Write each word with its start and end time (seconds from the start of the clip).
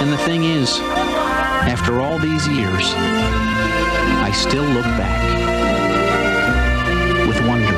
And 0.00 0.12
the 0.12 0.18
thing 0.18 0.44
is, 0.44 0.78
after 0.78 2.00
all 2.00 2.18
these 2.18 2.46
years, 2.46 2.94
I 4.22 4.30
still 4.32 4.62
look 4.62 4.84
back 4.84 5.22
with 7.26 7.40
wonder. 7.46 7.74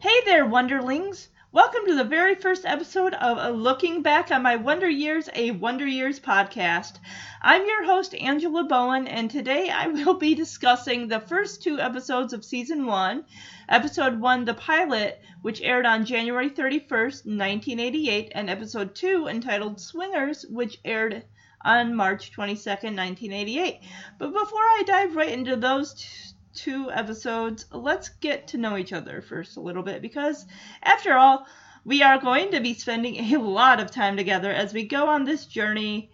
Hey 0.00 0.20
there, 0.24 0.44
Wonderlings! 0.44 1.28
Welcome 1.54 1.86
to 1.86 1.94
the 1.94 2.02
very 2.02 2.34
first 2.34 2.64
episode 2.64 3.14
of 3.14 3.54
Looking 3.54 4.02
Back 4.02 4.32
on 4.32 4.42
My 4.42 4.56
Wonder 4.56 4.90
Years, 4.90 5.28
a 5.36 5.52
Wonder 5.52 5.86
Years 5.86 6.18
podcast. 6.18 6.94
I'm 7.40 7.64
your 7.64 7.84
host, 7.84 8.12
Angela 8.12 8.64
Bowen, 8.64 9.06
and 9.06 9.30
today 9.30 9.70
I 9.70 9.86
will 9.86 10.14
be 10.14 10.34
discussing 10.34 11.06
the 11.06 11.20
first 11.20 11.62
two 11.62 11.78
episodes 11.78 12.32
of 12.32 12.44
season 12.44 12.86
one. 12.86 13.24
Episode 13.68 14.20
one, 14.20 14.44
the 14.44 14.54
pilot, 14.54 15.22
which 15.42 15.62
aired 15.62 15.86
on 15.86 16.04
January 16.04 16.50
31st, 16.50 17.24
1988, 17.24 18.32
and 18.34 18.50
episode 18.50 18.96
two, 18.96 19.28
entitled 19.28 19.80
Swingers, 19.80 20.44
which 20.50 20.80
aired 20.84 21.22
on 21.64 21.94
March 21.94 22.32
22nd, 22.32 22.96
1988. 22.96 23.78
But 24.18 24.32
before 24.32 24.58
I 24.58 24.82
dive 24.84 25.14
right 25.14 25.30
into 25.30 25.54
those 25.54 26.33
two 26.54 26.90
episodes, 26.90 27.66
let's 27.72 28.08
get 28.08 28.48
to 28.48 28.58
know 28.58 28.76
each 28.76 28.92
other 28.92 29.20
first 29.20 29.56
a 29.56 29.60
little 29.60 29.82
bit 29.82 30.00
because, 30.00 30.46
after 30.82 31.14
all, 31.14 31.46
we 31.84 32.02
are 32.02 32.18
going 32.18 32.52
to 32.52 32.60
be 32.60 32.74
spending 32.74 33.34
a 33.34 33.38
lot 33.38 33.80
of 33.80 33.90
time 33.90 34.16
together 34.16 34.50
as 34.50 34.72
we 34.72 34.84
go 34.84 35.08
on 35.08 35.24
this 35.24 35.44
journey 35.46 36.10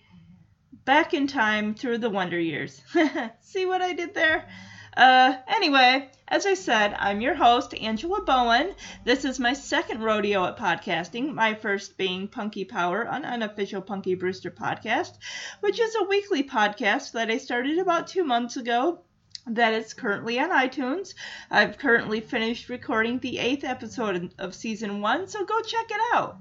back 0.85 1.15
in 1.15 1.27
time 1.27 1.75
through 1.75 1.99
the 1.99 2.11
Wonder 2.11 2.41
Years. 2.41 2.83
See 3.41 3.67
what 3.67 3.83
I 3.83 3.93
did 3.93 4.15
there? 4.15 4.49
Uh, 4.97 5.37
anyway, 5.47 6.11
as 6.27 6.47
I 6.47 6.55
said, 6.55 6.97
I'm 6.99 7.21
your 7.21 7.35
host, 7.35 7.75
Angela 7.75 8.23
Bowen. 8.23 8.75
This 9.05 9.25
is 9.25 9.39
my 9.39 9.53
second 9.53 10.03
rodeo 10.03 10.45
at 10.47 10.57
podcasting, 10.57 11.33
my 11.33 11.55
first 11.55 11.97
being 11.97 12.27
Punky 12.27 12.65
Power, 12.65 13.03
an 13.03 13.25
unofficial 13.25 13.83
Punky 13.83 14.17
Brewster 14.17 14.51
podcast, 14.51 15.13
which 15.61 15.79
is 15.79 15.95
a 15.95 16.05
weekly 16.05 16.43
podcast 16.43 17.13
that 17.13 17.31
I 17.31 17.39
started 17.39 17.79
about 17.79 18.09
two 18.09 18.25
months 18.25 18.57
ago 18.57 19.03
that 19.47 19.73
is 19.75 19.95
currently 19.95 20.39
on 20.39 20.51
iTunes. 20.51 21.15
I've 21.51 21.79
currently 21.79 22.21
finished 22.21 22.69
recording 22.69 23.19
the 23.19 23.39
eighth 23.39 23.65
episode 23.65 24.35
of 24.39 24.55
season 24.55 25.01
one, 25.01 25.29
so 25.29 25.45
go 25.45 25.61
check 25.63 25.91
it 25.91 26.01
out. 26.15 26.39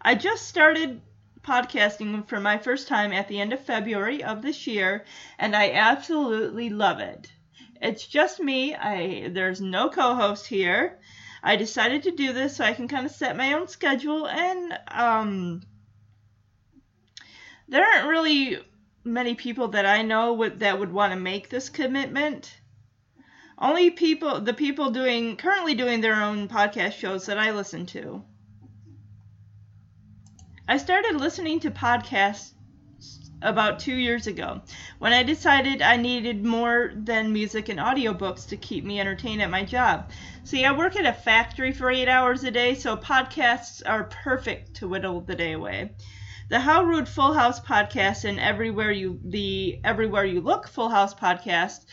I 0.00 0.14
just 0.14 0.46
started 0.48 1.00
podcasting 1.42 2.28
for 2.28 2.40
my 2.40 2.58
first 2.58 2.88
time 2.88 3.12
at 3.12 3.28
the 3.28 3.40
end 3.40 3.52
of 3.52 3.60
February 3.60 4.22
of 4.22 4.42
this 4.42 4.66
year, 4.66 5.04
and 5.38 5.56
I 5.56 5.72
absolutely 5.72 6.70
love 6.70 7.00
it. 7.00 7.32
It's 7.80 8.06
just 8.06 8.40
me. 8.40 8.74
I 8.74 9.28
there's 9.32 9.60
no 9.60 9.88
co-host 9.88 10.46
here. 10.46 10.98
I 11.42 11.56
decided 11.56 12.02
to 12.02 12.10
do 12.10 12.32
this 12.32 12.56
so 12.56 12.64
I 12.64 12.74
can 12.74 12.88
kind 12.88 13.06
of 13.06 13.12
set 13.12 13.36
my 13.36 13.54
own 13.54 13.68
schedule 13.68 14.28
and 14.28 14.78
um 14.88 15.62
there 17.68 17.84
aren't 17.84 18.08
really 18.08 18.58
many 19.04 19.34
people 19.34 19.68
that 19.68 19.86
I 19.86 20.02
know 20.02 20.34
would, 20.34 20.60
that 20.60 20.78
would 20.78 20.92
want 20.92 21.12
to 21.12 21.18
make 21.18 21.48
this 21.48 21.68
commitment. 21.68 22.60
Only 23.58 23.90
people, 23.90 24.40
the 24.40 24.54
people 24.54 24.90
doing 24.90 25.36
currently 25.36 25.74
doing 25.74 26.00
their 26.00 26.22
own 26.22 26.48
podcast 26.48 26.92
shows 26.92 27.26
that 27.26 27.38
I 27.38 27.50
listen 27.50 27.86
to. 27.86 28.24
I 30.66 30.76
started 30.76 31.16
listening 31.16 31.60
to 31.60 31.70
podcasts 31.70 32.52
about 33.42 33.80
two 33.80 33.94
years 33.94 34.26
ago 34.26 34.60
when 34.98 35.12
I 35.12 35.22
decided 35.22 35.82
I 35.82 35.96
needed 35.96 36.44
more 36.44 36.92
than 36.94 37.32
music 37.32 37.68
and 37.68 37.80
audiobooks 37.80 38.48
to 38.48 38.56
keep 38.56 38.84
me 38.84 39.00
entertained 39.00 39.42
at 39.42 39.50
my 39.50 39.64
job. 39.64 40.10
See, 40.44 40.64
I 40.64 40.72
work 40.72 40.96
at 40.96 41.06
a 41.06 41.12
factory 41.12 41.72
for 41.72 41.90
eight 41.90 42.08
hours 42.08 42.44
a 42.44 42.50
day, 42.50 42.74
so 42.74 42.96
podcasts 42.96 43.82
are 43.84 44.04
perfect 44.04 44.74
to 44.76 44.88
whittle 44.88 45.22
the 45.22 45.34
day 45.34 45.52
away. 45.52 45.92
The 46.50 46.58
How 46.58 46.82
Rude 46.82 47.08
Full 47.08 47.32
House 47.32 47.60
podcast 47.60 48.24
and 48.24 48.40
Everywhere 48.40 48.90
You 48.90 49.20
the 49.22 49.78
Everywhere 49.84 50.24
You 50.24 50.40
Look 50.40 50.66
Full 50.66 50.88
House 50.88 51.14
podcast 51.14 51.84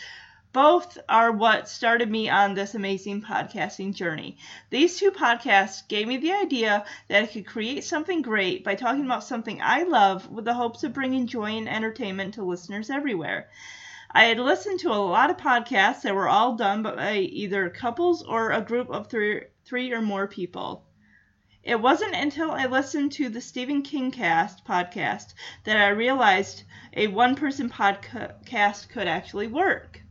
both 0.52 0.98
are 1.08 1.31
what 1.31 1.70
started 1.70 2.09
me 2.09 2.28
on 2.28 2.56
this 2.56 2.74
amazing 2.74 3.22
podcasting 3.22 3.94
journey. 3.94 4.36
These 4.72 4.98
two 4.98 5.12
podcasts 5.12 5.88
gave 5.88 6.08
me 6.08 6.18
the 6.18 6.31
idea 6.31 6.86
that 7.08 7.22
I 7.22 7.28
could 7.28 7.46
create 7.46 7.84
something 7.84 8.24
great 8.24 8.64
by 8.64 8.74
talking 8.74 9.06
about 9.06 9.24
something 9.24 9.62
I 9.62 9.84
love 9.84 10.28
with 10.28 10.46
the 10.46 10.56
hopes 10.56 10.84
of 10.84 10.92
bringing 10.92 11.28
joy 11.28 11.52
and 11.52 11.70
entertainment 11.70 12.34
to 12.34 12.44
listeners 12.44 12.90
everywhere. 12.90 13.52
I 14.10 14.24
had 14.24 14.40
listened 14.40 14.80
to 14.80 14.92
a 14.92 14.96
lot 14.96 15.30
of 15.30 15.38
podcasts 15.38 16.02
that 16.02 16.16
were 16.16 16.30
all 16.30 16.56
done 16.56 16.81
by 16.81 17.18
either 17.18 17.70
couples 17.70 18.24
or 18.24 18.50
a 18.50 18.62
group 18.62 18.90
of 18.90 19.08
three, 19.08 19.44
three 19.66 19.94
or 19.94 20.02
more 20.02 20.26
people. 20.26 20.87
It 21.68 21.82
wasn't 21.82 22.16
until 22.16 22.52
I 22.52 22.66
listened 22.66 23.12
to 23.12 23.28
the 23.28 23.42
Stephen 23.42 23.82
King 23.82 24.10
cast 24.10 24.64
podcast 24.64 25.34
that 25.66 25.76
I 25.76 25.90
realized 25.90 26.64
a 26.94 27.08
one 27.08 27.36
person 27.36 27.70
podcast 27.70 28.88
could 28.88 29.06
actually 29.10 29.48
work. 29.48 30.02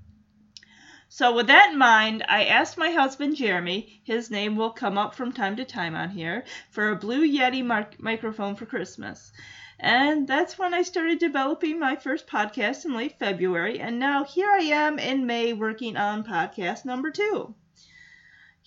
So, 1.08 1.34
with 1.34 1.46
that 1.46 1.70
in 1.72 1.78
mind, 1.78 2.22
I 2.28 2.44
asked 2.44 2.76
my 2.76 2.90
husband 2.90 3.36
Jeremy, 3.36 4.02
his 4.04 4.30
name 4.30 4.56
will 4.56 4.68
come 4.68 4.98
up 4.98 5.14
from 5.14 5.32
time 5.32 5.56
to 5.56 5.64
time 5.64 5.94
on 5.94 6.10
here, 6.10 6.44
for 6.68 6.90
a 6.90 6.96
Blue 6.96 7.26
Yeti 7.26 7.64
mic- 7.64 8.02
microphone 8.02 8.54
for 8.54 8.66
Christmas. 8.66 9.32
And 9.80 10.28
that's 10.28 10.58
when 10.58 10.74
I 10.74 10.82
started 10.82 11.18
developing 11.18 11.80
my 11.80 11.96
first 11.96 12.26
podcast 12.26 12.84
in 12.84 12.94
late 12.94 13.18
February, 13.18 13.80
and 13.80 13.98
now 13.98 14.24
here 14.24 14.50
I 14.50 14.64
am 14.64 14.98
in 14.98 15.24
May 15.24 15.54
working 15.54 15.96
on 15.96 16.22
podcast 16.22 16.84
number 16.84 17.10
two. 17.10 17.54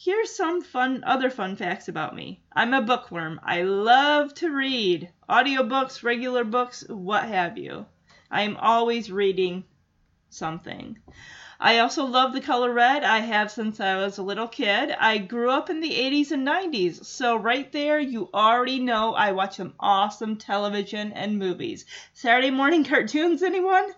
Here's 0.02 0.34
some 0.34 0.62
fun 0.62 1.04
other 1.06 1.30
fun 1.30 1.58
facts 1.58 1.90
about 1.90 2.16
me. 2.16 2.40
I'm 2.54 2.74
a 2.74 2.82
bookworm. 2.82 3.38
I 3.44 3.64
love 3.64 4.34
to 4.36 4.50
read. 4.50 5.12
Audiobooks, 5.28 6.04
regular 6.04 6.46
books, 6.46 6.86
what 6.88 7.26
have 7.26 7.58
you. 7.58 7.86
I 8.32 8.44
am 8.44 8.56
always 8.56 9.12
reading 9.12 9.66
something. 10.30 11.00
I 11.60 11.80
also 11.80 12.06
love 12.06 12.32
the 12.32 12.40
color 12.40 12.72
red. 12.72 13.04
I 13.04 13.20
have 13.20 13.52
since 13.52 13.82
I 13.82 13.98
was 13.98 14.18
a 14.18 14.24
little 14.24 14.48
kid. 14.48 14.90
I 14.98 15.18
grew 15.18 15.50
up 15.50 15.70
in 15.70 15.82
the 15.82 15.92
80s 15.92 16.32
and 16.32 16.48
90s, 16.48 17.04
so 17.04 17.36
right 17.36 17.70
there 17.70 18.00
you 18.00 18.30
already 18.34 18.80
know 18.80 19.14
I 19.14 19.34
watch 19.34 19.58
some 19.58 19.74
awesome 19.82 20.38
television 20.38 21.12
and 21.12 21.38
movies. 21.38 21.84
Saturday 22.14 22.52
morning 22.52 22.86
cartoons, 22.86 23.44
anyone? 23.44 23.90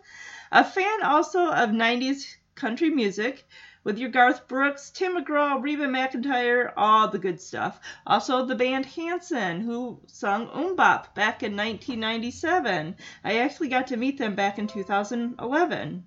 A 0.51 0.65
fan 0.65 1.03
also 1.03 1.51
of 1.51 1.69
90s 1.69 2.37
country 2.55 2.89
music 2.89 3.45
with 3.83 3.97
your 3.97 4.09
Garth 4.09 4.47
Brooks, 4.47 4.91
Tim 4.91 5.15
McGraw, 5.17 5.59
Reba 5.59 5.87
McEntire, 5.87 6.71
all 6.77 7.07
the 7.07 7.17
good 7.17 7.41
stuff. 7.41 7.79
Also, 8.05 8.45
the 8.45 8.53
band 8.53 8.85
Hanson, 8.85 9.61
who 9.61 9.99
sung 10.05 10.47
MMMBop 10.49 11.15
back 11.15 11.41
in 11.41 11.55
1997. 11.55 12.95
I 13.23 13.37
actually 13.37 13.69
got 13.69 13.87
to 13.87 13.97
meet 13.97 14.19
them 14.19 14.35
back 14.35 14.59
in 14.59 14.67
2011. 14.67 16.03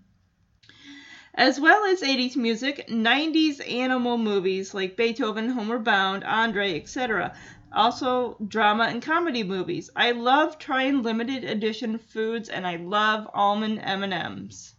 As 1.35 1.59
well 1.59 1.85
as 1.87 2.01
80s 2.01 2.37
music, 2.37 2.87
90s 2.89 3.61
animal 3.69 4.19
movies 4.19 4.73
like 4.73 4.97
Beethoven, 4.97 5.49
Homeward 5.49 5.83
Bound, 5.83 6.23
Andre, 6.23 6.79
etc. 6.79 7.35
Also, 7.73 8.37
drama 8.47 8.85
and 8.85 9.03
comedy 9.03 9.43
movies. 9.43 9.91
I 9.97 10.13
love 10.13 10.61
trying 10.61 11.03
limited 11.03 11.43
edition 11.43 11.99
foods, 11.99 12.49
and 12.49 12.65
I 12.65 12.77
love 12.77 13.29
almond 13.35 13.81
M&Ms. 13.83 14.74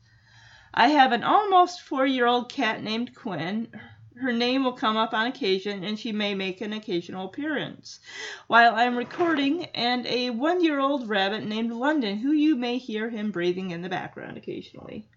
I 0.78 0.90
have 0.90 1.14
an 1.14 1.24
almost 1.24 1.80
four 1.80 2.06
year 2.06 2.26
old 2.26 2.52
cat 2.52 2.84
named 2.84 3.16
Quinn. 3.16 3.70
Her 4.18 4.34
name 4.34 4.66
will 4.66 4.74
come 4.74 4.98
up 4.98 5.14
on 5.14 5.26
occasion, 5.28 5.86
and 5.86 5.98
she 5.98 6.12
may 6.12 6.36
make 6.36 6.60
an 6.60 6.74
occasional 6.74 7.28
appearance 7.28 8.02
while 8.48 8.76
I'm 8.76 8.98
recording, 8.98 9.66
and 9.68 10.06
a 10.06 10.32
one 10.32 10.62
year 10.62 10.80
old 10.80 11.08
rabbit 11.08 11.46
named 11.46 11.72
London, 11.72 12.18
who 12.18 12.34
you 12.34 12.58
may 12.58 12.78
hear 12.78 13.10
him 13.10 13.32
breathing 13.32 13.72
in 13.72 13.84
the 13.84 13.90
background 13.90 14.36
occasionally. 14.36 15.08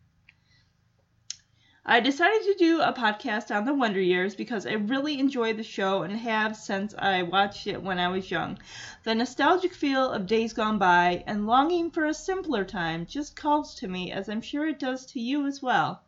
I 1.91 2.01
decided 2.01 2.43
to 2.43 2.55
do 2.59 2.83
a 2.83 2.93
podcast 2.93 3.51
on 3.51 3.65
the 3.65 3.73
Wonder 3.73 3.99
Years 3.99 4.35
because 4.35 4.67
I 4.67 4.75
really 4.75 5.19
enjoy 5.19 5.55
the 5.55 5.63
show 5.63 6.03
and 6.03 6.15
have 6.19 6.55
since 6.55 6.95
I 6.99 7.23
watched 7.23 7.67
it 7.67 7.83
when 7.83 7.99
I 7.99 8.09
was 8.09 8.31
young. 8.31 8.59
The 9.05 9.15
nostalgic 9.15 9.73
feel 9.73 10.11
of 10.11 10.27
days 10.27 10.53
gone 10.53 10.77
by 10.77 11.25
and 11.27 11.47
longing 11.47 11.91
for 11.91 12.05
a 12.05 12.13
simpler 12.13 12.67
time 12.67 13.07
just 13.07 13.37
calls 13.37 13.75
to 13.77 13.89
me, 13.89 14.13
as 14.13 14.29
I'm 14.29 14.43
sure 14.43 14.69
it 14.69 14.79
does 14.79 15.07
to 15.13 15.21
you 15.21 15.47
as 15.47 15.63
well. 15.63 16.03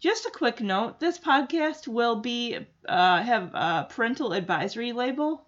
Just 0.00 0.24
a 0.24 0.30
quick 0.30 0.62
note: 0.62 0.98
this 0.98 1.18
podcast 1.18 1.86
will 1.86 2.16
be 2.16 2.56
uh, 2.88 3.22
have 3.22 3.50
a 3.52 3.88
parental 3.90 4.32
advisory 4.32 4.92
label 4.92 5.46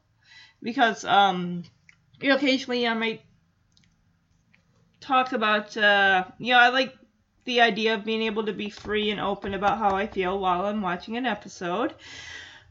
because 0.61 1.07
um, 1.07 1.65
occasionally 2.21 2.87
I 2.87 2.93
might 2.93 3.23
talk 5.01 5.33
about 5.33 5.75
uh, 5.75 6.27
you 6.39 6.53
know 6.53 6.59
I 6.59 6.69
like 6.69 6.95
the 7.45 7.61
idea 7.61 7.95
of 7.95 8.05
being 8.05 8.23
able 8.23 8.45
to 8.47 8.53
be 8.53 8.71
free 8.71 9.11
and 9.11 9.21
open 9.21 9.55
about 9.55 9.79
how 9.79 9.95
I 9.95 10.07
feel 10.07 10.39
while 10.39 10.67
I'm 10.67 10.83
watching 10.83 11.17
an 11.17 11.27
episode. 11.27 11.95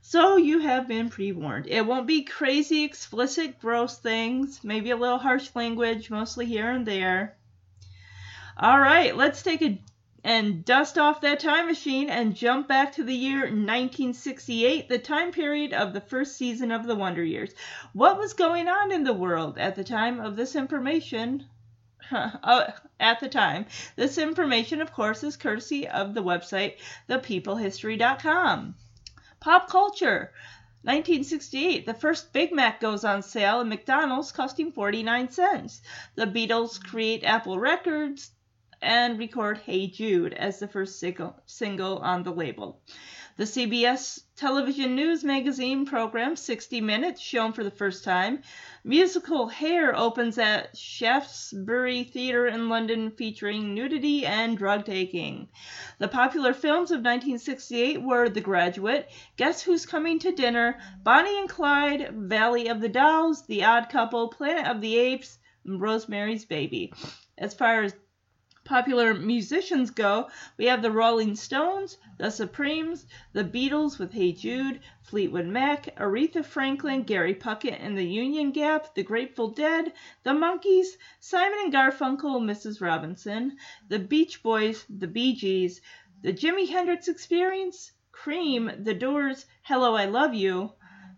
So 0.01 0.37
you 0.37 0.59
have 0.59 0.87
been 0.87 1.09
pre 1.09 1.31
warned. 1.31 1.67
It 1.67 1.85
won't 1.85 2.07
be 2.07 2.23
crazy, 2.23 2.83
explicit, 2.83 3.59
gross 3.59 3.97
things, 3.97 4.63
maybe 4.63 4.91
a 4.91 4.97
little 4.97 5.17
harsh 5.17 5.49
language, 5.55 6.09
mostly 6.09 6.45
here 6.45 6.69
and 6.69 6.85
there. 6.85 7.37
All 8.57 8.79
right, 8.79 9.15
let's 9.15 9.41
take 9.41 9.61
a 9.61 9.79
and 10.25 10.63
dust 10.63 10.97
off 10.97 11.21
that 11.21 11.39
time 11.39 11.65
machine 11.65 12.09
and 12.09 12.35
jump 12.35 12.67
back 12.67 12.93
to 12.93 13.03
the 13.03 13.13
year 13.13 13.41
1968, 13.41 14.87
the 14.87 14.97
time 14.97 15.31
period 15.31 15.73
of 15.73 15.91
the 15.91 16.01
first 16.01 16.37
season 16.37 16.71
of 16.71 16.85
the 16.85 16.95
Wonder 16.95 17.23
Years. 17.23 17.53
What 17.91 18.17
was 18.17 18.33
going 18.33 18.69
on 18.69 18.91
in 18.91 19.03
the 19.03 19.11
world 19.11 19.57
at 19.57 19.75
the 19.75 19.83
time 19.83 20.21
of 20.21 20.35
this 20.35 20.55
information? 20.55 21.45
Uh, 22.11 22.71
at 22.99 23.19
the 23.19 23.29
time. 23.29 23.65
This 23.95 24.17
information, 24.17 24.81
of 24.81 24.91
course, 24.93 25.23
is 25.23 25.37
courtesy 25.37 25.87
of 25.87 26.13
the 26.13 26.23
website 26.23 26.75
thepeoplehistory.com. 27.09 28.75
Pop 29.39 29.69
culture. 29.69 30.31
1968, 30.83 31.85
the 31.85 31.93
first 31.93 32.33
Big 32.33 32.53
Mac 32.53 32.81
goes 32.81 33.05
on 33.05 33.23
sale 33.23 33.61
at 33.61 33.67
McDonald's, 33.67 34.33
costing 34.33 34.71
49 34.71 35.29
cents. 35.29 35.81
The 36.15 36.25
Beatles 36.25 36.83
create 36.83 37.23
Apple 37.23 37.57
Records 37.57 38.31
and 38.81 39.17
record 39.17 39.59
Hey 39.59 39.87
Jude 39.87 40.33
as 40.33 40.59
the 40.59 40.67
first 40.67 40.99
single 40.99 41.97
on 41.99 42.23
the 42.23 42.31
label. 42.31 42.81
The 43.35 43.45
CBS 43.45 44.25
television 44.35 44.95
news 44.95 45.23
magazine 45.23 45.87
program 45.87 46.35
60 46.35 46.81
Minutes, 46.81 47.19
shown 47.19 47.51
for 47.51 47.63
the 47.63 47.71
first 47.71 48.03
time. 48.03 48.43
Musical 48.83 49.47
Hair 49.47 49.97
opens 49.97 50.37
at 50.37 50.77
Shaftesbury 50.77 52.03
Theatre 52.03 52.45
in 52.45 52.69
London, 52.69 53.09
featuring 53.09 53.73
nudity 53.73 54.23
and 54.23 54.55
drug 54.55 54.85
taking. 54.85 55.47
The 55.97 56.07
popular 56.07 56.53
films 56.53 56.91
of 56.91 56.97
1968 56.97 58.03
were 58.03 58.29
The 58.29 58.39
Graduate, 58.39 59.09
Guess 59.35 59.63
Who's 59.63 59.87
Coming 59.87 60.19
to 60.19 60.31
Dinner, 60.31 60.79
Bonnie 61.01 61.39
and 61.39 61.49
Clyde, 61.49 62.11
Valley 62.13 62.67
of 62.67 62.81
the 62.81 62.89
Dolls, 62.89 63.47
The 63.47 63.63
Odd 63.63 63.89
Couple, 63.89 64.27
Planet 64.27 64.67
of 64.67 64.79
the 64.79 64.95
Apes, 64.95 65.39
and 65.65 65.81
Rosemary's 65.81 66.45
Baby. 66.45 66.93
As 67.35 67.55
far 67.55 67.81
as 67.81 67.95
popular 68.65 69.13
musicians 69.13 69.91
go, 69.91 70.29
we 70.57 70.65
have 70.65 70.81
the 70.81 70.91
Rolling 70.91 71.35
Stones, 71.35 71.97
the 72.17 72.29
Supremes, 72.29 73.05
the 73.33 73.43
Beatles 73.43 73.99
with 73.99 74.13
Hey 74.13 74.31
Jude, 74.31 74.79
Fleetwood 75.01 75.47
Mac, 75.47 75.95
Aretha 75.97 76.45
Franklin, 76.45 77.03
Gary 77.03 77.35
Puckett 77.35 77.77
and 77.79 77.97
the 77.97 78.05
Union 78.05 78.51
Gap, 78.51 78.95
the 78.95 79.03
Grateful 79.03 79.49
Dead, 79.49 79.91
the 80.23 80.31
Monkees, 80.31 80.97
Simon 81.19 81.59
and 81.65 81.73
Garfunkel, 81.73 82.41
Mrs. 82.41 82.79
Robinson, 82.79 83.57
the 83.89 83.99
Beach 83.99 84.41
Boys, 84.41 84.85
the 84.89 85.07
Bee 85.07 85.35
Gees, 85.35 85.81
the 86.21 86.31
Jimi 86.31 86.69
Hendrix 86.69 87.09
Experience, 87.09 87.91
Cream, 88.13 88.71
The 88.79 88.93
Doors, 88.93 89.45
Hello 89.63 89.93
I 89.95 90.05
Love 90.05 90.33
You, 90.33 90.71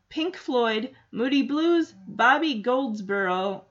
Pink 0.10 0.36
Floyd, 0.36 0.96
Moody 1.12 1.44
Blues, 1.44 1.94
Bobby 2.08 2.62
Goldsboro, 2.62 3.66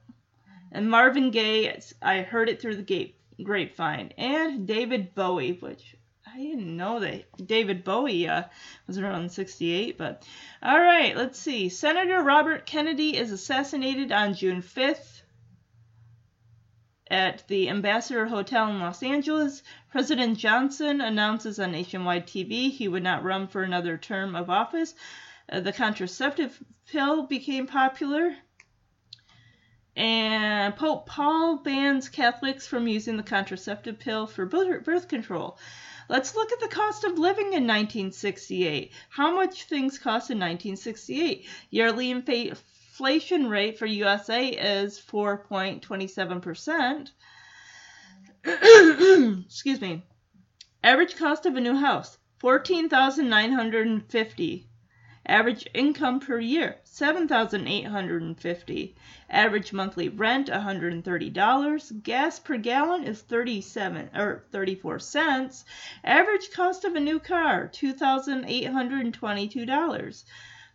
and 0.71 0.89
Marvin 0.89 1.33
Gaye, 1.33 1.81
I 2.01 2.23
Heard 2.23 2.49
It 2.49 2.63
Through 2.63 2.77
the 2.77 2.83
Gate 2.83 3.17
grapevine, 3.43 4.13
and 4.17 4.67
David 4.67 5.15
Bowie, 5.15 5.53
which 5.53 5.97
I 6.27 6.39
didn't 6.39 6.77
know 6.77 7.01
that 7.01 7.47
David 7.47 7.85
Bowie 7.85 8.29
uh, 8.29 8.45
was 8.87 8.99
around 8.99 9.31
68, 9.31 9.99
but 9.99 10.27
all 10.63 10.81
right, 10.81 11.17
let's 11.17 11.39
see. 11.39 11.69
Senator 11.69 12.23
Robert 12.23 12.67
Kennedy 12.67 13.17
is 13.17 13.31
assassinated 13.31 14.11
on 14.11 14.35
June 14.35 14.63
5th 14.63 15.23
at 17.11 17.47
the 17.49 17.69
Ambassador 17.69 18.27
Hotel 18.27 18.69
in 18.71 18.81
Los 18.81 19.03
Angeles. 19.03 19.63
President 19.91 20.39
Johnson 20.39 21.01
announces 21.01 21.61
on 21.61 21.73
nationwide 21.73 22.27
TV 22.27 22.71
he 22.71 22.89
would 22.89 23.03
not 23.03 23.23
run 23.23 23.47
for 23.47 23.63
another 23.63 23.99
term 23.99 24.35
of 24.35 24.51
office. 24.51 24.95
Uh, 25.49 25.61
the 25.61 25.73
contraceptive 25.73 26.59
pill 26.87 27.25
became 27.25 27.67
popular. 27.67 28.35
And 29.97 30.77
Pope 30.77 31.07
Paul 31.07 31.59
bans 31.59 32.09
Catholics 32.09 32.67
from 32.67 32.89
using 32.89 33.17
the 33.17 33.23
contraceptive 33.23 33.99
pill 33.99 34.27
for 34.27 34.45
birth 34.45 35.09
control. 35.09 35.57
Let's 36.09 36.35
look 36.35 36.51
at 36.53 36.61
the 36.61 36.69
cost 36.69 37.05
of 37.05 37.19
living 37.19 37.47
in 37.47 37.67
1968. 37.67 38.93
How 39.09 39.35
much 39.35 39.65
things 39.65 39.99
cost 39.99 40.31
in 40.31 40.39
1968? 40.39 41.47
Yearly 41.71 42.11
inflation 42.11 43.49
rate 43.49 43.79
for 43.79 43.87
USA 43.87 44.49
is 44.49 45.01
4.27%. 45.01 47.11
Excuse 49.47 49.81
me. 49.81 50.03
Average 50.83 51.17
cost 51.17 51.47
of 51.47 51.57
a 51.57 51.61
new 51.61 51.77
house 51.77 52.19
14,950. 52.41 54.69
Average 55.27 55.67
income 55.73 56.21
per 56.21 56.39
year 56.39 56.77
7,850. 56.85 58.95
Average 59.31 59.73
monthly 59.73 60.11
rent 60.11 60.49
$130. 60.49 62.03
Gas 62.03 62.39
per 62.39 62.59
gallon 62.59 63.05
is 63.05 63.23
37 63.23 64.11
or 64.15 64.45
34 64.53 64.99
cents. 64.99 65.65
Average 66.05 66.51
cost 66.51 66.85
of 66.85 66.95
a 66.95 67.01
new 67.01 67.19
car 67.19 67.71
$2,822. 67.73 70.25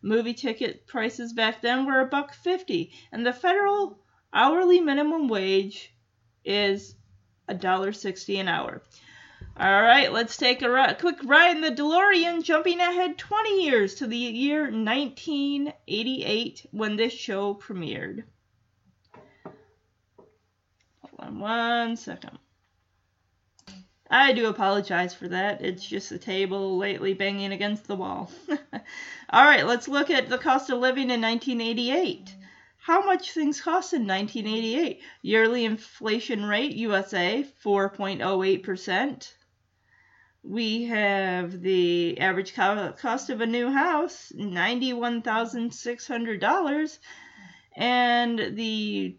Movie 0.02 0.34
ticket 0.34 0.88
prices 0.88 1.34
back 1.34 1.62
then 1.62 1.86
were 1.86 2.00
a 2.00 2.08
buck 2.08 2.34
50 2.34 2.92
and 3.12 3.24
the 3.24 3.34
federal 3.34 4.00
hourly 4.34 4.80
minimum 4.80 5.28
wage 5.28 5.94
is 6.44 6.96
$1.60 7.50 8.40
an 8.40 8.48
hour. 8.48 8.82
All 9.62 9.82
right, 9.82 10.10
let's 10.14 10.38
take 10.38 10.62
a 10.62 10.72
ri- 10.72 10.94
quick 10.98 11.18
ride 11.26 11.58
in 11.58 11.62
the 11.62 11.70
DeLorean, 11.70 12.42
jumping 12.46 12.80
ahead 12.80 13.18
20 13.18 13.62
years 13.66 13.96
to 13.96 14.08
the 14.08 14.16
year 14.16 14.72
1988 14.72 16.66
when 16.72 16.96
this 16.96 17.12
show 17.12 17.56
premiered. 17.56 18.24
Hold 21.02 21.16
on 21.20 21.40
one 21.40 21.98
second. 21.98 22.40
I 24.10 24.32
do 24.32 24.48
apologize 24.48 25.14
for 25.14 25.28
that. 25.28 25.62
It's 25.62 25.86
just 25.86 26.10
the 26.10 26.18
table 26.18 26.78
lately 26.78 27.14
banging 27.14 27.52
against 27.52 27.86
the 27.86 27.98
wall. 27.98 28.32
All 29.30 29.44
right, 29.44 29.68
let's 29.68 29.90
look 29.90 30.10
at 30.10 30.30
the 30.30 30.38
cost 30.38 30.70
of 30.70 30.80
living 30.80 31.12
in 31.12 31.20
1988. 31.20 32.34
How 32.78 33.06
much 33.06 33.34
things 33.34 33.60
cost 33.60 33.92
in 33.92 34.08
1988? 34.08 35.02
Yearly 35.22 35.66
inflation 35.66 36.46
rate 36.46 36.78
USA 36.78 37.46
4.08% 37.62 39.34
we 40.44 40.86
have 40.86 41.62
the 41.62 42.18
average 42.20 42.54
cost 42.54 43.30
of 43.30 43.42
a 43.42 43.46
new 43.46 43.70
house 43.70 44.32
$91,600 44.36 47.00
and 47.76 48.40
the 48.56 49.18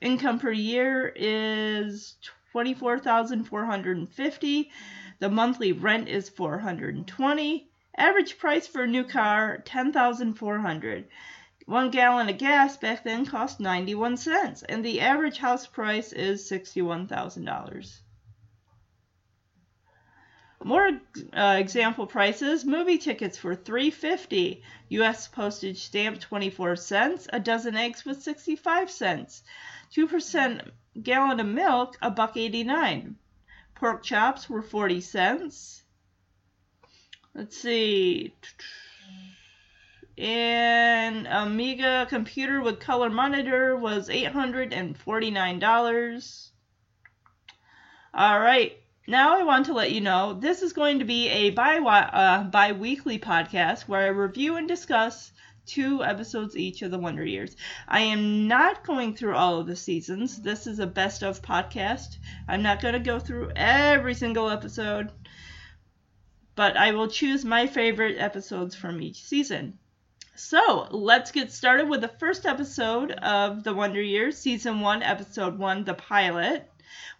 income 0.00 0.40
per 0.40 0.50
year 0.50 1.12
is 1.14 2.16
24,450 2.52 4.70
the 5.20 5.30
monthly 5.30 5.70
rent 5.72 6.08
is 6.08 6.28
420 6.28 7.68
average 7.96 8.38
price 8.38 8.66
for 8.66 8.82
a 8.82 8.88
new 8.88 9.04
car 9.04 9.58
10,400 9.64 11.06
one 11.66 11.90
gallon 11.90 12.28
of 12.28 12.38
gas 12.38 12.76
back 12.76 13.04
then 13.04 13.24
cost 13.24 13.60
91 13.60 14.16
cents 14.16 14.64
and 14.64 14.84
the 14.84 15.00
average 15.00 15.38
house 15.38 15.68
price 15.68 16.12
is 16.12 16.50
$61,000 16.50 18.00
more 20.64 20.90
uh, 21.36 21.56
example 21.58 22.06
prices: 22.06 22.64
movie 22.64 22.98
tickets 22.98 23.38
for 23.38 23.54
3.50, 23.54 24.62
U.S. 24.90 25.28
postage 25.28 25.82
stamp 25.82 26.20
24 26.20 26.76
cents, 26.76 27.28
a 27.32 27.38
dozen 27.38 27.76
eggs 27.76 28.04
was 28.04 28.24
65 28.24 28.90
cents, 28.90 29.42
two 29.90 30.08
percent 30.08 30.62
gallon 31.02 31.40
of 31.40 31.46
milk 31.46 31.96
a 32.00 32.10
buck 32.10 32.36
89, 32.36 33.16
pork 33.74 34.02
chops 34.02 34.48
were 34.48 34.62
40 34.62 35.00
cents. 35.00 35.82
Let's 37.34 37.56
see. 37.56 38.34
An 40.16 41.26
Amiga 41.26 42.06
computer 42.08 42.60
with 42.60 42.78
color 42.78 43.10
monitor 43.10 43.74
was 43.74 44.08
$849. 44.08 46.50
All 48.14 48.38
right, 48.38 48.78
now 49.06 49.38
I 49.38 49.42
want 49.42 49.66
to 49.66 49.74
let 49.74 49.92
you 49.92 50.00
know 50.00 50.32
this 50.32 50.62
is 50.62 50.72
going 50.72 50.98
to 50.98 51.04
be 51.04 51.28
a 51.28 51.50
bi 51.50 51.78
uh, 51.78 52.44
bi-weekly 52.44 53.18
podcast 53.18 53.82
where 53.82 54.00
I 54.00 54.06
review 54.06 54.56
and 54.56 54.66
discuss 54.66 55.30
two 55.66 56.02
episodes 56.02 56.56
each 56.56 56.80
of 56.82 56.90
the 56.90 56.98
Wonder 56.98 57.24
Years. 57.24 57.54
I 57.86 58.00
am 58.00 58.48
not 58.48 58.84
going 58.86 59.14
through 59.14 59.34
all 59.34 59.60
of 59.60 59.66
the 59.66 59.76
seasons. 59.76 60.40
This 60.40 60.66
is 60.66 60.78
a 60.78 60.86
best 60.86 61.22
of 61.22 61.42
podcast. 61.42 62.16
I'm 62.48 62.62
not 62.62 62.80
going 62.80 62.94
to 62.94 63.00
go 63.00 63.18
through 63.18 63.52
every 63.56 64.14
single 64.14 64.48
episode, 64.48 65.12
but 66.54 66.76
I 66.76 66.92
will 66.92 67.08
choose 67.08 67.44
my 67.44 67.66
favorite 67.66 68.18
episodes 68.18 68.74
from 68.74 69.02
each 69.02 69.22
season. 69.22 69.78
So, 70.34 70.88
let's 70.90 71.30
get 71.30 71.52
started 71.52 71.88
with 71.88 72.00
the 72.00 72.08
first 72.08 72.44
episode 72.44 73.12
of 73.12 73.62
The 73.62 73.72
Wonder 73.72 74.02
Years, 74.02 74.36
Season 74.36 74.80
1, 74.80 75.02
Episode 75.02 75.58
1, 75.58 75.84
The 75.84 75.94
Pilot 75.94 76.68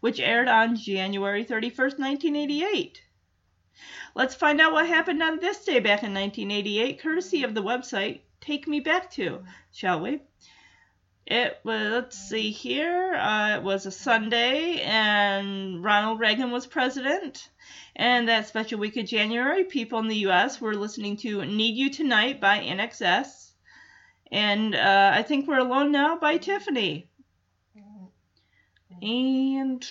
which 0.00 0.20
aired 0.20 0.48
on 0.48 0.76
January 0.76 1.44
31st, 1.44 1.98
1988. 1.98 3.02
Let's 4.14 4.34
find 4.34 4.60
out 4.60 4.72
what 4.72 4.86
happened 4.86 5.22
on 5.22 5.40
this 5.40 5.64
day 5.64 5.80
back 5.80 6.02
in 6.02 6.14
1988, 6.14 7.00
courtesy 7.00 7.42
of 7.42 7.54
the 7.54 7.62
website 7.62 8.20
Take 8.40 8.68
Me 8.68 8.80
Back 8.80 9.10
To, 9.12 9.44
shall 9.72 10.00
we? 10.00 10.20
It 11.26 11.58
was, 11.64 11.90
let's 11.90 12.18
see 12.18 12.50
here, 12.50 13.14
uh, 13.14 13.56
it 13.56 13.62
was 13.62 13.86
a 13.86 13.90
Sunday, 13.90 14.82
and 14.82 15.82
Ronald 15.82 16.20
Reagan 16.20 16.50
was 16.50 16.66
president. 16.66 17.48
And 17.96 18.28
that 18.28 18.46
special 18.46 18.78
week 18.78 18.98
of 18.98 19.06
January, 19.06 19.64
people 19.64 19.98
in 20.00 20.08
the 20.08 20.24
U.S. 20.28 20.60
were 20.60 20.74
listening 20.74 21.16
to 21.18 21.44
Need 21.46 21.76
You 21.76 21.88
Tonight 21.88 22.40
by 22.40 22.58
INXS. 22.58 23.52
And 24.30 24.74
uh, 24.74 25.12
I 25.14 25.22
Think 25.22 25.48
We're 25.48 25.60
Alone 25.60 25.92
Now 25.92 26.18
by 26.18 26.36
Tiffany. 26.36 27.08
And 29.02 29.90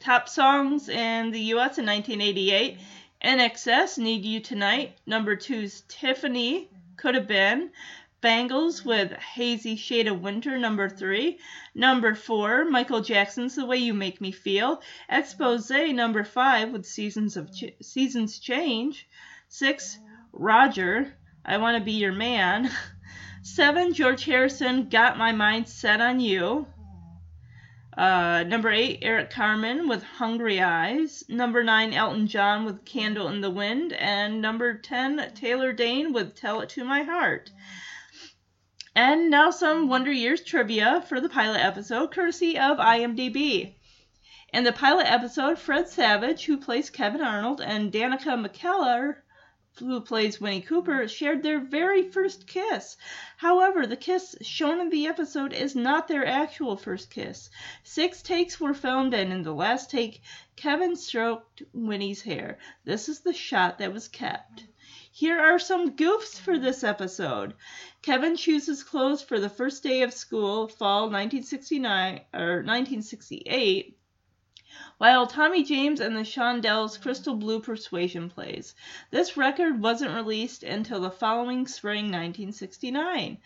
top 0.00 0.28
songs 0.28 0.88
in 0.88 1.30
the 1.30 1.40
U.S. 1.40 1.78
in 1.78 1.86
1988 1.86 2.78
INXS, 3.22 3.98
Need 3.98 4.24
You 4.24 4.40
Tonight. 4.40 4.96
Number 5.06 5.36
two's 5.36 5.82
Tiffany, 5.88 6.70
Could 6.96 7.14
Have 7.14 7.26
Been. 7.26 7.70
Bangles 8.22 8.84
with 8.84 9.12
Hazy 9.12 9.76
Shade 9.76 10.06
of 10.06 10.20
Winter, 10.20 10.58
number 10.58 10.88
three. 10.88 11.38
Number 11.74 12.14
four, 12.14 12.64
Michael 12.64 13.00
Jackson's 13.00 13.56
The 13.56 13.64
Way 13.64 13.78
You 13.78 13.94
Make 13.94 14.20
Me 14.20 14.30
Feel. 14.30 14.82
Expose, 15.08 15.70
number 15.70 16.24
five, 16.24 16.70
with 16.70 16.84
Seasons 16.84 17.36
of 17.36 17.50
Ch- 17.54 17.74
Seasons 17.82 18.38
Change. 18.38 19.08
Six, 19.48 19.98
Roger, 20.32 21.14
I 21.44 21.56
Want 21.56 21.78
to 21.78 21.84
Be 21.84 21.92
Your 21.92 22.12
Man. 22.12 22.70
Seven, 23.42 23.94
George 23.94 24.24
Harrison, 24.24 24.88
Got 24.90 25.16
My 25.16 25.32
Mind 25.32 25.66
Set 25.68 26.00
on 26.00 26.20
You. 26.20 26.66
Uh, 27.96 28.44
number 28.44 28.70
eight, 28.70 29.00
Eric 29.02 29.30
Carmen 29.30 29.88
with 29.88 30.02
Hungry 30.02 30.60
Eyes. 30.60 31.24
Number 31.28 31.64
nine, 31.64 31.92
Elton 31.92 32.26
John 32.28 32.64
with 32.64 32.84
Candle 32.84 33.28
in 33.28 33.40
the 33.40 33.50
Wind. 33.50 33.92
And 33.92 34.40
number 34.40 34.74
ten, 34.74 35.32
Taylor 35.34 35.72
Dayne 35.72 36.12
with 36.12 36.36
Tell 36.36 36.60
It 36.60 36.68
to 36.70 36.84
My 36.84 37.02
Heart. 37.02 37.50
And 38.94 39.30
now 39.30 39.50
some 39.50 39.88
Wonder 39.88 40.12
Years 40.12 40.42
trivia 40.42 41.04
for 41.08 41.20
the 41.20 41.28
pilot 41.28 41.64
episode, 41.64 42.12
courtesy 42.12 42.58
of 42.58 42.78
IMDb. 42.78 43.74
In 44.52 44.64
the 44.64 44.72
pilot 44.72 45.06
episode, 45.06 45.58
Fred 45.58 45.88
Savage, 45.88 46.44
who 46.44 46.56
plays 46.56 46.90
Kevin 46.90 47.20
Arnold, 47.20 47.60
and 47.60 47.92
Danica 47.92 48.34
McKellar, 48.34 49.16
who 49.78 50.00
plays 50.00 50.40
Winnie 50.40 50.60
Cooper, 50.60 51.06
shared 51.06 51.42
their 51.42 51.60
very 51.60 52.10
first 52.10 52.46
kiss. 52.46 52.96
However, 53.40 53.86
the 53.86 53.96
kiss 53.96 54.36
shown 54.42 54.80
in 54.80 54.90
the 54.90 55.06
episode 55.06 55.54
is 55.54 55.74
not 55.74 56.08
their 56.08 56.26
actual 56.26 56.76
first 56.76 57.08
kiss. 57.08 57.48
Six 57.82 58.20
takes 58.20 58.60
were 58.60 58.74
filmed, 58.74 59.14
and 59.14 59.32
in 59.32 59.44
the 59.44 59.54
last 59.54 59.90
take, 59.90 60.20
Kevin 60.56 60.94
stroked 60.94 61.62
Winnie's 61.72 62.20
hair. 62.20 62.58
This 62.84 63.08
is 63.08 63.20
the 63.20 63.32
shot 63.32 63.78
that 63.78 63.94
was 63.94 64.08
kept. 64.08 64.66
Here 65.10 65.40
are 65.40 65.58
some 65.58 65.96
goofs 65.96 66.38
for 66.38 66.58
this 66.58 66.84
episode. 66.84 67.54
Kevin 68.02 68.36
chooses 68.36 68.82
clothes 68.82 69.22
for 69.22 69.40
the 69.40 69.48
first 69.48 69.82
day 69.82 70.02
of 70.02 70.12
school, 70.12 70.68
fall 70.68 71.04
1969 71.04 72.20
or 72.34 72.56
1968, 72.56 73.96
while 75.00 75.26
Tommy 75.26 75.62
James 75.62 75.98
and 75.98 76.14
the 76.14 76.20
Shondells 76.20 77.00
Crystal 77.00 77.34
Blue 77.34 77.58
Persuasion 77.58 78.28
plays. 78.28 78.74
This 79.10 79.34
record 79.34 79.80
wasn't 79.80 80.14
released 80.14 80.62
until 80.62 81.00
the 81.00 81.10
following 81.10 81.66
spring 81.66 82.04
1969. 82.12 83.38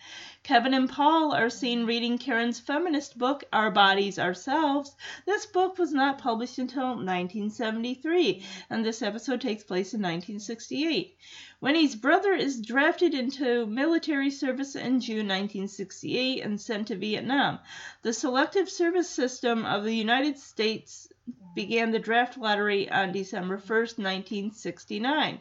Kevin 0.43 0.73
and 0.73 0.89
Paul 0.89 1.31
are 1.33 1.49
seen 1.49 1.85
reading 1.85 2.17
Karen's 2.17 2.59
feminist 2.59 3.17
book, 3.17 3.45
Our 3.53 3.71
Bodies 3.71 4.19
Ourselves. 4.19 4.97
This 5.25 5.45
book 5.45 5.77
was 5.77 5.93
not 5.93 6.17
published 6.17 6.57
until 6.57 6.87
1973, 6.87 8.43
and 8.69 8.83
this 8.83 9.01
episode 9.01 9.39
takes 9.39 9.63
place 9.63 9.93
in 9.93 10.01
1968. 10.01 11.15
Winnie's 11.61 11.95
brother 11.95 12.33
is 12.33 12.59
drafted 12.59 13.13
into 13.13 13.65
military 13.65 14.29
service 14.29 14.75
in 14.75 14.99
June 14.99 15.29
1968 15.29 16.43
and 16.43 16.59
sent 16.59 16.89
to 16.89 16.97
Vietnam. 16.97 17.59
The 18.01 18.11
selective 18.11 18.69
service 18.69 19.09
system 19.09 19.65
of 19.65 19.85
the 19.85 19.95
United 19.95 20.37
States 20.37 21.07
began 21.55 21.91
the 21.91 21.99
draft 21.99 22.37
lottery 22.37 22.91
on 22.91 23.11
December 23.11 23.57
1st, 23.57 23.97
1969. 23.97 25.39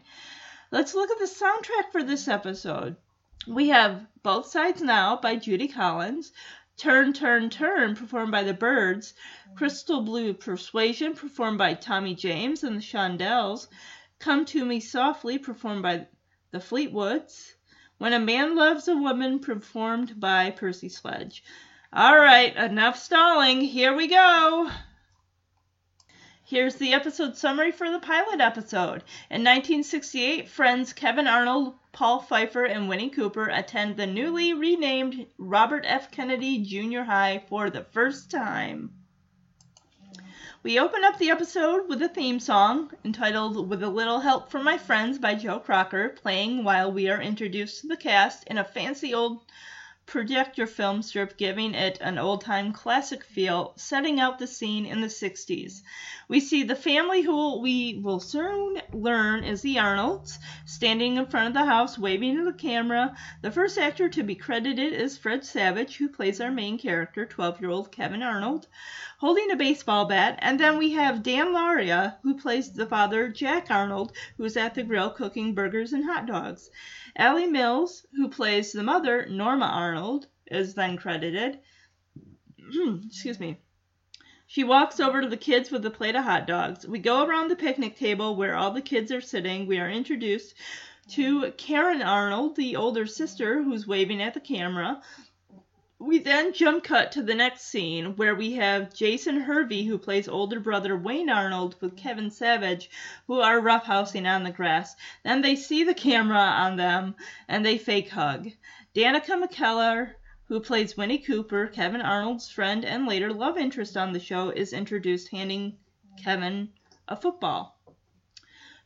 Let's 0.70 0.94
look 0.94 1.10
at 1.10 1.18
the 1.18 1.26
soundtrack 1.26 1.92
for 1.92 2.02
this 2.02 2.28
episode. 2.28 2.96
We 3.46 3.68
have 3.68 4.06
Both 4.22 4.46
Sides 4.46 4.80
Now 4.80 5.16
by 5.16 5.36
Judy 5.36 5.68
Collins, 5.68 6.32
Turn, 6.76 7.12
Turn, 7.12 7.50
Turn 7.50 7.94
performed 7.94 8.32
by 8.32 8.42
the 8.42 8.54
Byrds, 8.54 9.14
Crystal 9.54 10.00
Blue 10.00 10.32
Persuasion 10.32 11.14
performed 11.14 11.58
by 11.58 11.74
Tommy 11.74 12.14
James 12.14 12.64
and 12.64 12.76
the 12.76 12.80
Shondells, 12.80 13.68
Come 14.18 14.44
to 14.46 14.64
Me 14.64 14.80
Softly, 14.80 15.38
performed 15.38 15.82
by 15.82 16.06
the 16.52 16.60
Fleetwoods. 16.60 17.54
When 17.98 18.12
a 18.12 18.18
Man 18.18 18.56
Loves 18.56 18.88
a 18.88 18.96
Woman, 18.96 19.38
performed 19.40 20.18
by 20.18 20.50
Percy 20.50 20.88
Sledge. 20.88 21.44
All 21.92 22.16
right, 22.16 22.56
enough 22.56 22.98
stalling. 22.98 23.60
Here 23.60 23.94
we 23.94 24.08
go. 24.08 24.70
Here's 26.54 26.76
the 26.76 26.92
episode 26.92 27.36
summary 27.36 27.72
for 27.72 27.90
the 27.90 27.98
pilot 27.98 28.40
episode. 28.40 29.02
In 29.28 29.42
1968, 29.42 30.48
friends 30.48 30.92
Kevin 30.92 31.26
Arnold, 31.26 31.74
Paul 31.90 32.20
Pfeiffer, 32.20 32.64
and 32.64 32.88
Winnie 32.88 33.10
Cooper 33.10 33.48
attend 33.48 33.96
the 33.96 34.06
newly 34.06 34.54
renamed 34.54 35.26
Robert 35.36 35.82
F. 35.84 36.12
Kennedy 36.12 36.58
Junior 36.58 37.02
High 37.02 37.42
for 37.48 37.70
the 37.70 37.82
first 37.82 38.30
time. 38.30 38.92
We 40.62 40.78
open 40.78 41.02
up 41.02 41.18
the 41.18 41.30
episode 41.30 41.88
with 41.88 42.00
a 42.02 42.08
theme 42.08 42.38
song 42.38 42.92
entitled 43.04 43.68
With 43.68 43.82
a 43.82 43.88
Little 43.88 44.20
Help 44.20 44.48
from 44.48 44.62
My 44.62 44.78
Friends 44.78 45.18
by 45.18 45.34
Joe 45.34 45.58
Cocker, 45.58 46.10
playing 46.10 46.62
while 46.62 46.92
we 46.92 47.08
are 47.08 47.20
introduced 47.20 47.80
to 47.80 47.88
the 47.88 47.96
cast 47.96 48.44
in 48.44 48.58
a 48.58 48.64
fancy 48.64 49.12
old 49.12 49.40
projector 50.06 50.66
film 50.66 51.02
strip, 51.02 51.36
giving 51.36 51.74
it 51.74 51.98
an 52.00 52.18
old 52.18 52.40
time 52.40 52.72
classic 52.72 53.24
feel, 53.24 53.72
setting 53.76 54.20
out 54.20 54.38
the 54.38 54.46
scene 54.46 54.86
in 54.86 55.00
the 55.00 55.08
60s. 55.08 55.82
We 56.28 56.40
see 56.40 56.62
the 56.62 56.74
family 56.74 57.22
who 57.22 57.58
we 57.60 58.00
will 58.02 58.20
soon 58.20 58.80
learn 58.92 59.44
is 59.44 59.62
the 59.62 59.78
Arnolds, 59.78 60.38
standing 60.66 61.16
in 61.16 61.26
front 61.26 61.48
of 61.48 61.54
the 61.54 61.64
house 61.64 61.98
waving 61.98 62.36
to 62.36 62.44
the 62.44 62.52
camera. 62.52 63.16
The 63.42 63.50
first 63.50 63.78
actor 63.78 64.08
to 64.08 64.22
be 64.22 64.34
credited 64.34 64.92
is 64.92 65.18
Fred 65.18 65.44
Savage, 65.44 65.96
who 65.96 66.08
plays 66.08 66.40
our 66.40 66.50
main 66.50 66.78
character, 66.78 67.26
12 67.26 67.60
year 67.60 67.70
old 67.70 67.90
Kevin 67.90 68.22
Arnold, 68.22 68.66
holding 69.18 69.50
a 69.50 69.56
baseball 69.56 70.06
bat. 70.06 70.38
And 70.40 70.60
then 70.60 70.78
we 70.78 70.92
have 70.92 71.22
Dan 71.22 71.48
Lauria, 71.48 72.16
who 72.22 72.34
plays 72.34 72.72
the 72.72 72.86
father, 72.86 73.28
Jack 73.28 73.70
Arnold, 73.70 74.12
who's 74.36 74.56
at 74.56 74.74
the 74.74 74.82
grill 74.82 75.10
cooking 75.10 75.54
burgers 75.54 75.92
and 75.92 76.04
hot 76.04 76.26
dogs. 76.26 76.70
Alley 77.16 77.46
Mills, 77.46 78.04
who 78.16 78.28
plays 78.28 78.72
the 78.72 78.82
mother, 78.82 79.26
Norma 79.26 79.66
Arnold, 79.66 80.26
is 80.46 80.74
then 80.74 80.96
credited. 80.96 81.60
Hmm, 82.58 83.00
excuse 83.06 83.38
me. 83.38 83.58
She 84.46 84.64
walks 84.64 85.00
over 85.00 85.20
to 85.20 85.28
the 85.28 85.36
kids 85.36 85.70
with 85.70 85.86
a 85.86 85.90
plate 85.90 86.16
of 86.16 86.24
hot 86.24 86.46
dogs. 86.46 86.86
We 86.86 86.98
go 86.98 87.24
around 87.24 87.48
the 87.48 87.56
picnic 87.56 87.96
table 87.96 88.36
where 88.36 88.54
all 88.54 88.70
the 88.72 88.82
kids 88.82 89.10
are 89.10 89.20
sitting. 89.20 89.66
We 89.66 89.78
are 89.78 89.90
introduced 89.90 90.54
to 91.10 91.52
Karen 91.52 92.02
Arnold, 92.02 92.56
the 92.56 92.76
older 92.76 93.06
sister, 93.06 93.62
who's 93.62 93.86
waving 93.86 94.22
at 94.22 94.34
the 94.34 94.40
camera. 94.40 95.02
We 96.06 96.18
then 96.18 96.52
jump 96.52 96.84
cut 96.84 97.12
to 97.12 97.22
the 97.22 97.34
next 97.34 97.62
scene 97.62 98.16
where 98.16 98.34
we 98.34 98.52
have 98.52 98.92
Jason 98.92 99.40
Hervey, 99.40 99.84
who 99.84 99.96
plays 99.96 100.28
older 100.28 100.60
brother 100.60 100.94
Wayne 100.94 101.30
Arnold, 101.30 101.76
with 101.80 101.96
Kevin 101.96 102.30
Savage, 102.30 102.90
who 103.26 103.40
are 103.40 103.58
roughhousing 103.58 104.26
on 104.30 104.44
the 104.44 104.50
grass. 104.50 104.96
Then 105.22 105.40
they 105.40 105.56
see 105.56 105.82
the 105.82 105.94
camera 105.94 106.36
on 106.36 106.76
them 106.76 107.14
and 107.48 107.64
they 107.64 107.78
fake 107.78 108.10
hug. 108.10 108.50
Danica 108.94 109.42
McKellar, 109.42 110.16
who 110.48 110.60
plays 110.60 110.94
Winnie 110.94 111.16
Cooper, 111.16 111.68
Kevin 111.68 112.02
Arnold's 112.02 112.50
friend 112.50 112.84
and 112.84 113.06
later 113.06 113.32
love 113.32 113.56
interest 113.56 113.96
on 113.96 114.12
the 114.12 114.20
show, 114.20 114.50
is 114.50 114.74
introduced 114.74 115.30
handing 115.30 115.78
Kevin 116.22 116.68
a 117.08 117.16
football. 117.16 117.73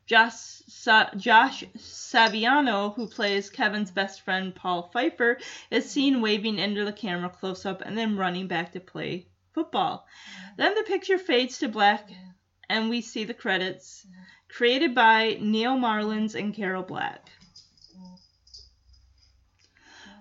Josh, 0.08 0.62
Sa- 0.66 1.10
Josh 1.16 1.64
Saviano, 1.76 2.94
who 2.94 3.06
plays 3.06 3.50
Kevin's 3.50 3.90
best 3.90 4.22
friend 4.22 4.54
Paul 4.54 4.88
Pfeiffer, 4.90 5.38
is 5.70 5.90
seen 5.90 6.22
waving 6.22 6.58
into 6.58 6.86
the 6.86 6.94
camera 6.94 7.28
close 7.28 7.66
up 7.66 7.82
and 7.82 7.98
then 7.98 8.16
running 8.16 8.46
back 8.46 8.72
to 8.72 8.80
play 8.80 9.26
football. 9.52 10.06
Then 10.56 10.74
the 10.74 10.82
picture 10.84 11.18
fades 11.18 11.58
to 11.58 11.68
black 11.68 12.08
and 12.70 12.88
we 12.88 13.02
see 13.02 13.24
the 13.24 13.34
credits 13.34 14.06
created 14.48 14.94
by 14.94 15.36
Neal 15.42 15.76
Marlens 15.76 16.34
and 16.34 16.54
Carol 16.54 16.84
Black. 16.84 17.28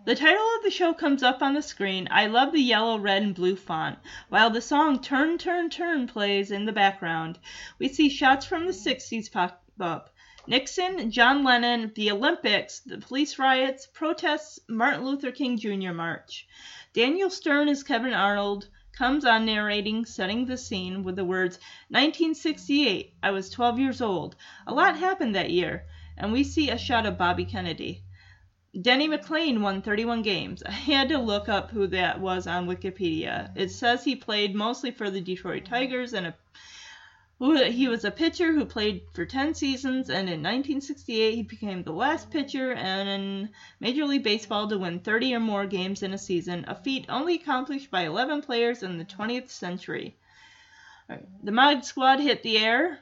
The 0.03 0.15
title 0.15 0.56
of 0.58 0.63
the 0.63 0.70
show 0.70 0.94
comes 0.94 1.24
up 1.24 1.41
on 1.41 1.53
the 1.53 1.62
screen. 1.62 2.10
I 2.12 2.27
love 2.27 2.51
the 2.51 2.60
yellow, 2.60 3.00
red, 3.00 3.24
and 3.24 3.34
blue 3.34 3.56
font, 3.56 4.00
while 4.27 4.50
the 4.50 4.60
song 4.62 5.01
Turn, 5.01 5.38
Turn, 5.38 5.70
Turn 5.70 6.08
plays 6.08 6.51
in 6.51 6.65
the 6.65 6.74
background. 6.74 7.39
We 7.79 7.88
see 7.88 8.10
shots 8.10 8.46
from 8.46 8.65
the 8.65 8.74
60s 8.74 9.32
pop 9.32 9.63
up. 9.81 10.13
Nixon, 10.48 11.12
John 11.12 11.43
Lennon, 11.43 11.91
the 11.96 12.12
Olympics, 12.12 12.79
the 12.79 12.98
police 12.98 13.38
riots, 13.38 13.86
protests, 13.86 14.60
Martin 14.69 15.03
Luther 15.03 15.31
King 15.31 15.57
Jr. 15.57 15.91
March. 15.91 16.48
Daniel 16.93 17.29
Stern 17.29 17.67
as 17.67 17.84
Kevin 17.84 18.13
Arnold 18.13 18.69
comes 18.93 19.25
on 19.25 19.46
narrating, 19.46 20.05
setting 20.05 20.46
the 20.46 20.57
scene 20.57 21.03
with 21.03 21.15
the 21.15 21.25
words 21.25 21.60
1968, 21.89 23.13
I 23.22 23.31
was 23.31 23.50
12 23.50 23.77
years 23.77 24.01
old. 24.01 24.36
A 24.65 24.74
lot 24.74 24.98
happened 24.98 25.36
that 25.36 25.51
year, 25.51 25.86
and 26.17 26.31
we 26.31 26.43
see 26.43 26.69
a 26.69 26.77
shot 26.77 27.05
of 27.05 27.17
Bobby 27.17 27.46
Kennedy. 27.46 28.03
Denny 28.81 29.07
McLain 29.07 29.62
won 29.62 29.81
31 29.81 30.22
games. 30.24 30.63
I 30.63 30.72
had 30.72 31.10
to 31.10 31.19
look 31.19 31.48
up 31.48 31.72
who 31.72 31.88
that 31.88 32.19
was 32.19 32.48
on 32.48 32.67
Wikipedia. 32.67 33.51
It 33.55 33.69
says 33.69 34.03
he 34.03 34.15
played 34.15 34.55
mostly 34.55 34.91
for 34.91 35.10
the 35.10 35.22
Detroit 35.22 35.65
Tigers 35.65 36.13
and 36.13 36.27
a, 36.27 36.36
he 37.39 37.88
was 37.88 38.03
a 38.03 38.12
pitcher 38.12 38.51
who 38.51 38.65
played 38.65 39.03
for 39.13 39.25
10 39.25 39.53
seasons 39.53 40.10
and 40.10 40.27
in 40.27 40.41
1968 40.41 41.36
he 41.36 41.44
became 41.44 41.84
the 41.84 41.91
last 41.91 42.32
pitcher 42.32 42.72
in 42.72 43.50
Major 43.79 44.06
League 44.06 44.24
Baseball 44.24 44.67
to 44.67 44.77
win 44.77 45.00
30 45.00 45.36
or 45.36 45.39
more 45.39 45.67
games 45.67 46.01
in 46.01 46.13
a 46.13 46.17
season, 46.17 46.65
a 46.67 46.74
feat 46.74 47.06
only 47.10 47.36
accomplished 47.36 47.91
by 47.91 48.01
11 48.01 48.41
players 48.41 48.82
in 48.82 48.98
the 48.98 49.06
20th 49.06 49.50
century. 49.50 50.17
The 51.44 51.51
Mod 51.51 51.86
Squad 51.86 52.20
hit 52.20 52.41
the 52.41 52.58
air 52.58 53.00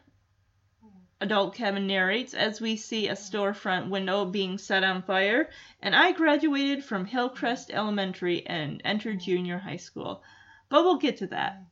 adult 1.22 1.56
Kevin 1.56 1.88
narrates 1.88 2.34
as 2.34 2.60
we 2.60 2.76
see 2.76 3.08
a 3.08 3.14
storefront 3.14 3.90
window 3.90 4.26
being 4.26 4.58
set 4.58 4.84
on 4.84 5.02
fire, 5.02 5.50
and 5.82 5.96
I 5.96 6.12
graduated 6.12 6.84
from 6.84 7.06
Hillcrest 7.06 7.72
Elementary 7.72 8.46
and 8.46 8.82
entered 8.84 9.22
junior 9.22 9.60
high 9.60 9.78
school. 9.78 10.22
But 10.68 10.84
we'll 10.84 10.98
get 10.98 11.18
to 11.18 11.28
that. 11.28 11.64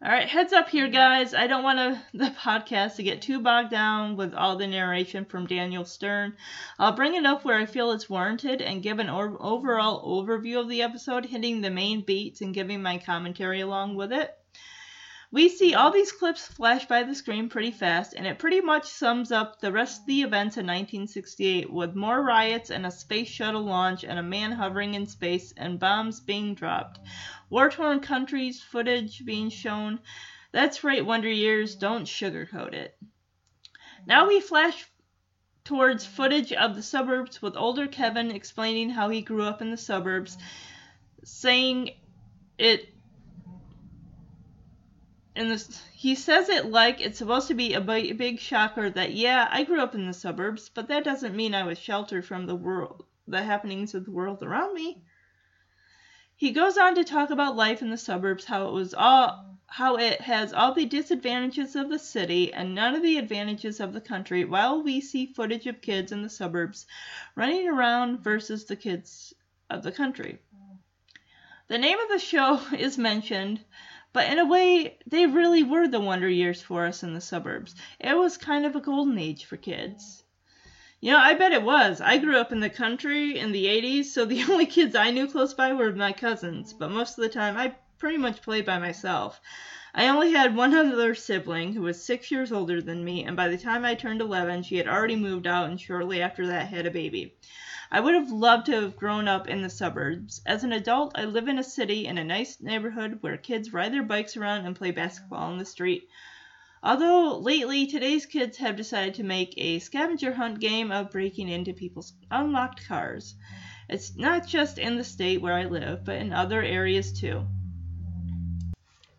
All 0.00 0.12
right, 0.12 0.28
heads 0.28 0.52
up 0.52 0.68
here, 0.68 0.86
guys. 0.86 1.34
I 1.34 1.48
don't 1.48 1.64
want 1.64 1.98
the 2.14 2.30
podcast 2.30 2.94
to 2.96 3.02
get 3.02 3.20
too 3.20 3.40
bogged 3.40 3.72
down 3.72 4.14
with 4.14 4.32
all 4.32 4.54
the 4.54 4.68
narration 4.68 5.24
from 5.24 5.48
Daniel 5.48 5.84
Stern. 5.84 6.36
I'll 6.78 6.92
bring 6.92 7.16
it 7.16 7.26
up 7.26 7.44
where 7.44 7.58
I 7.58 7.66
feel 7.66 7.90
it's 7.90 8.08
warranted 8.08 8.62
and 8.62 8.80
give 8.80 9.00
an 9.00 9.10
or- 9.10 9.36
overall 9.40 10.06
overview 10.06 10.60
of 10.60 10.68
the 10.68 10.82
episode, 10.82 11.26
hitting 11.26 11.62
the 11.62 11.70
main 11.70 12.02
beats 12.02 12.42
and 12.42 12.54
giving 12.54 12.80
my 12.80 12.98
commentary 12.98 13.60
along 13.60 13.96
with 13.96 14.12
it. 14.12 14.32
We 15.30 15.50
see 15.50 15.74
all 15.74 15.90
these 15.90 16.12
clips 16.12 16.46
flash 16.46 16.86
by 16.86 17.02
the 17.02 17.14
screen 17.14 17.50
pretty 17.50 17.72
fast, 17.72 18.14
and 18.14 18.26
it 18.26 18.38
pretty 18.38 18.62
much 18.62 18.86
sums 18.86 19.30
up 19.30 19.60
the 19.60 19.72
rest 19.72 20.00
of 20.00 20.06
the 20.06 20.22
events 20.22 20.56
in 20.56 20.64
1968 20.64 21.70
with 21.70 21.94
more 21.94 22.22
riots 22.22 22.70
and 22.70 22.86
a 22.86 22.90
space 22.90 23.28
shuttle 23.28 23.64
launch 23.64 24.04
and 24.04 24.18
a 24.18 24.22
man 24.22 24.52
hovering 24.52 24.94
in 24.94 25.06
space 25.06 25.52
and 25.56 25.78
bombs 25.78 26.20
being 26.20 26.54
dropped. 26.54 27.00
War 27.50 27.70
torn 27.70 28.00
countries 28.00 28.62
footage 28.62 29.24
being 29.24 29.50
shown. 29.50 30.00
That's 30.52 30.84
right, 30.84 31.04
Wonder 31.04 31.30
Years, 31.30 31.76
don't 31.76 32.04
sugarcoat 32.04 32.74
it. 32.74 32.96
Now 34.06 34.28
we 34.28 34.40
flash 34.40 34.86
towards 35.64 36.06
footage 36.06 36.52
of 36.52 36.74
the 36.74 36.82
suburbs 36.82 37.42
with 37.42 37.56
older 37.56 37.86
Kevin 37.86 38.30
explaining 38.30 38.90
how 38.90 39.08
he 39.08 39.20
grew 39.20 39.44
up 39.44 39.60
in 39.60 39.70
the 39.70 39.76
suburbs, 39.76 40.38
saying 41.24 41.90
it 42.58 42.88
and 45.38 45.50
this, 45.50 45.80
he 45.92 46.16
says 46.16 46.48
it 46.48 46.66
like 46.66 47.00
it's 47.00 47.18
supposed 47.18 47.46
to 47.46 47.54
be 47.54 47.74
a 47.74 47.80
big, 47.80 48.18
big 48.18 48.40
shocker 48.40 48.90
that 48.90 49.12
yeah, 49.12 49.46
I 49.50 49.62
grew 49.62 49.80
up 49.80 49.94
in 49.94 50.06
the 50.06 50.12
suburbs, 50.12 50.68
but 50.74 50.88
that 50.88 51.04
doesn't 51.04 51.36
mean 51.36 51.54
I 51.54 51.62
was 51.62 51.78
sheltered 51.78 52.26
from 52.26 52.46
the 52.46 52.56
world, 52.56 53.04
the 53.28 53.42
happenings 53.42 53.94
of 53.94 54.04
the 54.04 54.10
world 54.10 54.42
around 54.42 54.74
me. 54.74 55.00
He 56.38 56.52
goes 56.52 56.78
on 56.78 56.94
to 56.94 57.04
talk 57.04 57.28
about 57.28 57.56
life 57.56 57.82
in 57.82 57.90
the 57.90 57.98
suburbs, 57.98 58.46
how 58.46 58.68
it 58.68 58.72
was 58.72 58.94
all 58.94 59.44
how 59.66 59.96
it 59.96 60.22
has 60.22 60.54
all 60.54 60.72
the 60.72 60.86
disadvantages 60.86 61.76
of 61.76 61.90
the 61.90 61.98
city 61.98 62.54
and 62.54 62.74
none 62.74 62.94
of 62.94 63.02
the 63.02 63.18
advantages 63.18 63.80
of 63.80 63.92
the 63.92 64.00
country, 64.00 64.46
while 64.46 64.82
we 64.82 65.02
see 65.02 65.26
footage 65.26 65.66
of 65.66 65.82
kids 65.82 66.12
in 66.12 66.22
the 66.22 66.30
suburbs 66.30 66.86
running 67.34 67.68
around 67.68 68.20
versus 68.20 68.64
the 68.64 68.76
kids 68.76 69.34
of 69.68 69.82
the 69.82 69.92
country. 69.92 70.38
The 71.66 71.76
name 71.76 71.98
of 71.98 72.08
the 72.08 72.18
show 72.18 72.62
is 72.72 72.96
mentioned 72.96 73.62
but 74.12 74.32
in 74.32 74.38
a 74.38 74.46
way, 74.46 74.98
they 75.06 75.26
really 75.26 75.62
were 75.62 75.86
the 75.86 76.00
wonder 76.00 76.28
years 76.28 76.62
for 76.62 76.86
us 76.86 77.02
in 77.02 77.12
the 77.12 77.20
suburbs. 77.20 77.74
It 78.00 78.16
was 78.16 78.38
kind 78.38 78.64
of 78.64 78.74
a 78.74 78.80
golden 78.80 79.18
age 79.18 79.44
for 79.44 79.58
kids. 79.58 80.24
You 81.00 81.12
know, 81.12 81.18
I 81.18 81.34
bet 81.34 81.52
it 81.52 81.62
was. 81.62 82.00
I 82.00 82.18
grew 82.18 82.36
up 82.36 82.50
in 82.50 82.58
the 82.58 82.68
country 82.68 83.38
in 83.38 83.52
the 83.52 83.66
80s, 83.66 84.06
so 84.06 84.24
the 84.24 84.42
only 84.50 84.66
kids 84.66 84.96
I 84.96 85.10
knew 85.10 85.28
close 85.28 85.54
by 85.54 85.72
were 85.72 85.92
my 85.92 86.12
cousins, 86.12 86.72
but 86.72 86.90
most 86.90 87.16
of 87.16 87.22
the 87.22 87.28
time 87.28 87.56
I 87.56 87.76
pretty 87.98 88.16
much 88.16 88.42
played 88.42 88.64
by 88.64 88.78
myself. 88.78 89.40
I 89.94 90.08
only 90.08 90.32
had 90.32 90.56
one 90.56 90.74
other 90.74 91.14
sibling 91.14 91.72
who 91.72 91.82
was 91.82 92.04
six 92.04 92.32
years 92.32 92.50
older 92.50 92.82
than 92.82 93.04
me, 93.04 93.22
and 93.22 93.36
by 93.36 93.48
the 93.48 93.56
time 93.56 93.84
I 93.84 93.94
turned 93.94 94.20
11, 94.20 94.64
she 94.64 94.76
had 94.76 94.88
already 94.88 95.14
moved 95.14 95.46
out 95.46 95.70
and 95.70 95.80
shortly 95.80 96.20
after 96.20 96.48
that 96.48 96.66
had 96.66 96.84
a 96.84 96.90
baby. 96.90 97.34
I 97.92 98.00
would 98.00 98.14
have 98.14 98.30
loved 98.32 98.66
to 98.66 98.72
have 98.80 98.96
grown 98.96 99.28
up 99.28 99.46
in 99.46 99.62
the 99.62 99.70
suburbs. 99.70 100.42
As 100.46 100.64
an 100.64 100.72
adult, 100.72 101.12
I 101.14 101.26
live 101.26 101.46
in 101.46 101.60
a 101.60 101.64
city 101.64 102.06
in 102.06 102.18
a 102.18 102.24
nice 102.24 102.60
neighborhood 102.60 103.18
where 103.20 103.36
kids 103.36 103.72
ride 103.72 103.92
their 103.92 104.02
bikes 104.02 104.36
around 104.36 104.66
and 104.66 104.74
play 104.74 104.90
basketball 104.90 105.52
in 105.52 105.58
the 105.58 105.64
street. 105.64 106.08
Although 106.82 107.38
lately 107.38 107.86
today's 107.86 108.24
kids 108.24 108.58
have 108.58 108.76
decided 108.76 109.14
to 109.14 109.24
make 109.24 109.54
a 109.56 109.80
scavenger 109.80 110.32
hunt 110.32 110.60
game 110.60 110.92
of 110.92 111.10
breaking 111.10 111.48
into 111.48 111.72
people's 111.72 112.12
unlocked 112.30 112.86
cars. 112.86 113.34
It's 113.88 114.16
not 114.16 114.46
just 114.46 114.78
in 114.78 114.96
the 114.96 115.02
state 115.04 115.40
where 115.40 115.54
I 115.54 115.64
live, 115.64 116.04
but 116.04 116.16
in 116.16 116.32
other 116.32 116.62
areas 116.62 117.18
too. 117.18 117.46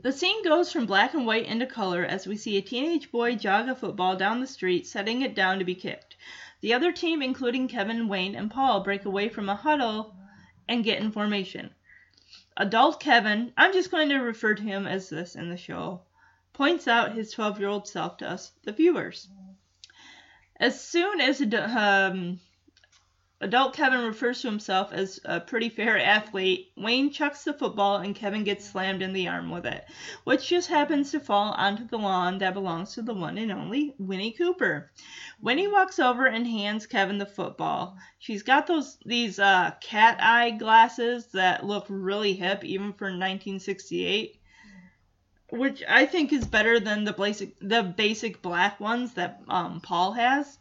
The 0.02 0.14
scene 0.14 0.42
goes 0.46 0.72
from 0.72 0.86
black 0.86 1.14
and 1.14 1.26
white 1.26 1.48
into 1.48 1.66
color 1.66 2.06
as 2.06 2.26
we 2.26 2.38
see 2.38 2.56
a 2.56 2.62
teenage 2.62 3.12
boy 3.12 3.36
jog 3.36 3.68
a 3.68 3.76
football 3.76 4.16
down 4.16 4.40
the 4.40 4.48
street, 4.48 4.88
setting 4.88 5.22
it 5.22 5.36
down 5.36 5.60
to 5.60 5.66
be 5.66 5.76
kicked. 5.76 6.16
The 6.62 6.74
other 6.74 6.94
team, 6.94 7.22
including 7.22 7.68
Kevin, 7.68 8.08
Wayne, 8.08 8.36
and 8.36 8.50
Paul, 8.50 8.80
break 8.82 9.04
away 9.04 9.28
from 9.28 9.50
a 9.50 9.56
huddle 9.56 10.16
and 10.70 10.86
get 10.86 11.02
in 11.02 11.12
formation. 11.12 11.72
Adult 12.56 13.02
Kevin, 13.02 13.52
I'm 13.58 13.74
just 13.74 13.92
going 13.92 14.08
to 14.10 14.20
refer 14.20 14.56
to 14.56 14.64
him 14.64 14.88
as 14.88 15.10
this 15.10 15.36
in 15.36 15.50
the 15.50 15.58
show, 15.58 16.04
points 16.60 16.90
out 16.90 17.14
his 17.14 17.32
12 17.32 17.58
year 17.62 17.70
old 17.70 17.88
self 17.88 18.18
to 18.18 18.30
us, 18.30 18.52
the 18.66 18.74
viewers. 18.74 19.30
As 20.60 20.84
soon 20.84 21.22
as 21.22 21.42
um, 21.42 22.42
Adult 23.40 23.74
Kevin 23.74 24.02
refers 24.02 24.42
to 24.42 24.50
himself 24.50 24.92
as 24.92 25.22
a 25.24 25.40
pretty 25.40 25.70
fair 25.70 25.98
athlete. 25.98 26.74
Wayne 26.76 27.12
chucks 27.12 27.46
the 27.46 27.54
football 27.54 27.96
and 27.96 28.14
Kevin 28.14 28.44
gets 28.44 28.70
slammed 28.70 29.02
in 29.02 29.14
the 29.14 29.30
arm 29.30 29.52
with 29.52 29.66
it, 29.66 29.86
which 30.26 30.50
just 30.50 30.68
happens 30.68 31.12
to 31.12 31.22
fall 31.22 31.54
onto 31.54 31.88
the 31.88 31.98
lawn 31.98 32.40
that 32.40 32.54
belongs 32.54 32.94
to 32.96 33.04
the 33.04 33.14
one 33.14 33.38
and 33.38 33.54
only 33.54 33.96
Winnie 33.98 34.34
Cooper. 34.34 34.92
Winnie 35.40 35.70
walks 35.70 35.98
over 35.98 36.26
and 36.26 36.46
hands 36.46 36.88
Kevin 36.88 37.20
the 37.20 37.26
football. 37.26 37.98
She's 38.18 38.44
got 38.44 38.68
those 38.68 38.98
these 39.06 39.40
uh, 39.40 39.72
cat 39.80 40.18
eye 40.22 40.50
glasses 40.50 41.28
that 41.28 41.66
look 41.66 41.86
really 41.88 42.34
hip 42.34 42.66
even 42.66 42.92
for 42.92 43.06
1968 43.06 44.39
which 45.52 45.84
I 45.88 46.06
think 46.06 46.32
is 46.32 46.46
better 46.46 46.80
than 46.80 47.04
the 47.04 47.14
basic 47.14 47.58
the 47.60 47.84
basic 47.84 48.42
black 48.42 48.80
ones 48.80 49.14
that 49.14 49.42
um, 49.48 49.82
Paul 49.82 50.14
has. 50.14 50.60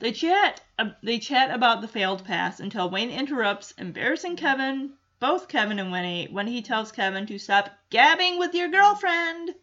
They 0.00 0.12
chat 0.12 0.60
uh, 0.78 0.90
they 1.02 1.18
chat 1.18 1.50
about 1.50 1.80
the 1.80 1.88
failed 1.88 2.24
pass 2.24 2.60
until 2.60 2.90
Wayne 2.90 3.10
interrupts, 3.10 3.72
embarrassing 3.72 4.36
Kevin, 4.36 4.94
both 5.20 5.48
Kevin 5.48 5.78
and 5.78 5.90
Winnie, 5.90 6.28
when 6.30 6.46
he 6.46 6.62
tells 6.62 6.92
Kevin 6.92 7.26
to 7.26 7.38
stop 7.38 7.70
gabbing 7.90 8.38
with 8.38 8.54
your 8.54 8.68
girlfriend. 8.68 9.54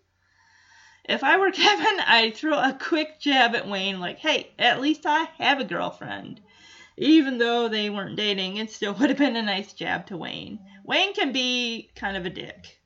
If 1.06 1.24
I 1.24 1.38
were 1.38 1.52
Kevin, 1.54 2.00
I'd 2.00 2.36
throw 2.36 2.58
a 2.58 2.74
quick 2.74 3.20
jab 3.20 3.56
at 3.56 3.68
Wayne, 3.68 4.00
like, 4.00 4.20
hey, 4.20 4.52
at 4.58 4.82
least 4.82 5.06
I 5.06 5.30
have 5.38 5.60
a 5.60 5.66
girlfriend. 5.66 6.42
Even 6.98 7.38
though 7.38 7.68
they 7.68 7.90
weren't 7.90 8.16
dating, 8.16 8.58
it 8.58 8.72
still 8.72 8.94
would 9.00 9.10
have 9.10 9.18
been 9.18 9.36
a 9.36 9.42
nice 9.42 9.74
jab 9.74 10.08
to 10.08 10.18
Wayne. 10.18 10.60
Wayne 10.84 11.14
can 11.14 11.32
be 11.32 11.92
kind 11.96 12.18
of 12.18 12.26
a 12.26 12.30
dick. 12.30 12.82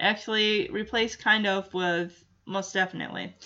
Actually, 0.00 0.68
replace 0.70 1.14
kind 1.14 1.46
of 1.46 1.72
with 1.72 2.24
most 2.46 2.74
definitely. 2.74 3.36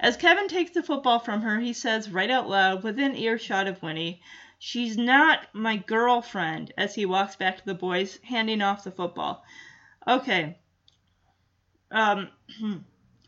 As 0.00 0.16
Kevin 0.16 0.48
takes 0.48 0.72
the 0.72 0.82
football 0.82 1.20
from 1.20 1.42
her, 1.42 1.60
he 1.60 1.72
says 1.72 2.10
right 2.10 2.30
out 2.30 2.48
loud, 2.48 2.82
within 2.82 3.14
earshot 3.14 3.68
of 3.68 3.82
Winnie, 3.82 4.20
She's 4.64 4.96
not 4.96 5.52
my 5.52 5.76
girlfriend, 5.76 6.72
as 6.78 6.94
he 6.94 7.04
walks 7.04 7.34
back 7.34 7.56
to 7.56 7.64
the 7.64 7.74
boys, 7.74 8.20
handing 8.22 8.62
off 8.62 8.84
the 8.84 8.92
football. 8.92 9.44
Okay. 10.06 10.56
Um, 11.90 12.30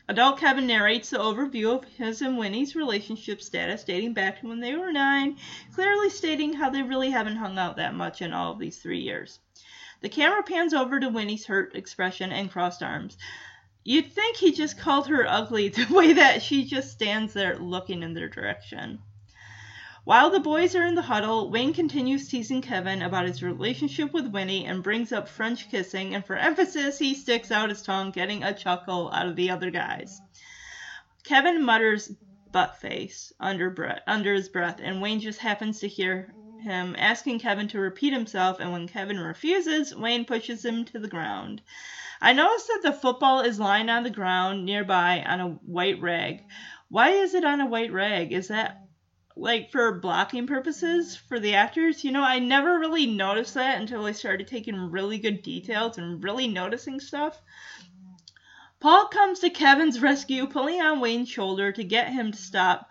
adult 0.07 0.39
Kevin 0.39 0.65
narrates 0.65 1.09
the 1.09 1.17
overview 1.17 1.75
of 1.75 1.83
his 1.83 2.21
and 2.21 2.37
Winnie's 2.37 2.73
relationship 2.73 3.41
status 3.41 3.83
dating 3.83 4.13
back 4.13 4.39
to 4.39 4.47
when 4.47 4.61
they 4.61 4.77
were 4.77 4.93
nine, 4.93 5.37
clearly 5.73 6.09
stating 6.09 6.53
how 6.53 6.69
they 6.69 6.83
really 6.83 7.11
haven't 7.11 7.35
hung 7.35 7.57
out 7.57 7.75
that 7.75 7.93
much 7.93 8.21
in 8.21 8.31
all 8.31 8.53
of 8.53 8.59
these 8.59 8.81
three 8.81 9.01
years. 9.01 9.39
The 10.01 10.09
camera 10.09 10.43
pans 10.43 10.73
over 10.73 10.99
to 10.99 11.09
Winnie's 11.09 11.45
hurt 11.45 11.75
expression 11.75 12.31
and 12.31 12.51
crossed 12.51 12.83
arms. 12.83 13.17
You'd 13.83 14.11
think 14.11 14.37
he 14.37 14.51
just 14.51 14.77
called 14.77 15.07
her 15.07 15.25
ugly 15.27 15.69
the 15.69 15.93
way 15.93 16.13
that 16.13 16.41
she 16.41 16.65
just 16.65 16.91
stands 16.91 17.33
there 17.33 17.57
looking 17.57 18.03
in 18.03 18.13
their 18.13 18.27
direction. 18.27 18.99
While 20.05 20.29
the 20.29 20.39
boys 20.39 20.75
are 20.75 20.85
in 20.85 20.93
the 20.93 21.01
huddle, 21.01 21.49
Wayne 21.49 21.73
continues 21.73 22.27
teasing 22.27 22.61
Kevin 22.61 23.01
about 23.01 23.25
his 23.25 23.41
relationship 23.41 24.13
with 24.13 24.27
Winnie 24.27 24.65
and 24.65 24.83
brings 24.83 25.11
up 25.11 25.27
French 25.27 25.67
kissing, 25.69 26.13
and 26.13 26.23
for 26.23 26.35
emphasis, 26.35 26.99
he 26.99 27.15
sticks 27.15 27.51
out 27.51 27.69
his 27.69 27.81
tongue, 27.81 28.11
getting 28.11 28.43
a 28.43 28.53
chuckle 28.53 29.09
out 29.11 29.25
of 29.27 29.35
the 29.35 29.49
other 29.49 29.71
guys. 29.71 30.21
Kevin 31.23 31.63
mutters 31.63 32.11
butt 32.51 32.77
face 32.77 33.33
under, 33.39 33.71
breath, 33.71 34.01
under 34.05 34.35
his 34.35 34.47
breath, 34.47 34.79
and 34.79 35.01
Wayne 35.01 35.19
just 35.19 35.39
happens 35.39 35.79
to 35.79 35.87
hear 35.87 36.33
him 36.59 36.95
asking 36.97 37.39
Kevin 37.39 37.67
to 37.69 37.79
repeat 37.79 38.13
himself, 38.13 38.59
and 38.59 38.71
when 38.71 38.87
Kevin 38.87 39.19
refuses, 39.19 39.95
Wayne 39.95 40.25
pushes 40.25 40.63
him 40.63 40.85
to 40.85 40.99
the 40.99 41.07
ground. 41.07 41.61
I 42.21 42.33
notice 42.33 42.67
that 42.67 42.81
the 42.83 42.93
football 42.93 43.41
is 43.41 43.59
lying 43.59 43.89
on 43.89 44.03
the 44.03 44.09
ground 44.09 44.65
nearby 44.65 45.23
on 45.27 45.41
a 45.41 45.49
white 45.49 46.01
rag. 46.01 46.43
Why 46.89 47.09
is 47.09 47.33
it 47.33 47.43
on 47.43 47.61
a 47.61 47.65
white 47.65 47.91
rag? 47.91 48.31
Is 48.31 48.47
that 48.47 48.85
like 49.35 49.69
for 49.71 49.99
blocking 49.99 50.47
purposes 50.47 51.15
for 51.15 51.39
the 51.39 51.55
actors. 51.55 52.03
You 52.03 52.11
know, 52.11 52.23
I 52.23 52.39
never 52.39 52.79
really 52.79 53.05
noticed 53.05 53.55
that 53.55 53.79
until 53.79 54.05
I 54.05 54.13
started 54.13 54.47
taking 54.47 54.91
really 54.91 55.19
good 55.19 55.41
details 55.41 55.97
and 55.97 56.23
really 56.23 56.47
noticing 56.47 56.99
stuff. 56.99 57.41
Paul 58.79 59.07
comes 59.07 59.39
to 59.39 59.49
Kevin's 59.49 59.99
rescue, 59.99 60.47
pulling 60.47 60.81
on 60.81 60.99
Wayne's 60.99 61.29
shoulder 61.29 61.71
to 61.71 61.83
get 61.83 62.09
him 62.09 62.31
to 62.31 62.37
stop. 62.37 62.89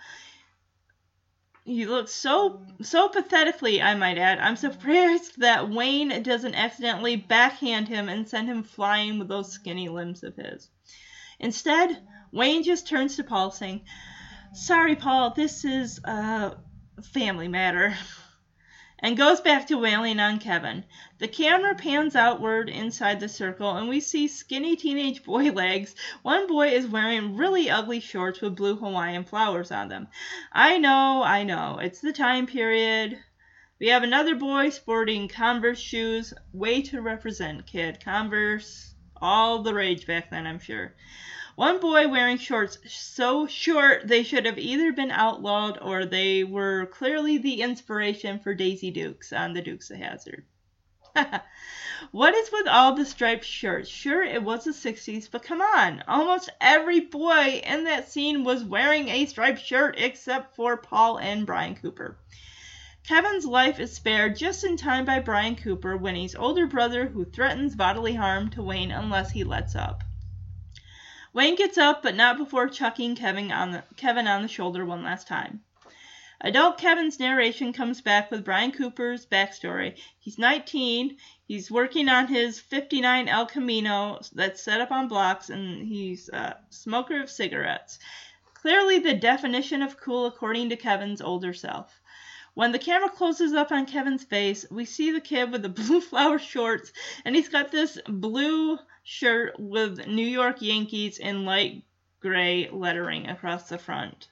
He 1.64 1.86
looks 1.86 2.12
so 2.12 2.56
so 2.82 3.08
pathetically, 3.08 3.80
I 3.80 3.94
might 3.94 4.18
add. 4.18 4.38
I'm 4.38 4.56
surprised 4.56 5.32
that 5.38 5.68
Wayne 5.68 6.22
doesn't 6.22 6.54
accidentally 6.54 7.16
backhand 7.16 7.88
him 7.88 8.08
and 8.08 8.28
send 8.28 8.48
him 8.48 8.62
flying 8.62 9.18
with 9.18 9.28
those 9.28 9.50
skinny 9.50 9.88
limbs 9.88 10.22
of 10.22 10.34
his. 10.36 10.68
Instead, 11.40 11.98
Wayne 12.32 12.62
just 12.62 12.86
turns 12.86 13.16
to 13.16 13.24
Paul 13.24 13.50
saying, 13.50 13.82
Sorry, 14.52 14.96
Paul, 14.96 15.30
this 15.30 15.64
is 15.64 15.98
a 16.04 16.52
family 17.02 17.48
matter. 17.48 17.96
And 18.98 19.16
goes 19.16 19.40
back 19.40 19.66
to 19.66 19.78
wailing 19.78 20.20
on 20.20 20.38
Kevin. 20.38 20.84
The 21.18 21.28
camera 21.28 21.74
pans 21.74 22.14
outward 22.14 22.68
inside 22.68 23.20
the 23.20 23.28
circle, 23.28 23.76
and 23.76 23.88
we 23.88 24.00
see 24.00 24.28
skinny 24.28 24.76
teenage 24.76 25.24
boy 25.24 25.44
legs. 25.52 25.94
One 26.22 26.46
boy 26.46 26.68
is 26.68 26.86
wearing 26.86 27.36
really 27.36 27.68
ugly 27.68 28.00
shorts 28.00 28.40
with 28.40 28.56
blue 28.56 28.76
Hawaiian 28.76 29.24
flowers 29.24 29.70
on 29.70 29.88
them. 29.88 30.08
I 30.52 30.78
know, 30.78 31.22
I 31.22 31.42
know, 31.42 31.78
it's 31.78 32.00
the 32.00 32.12
time 32.12 32.46
period. 32.46 33.18
We 33.80 33.88
have 33.88 34.04
another 34.04 34.36
boy 34.36 34.70
sporting 34.70 35.28
Converse 35.28 35.80
shoes. 35.80 36.32
Way 36.52 36.82
to 36.82 37.02
represent, 37.02 37.66
kid. 37.66 37.98
Converse, 38.02 38.94
all 39.20 39.62
the 39.62 39.74
rage 39.74 40.06
back 40.06 40.30
then, 40.30 40.46
I'm 40.46 40.60
sure. 40.60 40.94
One 41.56 41.78
boy 41.78 42.08
wearing 42.08 42.38
shorts 42.38 42.78
so 42.88 43.46
short 43.46 44.08
they 44.08 44.24
should 44.24 44.44
have 44.44 44.58
either 44.58 44.92
been 44.92 45.12
outlawed 45.12 45.78
or 45.80 46.04
they 46.04 46.42
were 46.42 46.86
clearly 46.86 47.38
the 47.38 47.62
inspiration 47.62 48.40
for 48.40 48.54
Daisy 48.54 48.90
Dukes 48.90 49.32
on 49.32 49.52
the 49.52 49.62
Dukes 49.62 49.88
of 49.92 49.98
Hazzard. 49.98 50.44
what 52.10 52.34
is 52.34 52.50
with 52.50 52.66
all 52.66 52.94
the 52.94 53.04
striped 53.04 53.44
shirts? 53.44 53.88
Sure, 53.88 54.24
it 54.24 54.42
was 54.42 54.64
the 54.64 54.72
60s, 54.72 55.30
but 55.30 55.44
come 55.44 55.60
on. 55.60 56.02
Almost 56.08 56.50
every 56.60 56.98
boy 56.98 57.62
in 57.64 57.84
that 57.84 58.10
scene 58.10 58.42
was 58.42 58.64
wearing 58.64 59.08
a 59.08 59.26
striped 59.26 59.64
shirt 59.64 59.94
except 59.96 60.56
for 60.56 60.76
Paul 60.76 61.18
and 61.18 61.46
Brian 61.46 61.76
Cooper. 61.76 62.18
Kevin's 63.06 63.44
life 63.44 63.78
is 63.78 63.92
spared 63.92 64.34
just 64.34 64.64
in 64.64 64.76
time 64.76 65.04
by 65.04 65.20
Brian 65.20 65.54
Cooper, 65.54 65.96
Winnie's 65.96 66.34
older 66.34 66.66
brother 66.66 67.06
who 67.06 67.24
threatens 67.24 67.76
bodily 67.76 68.14
harm 68.14 68.50
to 68.50 68.60
Wayne 68.60 68.90
unless 68.90 69.30
he 69.30 69.44
lets 69.44 69.76
up. 69.76 70.02
Wayne 71.34 71.56
gets 71.56 71.76
up, 71.76 72.00
but 72.00 72.14
not 72.14 72.38
before 72.38 72.68
chucking 72.68 73.16
Kevin 73.16 73.50
on 73.50 73.72
the, 73.72 73.82
Kevin 73.96 74.28
on 74.28 74.42
the 74.42 74.48
shoulder 74.48 74.86
one 74.86 75.02
last 75.02 75.26
time. 75.26 75.64
Adult 76.40 76.78
Kevin's 76.78 77.18
narration 77.18 77.72
comes 77.72 78.00
back 78.00 78.30
with 78.30 78.44
Brian 78.44 78.70
Cooper's 78.70 79.26
backstory. 79.26 79.98
He's 80.20 80.38
19, 80.38 81.16
he's 81.44 81.72
working 81.72 82.08
on 82.08 82.28
his 82.28 82.60
59 82.60 83.26
El 83.26 83.46
Camino 83.46 84.20
that's 84.32 84.62
set 84.62 84.80
up 84.80 84.92
on 84.92 85.08
blocks, 85.08 85.50
and 85.50 85.88
he's 85.88 86.28
a 86.28 86.56
smoker 86.70 87.20
of 87.20 87.28
cigarettes. 87.28 87.98
Clearly 88.54 89.00
the 89.00 89.14
definition 89.14 89.82
of 89.82 89.98
cool 89.98 90.26
according 90.26 90.68
to 90.68 90.76
Kevin's 90.76 91.20
older 91.20 91.52
self. 91.52 92.00
When 92.54 92.70
the 92.70 92.78
camera 92.78 93.10
closes 93.10 93.54
up 93.54 93.72
on 93.72 93.86
Kevin's 93.86 94.22
face, 94.22 94.64
we 94.70 94.84
see 94.84 95.10
the 95.10 95.20
kid 95.20 95.50
with 95.50 95.62
the 95.62 95.68
blue 95.80 96.00
flower 96.00 96.38
shorts, 96.38 96.92
and 97.24 97.34
he's 97.34 97.48
got 97.48 97.72
this 97.72 97.98
blue 98.06 98.78
shirt 99.04 99.54
with 99.60 100.06
New 100.06 100.26
York 100.26 100.62
Yankees 100.62 101.18
in 101.18 101.44
light 101.44 101.84
gray 102.20 102.68
lettering 102.70 103.28
across 103.28 103.68
the 103.68 103.76
front. 103.76 104.28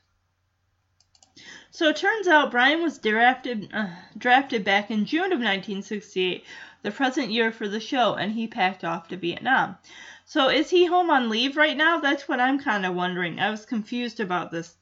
So 1.71 1.89
it 1.89 1.97
turns 1.97 2.27
out 2.27 2.51
Brian 2.51 2.83
was 2.83 2.99
drafted 2.99 3.71
uh, 3.73 3.89
drafted 4.17 4.65
back 4.65 4.91
in 4.91 5.05
June 5.05 5.33
of 5.33 5.39
1968, 5.39 6.45
the 6.83 6.91
present 6.91 7.31
year 7.31 7.53
for 7.53 7.69
the 7.69 7.81
show, 7.81 8.15
and 8.15 8.33
he 8.33 8.47
packed 8.47 8.83
off 8.83 9.09
to 9.09 9.17
Vietnam. 9.17 9.77
So 10.25 10.49
is 10.49 10.71
he 10.71 10.87
home 10.87 11.11
on 11.11 11.29
leave 11.29 11.57
right 11.57 11.77
now? 11.77 12.01
That's 12.01 12.27
what 12.27 12.41
I'm 12.41 12.59
kind 12.59 12.87
of 12.87 12.95
wondering. 12.95 13.39
I 13.41 13.51
was 13.51 13.67
confused 13.67 14.21
about 14.21 14.51
this 14.51 14.77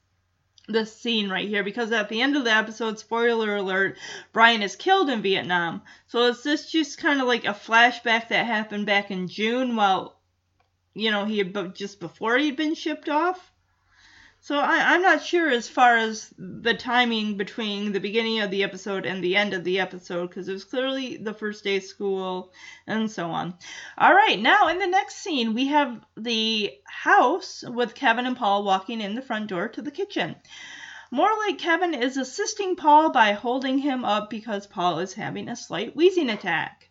this 0.73 0.95
scene 0.97 1.29
right 1.29 1.49
here 1.49 1.65
because 1.65 1.93
at 1.93 2.09
the 2.09 2.23
end 2.23 2.37
of 2.37 2.45
the 2.45 2.53
episode, 2.53 2.99
spoiler 2.99 3.57
alert, 3.57 3.97
Brian 4.33 4.63
is 4.63 4.77
killed 4.77 5.11
in 5.11 5.23
Vietnam. 5.23 5.83
So 6.07 6.27
is 6.27 6.43
this 6.43 6.71
just 6.71 6.99
kind 6.99 7.21
of 7.21 7.27
like 7.27 7.45
a 7.45 7.49
flashback 7.49 8.29
that 8.29 8.47
happened 8.47 8.87
back 8.87 9.11
in 9.11 9.29
June 9.29 9.77
while, 9.77 10.19
you 10.95 11.11
know, 11.11 11.25
he 11.25 11.39
had 11.39 11.75
just 11.75 12.01
before 12.01 12.39
he'd 12.39 12.57
been 12.57 12.75
shipped 12.75 13.09
off? 13.09 13.50
So 14.43 14.59
I, 14.59 14.95
I'm 14.95 15.03
not 15.03 15.23
sure 15.23 15.51
as 15.51 15.69
far 15.69 15.99
as 15.99 16.33
the 16.39 16.73
timing 16.73 17.37
between 17.37 17.93
the 17.93 18.01
beginning 18.01 18.41
of 18.41 18.51
the 18.51 18.63
episode 18.63 19.05
and 19.05 19.23
the 19.23 19.37
end 19.37 19.53
of 19.53 19.65
the 19.65 19.81
episode 19.81 20.29
because 20.29 20.49
it 20.49 20.55
was 20.55 20.65
clearly 20.65 21.19
the 21.19 21.35
first 21.35 21.63
day 21.63 21.77
of 21.77 21.83
school 21.83 22.51
and 22.87 23.11
so 23.11 23.31
on. 23.31 23.59
All 23.99 24.15
right, 24.15 24.41
now 24.41 24.69
in 24.69 24.79
the 24.79 24.87
next 24.87 25.17
scene 25.17 25.53
we 25.53 25.67
have 25.67 26.03
the 26.17 26.73
house 26.87 27.63
with 27.67 27.95
Kevin 27.95 28.25
and 28.25 28.37
Paul 28.37 28.65
walking 28.65 29.03
in 29.03 29.15
the 29.15 29.23
front 29.23 29.49
door 29.49 29.69
to 29.69 29.83
the 29.83 29.91
kitchen. 29.91 30.37
More 31.11 31.31
like 31.47 31.59
Kevin 31.59 31.93
is 31.93 32.17
assisting 32.17 32.77
Paul 32.77 33.11
by 33.11 33.33
holding 33.33 33.79
him 33.79 34.07
up 34.07 34.31
because 34.31 34.67
Paul 34.67 35.01
is 35.01 35.13
having 35.13 35.49
a 35.49 35.57
slight 35.57 35.95
wheezing 35.95 36.31
attack. 36.31 36.90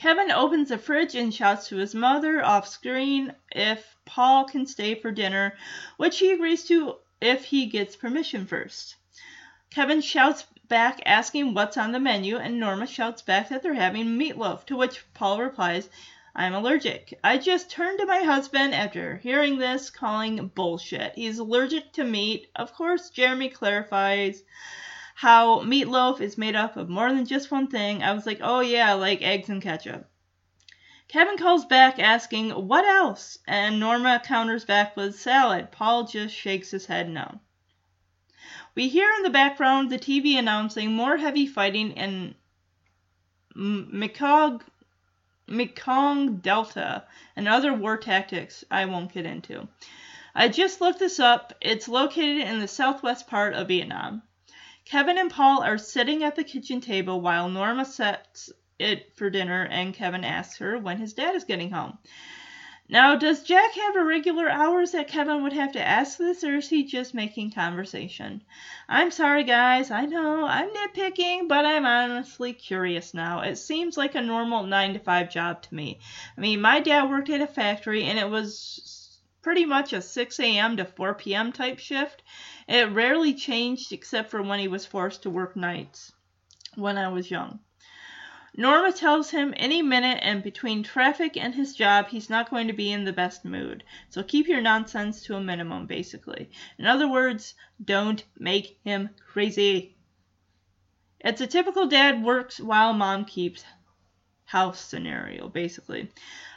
Kevin 0.00 0.30
opens 0.30 0.70
the 0.70 0.78
fridge 0.78 1.14
and 1.14 1.34
shouts 1.34 1.68
to 1.68 1.76
his 1.76 1.94
mother 1.94 2.42
off 2.42 2.66
screen 2.66 3.34
if 3.52 3.98
Paul 4.06 4.46
can 4.46 4.66
stay 4.66 4.94
for 4.94 5.10
dinner, 5.10 5.58
which 5.98 6.20
he 6.20 6.30
agrees 6.32 6.64
to 6.68 6.96
if 7.20 7.44
he 7.44 7.66
gets 7.66 7.96
permission 7.96 8.46
first. 8.46 8.96
Kevin 9.68 10.00
shouts 10.00 10.46
back 10.68 11.02
asking 11.04 11.52
what's 11.52 11.76
on 11.76 11.92
the 11.92 12.00
menu, 12.00 12.38
and 12.38 12.58
Norma 12.58 12.86
shouts 12.86 13.20
back 13.20 13.50
that 13.50 13.62
they're 13.62 13.74
having 13.74 14.18
meatloaf, 14.18 14.64
to 14.64 14.76
which 14.76 15.04
Paul 15.12 15.38
replies, 15.38 15.90
I'm 16.34 16.54
allergic. 16.54 17.20
I 17.22 17.36
just 17.36 17.70
turned 17.70 17.98
to 17.98 18.06
my 18.06 18.20
husband 18.20 18.74
after 18.74 19.18
hearing 19.18 19.58
this, 19.58 19.90
calling 19.90 20.48
bullshit. 20.54 21.12
He's 21.14 21.38
allergic 21.38 21.92
to 21.92 22.04
meat. 22.04 22.48
Of 22.56 22.72
course, 22.72 23.10
Jeremy 23.10 23.50
clarifies 23.50 24.44
how 25.20 25.60
meatloaf 25.64 26.18
is 26.18 26.38
made 26.38 26.56
up 26.56 26.78
of 26.78 26.88
more 26.88 27.12
than 27.12 27.26
just 27.26 27.50
one 27.50 27.66
thing. 27.66 28.02
I 28.02 28.14
was 28.14 28.24
like, 28.24 28.38
oh 28.40 28.60
yeah, 28.60 28.94
like 28.94 29.20
eggs 29.20 29.50
and 29.50 29.60
ketchup. 29.60 30.08
Kevin 31.08 31.36
calls 31.36 31.66
back 31.66 31.98
asking, 31.98 32.52
what 32.52 32.86
else? 32.86 33.38
And 33.46 33.78
Norma 33.78 34.22
counters 34.24 34.64
back 34.64 34.96
with 34.96 35.20
salad. 35.20 35.72
Paul 35.72 36.06
just 36.06 36.34
shakes 36.34 36.70
his 36.70 36.86
head 36.86 37.10
no. 37.10 37.38
We 38.74 38.88
hear 38.88 39.12
in 39.18 39.22
the 39.22 39.28
background 39.28 39.90
the 39.90 39.98
TV 39.98 40.38
announcing 40.38 40.94
more 40.94 41.18
heavy 41.18 41.44
fighting 41.44 41.92
in 41.92 42.34
Mekong, 43.54 44.62
Mekong 45.46 46.36
Delta 46.36 47.04
and 47.36 47.46
other 47.46 47.74
war 47.74 47.98
tactics 47.98 48.64
I 48.70 48.86
won't 48.86 49.12
get 49.12 49.26
into. 49.26 49.68
I 50.34 50.48
just 50.48 50.80
looked 50.80 50.98
this 50.98 51.20
up. 51.20 51.52
It's 51.60 51.88
located 51.88 52.48
in 52.48 52.58
the 52.58 52.66
southwest 52.66 53.26
part 53.26 53.52
of 53.52 53.68
Vietnam. 53.68 54.22
Kevin 54.84 55.18
and 55.18 55.30
Paul 55.30 55.62
are 55.62 55.78
sitting 55.78 56.24
at 56.24 56.36
the 56.36 56.44
kitchen 56.44 56.80
table 56.80 57.20
while 57.20 57.48
Norma 57.48 57.84
sets 57.84 58.50
it 58.78 59.14
for 59.16 59.30
dinner 59.30 59.66
and 59.70 59.94
Kevin 59.94 60.24
asks 60.24 60.58
her 60.58 60.78
when 60.78 60.98
his 60.98 61.12
dad 61.12 61.34
is 61.34 61.44
getting 61.44 61.70
home. 61.70 61.98
Now, 62.92 63.14
does 63.14 63.44
Jack 63.44 63.74
have 63.74 63.94
irregular 63.94 64.50
hours 64.50 64.90
that 64.92 65.06
Kevin 65.06 65.44
would 65.44 65.52
have 65.52 65.70
to 65.72 65.80
ask 65.80 66.18
this, 66.18 66.42
or 66.42 66.56
is 66.56 66.68
he 66.68 66.82
just 66.82 67.14
making 67.14 67.52
conversation? 67.52 68.42
I'm 68.88 69.12
sorry, 69.12 69.44
guys. 69.44 69.92
I 69.92 70.06
know 70.06 70.44
I'm 70.44 70.70
nitpicking, 70.70 71.46
but 71.46 71.64
I'm 71.64 71.86
honestly 71.86 72.52
curious 72.52 73.14
now. 73.14 73.42
It 73.42 73.58
seems 73.58 73.96
like 73.96 74.16
a 74.16 74.20
normal 74.20 74.64
9 74.64 74.94
to 74.94 74.98
5 74.98 75.30
job 75.30 75.62
to 75.62 75.74
me. 75.74 76.00
I 76.36 76.40
mean, 76.40 76.60
my 76.60 76.80
dad 76.80 77.08
worked 77.08 77.30
at 77.30 77.40
a 77.40 77.46
factory, 77.46 78.02
and 78.02 78.18
it 78.18 78.28
was 78.28 78.99
pretty 79.42 79.64
much 79.64 79.92
a 79.92 80.02
6 80.02 80.40
a.m. 80.40 80.76
to 80.76 80.84
4 80.84 81.14
p.m. 81.14 81.52
type 81.52 81.78
shift. 81.78 82.22
It 82.68 82.90
rarely 82.90 83.34
changed 83.34 83.92
except 83.92 84.30
for 84.30 84.42
when 84.42 84.60
he 84.60 84.68
was 84.68 84.86
forced 84.86 85.22
to 85.22 85.30
work 85.30 85.56
nights 85.56 86.12
when 86.74 86.98
I 86.98 87.08
was 87.08 87.30
young. 87.30 87.60
Norma 88.56 88.92
tells 88.92 89.30
him 89.30 89.54
any 89.56 89.80
minute 89.80 90.18
and 90.22 90.42
between 90.42 90.82
traffic 90.82 91.36
and 91.36 91.54
his 91.54 91.74
job 91.74 92.08
he's 92.08 92.28
not 92.28 92.50
going 92.50 92.66
to 92.66 92.72
be 92.72 92.90
in 92.90 93.04
the 93.04 93.12
best 93.12 93.44
mood. 93.44 93.84
So 94.08 94.22
keep 94.22 94.48
your 94.48 94.60
nonsense 94.60 95.22
to 95.22 95.36
a 95.36 95.40
minimum, 95.40 95.86
basically. 95.86 96.50
In 96.76 96.86
other 96.86 97.08
words, 97.08 97.54
don't 97.82 98.24
make 98.36 98.78
him 98.82 99.10
crazy. 99.32 99.96
It's 101.20 101.40
a 101.40 101.46
typical 101.46 101.86
dad 101.86 102.24
works 102.24 102.58
while 102.58 102.92
mom 102.92 103.24
keeps 103.24 103.64
house 104.50 104.80
scenario, 104.80 105.48
basically. 105.48 106.10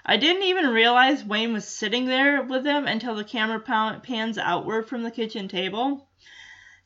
I 0.03 0.17
didn't 0.17 0.41
even 0.41 0.69
realize 0.69 1.23
Wayne 1.23 1.53
was 1.53 1.67
sitting 1.67 2.05
there 2.05 2.41
with 2.41 2.63
them 2.63 2.87
until 2.87 3.13
the 3.13 3.23
camera 3.23 3.59
pans 3.59 4.39
outward 4.39 4.89
from 4.89 5.03
the 5.03 5.11
kitchen 5.11 5.47
table. 5.47 6.09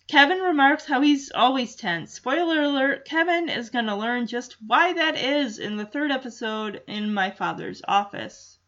Kevin 0.10 0.40
remarks 0.40 0.86
how 0.86 1.00
he's 1.00 1.32
always 1.32 1.78
tense. 1.78 2.12
Spoiler 2.12 2.62
alert, 2.62 3.06
Kevin 3.06 3.48
is 3.48 3.70
going 3.70 3.86
to 3.86 3.96
learn 3.96 4.28
just 4.28 4.58
why 4.62 4.92
that 4.92 5.16
is 5.16 5.60
in 5.60 5.78
the 5.78 5.86
third 5.86 6.12
episode 6.12 6.82
in 6.88 7.14
My 7.14 7.32
Father's 7.32 7.82
Office. 7.88 8.60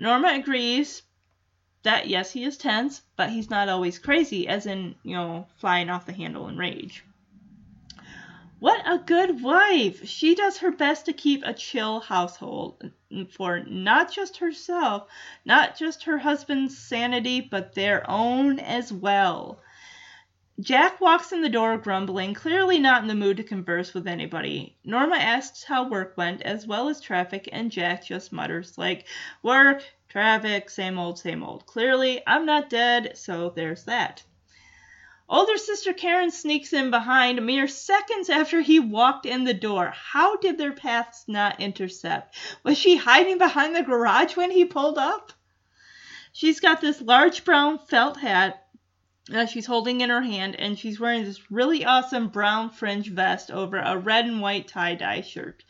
Norma 0.00 0.32
agrees, 0.34 1.02
that 1.84 2.08
yes, 2.08 2.32
he 2.32 2.42
is 2.42 2.56
tense, 2.56 3.00
but 3.14 3.30
he's 3.30 3.48
not 3.48 3.68
always 3.68 4.00
crazy, 4.00 4.48
as 4.48 4.66
in, 4.66 4.96
you 5.04 5.14
know, 5.14 5.46
flying 5.58 5.88
off 5.88 6.04
the 6.04 6.12
handle 6.12 6.48
in 6.48 6.58
rage. 6.58 7.04
What 8.60 8.82
a 8.86 8.98
good 8.98 9.42
wife! 9.42 10.08
She 10.08 10.34
does 10.34 10.58
her 10.58 10.70
best 10.70 11.06
to 11.06 11.12
keep 11.12 11.42
a 11.44 11.52
chill 11.52 12.00
household 12.00 12.90
for 13.30 13.60
not 13.60 14.12
just 14.12 14.36
herself, 14.38 15.08
not 15.44 15.76
just 15.76 16.04
her 16.04 16.18
husband's 16.18 16.78
sanity, 16.78 17.40
but 17.40 17.74
their 17.74 18.08
own 18.08 18.58
as 18.60 18.92
well. 18.92 19.60
Jack 20.60 21.00
walks 21.00 21.32
in 21.32 21.42
the 21.42 21.48
door 21.48 21.76
grumbling, 21.76 22.32
clearly 22.32 22.78
not 22.78 23.02
in 23.02 23.08
the 23.08 23.14
mood 23.14 23.36
to 23.38 23.42
converse 23.42 23.92
with 23.92 24.06
anybody. 24.06 24.76
Norma 24.84 25.16
asks 25.16 25.64
how 25.64 25.88
work 25.88 26.16
went, 26.16 26.40
as 26.42 26.64
well 26.66 26.88
as 26.88 27.00
traffic, 27.00 27.48
and 27.50 27.72
Jack 27.72 28.04
just 28.04 28.32
mutters, 28.32 28.78
like, 28.78 29.06
work, 29.42 29.82
traffic, 30.08 30.70
same 30.70 30.96
old, 30.96 31.18
same 31.18 31.42
old. 31.42 31.66
Clearly, 31.66 32.22
I'm 32.24 32.46
not 32.46 32.70
dead, 32.70 33.16
so 33.18 33.50
there's 33.50 33.84
that. 33.86 34.22
Older 35.26 35.56
sister 35.56 35.94
Karen 35.94 36.30
sneaks 36.30 36.74
in 36.74 36.90
behind 36.90 37.44
mere 37.46 37.66
seconds 37.66 38.28
after 38.28 38.60
he 38.60 38.78
walked 38.78 39.24
in 39.24 39.44
the 39.44 39.54
door. 39.54 39.90
How 39.90 40.36
did 40.36 40.58
their 40.58 40.74
paths 40.74 41.24
not 41.26 41.60
intercept? 41.60 42.36
Was 42.62 42.76
she 42.76 42.96
hiding 42.96 43.38
behind 43.38 43.74
the 43.74 43.82
garage 43.82 44.36
when 44.36 44.50
he 44.50 44.66
pulled 44.66 44.98
up? 44.98 45.32
She's 46.32 46.60
got 46.60 46.82
this 46.82 47.00
large 47.00 47.44
brown 47.44 47.78
felt 47.78 48.18
hat 48.18 48.66
that 49.28 49.48
she's 49.48 49.64
holding 49.64 50.02
in 50.02 50.10
her 50.10 50.20
hand, 50.20 50.56
and 50.56 50.78
she's 50.78 51.00
wearing 51.00 51.24
this 51.24 51.50
really 51.50 51.86
awesome 51.86 52.28
brown 52.28 52.68
fringe 52.68 53.08
vest 53.10 53.50
over 53.50 53.78
a 53.78 53.96
red 53.96 54.26
and 54.26 54.42
white 54.42 54.68
tie 54.68 54.94
dye 54.94 55.22
shirt. 55.22 55.64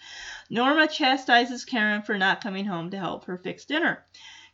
Norma 0.51 0.89
chastises 0.89 1.65
Karen 1.65 2.03
for 2.03 2.19
not 2.19 2.41
coming 2.43 2.65
home 2.65 2.91
to 2.91 2.99
help 2.99 3.27
her 3.27 3.39
fix 3.39 3.65
dinner. 3.65 4.05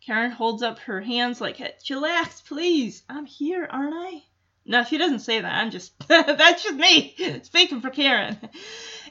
Karen 0.05 0.31
holds 0.31 0.63
up 0.63 0.79
her 0.81 1.01
hands 1.01 1.41
like, 1.41 1.57
Chillax, 1.83 2.45
please. 2.45 3.03
I'm 3.09 3.25
here, 3.25 3.67
aren't 3.71 3.95
I? 3.95 4.25
No, 4.65 4.85
she 4.85 4.99
doesn't 4.99 5.21
say 5.21 5.41
that. 5.41 5.53
I'm 5.53 5.71
just, 5.71 5.93
that's 6.09 6.63
just 6.63 6.77
me 6.77 7.41
speaking 7.43 7.81
for 7.81 7.91
Karen. 7.91 8.39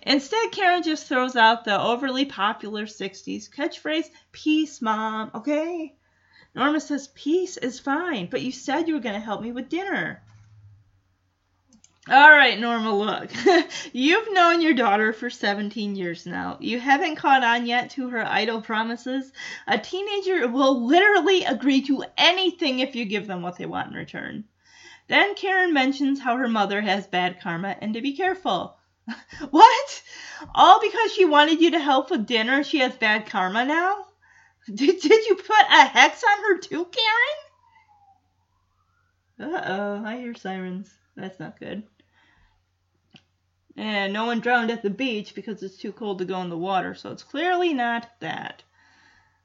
Instead, 0.03 0.51
Karen 0.51 0.83
just 0.83 1.07
throws 1.07 1.35
out 1.35 1.65
the 1.65 1.81
overly 1.81 2.25
popular 2.25 2.85
60s 2.85 3.49
catchphrase, 3.49 4.09
Peace, 4.31 4.81
Mom, 4.81 5.31
okay? 5.35 5.95
Norma 6.55 6.79
says, 6.79 7.09
Peace 7.09 7.57
is 7.57 7.79
fine, 7.79 8.27
but 8.27 8.41
you 8.41 8.51
said 8.51 8.88
you 8.88 8.93
were 8.93 9.01
going 9.01 9.19
to 9.19 9.25
help 9.25 9.41
me 9.41 9.51
with 9.51 9.69
dinner. 9.69 10.21
All 12.07 12.31
right, 12.31 12.59
Norma, 12.59 12.95
look. 12.95 13.29
You've 13.93 14.33
known 14.33 14.62
your 14.62 14.73
daughter 14.73 15.13
for 15.13 15.29
17 15.29 15.95
years 15.95 16.25
now. 16.25 16.57
You 16.59 16.79
haven't 16.79 17.17
caught 17.17 17.43
on 17.43 17.67
yet 17.67 17.91
to 17.91 18.09
her 18.09 18.25
idle 18.25 18.62
promises. 18.62 19.31
A 19.67 19.77
teenager 19.77 20.47
will 20.47 20.88
literally 20.88 21.43
agree 21.43 21.81
to 21.83 22.05
anything 22.17 22.79
if 22.79 22.95
you 22.95 23.05
give 23.05 23.27
them 23.27 23.43
what 23.43 23.57
they 23.57 23.67
want 23.67 23.91
in 23.91 23.93
return. 23.93 24.45
Then 25.10 25.34
Karen 25.34 25.74
mentions 25.74 26.19
how 26.19 26.38
her 26.38 26.48
mother 26.48 26.82
has 26.82 27.08
bad 27.08 27.41
karma 27.41 27.76
and 27.82 27.95
to 27.95 28.02
be 28.02 28.15
careful. 28.15 28.78
what? 29.50 30.04
All 30.54 30.80
because 30.80 31.12
she 31.12 31.26
wanted 31.26 31.62
you 31.62 31.72
to 31.72 31.80
help 31.80 32.12
with 32.12 32.28
dinner, 32.28 32.63
she 32.63 32.78
has 32.80 32.95
bad 32.95 33.26
karma 33.26 33.65
now? 33.65 34.06
Did, 34.67 35.02
did 35.02 35.26
you 35.26 35.36
put 35.36 35.65
a 35.72 35.86
hex 35.88 36.24
on 36.24 36.43
her 36.43 36.58
too, 36.60 36.88
Karen? 39.39 39.54
Uh 39.54 39.62
oh, 39.65 40.04
I 40.06 40.17
hear 40.17 40.36
sirens. 40.36 40.93
That's 41.15 41.39
not 41.39 41.60
good. 41.60 41.88
And 43.76 44.13
no 44.13 44.26
one 44.26 44.41
drowned 44.41 44.69
at 44.69 44.84
the 44.84 44.91
beach 44.91 45.34
because 45.34 45.63
it's 45.63 45.78
too 45.78 45.91
cold 45.91 46.19
to 46.19 46.26
go 46.26 46.39
in 46.41 46.50
the 46.50 46.58
water, 46.58 46.93
so 46.93 47.12
it's 47.12 47.24
clearly 47.24 47.74
not 47.74 48.10
that. 48.19 48.62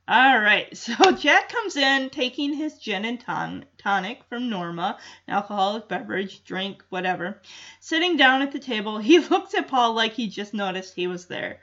Alright, 0.06 0.76
so 0.76 1.12
Jack 1.12 1.48
comes 1.48 1.76
in 1.76 2.10
taking 2.10 2.52
his 2.52 2.76
gin 2.76 3.06
and 3.06 3.18
ton- 3.18 3.64
tonic 3.78 4.22
from 4.28 4.50
Norma, 4.50 4.98
an 5.26 5.34
alcoholic 5.34 5.88
beverage, 5.88 6.44
drink, 6.44 6.84
whatever. 6.90 7.40
Sitting 7.80 8.18
down 8.18 8.42
at 8.42 8.52
the 8.52 8.58
table, 8.58 8.98
he 8.98 9.18
looks 9.30 9.54
at 9.54 9.66
Paul 9.66 9.94
like 9.94 10.12
he 10.12 10.28
just 10.28 10.52
noticed 10.52 10.94
he 10.94 11.06
was 11.06 11.24
there. 11.24 11.60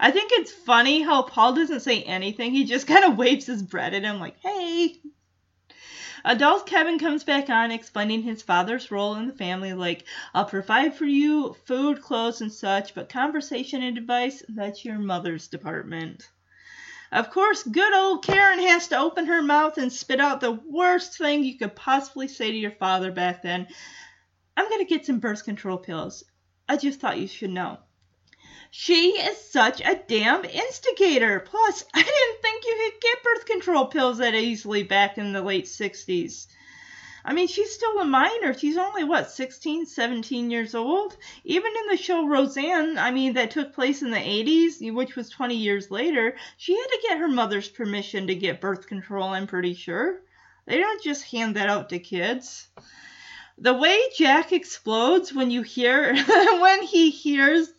I 0.00 0.10
think 0.10 0.32
it's 0.32 0.50
funny 0.50 1.02
how 1.02 1.22
Paul 1.22 1.52
doesn't 1.54 1.80
say 1.80 2.02
anything. 2.02 2.50
He 2.50 2.64
just 2.64 2.86
kind 2.88 3.04
of 3.04 3.16
waves 3.16 3.46
his 3.46 3.62
bread 3.62 3.94
at 3.94 4.02
him, 4.02 4.18
like, 4.18 4.40
hey. 4.40 5.00
Adult 6.24 6.66
Kevin 6.66 6.98
comes 6.98 7.22
back 7.22 7.48
on 7.48 7.70
explaining 7.70 8.22
his 8.22 8.42
father's 8.42 8.90
role 8.90 9.14
in 9.14 9.28
the 9.28 9.34
family, 9.34 9.72
like, 9.72 10.04
I'll 10.34 10.46
provide 10.46 10.96
for 10.96 11.04
you 11.04 11.54
food, 11.64 12.02
clothes, 12.02 12.40
and 12.40 12.52
such, 12.52 12.92
but 12.92 13.08
conversation 13.08 13.84
and 13.84 13.96
advice, 13.96 14.42
that's 14.48 14.84
your 14.84 14.98
mother's 14.98 15.46
department. 15.46 16.28
Of 17.14 17.30
course, 17.30 17.62
good 17.62 17.94
old 17.94 18.24
Karen 18.24 18.58
has 18.58 18.88
to 18.88 18.98
open 18.98 19.26
her 19.26 19.40
mouth 19.40 19.78
and 19.78 19.92
spit 19.92 20.18
out 20.18 20.40
the 20.40 20.50
worst 20.50 21.16
thing 21.16 21.44
you 21.44 21.56
could 21.56 21.76
possibly 21.76 22.26
say 22.26 22.50
to 22.50 22.56
your 22.56 22.72
father 22.72 23.12
back 23.12 23.40
then. 23.40 23.68
I'm 24.56 24.68
going 24.68 24.84
to 24.84 24.92
get 24.92 25.06
some 25.06 25.20
birth 25.20 25.44
control 25.44 25.78
pills. 25.78 26.24
I 26.68 26.76
just 26.76 26.98
thought 26.98 27.20
you 27.20 27.28
should 27.28 27.50
know. 27.50 27.78
She 28.72 29.10
is 29.10 29.38
such 29.38 29.80
a 29.80 30.02
damn 30.08 30.44
instigator. 30.44 31.38
Plus, 31.38 31.84
I 31.94 32.02
didn't 32.02 32.42
think 32.42 32.64
you 32.64 32.90
could 32.90 33.00
get 33.00 33.22
birth 33.22 33.46
control 33.46 33.86
pills 33.86 34.18
that 34.18 34.34
easily 34.34 34.82
back 34.82 35.16
in 35.16 35.32
the 35.32 35.40
late 35.42 35.66
60s. 35.66 36.48
I 37.24 37.32
mean, 37.32 37.48
she's 37.48 37.72
still 37.72 37.98
a 38.00 38.04
minor. 38.04 38.52
She's 38.52 38.76
only, 38.76 39.02
what, 39.02 39.30
16, 39.30 39.86
17 39.86 40.50
years 40.50 40.74
old? 40.74 41.16
Even 41.44 41.72
in 41.74 41.88
the 41.90 41.96
show 41.96 42.26
Roseanne, 42.26 42.98
I 42.98 43.10
mean, 43.10 43.32
that 43.34 43.50
took 43.50 43.72
place 43.72 44.02
in 44.02 44.10
the 44.10 44.18
80s, 44.18 44.92
which 44.92 45.16
was 45.16 45.30
20 45.30 45.56
years 45.56 45.90
later, 45.90 46.36
she 46.58 46.76
had 46.76 46.86
to 46.86 47.06
get 47.08 47.18
her 47.18 47.28
mother's 47.28 47.68
permission 47.68 48.26
to 48.26 48.34
get 48.34 48.60
birth 48.60 48.86
control, 48.86 49.30
I'm 49.30 49.46
pretty 49.46 49.74
sure. 49.74 50.20
They 50.66 50.78
don't 50.78 51.02
just 51.02 51.30
hand 51.30 51.56
that 51.56 51.70
out 51.70 51.88
to 51.90 51.98
kids. 51.98 52.68
The 53.56 53.74
way 53.74 53.98
Jack 54.16 54.52
explodes 54.52 55.32
when 55.32 55.50
you 55.50 55.62
hear, 55.62 56.14
when 56.60 56.82
he 56.82 57.10
hears 57.10 57.72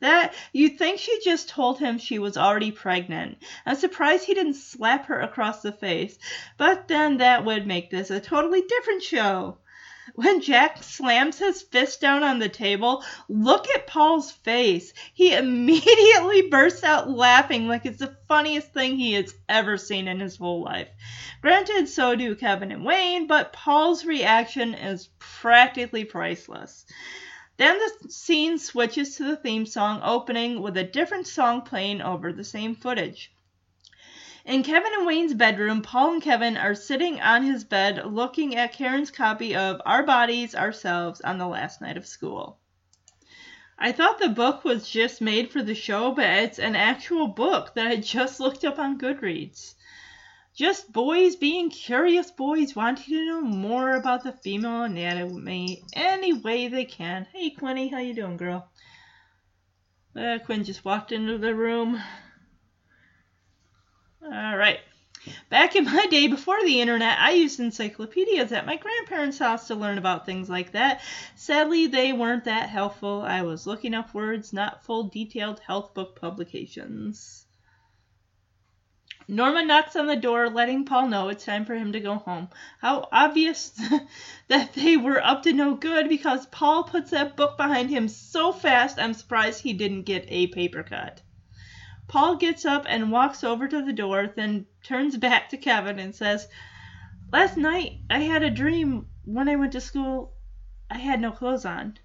that 0.00 0.34
you'd 0.52 0.78
think 0.78 0.98
she 0.98 1.20
just 1.24 1.48
told 1.48 1.78
him 1.78 1.98
she 1.98 2.18
was 2.18 2.36
already 2.36 2.72
pregnant. 2.72 3.38
I'm 3.64 3.76
surprised 3.76 4.24
he 4.24 4.34
didn't 4.34 4.54
slap 4.54 5.06
her 5.06 5.20
across 5.20 5.62
the 5.62 5.72
face, 5.72 6.18
but 6.56 6.88
then 6.88 7.18
that 7.18 7.44
would 7.44 7.66
make 7.66 7.90
this 7.90 8.10
a 8.10 8.20
totally 8.20 8.62
different 8.62 9.02
show. 9.02 9.58
When 10.16 10.40
Jack 10.40 10.82
slams 10.82 11.38
his 11.38 11.62
fist 11.62 12.00
down 12.00 12.24
on 12.24 12.40
the 12.40 12.48
table, 12.48 13.04
look 13.28 13.68
at 13.70 13.86
Paul's 13.86 14.32
face. 14.32 14.92
He 15.14 15.32
immediately 15.34 16.50
bursts 16.50 16.82
out 16.82 17.08
laughing 17.08 17.68
like 17.68 17.86
it's 17.86 18.00
the 18.00 18.16
funniest 18.26 18.72
thing 18.72 18.96
he 18.96 19.12
has 19.12 19.32
ever 19.48 19.78
seen 19.78 20.08
in 20.08 20.18
his 20.18 20.36
whole 20.36 20.62
life. 20.62 20.88
Granted, 21.40 21.88
so 21.88 22.16
do 22.16 22.34
Kevin 22.34 22.72
and 22.72 22.84
Wayne, 22.84 23.28
but 23.28 23.52
Paul's 23.52 24.04
reaction 24.04 24.74
is 24.74 25.08
practically 25.20 26.04
priceless. 26.04 26.84
Then 27.58 27.78
the 27.78 28.08
scene 28.10 28.58
switches 28.58 29.16
to 29.16 29.24
the 29.24 29.36
theme 29.36 29.66
song 29.66 30.00
opening 30.02 30.62
with 30.62 30.76
a 30.76 30.84
different 30.84 31.26
song 31.26 31.62
playing 31.62 32.00
over 32.00 32.32
the 32.32 32.44
same 32.44 32.74
footage. 32.74 33.30
In 34.44 34.62
Kevin 34.62 34.92
and 34.92 35.06
Wayne's 35.06 35.34
bedroom, 35.34 35.82
Paul 35.82 36.14
and 36.14 36.22
Kevin 36.22 36.56
are 36.56 36.74
sitting 36.74 37.20
on 37.20 37.44
his 37.44 37.62
bed 37.62 38.04
looking 38.06 38.56
at 38.56 38.72
Karen's 38.72 39.10
copy 39.10 39.54
of 39.54 39.80
Our 39.86 40.02
Bodies, 40.02 40.54
Ourselves 40.54 41.20
on 41.20 41.38
the 41.38 41.46
last 41.46 41.80
night 41.80 41.96
of 41.96 42.06
school. 42.06 42.58
I 43.78 43.92
thought 43.92 44.18
the 44.18 44.28
book 44.28 44.64
was 44.64 44.88
just 44.88 45.20
made 45.20 45.50
for 45.50 45.62
the 45.62 45.74
show, 45.74 46.12
but 46.12 46.24
it's 46.24 46.58
an 46.58 46.74
actual 46.74 47.28
book 47.28 47.74
that 47.74 47.86
I 47.86 47.96
just 47.96 48.40
looked 48.40 48.64
up 48.64 48.78
on 48.78 48.98
Goodreads. 48.98 49.74
Just 50.54 50.92
boys 50.92 51.36
being 51.36 51.70
curious 51.70 52.30
boys 52.30 52.76
wanting 52.76 53.06
to 53.06 53.26
know 53.26 53.40
more 53.40 53.96
about 53.96 54.22
the 54.22 54.32
female 54.32 54.82
anatomy 54.82 55.82
any 55.94 56.34
way 56.34 56.68
they 56.68 56.84
can. 56.84 57.26
Hey, 57.32 57.50
Quinny, 57.50 57.88
how 57.88 57.98
you 57.98 58.12
doing, 58.12 58.36
girl? 58.36 58.68
Uh, 60.14 60.38
Quinn 60.44 60.62
just 60.62 60.84
walked 60.84 61.10
into 61.10 61.38
the 61.38 61.54
room. 61.54 61.98
All 64.22 64.56
right. 64.56 64.80
Back 65.48 65.74
in 65.74 65.84
my 65.84 66.04
day, 66.06 66.26
before 66.26 66.62
the 66.62 66.82
internet, 66.82 67.18
I 67.18 67.30
used 67.30 67.58
encyclopedias 67.58 68.52
at 68.52 68.66
my 68.66 68.76
grandparents' 68.76 69.38
house 69.38 69.68
to 69.68 69.74
learn 69.74 69.96
about 69.96 70.26
things 70.26 70.50
like 70.50 70.72
that. 70.72 71.00
Sadly, 71.34 71.86
they 71.86 72.12
weren't 72.12 72.44
that 72.44 72.68
helpful. 72.68 73.22
I 73.22 73.40
was 73.40 73.66
looking 73.66 73.94
up 73.94 74.12
words, 74.12 74.52
not 74.52 74.84
full 74.84 75.04
detailed 75.04 75.60
health 75.60 75.94
book 75.94 76.20
publications. 76.20 77.46
Norma 79.32 79.64
knocks 79.64 79.96
on 79.96 80.06
the 80.06 80.14
door, 80.14 80.50
letting 80.50 80.84
Paul 80.84 81.08
know 81.08 81.30
it's 81.30 81.46
time 81.46 81.64
for 81.64 81.74
him 81.74 81.92
to 81.92 82.00
go 82.00 82.16
home. 82.16 82.50
How 82.80 83.08
obvious 83.10 83.70
that 84.48 84.74
they 84.74 84.98
were 84.98 85.24
up 85.24 85.44
to 85.44 85.54
no 85.54 85.74
good 85.74 86.10
because 86.10 86.44
Paul 86.48 86.84
puts 86.84 87.12
that 87.12 87.34
book 87.34 87.56
behind 87.56 87.88
him 87.88 88.08
so 88.08 88.52
fast 88.52 88.98
I'm 88.98 89.14
surprised 89.14 89.62
he 89.62 89.72
didn't 89.72 90.02
get 90.02 90.26
a 90.28 90.48
paper 90.48 90.82
cut. 90.82 91.22
Paul 92.08 92.36
gets 92.36 92.66
up 92.66 92.84
and 92.86 93.10
walks 93.10 93.42
over 93.42 93.66
to 93.66 93.80
the 93.80 93.94
door, 93.94 94.30
then 94.36 94.66
turns 94.82 95.16
back 95.16 95.48
to 95.48 95.56
Kevin 95.56 95.98
and 95.98 96.14
says, 96.14 96.46
Last 97.32 97.56
night 97.56 98.00
I 98.10 98.18
had 98.18 98.42
a 98.42 98.50
dream 98.50 99.06
when 99.24 99.48
I 99.48 99.56
went 99.56 99.72
to 99.72 99.80
school 99.80 100.34
I 100.90 100.98
had 100.98 101.22
no 101.22 101.32
clothes 101.32 101.64
on. 101.64 101.96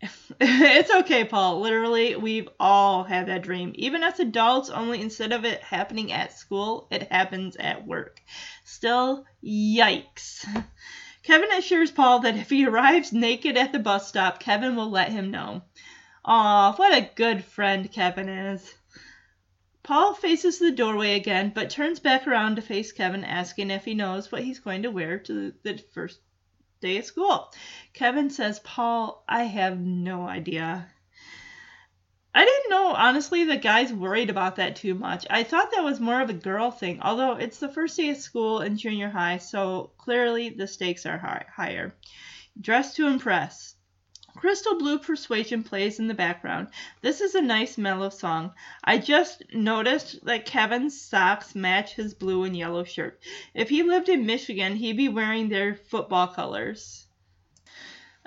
it's 0.40 0.90
okay, 0.90 1.24
Paul. 1.24 1.60
Literally, 1.60 2.16
we've 2.16 2.48
all 2.58 3.04
had 3.04 3.26
that 3.26 3.42
dream. 3.42 3.72
Even 3.74 4.02
as 4.02 4.18
adults, 4.18 4.70
only 4.70 5.00
instead 5.00 5.32
of 5.32 5.44
it 5.44 5.62
happening 5.62 6.12
at 6.12 6.32
school, 6.32 6.86
it 6.90 7.10
happens 7.12 7.56
at 7.56 7.86
work. 7.86 8.22
Still, 8.64 9.26
yikes. 9.44 10.46
Kevin 11.22 11.52
assures 11.52 11.90
Paul 11.90 12.20
that 12.20 12.36
if 12.36 12.48
he 12.48 12.66
arrives 12.66 13.12
naked 13.12 13.58
at 13.58 13.72
the 13.72 13.78
bus 13.78 14.08
stop, 14.08 14.40
Kevin 14.40 14.74
will 14.74 14.90
let 14.90 15.10
him 15.10 15.30
know. 15.30 15.62
Aw, 16.24 16.74
what 16.76 16.94
a 16.94 17.10
good 17.14 17.44
friend 17.44 17.92
Kevin 17.92 18.28
is. 18.28 18.74
Paul 19.82 20.14
faces 20.14 20.58
the 20.58 20.70
doorway 20.70 21.14
again, 21.14 21.52
but 21.54 21.68
turns 21.68 22.00
back 22.00 22.26
around 22.26 22.56
to 22.56 22.62
face 22.62 22.92
Kevin, 22.92 23.24
asking 23.24 23.70
if 23.70 23.84
he 23.84 23.94
knows 23.94 24.30
what 24.30 24.44
he's 24.44 24.60
going 24.60 24.82
to 24.82 24.90
wear 24.90 25.18
to 25.18 25.52
the 25.62 25.78
first 25.92 26.20
day 26.80 26.98
of 26.98 27.04
school. 27.04 27.52
Kevin 27.92 28.30
says, 28.30 28.58
Paul, 28.60 29.24
I 29.28 29.44
have 29.44 29.78
no 29.78 30.26
idea. 30.26 30.88
I 32.34 32.44
didn't 32.44 32.70
know, 32.70 32.92
honestly, 32.94 33.44
the 33.44 33.56
guys 33.56 33.92
worried 33.92 34.30
about 34.30 34.56
that 34.56 34.76
too 34.76 34.94
much. 34.94 35.26
I 35.28 35.42
thought 35.42 35.72
that 35.72 35.84
was 35.84 35.98
more 35.98 36.20
of 36.20 36.30
a 36.30 36.34
girl 36.34 36.70
thing, 36.70 37.00
although 37.02 37.32
it's 37.32 37.58
the 37.58 37.68
first 37.68 37.96
day 37.96 38.10
of 38.10 38.18
school 38.18 38.60
in 38.60 38.76
junior 38.76 39.10
high, 39.10 39.38
so 39.38 39.90
clearly 39.98 40.50
the 40.50 40.68
stakes 40.68 41.06
are 41.06 41.18
high, 41.18 41.46
higher. 41.52 41.96
Dress 42.60 42.94
to 42.94 43.08
impress. 43.08 43.74
Crystal 44.40 44.78
Blue 44.78 44.98
Persuasion 44.98 45.62
plays 45.62 45.98
in 45.98 46.08
the 46.08 46.14
background. 46.14 46.68
This 47.02 47.20
is 47.20 47.34
a 47.34 47.42
nice 47.42 47.76
mellow 47.76 48.08
song. 48.08 48.54
I 48.82 48.96
just 48.96 49.42
noticed 49.52 50.24
that 50.24 50.46
Kevin's 50.46 50.98
socks 50.98 51.54
match 51.54 51.92
his 51.92 52.14
blue 52.14 52.44
and 52.44 52.56
yellow 52.56 52.82
shirt. 52.84 53.20
If 53.52 53.68
he 53.68 53.82
lived 53.82 54.08
in 54.08 54.24
Michigan, 54.24 54.76
he'd 54.76 54.96
be 54.96 55.10
wearing 55.10 55.50
their 55.50 55.74
football 55.74 56.26
colors. 56.26 57.06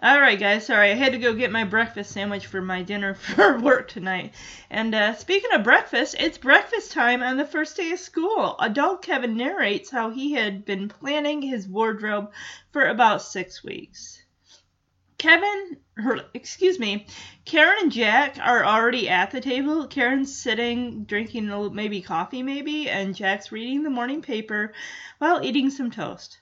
Alright, 0.04 0.40
guys, 0.40 0.68
sorry, 0.68 0.92
I 0.92 0.94
had 0.94 1.14
to 1.14 1.18
go 1.18 1.34
get 1.34 1.52
my 1.52 1.64
breakfast 1.64 2.12
sandwich 2.12 2.46
for 2.46 2.62
my 2.62 2.84
dinner 2.84 3.16
for 3.16 3.58
work 3.58 3.88
tonight. 3.88 4.36
And 4.70 4.94
uh, 4.94 5.16
speaking 5.16 5.52
of 5.52 5.64
breakfast, 5.64 6.16
it's 6.20 6.38
breakfast 6.38 6.92
time 6.92 7.24
on 7.24 7.38
the 7.38 7.46
first 7.46 7.76
day 7.76 7.92
of 7.92 8.00
school. 8.00 8.56
Adult 8.60 9.02
Kevin 9.02 9.36
narrates 9.36 9.90
how 9.90 10.12
he 10.12 10.34
had 10.34 10.64
been 10.64 10.90
planning 10.90 11.42
his 11.42 11.68
wardrobe 11.68 12.32
for 12.72 12.86
about 12.86 13.24
six 13.24 13.64
weeks. 13.64 14.23
Kevin, 15.24 15.78
excuse 16.34 16.78
me, 16.78 17.06
Karen 17.46 17.78
and 17.84 17.92
Jack 17.94 18.38
are 18.42 18.66
already 18.66 19.08
at 19.08 19.32
the 19.32 19.40
table. 19.40 19.88
Karen's 19.88 20.36
sitting, 20.36 21.06
drinking 21.06 21.50
a, 21.50 21.70
maybe 21.70 22.02
coffee, 22.02 22.44
maybe, 22.44 22.90
and 22.90 23.16
Jack's 23.16 23.50
reading 23.50 23.84
the 23.84 23.90
morning 23.90 24.22
paper 24.22 24.74
while 25.20 25.42
eating 25.42 25.70
some 25.70 25.90
toast. 25.92 26.40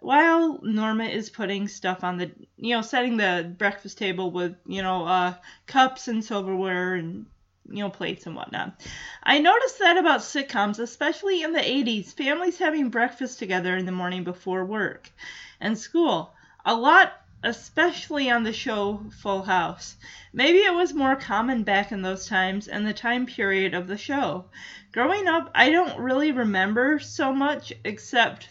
While 0.00 0.58
Norma 0.64 1.04
is 1.04 1.30
putting 1.30 1.68
stuff 1.68 2.02
on 2.02 2.16
the, 2.16 2.32
you 2.56 2.74
know, 2.74 2.82
setting 2.82 3.16
the 3.16 3.54
breakfast 3.56 3.96
table 3.96 4.32
with, 4.32 4.56
you 4.66 4.82
know, 4.82 5.06
uh, 5.06 5.34
cups 5.68 6.08
and 6.08 6.24
silverware 6.24 6.96
and 6.96 7.26
you 7.70 7.78
know, 7.78 7.90
plates 7.90 8.26
and 8.26 8.34
whatnot. 8.34 8.80
I 9.22 9.38
noticed 9.38 9.78
that 9.78 9.98
about 9.98 10.22
sitcoms, 10.22 10.80
especially 10.80 11.44
in 11.44 11.52
the 11.52 11.60
80s, 11.60 12.12
families 12.12 12.58
having 12.58 12.88
breakfast 12.88 13.38
together 13.38 13.76
in 13.76 13.86
the 13.86 13.92
morning 13.92 14.24
before 14.24 14.64
work 14.64 15.12
and 15.60 15.78
school. 15.78 16.34
A 16.64 16.74
lot 16.74 17.12
especially 17.46 18.28
on 18.28 18.42
the 18.42 18.52
show 18.52 19.00
Full 19.22 19.44
House. 19.44 19.94
Maybe 20.32 20.58
it 20.58 20.74
was 20.74 20.92
more 20.92 21.14
common 21.14 21.62
back 21.62 21.92
in 21.92 22.02
those 22.02 22.26
times 22.26 22.66
and 22.66 22.84
the 22.84 22.92
time 22.92 23.24
period 23.24 23.72
of 23.72 23.86
the 23.86 23.96
show. 23.96 24.46
Growing 24.90 25.28
up, 25.28 25.52
I 25.54 25.70
don't 25.70 25.96
really 26.00 26.32
remember 26.32 26.98
so 26.98 27.32
much 27.32 27.72
except 27.84 28.48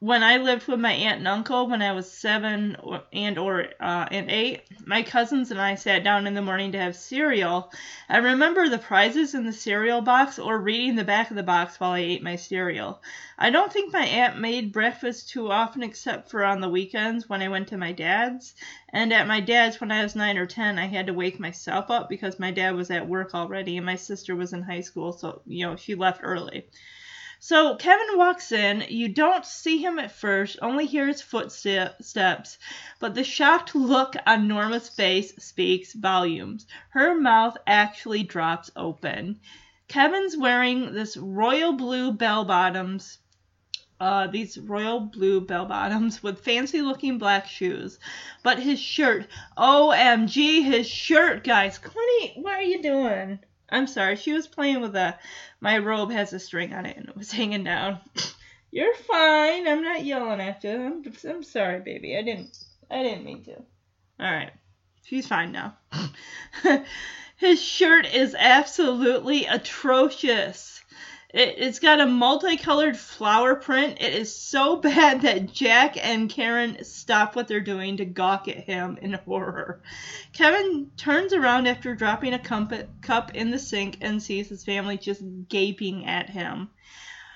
when 0.00 0.22
I 0.22 0.38
lived 0.38 0.66
with 0.66 0.80
my 0.80 0.92
aunt 0.92 1.18
and 1.18 1.28
uncle 1.28 1.68
when 1.68 1.82
I 1.82 1.92
was 1.92 2.10
seven 2.10 2.74
and 3.12 3.38
or 3.38 3.66
uh, 3.78 4.08
and 4.10 4.30
eight, 4.30 4.62
my 4.86 5.02
cousins 5.02 5.50
and 5.50 5.60
I 5.60 5.74
sat 5.74 6.02
down 6.02 6.26
in 6.26 6.32
the 6.32 6.40
morning 6.40 6.72
to 6.72 6.78
have 6.78 6.96
cereal. 6.96 7.70
I 8.08 8.16
remember 8.16 8.66
the 8.66 8.78
prizes 8.78 9.34
in 9.34 9.44
the 9.44 9.52
cereal 9.52 10.00
box 10.00 10.38
or 10.38 10.58
reading 10.58 10.96
the 10.96 11.04
back 11.04 11.28
of 11.28 11.36
the 11.36 11.42
box 11.42 11.78
while 11.78 11.92
I 11.92 11.98
ate 11.98 12.22
my 12.22 12.36
cereal. 12.36 13.02
I 13.38 13.50
don't 13.50 13.70
think 13.70 13.92
my 13.92 14.06
aunt 14.06 14.40
made 14.40 14.72
breakfast 14.72 15.28
too 15.28 15.50
often 15.50 15.82
except 15.82 16.30
for 16.30 16.46
on 16.46 16.62
the 16.62 16.70
weekends 16.70 17.28
when 17.28 17.42
I 17.42 17.48
went 17.48 17.68
to 17.68 17.76
my 17.76 17.92
dad's. 17.92 18.54
And 18.88 19.12
at 19.12 19.28
my 19.28 19.40
dad's 19.40 19.82
when 19.82 19.92
I 19.92 20.02
was 20.02 20.16
nine 20.16 20.38
or 20.38 20.46
ten, 20.46 20.78
I 20.78 20.86
had 20.86 21.08
to 21.08 21.12
wake 21.14 21.38
myself 21.38 21.90
up 21.90 22.08
because 22.08 22.38
my 22.38 22.52
dad 22.52 22.74
was 22.74 22.90
at 22.90 23.06
work 23.06 23.34
already 23.34 23.76
and 23.76 23.84
my 23.84 23.96
sister 23.96 24.34
was 24.34 24.54
in 24.54 24.62
high 24.62 24.80
school, 24.80 25.12
so 25.12 25.42
you 25.46 25.66
know 25.66 25.76
she 25.76 25.94
left 25.94 26.20
early. 26.22 26.64
So 27.42 27.74
Kevin 27.76 28.18
walks 28.18 28.52
in. 28.52 28.84
You 28.90 29.08
don't 29.08 29.46
see 29.46 29.78
him 29.78 29.98
at 29.98 30.12
first, 30.12 30.58
only 30.60 30.84
hear 30.84 31.06
his 31.06 31.22
footsteps, 31.22 32.58
but 32.98 33.14
the 33.14 33.24
shocked 33.24 33.74
look 33.74 34.14
on 34.26 34.46
Norma's 34.46 34.90
face 34.90 35.32
speaks 35.38 35.94
volumes. 35.94 36.66
Her 36.90 37.14
mouth 37.18 37.56
actually 37.66 38.24
drops 38.24 38.70
open. 38.76 39.40
Kevin's 39.88 40.36
wearing 40.36 40.92
this 40.92 41.16
royal 41.16 41.72
blue 41.72 42.12
bell 42.12 42.44
bottoms. 42.44 43.16
Uh, 43.98 44.26
these 44.26 44.58
royal 44.58 45.00
blue 45.00 45.40
bell 45.40 45.64
bottoms 45.64 46.22
with 46.22 46.44
fancy 46.44 46.82
looking 46.82 47.16
black 47.16 47.46
shoes. 47.46 47.98
But 48.42 48.58
his 48.58 48.78
shirt, 48.78 49.28
OMG, 49.56 50.62
his 50.62 50.86
shirt, 50.86 51.42
guys. 51.44 51.78
Quinny, 51.78 52.34
what 52.36 52.52
are 52.52 52.62
you 52.62 52.82
doing? 52.82 53.38
I'm 53.70 53.86
sorry, 53.86 54.16
she 54.16 54.32
was 54.32 54.46
playing 54.46 54.80
with 54.80 54.96
a. 54.96 55.18
My 55.60 55.78
robe 55.78 56.10
has 56.10 56.32
a 56.32 56.40
string 56.40 56.72
on 56.72 56.86
it 56.86 56.96
and 56.96 57.08
it 57.08 57.16
was 57.16 57.30
hanging 57.40 57.64
down. 57.64 58.00
You're 58.70 58.94
fine. 58.94 59.66
I'm 59.66 59.82
not 59.82 60.04
yelling 60.04 60.40
at 60.40 60.62
you. 60.64 60.70
I'm, 60.70 61.02
I'm 61.28 61.42
sorry, 61.42 61.80
baby. 61.80 62.16
I 62.16 62.22
didn't. 62.22 62.56
I 62.90 63.02
didn't 63.02 63.24
mean 63.24 63.44
to. 63.44 63.56
All 63.56 64.30
right, 64.30 64.52
she's 65.04 65.26
fine 65.26 65.52
now. 65.52 65.76
His 67.36 67.62
shirt 67.62 68.06
is 68.12 68.36
absolutely 68.38 69.46
atrocious. 69.46 70.79
It, 71.32 71.54
it's 71.58 71.78
got 71.78 72.00
a 72.00 72.06
multicolored 72.06 72.96
flower 72.96 73.54
print. 73.54 73.98
It 74.00 74.14
is 74.14 74.34
so 74.34 74.76
bad 74.80 75.22
that 75.22 75.52
Jack 75.52 75.96
and 75.96 76.28
Karen 76.28 76.84
stop 76.84 77.36
what 77.36 77.46
they're 77.46 77.60
doing 77.60 77.96
to 77.98 78.04
gawk 78.04 78.48
at 78.48 78.64
him 78.64 78.98
in 79.00 79.12
horror. 79.26 79.80
Kevin 80.32 80.90
turns 80.96 81.32
around 81.32 81.68
after 81.68 81.94
dropping 81.94 82.34
a 82.34 82.38
cup 82.38 83.34
in 83.34 83.50
the 83.50 83.58
sink 83.58 83.98
and 84.00 84.22
sees 84.22 84.48
his 84.48 84.64
family 84.64 84.98
just 84.98 85.22
gaping 85.48 86.06
at 86.06 86.30
him. 86.30 86.70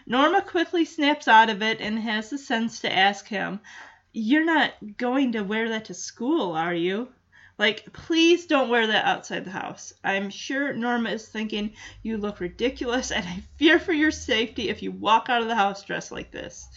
Norma 0.06 0.42
quickly 0.42 0.84
snaps 0.84 1.28
out 1.28 1.48
of 1.48 1.62
it 1.62 1.80
and 1.80 1.98
has 1.98 2.30
the 2.30 2.38
sense 2.38 2.80
to 2.80 2.92
ask 2.92 3.26
him, 3.28 3.60
You're 4.12 4.44
not 4.44 4.72
going 4.98 5.32
to 5.32 5.42
wear 5.42 5.70
that 5.70 5.86
to 5.86 5.94
school, 5.94 6.52
are 6.52 6.74
you? 6.74 7.08
Like, 7.56 7.92
please 7.92 8.46
don't 8.46 8.68
wear 8.68 8.88
that 8.88 9.04
outside 9.04 9.44
the 9.44 9.50
house. 9.50 9.92
I'm 10.02 10.30
sure 10.30 10.72
Norma 10.72 11.10
is 11.10 11.28
thinking 11.28 11.74
you 12.02 12.18
look 12.18 12.40
ridiculous, 12.40 13.12
and 13.12 13.24
I 13.24 13.44
fear 13.58 13.78
for 13.78 13.92
your 13.92 14.10
safety 14.10 14.68
if 14.68 14.82
you 14.82 14.90
walk 14.90 15.28
out 15.28 15.42
of 15.42 15.46
the 15.48 15.54
house 15.54 15.84
dressed 15.84 16.10
like 16.10 16.32
this. 16.32 16.68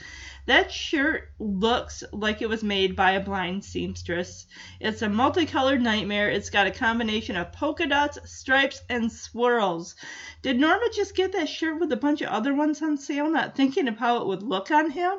That 0.46 0.72
shirt 0.72 1.32
looks 1.40 2.04
like 2.14 2.42
it 2.42 2.48
was 2.48 2.64
made 2.64 2.96
by 2.96 3.12
a 3.12 3.20
blind 3.20 3.66
seamstress. 3.66 4.46
It's 4.80 5.02
a 5.02 5.10
multicolored 5.10 5.82
nightmare. 5.82 6.30
It's 6.30 6.52
got 6.52 6.68
a 6.68 6.72
combination 6.72 7.36
of 7.36 7.52
polka 7.52 7.88
dots, 7.88 8.20
stripes, 8.32 8.82
and 8.88 9.12
swirls. 9.12 9.96
Did 10.44 10.60
Norma 10.60 10.90
just 10.94 11.16
get 11.16 11.34
that 11.34 11.50
shirt 11.50 11.80
with 11.80 11.92
a 11.92 11.98
bunch 11.98 12.22
of 12.22 12.30
other 12.30 12.54
ones 12.54 12.82
on 12.82 12.98
sale, 12.98 13.30
not 13.30 13.56
thinking 13.56 13.88
of 13.88 13.98
how 13.98 14.22
it 14.22 14.28
would 14.28 14.44
look 14.44 14.72
on 14.72 14.92
him? 14.92 15.18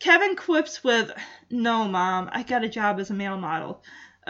Kevin 0.00 0.34
quips 0.34 0.82
with, 0.82 1.12
No, 1.50 1.86
Mom, 1.86 2.28
I 2.32 2.42
got 2.42 2.64
a 2.64 2.68
job 2.68 2.98
as 3.00 3.10
a 3.10 3.14
male 3.14 3.38
model. 3.38 3.82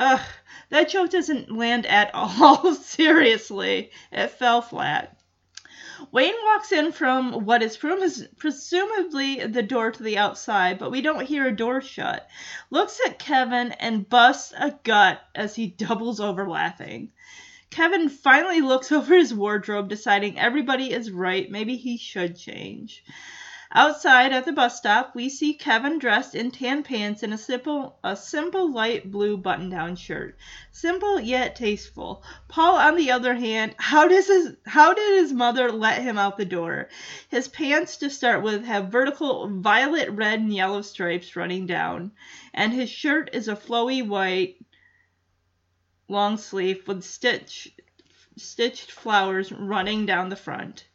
Ugh, 0.02 0.22
that 0.70 0.88
joke 0.88 1.10
doesn't 1.10 1.54
land 1.54 1.84
at 1.84 2.10
all. 2.14 2.74
Seriously, 2.74 3.90
it 4.10 4.30
fell 4.30 4.62
flat. 4.62 5.18
Wayne 6.10 6.34
walks 6.42 6.72
in 6.72 6.90
from 6.90 7.44
what 7.44 7.62
is 7.62 7.76
presumably 7.76 9.44
the 9.44 9.62
door 9.62 9.92
to 9.92 10.02
the 10.02 10.16
outside, 10.16 10.78
but 10.78 10.90
we 10.90 11.02
don't 11.02 11.26
hear 11.26 11.46
a 11.46 11.54
door 11.54 11.82
shut. 11.82 12.26
Looks 12.70 12.98
at 13.06 13.18
Kevin 13.18 13.72
and 13.72 14.08
busts 14.08 14.54
a 14.56 14.70
gut 14.84 15.20
as 15.34 15.54
he 15.54 15.66
doubles 15.78 16.18
over 16.18 16.48
laughing. 16.48 17.12
Kevin 17.68 18.08
finally 18.08 18.62
looks 18.62 18.90
over 18.90 19.14
his 19.14 19.34
wardrobe, 19.34 19.90
deciding 19.90 20.38
everybody 20.38 20.94
is 20.94 21.10
right. 21.10 21.50
Maybe 21.50 21.76
he 21.76 21.98
should 21.98 22.38
change. 22.38 23.04
Outside 23.72 24.32
at 24.32 24.46
the 24.46 24.52
bus 24.52 24.76
stop, 24.76 25.14
we 25.14 25.28
see 25.28 25.54
Kevin 25.54 26.00
dressed 26.00 26.34
in 26.34 26.50
tan 26.50 26.82
pants 26.82 27.22
and 27.22 27.32
a 27.32 27.38
simple, 27.38 28.00
a 28.02 28.16
simple 28.16 28.68
light 28.68 29.12
blue 29.12 29.36
button-down 29.36 29.94
shirt. 29.94 30.36
Simple 30.72 31.20
yet 31.20 31.54
tasteful. 31.54 32.24
Paul, 32.48 32.78
on 32.78 32.96
the 32.96 33.12
other 33.12 33.36
hand, 33.36 33.76
how 33.78 34.08
does 34.08 34.26
his 34.26 34.56
how 34.66 34.92
did 34.92 35.20
his 35.20 35.32
mother 35.32 35.70
let 35.70 36.02
him 36.02 36.18
out 36.18 36.36
the 36.36 36.44
door? 36.44 36.88
His 37.28 37.46
pants, 37.46 37.98
to 37.98 38.10
start 38.10 38.42
with, 38.42 38.64
have 38.64 38.88
vertical 38.88 39.48
violet, 39.60 40.10
red, 40.10 40.40
and 40.40 40.52
yellow 40.52 40.82
stripes 40.82 41.36
running 41.36 41.66
down, 41.66 42.10
and 42.52 42.72
his 42.72 42.90
shirt 42.90 43.30
is 43.32 43.46
a 43.46 43.54
flowy 43.54 44.04
white 44.04 44.56
long 46.08 46.38
sleeve 46.38 46.88
with 46.88 47.04
stitch 47.04 47.72
stitched 48.36 48.90
flowers 48.90 49.52
running 49.52 50.06
down 50.06 50.28
the 50.28 50.34
front. 50.34 50.86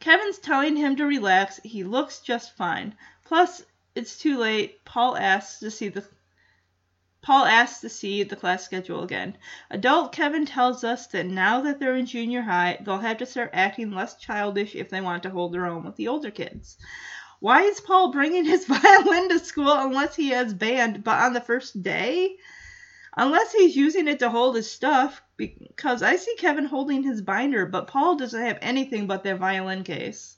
Kevin's 0.00 0.38
telling 0.38 0.76
him 0.76 0.96
to 0.96 1.06
relax. 1.06 1.60
He 1.64 1.82
looks 1.84 2.20
just 2.20 2.56
fine. 2.56 2.94
Plus, 3.24 3.64
it's 3.94 4.18
too 4.18 4.38
late. 4.38 4.84
Paul 4.84 5.16
asks 5.16 5.58
to 5.60 5.70
see 5.70 5.88
the 5.88 6.04
Paul 7.20 7.44
asks 7.44 7.80
to 7.80 7.88
see 7.88 8.22
the 8.22 8.36
class 8.36 8.64
schedule 8.64 9.02
again. 9.02 9.36
Adult 9.70 10.12
Kevin 10.12 10.46
tells 10.46 10.84
us 10.84 11.08
that 11.08 11.26
now 11.26 11.60
that 11.62 11.80
they're 11.80 11.96
in 11.96 12.06
junior 12.06 12.42
high, 12.42 12.78
they'll 12.80 12.98
have 12.98 13.18
to 13.18 13.26
start 13.26 13.50
acting 13.52 13.90
less 13.90 14.16
childish 14.16 14.76
if 14.76 14.88
they 14.88 15.00
want 15.00 15.24
to 15.24 15.30
hold 15.30 15.52
their 15.52 15.66
own 15.66 15.84
with 15.84 15.96
the 15.96 16.08
older 16.08 16.30
kids. 16.30 16.78
Why 17.40 17.62
is 17.62 17.80
Paul 17.80 18.12
bringing 18.12 18.44
his 18.44 18.64
violin 18.68 19.28
to 19.30 19.40
school 19.40 19.72
unless 19.72 20.14
he 20.14 20.30
has 20.30 20.54
band, 20.54 21.02
but 21.02 21.18
on 21.18 21.32
the 21.32 21.40
first 21.40 21.82
day? 21.82 22.36
Unless 23.16 23.52
he's 23.52 23.76
using 23.76 24.06
it 24.06 24.20
to 24.20 24.30
hold 24.30 24.54
his 24.54 24.70
stuff, 24.70 25.20
because 25.38 26.02
I 26.02 26.16
see 26.16 26.34
Kevin 26.36 26.66
holding 26.66 27.04
his 27.04 27.22
binder, 27.22 27.64
but 27.64 27.86
Paul 27.86 28.16
doesn't 28.16 28.44
have 28.44 28.58
anything 28.60 29.06
but 29.06 29.22
that 29.22 29.38
violin 29.38 29.84
case. 29.84 30.36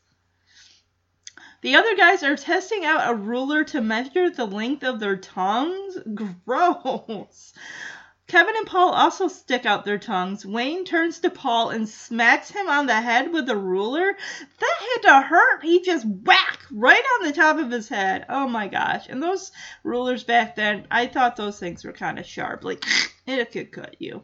The 1.63 1.77
other 1.77 1.97
guys 1.97 2.23
are 2.23 2.37
testing 2.37 2.85
out 2.85 3.11
a 3.11 3.15
ruler 3.15 3.65
to 3.65 3.81
measure 3.81 4.31
the 4.31 4.47
length 4.47 4.85
of 4.85 5.01
their 5.01 5.17
tongues. 5.17 5.99
Gross. 6.15 7.53
Kevin 8.27 8.57
and 8.57 8.67
Paul 8.67 8.93
also 8.93 9.27
stick 9.29 9.67
out 9.67 9.85
their 9.85 9.99
tongues. 9.99 10.47
Wayne 10.47 10.85
turns 10.85 11.19
to 11.21 11.31
Paul 11.31 11.71
and 11.71 11.89
smacks 11.89 12.51
him 12.51 12.69
on 12.69 12.87
the 12.87 13.01
head 13.01 13.33
with 13.33 13.49
a 13.49 13.57
ruler. 13.57 14.17
That 14.61 14.77
had 14.79 15.03
to 15.03 15.27
hurt. 15.27 15.65
He 15.65 15.83
just 15.83 16.07
whack 16.07 16.61
right 16.71 17.03
on 17.19 17.27
the 17.27 17.33
top 17.33 17.59
of 17.59 17.71
his 17.71 17.89
head. 17.89 18.27
Oh 18.29 18.47
my 18.47 18.69
gosh. 18.69 19.09
And 19.09 19.23
those 19.23 19.51
rulers 19.83 20.25
back 20.25 20.57
then, 20.57 20.87
I 20.91 21.07
thought 21.09 21.37
those 21.37 21.59
things 21.59 21.85
were 21.85 21.93
kind 21.93 22.19
of 22.19 22.27
sharp. 22.27 22.65
Like, 22.65 22.85
it 23.27 23.51
could 23.51 23.73
cut 23.73 23.97
you. 23.99 24.23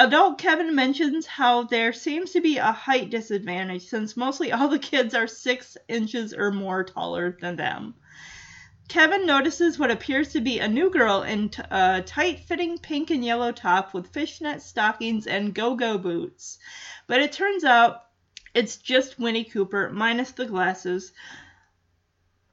Adult 0.00 0.38
Kevin 0.38 0.74
mentions 0.74 1.26
how 1.26 1.64
there 1.64 1.92
seems 1.92 2.30
to 2.30 2.40
be 2.40 2.56
a 2.56 2.72
height 2.72 3.10
disadvantage 3.10 3.82
since 3.82 4.16
mostly 4.16 4.50
all 4.50 4.66
the 4.66 4.78
kids 4.78 5.14
are 5.14 5.26
six 5.26 5.76
inches 5.88 6.32
or 6.32 6.50
more 6.50 6.82
taller 6.82 7.36
than 7.38 7.56
them. 7.56 7.94
Kevin 8.88 9.26
notices 9.26 9.78
what 9.78 9.90
appears 9.90 10.32
to 10.32 10.40
be 10.40 10.58
a 10.58 10.66
new 10.66 10.88
girl 10.88 11.22
in 11.22 11.50
a 11.58 11.74
uh, 11.74 12.02
tight 12.06 12.40
fitting 12.40 12.78
pink 12.78 13.10
and 13.10 13.22
yellow 13.22 13.52
top 13.52 13.92
with 13.92 14.10
fishnet 14.10 14.62
stockings 14.62 15.26
and 15.26 15.54
go 15.54 15.74
go 15.74 15.98
boots. 15.98 16.58
But 17.06 17.20
it 17.20 17.32
turns 17.32 17.62
out 17.62 18.06
it's 18.54 18.78
just 18.78 19.18
Winnie 19.18 19.44
Cooper, 19.44 19.90
minus 19.90 20.30
the 20.30 20.46
glasses, 20.46 21.12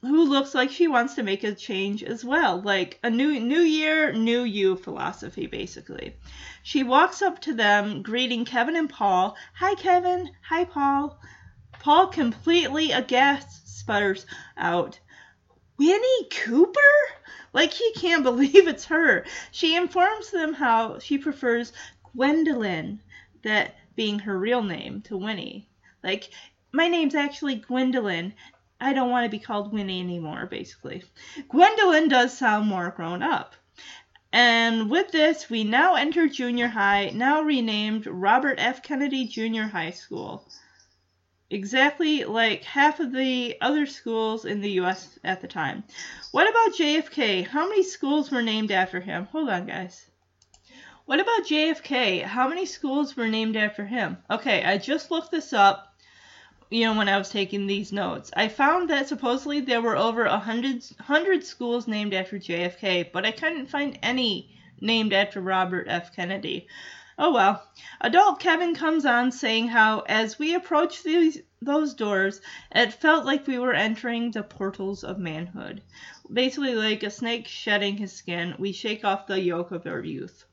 who 0.07 0.23
looks 0.23 0.55
like 0.55 0.71
she 0.71 0.87
wants 0.87 1.15
to 1.15 1.23
make 1.23 1.43
a 1.43 1.53
change 1.53 2.03
as 2.03 2.23
well. 2.25 2.61
Like 2.61 2.99
a 3.03 3.09
new 3.09 3.39
new 3.39 3.59
year, 3.59 4.11
new 4.13 4.43
you 4.43 4.75
philosophy, 4.75 5.47
basically. 5.47 6.15
She 6.63 6.83
walks 6.83 7.21
up 7.21 7.39
to 7.41 7.53
them, 7.53 8.01
greeting 8.01 8.45
Kevin 8.45 8.75
and 8.75 8.89
Paul. 8.89 9.35
Hi, 9.55 9.75
Kevin. 9.75 10.31
Hi, 10.49 10.65
Paul. 10.65 11.19
Paul, 11.79 12.07
completely 12.07 12.91
aghast, 12.91 13.79
sputters 13.79 14.25
out. 14.57 14.99
Winnie 15.77 16.29
Cooper? 16.31 16.79
Like 17.53 17.71
he 17.71 17.91
can't 17.93 18.23
believe 18.31 18.67
it's 18.67 18.85
her. 18.85 19.25
She 19.51 19.75
informs 19.75 20.31
them 20.31 20.53
how 20.53 20.99
she 20.99 21.17
prefers 21.17 21.73
Gwendolyn, 22.15 23.01
that 23.43 23.75
being 23.95 24.19
her 24.19 24.37
real 24.37 24.63
name, 24.63 25.01
to 25.03 25.17
Winnie. 25.17 25.69
Like, 26.03 26.29
my 26.71 26.87
name's 26.87 27.15
actually 27.15 27.55
Gwendolyn. 27.55 28.33
I 28.79 28.93
don't 28.93 29.09
want 29.09 29.25
to 29.25 29.29
be 29.29 29.43
called 29.43 29.73
Winnie 29.73 29.99
anymore, 29.99 30.45
basically. 30.45 31.03
Gwendolyn 31.49 32.09
does 32.09 32.37
sound 32.37 32.67
more 32.67 32.91
grown 32.91 33.23
up. 33.23 33.55
And 34.31 34.89
with 34.89 35.11
this, 35.11 35.49
we 35.49 35.63
now 35.63 35.95
enter 35.95 36.27
junior 36.27 36.67
high, 36.67 37.11
now 37.13 37.41
renamed 37.41 38.05
Robert 38.05 38.55
F. 38.59 38.83
Kennedy 38.83 39.25
Junior 39.25 39.67
High 39.67 39.91
School 39.91 40.47
exactly 41.49 42.25
like 42.25 42.63
half 42.63 42.99
of 42.99 43.11
the 43.13 43.55
other 43.61 43.85
schools 43.85 44.45
in 44.45 44.61
the 44.61 44.71
US 44.81 45.17
at 45.23 45.41
the 45.41 45.47
time. 45.47 45.83
What 46.31 46.49
about 46.49 46.77
JFK? 46.77 47.47
How 47.47 47.69
many 47.69 47.83
schools 47.83 48.31
were 48.31 48.41
named 48.41 48.71
after 48.71 48.99
him? 48.99 49.25
Hold 49.31 49.49
on, 49.49 49.65
guys. 49.65 50.05
What 51.05 51.19
about 51.19 51.45
JFK? 51.45 52.23
How 52.23 52.49
many 52.49 52.65
schools 52.65 53.15
were 53.15 53.29
named 53.29 53.55
after 53.55 53.85
him? 53.85 54.17
Okay, 54.29 54.63
I 54.63 54.77
just 54.77 55.09
looked 55.09 55.31
this 55.31 55.53
up, 55.53 55.93
you 56.69 56.85
know, 56.85 56.97
when 56.97 57.07
I 57.07 57.17
was 57.17 57.29
taking 57.29 57.65
these 57.65 57.93
notes. 57.93 58.29
I 58.35 58.49
found 58.49 58.89
that 58.89 59.07
supposedly 59.07 59.61
there 59.61 59.81
were 59.81 59.95
over 59.95 60.25
a 60.25 60.37
hundred, 60.37 60.83
hundred 60.99 61.45
schools 61.45 61.87
named 61.87 62.13
after 62.13 62.37
JFK, 62.37 63.11
but 63.11 63.25
I 63.25 63.31
couldn't 63.31 63.67
find 63.67 63.97
any 64.03 64.53
named 64.81 65.13
after 65.13 65.39
Robert 65.39 65.87
F. 65.89 66.15
Kennedy. 66.15 66.67
Oh 67.17 67.33
well. 67.33 67.67
Adult 68.01 68.39
Kevin 68.39 68.75
comes 68.75 69.05
on 69.05 69.31
saying 69.31 69.69
how, 69.69 70.01
as 70.01 70.37
we 70.37 70.53
approached 70.53 71.03
these, 71.03 71.41
those 71.61 71.93
doors, 71.93 72.41
it 72.71 72.93
felt 72.93 73.25
like 73.25 73.47
we 73.47 73.57
were 73.57 73.73
entering 73.73 74.31
the 74.31 74.43
portals 74.43 75.03
of 75.03 75.17
manhood. 75.17 75.81
Basically, 76.31 76.75
like 76.75 77.01
a 77.01 77.09
snake 77.09 77.47
shedding 77.47 77.97
his 77.97 78.13
skin, 78.13 78.55
we 78.59 78.71
shake 78.71 79.03
off 79.03 79.25
the 79.25 79.41
yoke 79.41 79.71
of 79.71 79.87
our 79.87 80.03
youth. 80.03 80.45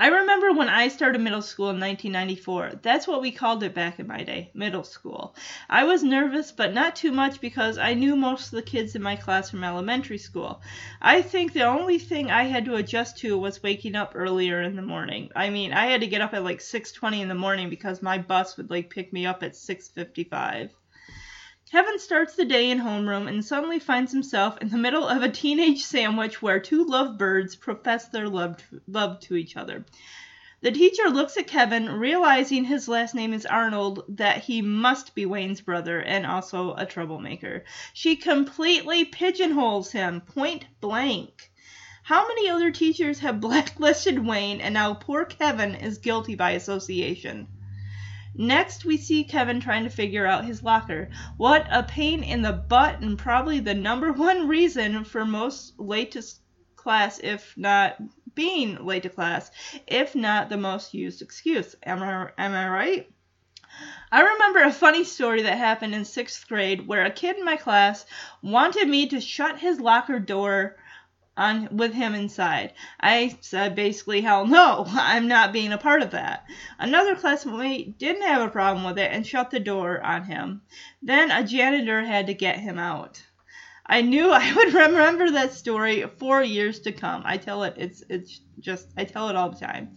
I 0.00 0.06
remember 0.06 0.52
when 0.52 0.68
I 0.68 0.86
started 0.86 1.20
middle 1.20 1.42
school 1.42 1.70
in 1.70 1.80
1994. 1.80 2.78
That's 2.82 3.08
what 3.08 3.20
we 3.20 3.32
called 3.32 3.64
it 3.64 3.74
back 3.74 3.98
in 3.98 4.06
my 4.06 4.22
day, 4.22 4.52
middle 4.54 4.84
school. 4.84 5.34
I 5.68 5.82
was 5.82 6.04
nervous, 6.04 6.52
but 6.52 6.72
not 6.72 6.94
too 6.94 7.10
much 7.10 7.40
because 7.40 7.78
I 7.78 7.94
knew 7.94 8.14
most 8.14 8.46
of 8.46 8.52
the 8.52 8.62
kids 8.62 8.94
in 8.94 9.02
my 9.02 9.16
class 9.16 9.50
from 9.50 9.64
elementary 9.64 10.18
school. 10.18 10.62
I 11.02 11.20
think 11.20 11.52
the 11.52 11.64
only 11.64 11.98
thing 11.98 12.30
I 12.30 12.44
had 12.44 12.64
to 12.66 12.76
adjust 12.76 13.18
to 13.18 13.36
was 13.36 13.60
waking 13.60 13.96
up 13.96 14.12
earlier 14.14 14.62
in 14.62 14.76
the 14.76 14.82
morning. 14.82 15.30
I 15.34 15.50
mean, 15.50 15.72
I 15.72 15.86
had 15.86 16.02
to 16.02 16.06
get 16.06 16.20
up 16.20 16.32
at 16.32 16.44
like 16.44 16.60
6:20 16.60 17.20
in 17.20 17.26
the 17.26 17.34
morning 17.34 17.68
because 17.68 18.00
my 18.00 18.18
bus 18.18 18.56
would 18.56 18.70
like 18.70 18.90
pick 18.90 19.12
me 19.12 19.26
up 19.26 19.42
at 19.42 19.56
6:55. 19.56 20.70
Kevin 21.70 21.98
starts 21.98 22.34
the 22.34 22.46
day 22.46 22.70
in 22.70 22.78
homeroom 22.78 23.28
and 23.28 23.44
suddenly 23.44 23.78
finds 23.78 24.10
himself 24.10 24.56
in 24.62 24.70
the 24.70 24.78
middle 24.78 25.06
of 25.06 25.22
a 25.22 25.28
teenage 25.28 25.84
sandwich 25.84 26.40
where 26.40 26.58
two 26.58 26.82
lovebirds 26.82 27.56
profess 27.56 28.08
their 28.08 28.26
love, 28.26 28.62
love 28.86 29.20
to 29.20 29.36
each 29.36 29.54
other. 29.54 29.84
The 30.62 30.72
teacher 30.72 31.10
looks 31.10 31.36
at 31.36 31.46
Kevin, 31.46 31.90
realizing 31.90 32.64
his 32.64 32.88
last 32.88 33.14
name 33.14 33.34
is 33.34 33.44
Arnold, 33.44 34.02
that 34.08 34.44
he 34.44 34.62
must 34.62 35.14
be 35.14 35.26
Wayne's 35.26 35.60
brother 35.60 36.00
and 36.00 36.24
also 36.24 36.74
a 36.74 36.86
troublemaker. 36.86 37.64
She 37.92 38.16
completely 38.16 39.04
pigeonholes 39.04 39.92
him, 39.92 40.22
point 40.22 40.64
blank. 40.80 41.52
How 42.02 42.26
many 42.26 42.48
other 42.48 42.70
teachers 42.70 43.18
have 43.18 43.40
blacklisted 43.42 44.24
Wayne 44.24 44.62
and 44.62 44.72
now 44.72 44.94
poor 44.94 45.26
Kevin 45.26 45.74
is 45.74 45.98
guilty 45.98 46.34
by 46.34 46.52
association? 46.52 47.46
Next, 48.40 48.84
we 48.84 48.96
see 48.96 49.24
Kevin 49.24 49.58
trying 49.58 49.82
to 49.82 49.90
figure 49.90 50.24
out 50.24 50.44
his 50.44 50.62
locker. 50.62 51.10
What 51.36 51.66
a 51.72 51.82
pain 51.82 52.22
in 52.22 52.42
the 52.42 52.52
butt, 52.52 53.00
and 53.00 53.18
probably 53.18 53.58
the 53.58 53.74
number 53.74 54.12
one 54.28 54.46
reason 54.46 55.02
for 55.02 55.24
most 55.24 55.78
late 55.78 56.12
to 56.12 56.22
class, 56.76 57.18
if 57.18 57.52
not 57.56 57.96
being 58.36 58.86
late 58.86 59.02
to 59.02 59.08
class, 59.08 59.50
if 59.88 60.14
not 60.14 60.48
the 60.48 60.56
most 60.56 60.94
used 60.94 61.20
excuse. 61.20 61.74
Am 61.82 62.00
I, 62.00 62.30
am 62.38 62.52
I 62.52 62.68
right? 62.68 63.10
I 64.10 64.22
remember 64.22 64.62
a 64.62 64.72
funny 64.72 65.04
story 65.04 65.42
that 65.42 65.58
happened 65.58 65.94
in 65.94 66.04
sixth 66.04 66.48
grade 66.48 66.86
where 66.86 67.04
a 67.04 67.10
kid 67.10 67.36
in 67.36 67.44
my 67.44 67.56
class 67.56 68.06
wanted 68.40 68.88
me 68.88 69.08
to 69.08 69.20
shut 69.20 69.58
his 69.58 69.80
locker 69.80 70.18
door 70.18 70.76
on 71.38 71.68
with 71.76 71.94
him 71.94 72.14
inside. 72.14 72.72
I 73.00 73.38
said 73.40 73.74
basically, 73.74 74.20
hell 74.20 74.46
no, 74.46 74.84
I'm 74.88 75.28
not 75.28 75.52
being 75.52 75.72
a 75.72 75.78
part 75.78 76.02
of 76.02 76.10
that. 76.10 76.44
Another 76.78 77.14
classmate 77.14 77.96
didn't 77.98 78.26
have 78.26 78.42
a 78.42 78.50
problem 78.50 78.84
with 78.84 78.98
it 78.98 79.12
and 79.12 79.26
shut 79.26 79.50
the 79.50 79.60
door 79.60 80.02
on 80.02 80.24
him. 80.24 80.62
Then 81.00 81.30
a 81.30 81.44
janitor 81.44 82.04
had 82.04 82.26
to 82.26 82.34
get 82.34 82.58
him 82.58 82.78
out. 82.78 83.22
I 83.86 84.02
knew 84.02 84.30
I 84.32 84.52
would 84.52 84.74
remember 84.74 85.30
that 85.30 85.54
story 85.54 86.04
for 86.18 86.42
years 86.42 86.80
to 86.80 86.92
come. 86.92 87.22
I 87.24 87.38
tell 87.38 87.62
it, 87.62 87.74
it's 87.76 88.02
it's 88.10 88.40
just 88.60 88.88
I 88.96 89.04
tell 89.04 89.28
it 89.28 89.36
all 89.36 89.50
the 89.50 89.64
time. 89.64 89.96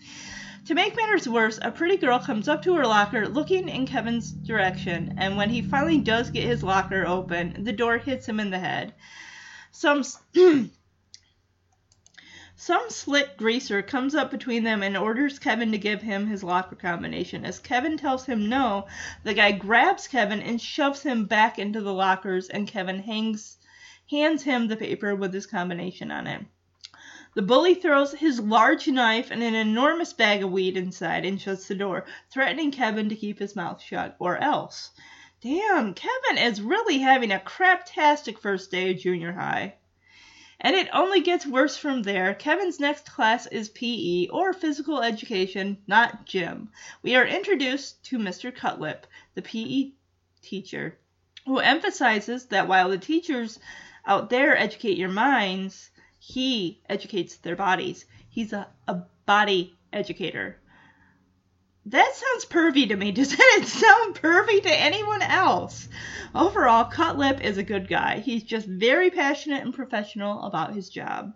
To 0.65 0.75
make 0.75 0.95
matters 0.95 1.27
worse, 1.27 1.59
a 1.61 1.71
pretty 1.71 1.97
girl 1.97 2.19
comes 2.19 2.47
up 2.47 2.61
to 2.63 2.75
her 2.75 2.85
locker 2.85 3.27
looking 3.27 3.67
in 3.67 3.87
Kevin's 3.87 4.31
direction, 4.31 5.15
and 5.17 5.35
when 5.35 5.49
he 5.49 5.63
finally 5.63 5.97
does 5.97 6.29
get 6.29 6.43
his 6.43 6.61
locker 6.61 7.05
open, 7.05 7.63
the 7.63 7.73
door 7.73 7.97
hits 7.97 8.27
him 8.27 8.39
in 8.39 8.51
the 8.51 8.59
head. 8.59 8.93
Some 9.71 10.03
Some 12.63 12.91
slick 12.91 13.37
greaser 13.37 13.81
comes 13.81 14.13
up 14.13 14.29
between 14.29 14.63
them 14.63 14.83
and 14.83 14.95
orders 14.95 15.39
Kevin 15.39 15.71
to 15.71 15.79
give 15.79 16.03
him 16.03 16.27
his 16.27 16.43
locker 16.43 16.75
combination. 16.75 17.43
As 17.43 17.57
Kevin 17.57 17.97
tells 17.97 18.27
him 18.27 18.49
no, 18.49 18.85
the 19.23 19.33
guy 19.33 19.51
grabs 19.51 20.07
Kevin 20.07 20.43
and 20.43 20.61
shoves 20.61 21.01
him 21.01 21.25
back 21.25 21.57
into 21.57 21.81
the 21.81 21.91
lockers, 21.91 22.49
and 22.49 22.67
Kevin 22.67 22.99
hangs, 22.99 23.57
hands 24.11 24.43
him 24.43 24.67
the 24.67 24.77
paper 24.77 25.15
with 25.15 25.33
his 25.33 25.47
combination 25.47 26.11
on 26.11 26.27
it. 26.27 26.45
The 27.33 27.41
bully 27.41 27.73
throws 27.73 28.13
his 28.13 28.39
large 28.39 28.87
knife 28.87 29.31
and 29.31 29.41
an 29.41 29.55
enormous 29.55 30.13
bag 30.13 30.43
of 30.43 30.51
weed 30.51 30.77
inside 30.77 31.25
and 31.25 31.41
shuts 31.41 31.67
the 31.67 31.73
door, 31.73 32.05
threatening 32.29 32.69
Kevin 32.69 33.09
to 33.09 33.15
keep 33.15 33.39
his 33.39 33.55
mouth 33.55 33.81
shut, 33.81 34.15
or 34.19 34.37
else. 34.37 34.91
Damn, 35.41 35.95
Kevin 35.95 36.37
is 36.37 36.61
really 36.61 36.99
having 36.99 37.31
a 37.31 37.39
craptastic 37.39 38.37
first 38.37 38.69
day 38.69 38.91
of 38.91 38.99
junior 38.99 39.31
high. 39.31 39.77
And 40.63 40.75
it 40.75 40.89
only 40.93 41.21
gets 41.21 41.47
worse 41.47 41.75
from 41.75 42.03
there. 42.03 42.35
Kevin's 42.35 42.79
next 42.79 43.11
class 43.11 43.47
is 43.47 43.69
PE, 43.69 44.27
or 44.27 44.53
physical 44.53 45.01
education, 45.01 45.79
not 45.87 46.25
gym. 46.25 46.69
We 47.01 47.15
are 47.15 47.25
introduced 47.25 48.03
to 48.05 48.19
Mr. 48.19 48.55
Cutlip, 48.55 49.07
the 49.33 49.41
PE 49.41 49.93
teacher, 50.43 50.99
who 51.47 51.57
emphasizes 51.57 52.45
that 52.45 52.67
while 52.67 52.89
the 52.89 52.99
teachers 52.99 53.59
out 54.05 54.29
there 54.29 54.55
educate 54.55 54.97
your 54.99 55.09
minds, 55.09 55.89
He 56.19 56.79
educates 56.87 57.37
their 57.37 57.55
bodies. 57.55 58.05
He's 58.29 58.53
a, 58.53 58.67
a 58.87 59.01
body 59.25 59.75
educator. 59.91 60.60
That 61.87 62.13
sounds 62.13 62.45
pervy 62.45 62.87
to 62.89 62.95
me. 62.95 63.11
Does 63.11 63.33
it 63.33 63.65
sound 63.65 64.15
pervy 64.15 64.61
to 64.61 64.69
anyone 64.69 65.23
else? 65.23 65.89
Overall, 66.35 66.85
Cutlip 66.85 67.41
is 67.41 67.57
a 67.57 67.63
good 67.63 67.87
guy. 67.87 68.19
He's 68.19 68.43
just 68.43 68.67
very 68.67 69.09
passionate 69.09 69.63
and 69.63 69.73
professional 69.73 70.43
about 70.43 70.75
his 70.75 70.89
job. 70.89 71.33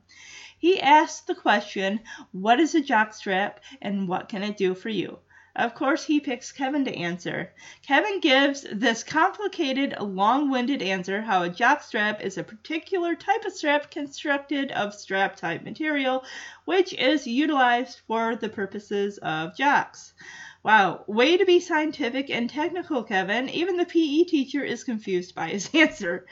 He 0.58 0.80
asks 0.80 1.22
the 1.22 1.36
question, 1.36 2.02
What 2.32 2.60
is 2.60 2.76
a 2.76 2.82
jockstrap 2.82 3.56
and 3.82 4.08
what 4.08 4.30
can 4.30 4.44
it 4.44 4.56
do 4.56 4.76
for 4.76 4.90
you? 4.90 5.20
Of 5.56 5.74
course, 5.74 6.04
he 6.04 6.20
picks 6.20 6.52
Kevin 6.52 6.84
to 6.84 6.94
answer. 6.94 7.54
Kevin 7.82 8.20
gives 8.20 8.66
this 8.70 9.06
complicated, 9.06 9.96
long 10.02 10.50
winded 10.50 10.82
answer 10.82 11.22
how 11.22 11.44
a 11.44 11.50
jockstrap 11.50 12.20
is 12.20 12.38
a 12.38 12.44
particular 12.44 13.16
type 13.16 13.46
of 13.46 13.54
strap 13.54 13.90
constructed 13.90 14.72
of 14.74 14.94
strap 14.94 15.38
type 15.38 15.64
material, 15.64 16.26
which 16.66 16.94
is 16.94 17.26
utilized 17.26 18.02
for 18.06 18.36
the 18.36 18.50
purposes 18.50 19.18
of 19.20 19.56
jocks. 19.56 20.14
Wow, 20.62 21.06
way 21.08 21.38
to 21.38 21.46
be 21.46 21.62
scientific 21.62 22.30
and 22.30 22.50
technical, 22.50 23.04
Kevin. 23.04 23.48
Even 23.48 23.78
the 23.78 23.86
PE 23.86 24.26
teacher 24.26 24.62
is 24.62 24.84
confused 24.84 25.36
by 25.36 25.48
his 25.48 25.70
answer. 25.74 26.26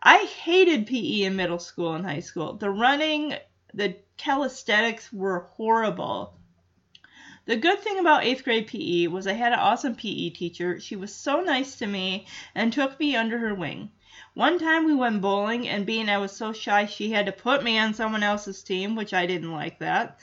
I 0.00 0.18
hated 0.18 0.86
PE 0.86 1.22
in 1.22 1.34
middle 1.34 1.58
school 1.58 1.94
and 1.94 2.06
high 2.06 2.20
school. 2.20 2.52
The 2.52 2.70
running, 2.70 3.34
the 3.74 3.96
calisthenics 4.18 5.12
were 5.12 5.48
horrible. 5.56 6.38
The 7.44 7.56
good 7.56 7.80
thing 7.80 7.98
about 7.98 8.22
eighth 8.22 8.44
grade 8.44 8.68
PE 8.68 9.08
was 9.08 9.26
I 9.26 9.32
had 9.32 9.52
an 9.52 9.58
awesome 9.58 9.96
PE 9.96 10.30
teacher. 10.30 10.78
She 10.78 10.94
was 10.94 11.12
so 11.12 11.40
nice 11.40 11.74
to 11.76 11.86
me 11.88 12.26
and 12.54 12.72
took 12.72 13.00
me 13.00 13.16
under 13.16 13.36
her 13.38 13.52
wing. 13.52 13.90
One 14.34 14.60
time 14.60 14.84
we 14.84 14.94
went 14.94 15.20
bowling, 15.20 15.68
and 15.68 15.84
being 15.84 16.08
I 16.08 16.18
was 16.18 16.30
so 16.30 16.52
shy, 16.52 16.86
she 16.86 17.10
had 17.10 17.26
to 17.26 17.32
put 17.32 17.64
me 17.64 17.78
on 17.78 17.94
someone 17.94 18.22
else's 18.22 18.62
team, 18.62 18.94
which 18.94 19.12
I 19.12 19.26
didn't 19.26 19.50
like 19.50 19.80
that. 19.80 20.20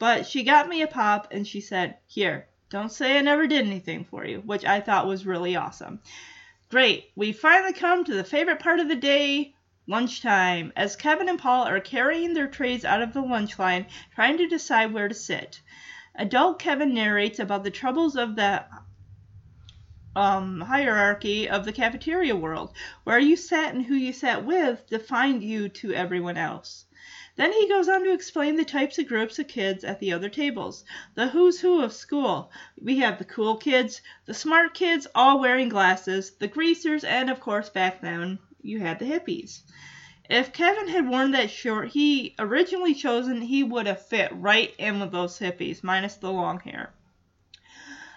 But 0.00 0.26
she 0.26 0.42
got 0.42 0.68
me 0.68 0.82
a 0.82 0.88
pop 0.88 1.28
and 1.30 1.46
she 1.46 1.60
said, 1.60 1.98
Here, 2.08 2.48
don't 2.68 2.90
say 2.90 3.16
I 3.16 3.20
never 3.22 3.46
did 3.46 3.64
anything 3.64 4.04
for 4.04 4.26
you, 4.26 4.40
which 4.40 4.64
I 4.64 4.80
thought 4.80 5.06
was 5.06 5.24
really 5.24 5.54
awesome. 5.54 6.00
Great, 6.68 7.12
we 7.14 7.32
finally 7.32 7.74
come 7.74 8.04
to 8.04 8.14
the 8.14 8.24
favorite 8.24 8.58
part 8.58 8.80
of 8.80 8.88
the 8.88 8.96
day 8.96 9.54
lunchtime, 9.86 10.72
as 10.74 10.96
Kevin 10.96 11.28
and 11.28 11.38
Paul 11.38 11.64
are 11.68 11.78
carrying 11.78 12.34
their 12.34 12.48
trays 12.48 12.84
out 12.84 13.02
of 13.02 13.12
the 13.12 13.22
lunch 13.22 13.56
line, 13.56 13.86
trying 14.16 14.38
to 14.38 14.48
decide 14.48 14.92
where 14.92 15.06
to 15.06 15.14
sit. 15.14 15.60
Adult 16.18 16.58
Kevin 16.58 16.94
narrates 16.94 17.38
about 17.38 17.62
the 17.62 17.70
troubles 17.70 18.16
of 18.16 18.36
the 18.36 18.64
um, 20.16 20.62
hierarchy 20.62 21.46
of 21.46 21.66
the 21.66 21.72
cafeteria 21.72 22.34
world, 22.34 22.72
where 23.04 23.18
you 23.18 23.36
sat 23.36 23.74
and 23.74 23.84
who 23.84 23.94
you 23.94 24.14
sat 24.14 24.44
with 24.44 24.88
defined 24.88 25.42
you 25.42 25.68
to 25.68 25.92
everyone 25.92 26.38
else. 26.38 26.86
Then 27.36 27.52
he 27.52 27.68
goes 27.68 27.86
on 27.86 28.02
to 28.02 28.14
explain 28.14 28.56
the 28.56 28.64
types 28.64 28.98
of 28.98 29.08
groups 29.08 29.38
of 29.38 29.46
kids 29.46 29.84
at 29.84 30.00
the 30.00 30.14
other 30.14 30.30
tables. 30.30 30.84
The 31.14 31.28
who's 31.28 31.60
who 31.60 31.82
of 31.82 31.92
school. 31.92 32.50
We 32.80 33.00
have 33.00 33.18
the 33.18 33.26
cool 33.26 33.56
kids, 33.56 34.00
the 34.24 34.32
smart 34.32 34.72
kids, 34.72 35.06
all 35.14 35.38
wearing 35.38 35.68
glasses, 35.68 36.30
the 36.30 36.48
greasers, 36.48 37.04
and 37.04 37.28
of 37.28 37.40
course, 37.40 37.68
back 37.68 38.00
then, 38.00 38.38
you 38.62 38.80
had 38.80 38.98
the 38.98 39.04
hippies. 39.04 39.60
If 40.28 40.52
Kevin 40.52 40.88
had 40.88 41.08
worn 41.08 41.30
that 41.30 41.50
shirt 41.50 41.90
he 41.90 42.34
originally 42.38 42.94
chosen, 42.94 43.42
he 43.42 43.62
would 43.62 43.86
have 43.86 44.06
fit 44.06 44.32
right 44.32 44.74
in 44.76 44.98
with 44.98 45.12
those 45.12 45.38
hippies, 45.38 45.84
minus 45.84 46.16
the 46.16 46.32
long 46.32 46.58
hair. 46.60 46.92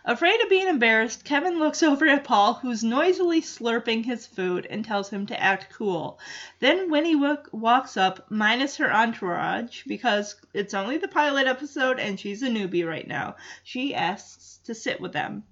Afraid 0.05 0.41
of 0.41 0.49
being 0.49 0.67
embarrassed, 0.67 1.23
Kevin 1.23 1.59
looks 1.59 1.83
over 1.91 2.07
at 2.07 2.23
Paul, 2.23 2.55
who's 2.55 2.83
noisily 2.83 3.41
slurping 3.41 4.05
his 4.05 4.25
food, 4.25 4.65
and 4.65 4.83
tells 4.83 5.11
him 5.11 5.27
to 5.27 5.39
act 5.39 5.71
cool. 5.71 6.17
Then 6.59 6.89
Winnie 6.89 7.13
w- 7.13 7.37
walks 7.51 7.95
up, 7.95 8.25
minus 8.31 8.77
her 8.77 8.91
entourage, 8.91 9.83
because 9.85 10.35
it's 10.51 10.73
only 10.73 10.97
the 10.97 11.07
pilot 11.07 11.45
episode 11.45 11.99
and 11.99 12.19
she's 12.19 12.41
a 12.41 12.47
newbie 12.47 12.87
right 12.87 13.07
now. 13.07 13.35
She 13.63 13.93
asks 13.93 14.59
to 14.63 14.73
sit 14.73 14.99
with 14.99 15.13
them. 15.13 15.43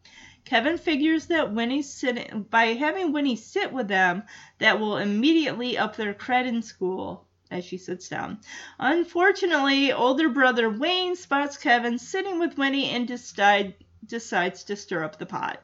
Kevin 0.48 0.78
figures 0.78 1.26
that 1.26 1.52
Winnie's 1.52 1.92
sitting 1.92 2.48
by 2.50 2.68
having 2.68 3.12
Winnie 3.12 3.36
sit 3.36 3.74
with 3.74 3.90
them, 3.90 4.24
that 4.60 4.80
will 4.80 4.96
immediately 4.96 5.78
up 5.78 5.98
their 5.98 6.14
cred 6.14 6.48
in 6.48 6.62
school. 6.62 7.28
As 7.52 7.66
she 7.66 7.78
sits 7.78 8.08
down. 8.08 8.40
Unfortunately, 8.80 9.92
older 9.92 10.30
brother 10.30 10.70
Wayne 10.70 11.18
spots 11.18 11.58
Kevin 11.58 11.98
sitting 12.00 12.40
with 12.40 12.58
Winnie 12.58 12.90
and 12.92 13.06
decide, 13.06 13.76
decides 14.06 14.64
to 14.64 14.78
stir 14.78 15.04
up 15.04 15.20
the 15.20 15.26
pot. 15.26 15.62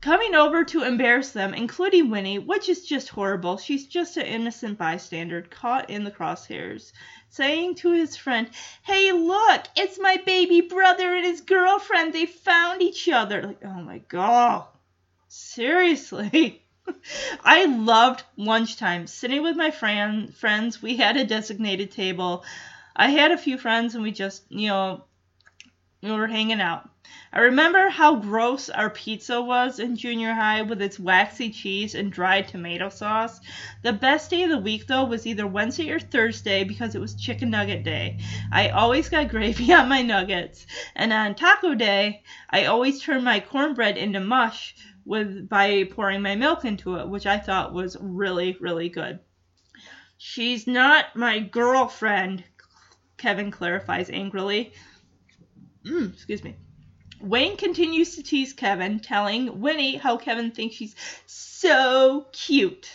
Coming 0.00 0.34
over 0.34 0.64
to 0.64 0.82
embarrass 0.82 1.30
them, 1.30 1.54
including 1.54 2.10
Winnie, 2.10 2.38
which 2.38 2.68
is 2.68 2.86
just 2.86 3.08
horrible. 3.08 3.56
She's 3.56 3.86
just 3.86 4.16
an 4.16 4.26
innocent 4.26 4.78
bystander 4.78 5.42
caught 5.42 5.90
in 5.90 6.04
the 6.04 6.10
crosshairs 6.10 6.92
saying 7.30 7.74
to 7.76 7.92
his 7.92 8.16
friend, 8.16 8.48
Hey, 8.82 9.12
look, 9.12 9.66
it's 9.76 9.98
my 9.98 10.16
baby 10.24 10.62
brother 10.62 11.14
and 11.14 11.24
his 11.24 11.40
girlfriend. 11.40 12.12
They 12.12 12.26
found 12.26 12.82
each 12.82 13.08
other. 13.08 13.42
Like, 13.42 13.64
oh 13.64 13.82
my 13.82 13.98
God. 13.98 14.64
Seriously. 15.28 16.62
I 17.44 17.64
loved 17.66 18.22
lunchtime. 18.36 19.06
Sitting 19.06 19.42
with 19.42 19.56
my 19.56 19.70
friend, 19.70 20.34
friends, 20.34 20.80
we 20.80 20.96
had 20.96 21.16
a 21.16 21.24
designated 21.24 21.90
table. 21.90 22.44
I 22.94 23.10
had 23.10 23.32
a 23.32 23.38
few 23.38 23.58
friends 23.58 23.94
and 23.94 24.02
we 24.02 24.12
just, 24.12 24.44
you 24.48 24.68
know, 24.68 25.04
we 26.02 26.12
were 26.12 26.26
hanging 26.26 26.60
out. 26.60 26.88
I 27.32 27.40
remember 27.40 27.90
how 27.90 28.16
gross 28.16 28.70
our 28.70 28.88
pizza 28.88 29.42
was 29.42 29.78
in 29.78 29.96
junior 29.96 30.32
high 30.32 30.62
with 30.62 30.80
its 30.80 30.98
waxy 30.98 31.50
cheese 31.50 31.94
and 31.94 32.10
dried 32.10 32.48
tomato 32.48 32.88
sauce. 32.88 33.40
The 33.82 33.92
best 33.92 34.30
day 34.30 34.44
of 34.44 34.50
the 34.50 34.58
week, 34.58 34.86
though, 34.86 35.04
was 35.04 35.26
either 35.26 35.46
Wednesday 35.46 35.90
or 35.90 36.00
Thursday 36.00 36.64
because 36.64 36.94
it 36.94 37.00
was 37.00 37.14
chicken 37.14 37.50
nugget 37.50 37.84
day. 37.84 38.18
I 38.50 38.70
always 38.70 39.08
got 39.08 39.28
gravy 39.30 39.72
on 39.72 39.88
my 39.88 40.02
nuggets. 40.02 40.66
And 40.94 41.12
on 41.12 41.34
taco 41.34 41.74
day, 41.74 42.22
I 42.48 42.64
always 42.64 43.02
turned 43.02 43.24
my 43.24 43.40
cornbread 43.40 43.98
into 43.98 44.20
mush 44.20 44.74
with 45.04 45.48
by 45.48 45.84
pouring 45.84 46.22
my 46.22 46.36
milk 46.36 46.64
into 46.64 46.96
it, 46.96 47.08
which 47.08 47.26
I 47.26 47.38
thought 47.38 47.74
was 47.74 47.96
really, 48.00 48.56
really 48.60 48.88
good. 48.88 49.20
She's 50.16 50.66
not 50.66 51.14
my 51.14 51.40
girlfriend, 51.40 52.44
Kevin 53.18 53.50
clarifies 53.50 54.08
angrily. 54.10 54.72
Mm, 55.84 56.14
excuse 56.14 56.42
me. 56.42 56.56
Wayne 57.20 57.56
continues 57.56 58.16
to 58.16 58.22
tease 58.22 58.52
Kevin, 58.52 59.00
telling 59.00 59.60
Winnie 59.60 59.96
how 59.96 60.16
Kevin 60.16 60.50
thinks 60.50 60.76
she's 60.76 60.94
so 61.26 62.26
cute. 62.32 62.90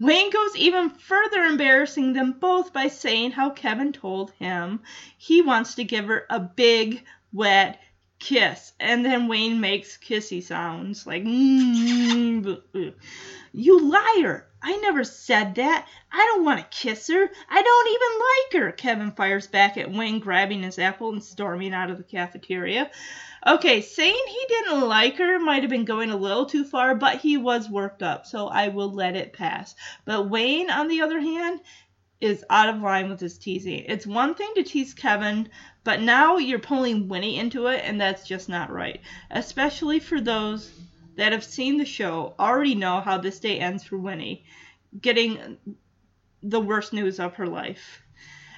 Wayne 0.00 0.30
goes 0.30 0.56
even 0.56 0.90
further 0.90 1.42
embarrassing 1.44 2.12
them 2.12 2.32
both 2.32 2.72
by 2.72 2.88
saying 2.88 3.30
how 3.30 3.50
Kevin 3.50 3.92
told 3.92 4.32
him 4.32 4.80
he 5.16 5.40
wants 5.40 5.76
to 5.76 5.84
give 5.84 6.06
her 6.06 6.26
a 6.28 6.40
big, 6.40 7.04
wet 7.32 7.80
kiss. 8.18 8.72
And 8.80 9.04
then 9.04 9.28
Wayne 9.28 9.60
makes 9.60 9.96
kissy 9.98 10.42
sounds 10.42 11.06
like, 11.06 11.22
mm, 11.22 12.94
You 13.52 13.80
liar! 13.80 14.46
I 14.62 14.76
never 14.78 15.04
said 15.04 15.56
that. 15.56 15.86
I 16.10 16.24
don't 16.32 16.44
want 16.44 16.58
to 16.58 16.76
kiss 16.76 17.08
her. 17.08 17.30
I 17.50 17.62
don't 17.62 17.88
even 17.88 18.62
like 18.62 18.62
her. 18.62 18.72
Kevin 18.72 19.12
fires 19.12 19.46
back 19.46 19.76
at 19.76 19.92
Wayne, 19.92 20.20
grabbing 20.20 20.62
his 20.62 20.78
apple 20.78 21.12
and 21.12 21.22
storming 21.22 21.74
out 21.74 21.90
of 21.90 21.98
the 21.98 22.02
cafeteria. 22.02 22.90
Okay, 23.46 23.82
saying 23.82 24.24
he 24.26 24.44
didn't 24.48 24.88
like 24.88 25.18
her 25.18 25.38
might 25.38 25.62
have 25.62 25.70
been 25.70 25.84
going 25.84 26.10
a 26.10 26.16
little 26.16 26.46
too 26.46 26.64
far, 26.64 26.94
but 26.94 27.18
he 27.18 27.36
was 27.36 27.68
worked 27.68 28.02
up, 28.02 28.24
so 28.24 28.48
I 28.48 28.68
will 28.68 28.90
let 28.90 29.16
it 29.16 29.34
pass. 29.34 29.74
But 30.06 30.30
Wayne, 30.30 30.70
on 30.70 30.88
the 30.88 31.02
other 31.02 31.20
hand, 31.20 31.60
is 32.22 32.42
out 32.48 32.70
of 32.70 32.80
line 32.80 33.10
with 33.10 33.20
his 33.20 33.36
teasing. 33.36 33.84
It's 33.86 34.06
one 34.06 34.34
thing 34.34 34.50
to 34.54 34.62
tease 34.62 34.94
Kevin, 34.94 35.50
but 35.82 36.00
now 36.00 36.38
you're 36.38 36.58
pulling 36.58 37.08
Winnie 37.08 37.38
into 37.38 37.66
it, 37.66 37.82
and 37.84 38.00
that's 38.00 38.26
just 38.26 38.48
not 38.48 38.72
right. 38.72 39.00
Especially 39.30 40.00
for 40.00 40.22
those 40.22 40.72
that 41.16 41.32
have 41.32 41.44
seen 41.44 41.76
the 41.76 41.84
show 41.84 42.34
already 42.38 42.74
know 42.74 43.02
how 43.02 43.18
this 43.18 43.40
day 43.40 43.58
ends 43.60 43.84
for 43.84 43.98
Winnie, 43.98 44.44
getting 44.98 45.58
the 46.42 46.60
worst 46.60 46.94
news 46.94 47.20
of 47.20 47.34
her 47.34 47.46
life. 47.46 48.03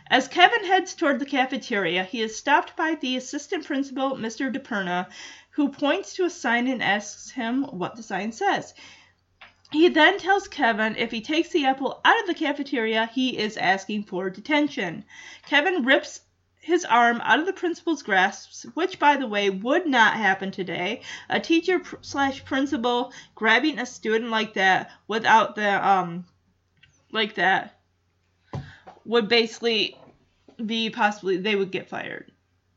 As 0.09 0.29
Kevin 0.29 0.65
heads 0.65 0.95
toward 0.95 1.19
the 1.19 1.27
cafeteria, 1.27 2.05
he 2.05 2.23
is 2.23 2.37
stopped 2.37 2.77
by 2.77 2.95
the 2.95 3.17
assistant 3.17 3.67
principal, 3.67 4.13
Mr. 4.13 4.53
DePerna, 4.53 5.09
who 5.51 5.69
points 5.69 6.15
to 6.15 6.25
a 6.25 6.31
sign 6.31 6.69
and 6.69 6.81
asks 6.81 7.31
him 7.31 7.65
what 7.65 7.97
the 7.97 8.05
sign 8.05 8.31
says. 8.31 8.73
He 9.73 9.89
then 9.89 10.19
tells 10.19 10.47
Kevin 10.47 10.95
if 10.95 11.11
he 11.11 11.21
takes 11.21 11.49
the 11.49 11.67
apple 11.67 12.01
out 12.05 12.21
of 12.21 12.29
the 12.29 12.35
cafeteria, 12.35 13.11
he 13.13 13.37
is 13.37 13.57
asking 13.57 14.05
for 14.05 14.31
detention. 14.31 15.05
Kevin 15.45 15.85
rips 15.85 16.21
his 16.61 16.85
arm 16.85 17.21
out 17.25 17.41
of 17.41 17.47
the 17.47 17.53
principal's 17.53 18.05
grasp, 18.05 18.65
which, 18.75 19.01
by 19.01 19.17
the 19.17 19.27
way, 19.27 19.51
would 19.51 19.89
not 19.89 20.15
happen 20.15 20.53
today. 20.53 21.03
A 21.29 21.41
teacher 21.41 21.83
slash 22.01 22.45
principal 22.45 23.13
grabbing 23.35 23.81
a 23.81 23.87
student 23.87 24.31
like 24.31 24.55
that 24.55 24.93
without 25.09 25.57
the 25.57 25.89
um, 25.89 26.27
like 27.11 27.35
that 27.35 27.76
would 29.07 29.29
basically 29.29 29.97
be 30.65 30.91
possibly 30.91 31.37
they 31.37 31.57
would 31.57 31.71
get 31.71 31.89
fired 31.89 32.31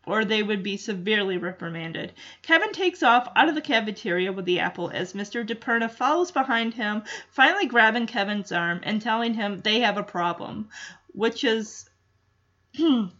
or 0.10 0.26
they 0.26 0.42
would 0.42 0.64
be 0.64 0.76
severely 0.76 1.38
reprimanded. 1.38 2.12
Kevin 2.42 2.72
takes 2.72 3.04
off 3.04 3.32
out 3.36 3.48
of 3.48 3.56
the 3.56 3.62
cafeteria 3.62 4.32
with 4.32 4.46
the 4.46 4.60
apple 4.60 4.90
as 4.90 5.14
Mr. 5.14 5.46
DePerna 5.46 5.90
follows 5.90 6.32
behind 6.32 6.74
him, 6.74 7.04
finally 7.30 7.68
grabbing 7.68 8.08
Kevin's 8.08 8.52
arm 8.52 8.80
and 8.84 9.02
telling 9.02 9.36
him 9.36 9.62
they 9.62 9.82
have 9.82 9.98
a 9.98 10.04
problem, 10.04 10.70
which 11.10 11.44
is. 11.44 11.88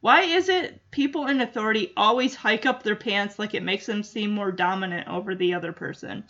Why 0.00 0.22
is 0.22 0.48
it 0.48 0.80
people 0.92 1.26
in 1.26 1.40
authority 1.40 1.92
always 1.96 2.36
hike 2.36 2.64
up 2.64 2.84
their 2.84 2.94
pants 2.94 3.36
like 3.36 3.54
it 3.54 3.64
makes 3.64 3.86
them 3.86 4.04
seem 4.04 4.30
more 4.30 4.52
dominant 4.52 5.08
over 5.08 5.34
the 5.34 5.54
other 5.54 5.72
person? 5.72 6.22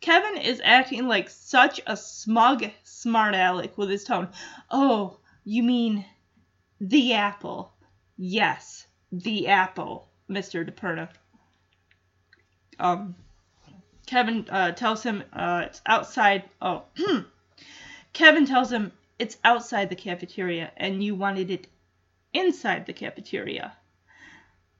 Kevin 0.00 0.38
is 0.38 0.60
acting 0.64 1.06
like 1.06 1.30
such 1.30 1.80
a 1.86 1.96
smug 1.96 2.64
smart 2.82 3.36
aleck 3.36 3.78
with 3.78 3.90
his 3.90 4.02
tone. 4.02 4.28
Oh, 4.68 5.18
you 5.44 5.62
mean 5.62 6.04
the 6.80 7.14
apple? 7.14 7.72
Yes, 8.16 8.86
the 9.10 9.48
apple, 9.48 10.08
Mr. 10.28 10.68
DePerna. 10.68 11.08
Um, 12.78 13.14
Kevin 14.06 14.46
uh, 14.50 14.72
tells 14.72 15.02
him 15.02 15.22
uh, 15.32 15.64
it's 15.66 15.82
outside. 15.86 16.44
Oh, 16.60 16.84
Kevin 18.12 18.46
tells 18.46 18.70
him 18.70 18.92
it's 19.18 19.38
outside 19.44 19.88
the 19.88 19.96
cafeteria 19.96 20.72
and 20.76 21.02
you 21.02 21.14
wanted 21.14 21.50
it 21.50 21.68
inside 22.32 22.86
the 22.86 22.92
cafeteria. 22.92 23.72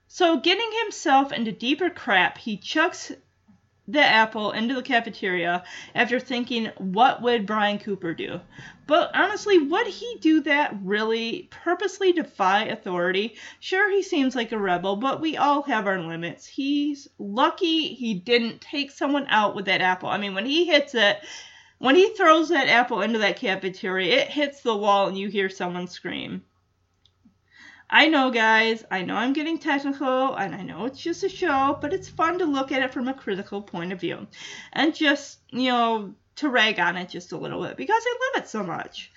So, 0.08 0.38
getting 0.38 0.70
himself 0.82 1.32
into 1.32 1.52
deeper 1.52 1.88
crap, 1.88 2.36
he 2.36 2.56
chucks 2.56 3.12
the 3.88 4.00
apple 4.00 4.52
into 4.52 4.74
the 4.74 4.82
cafeteria 4.82 5.64
after 5.94 6.20
thinking, 6.20 6.66
what 6.78 7.20
would 7.20 7.46
Brian 7.46 7.78
Cooper 7.78 8.14
do? 8.14 8.40
But 8.86 9.10
honestly, 9.14 9.58
would 9.58 9.86
he 9.86 10.18
do 10.20 10.40
that 10.42 10.76
really? 10.82 11.48
Purposely 11.50 12.12
defy 12.12 12.64
authority? 12.64 13.36
Sure, 13.58 13.90
he 13.90 14.02
seems 14.02 14.36
like 14.36 14.52
a 14.52 14.58
rebel, 14.58 14.96
but 14.96 15.20
we 15.20 15.36
all 15.36 15.62
have 15.62 15.86
our 15.86 16.00
limits. 16.00 16.46
He's 16.46 17.08
lucky 17.18 17.94
he 17.94 18.14
didn't 18.14 18.60
take 18.60 18.92
someone 18.92 19.26
out 19.28 19.56
with 19.56 19.64
that 19.64 19.80
apple. 19.80 20.08
I 20.08 20.18
mean, 20.18 20.34
when 20.34 20.46
he 20.46 20.64
hits 20.64 20.94
it, 20.94 21.18
when 21.78 21.96
he 21.96 22.10
throws 22.10 22.50
that 22.50 22.68
apple 22.68 23.02
into 23.02 23.18
that 23.18 23.36
cafeteria, 23.36 24.22
it 24.22 24.28
hits 24.28 24.62
the 24.62 24.76
wall 24.76 25.08
and 25.08 25.18
you 25.18 25.28
hear 25.28 25.48
someone 25.48 25.88
scream. 25.88 26.44
I 27.94 28.08
know, 28.08 28.30
guys, 28.30 28.82
I 28.90 29.02
know 29.02 29.16
I'm 29.16 29.34
getting 29.34 29.58
technical, 29.58 30.34
and 30.34 30.54
I 30.54 30.62
know 30.62 30.86
it's 30.86 30.98
just 30.98 31.24
a 31.24 31.28
show, 31.28 31.76
but 31.78 31.92
it's 31.92 32.08
fun 32.08 32.38
to 32.38 32.46
look 32.46 32.72
at 32.72 32.82
it 32.82 32.90
from 32.90 33.06
a 33.06 33.12
critical 33.12 33.60
point 33.60 33.92
of 33.92 34.00
view. 34.00 34.26
And 34.72 34.94
just, 34.94 35.40
you 35.50 35.70
know, 35.70 36.14
to 36.36 36.48
rag 36.48 36.80
on 36.80 36.96
it 36.96 37.10
just 37.10 37.32
a 37.32 37.36
little 37.36 37.62
bit 37.62 37.76
because 37.76 38.02
I 38.02 38.18
love 38.18 38.42
it 38.42 38.48
so 38.48 38.62
much. 38.62 39.12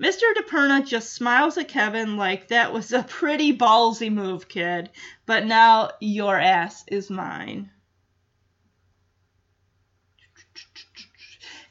Mr. 0.00 0.22
DePerna 0.36 0.86
just 0.86 1.12
smiles 1.12 1.58
at 1.58 1.66
Kevin 1.66 2.16
like 2.16 2.48
that 2.48 2.72
was 2.72 2.92
a 2.92 3.02
pretty 3.02 3.56
ballsy 3.56 4.12
move, 4.12 4.48
kid, 4.48 4.90
but 5.26 5.44
now 5.44 5.90
your 6.00 6.38
ass 6.38 6.84
is 6.86 7.10
mine. 7.10 7.68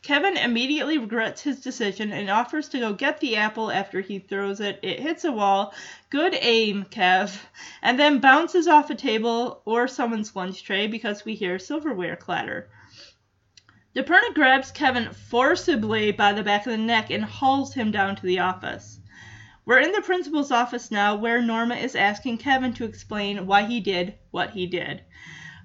Kevin 0.10 0.38
immediately 0.38 0.98
regrets 0.98 1.44
his 1.44 1.62
decision 1.62 2.12
and 2.12 2.32
offers 2.32 2.68
to 2.70 2.80
go 2.80 2.94
get 2.94 3.20
the 3.20 3.36
apple 3.36 3.70
after 3.70 4.02
he 4.02 4.18
throws 4.18 4.60
it. 4.60 4.80
It 4.82 5.00
hits 5.00 5.24
a 5.24 5.32
wall. 5.32 5.72
Good 6.10 6.36
aim, 6.42 6.86
Kev. 6.86 7.40
And 7.84 8.00
then 8.00 8.18
bounces 8.18 8.68
off 8.68 8.90
a 8.90 8.96
table 8.96 9.62
or 9.66 9.88
someone's 9.88 10.36
lunch 10.36 10.64
tray 10.64 10.88
because 10.88 11.26
we 11.26 11.36
hear 11.36 11.60
silverware 11.60 12.16
clatter. 12.16 12.72
DePerna 13.96 14.34
grabs 14.34 14.72
Kevin 14.72 15.14
forcibly 15.14 16.12
by 16.12 16.34
the 16.34 16.42
back 16.42 16.66
of 16.66 16.72
the 16.72 16.78
neck 16.80 17.12
and 17.12 17.24
hauls 17.24 17.76
him 17.76 17.92
down 17.92 18.16
to 18.16 18.26
the 18.26 18.40
office. 18.40 19.00
We're 19.64 19.78
in 19.78 19.92
the 19.92 20.02
principal's 20.02 20.50
office 20.50 20.90
now 20.90 21.18
where 21.18 21.40
Norma 21.40 21.76
is 21.76 21.96
asking 21.96 22.40
Kevin 22.40 22.74
to 22.74 22.86
explain 22.86 23.46
why 23.46 23.66
he 23.66 23.80
did 23.80 24.16
what 24.32 24.50
he 24.50 24.66
did. 24.66 25.04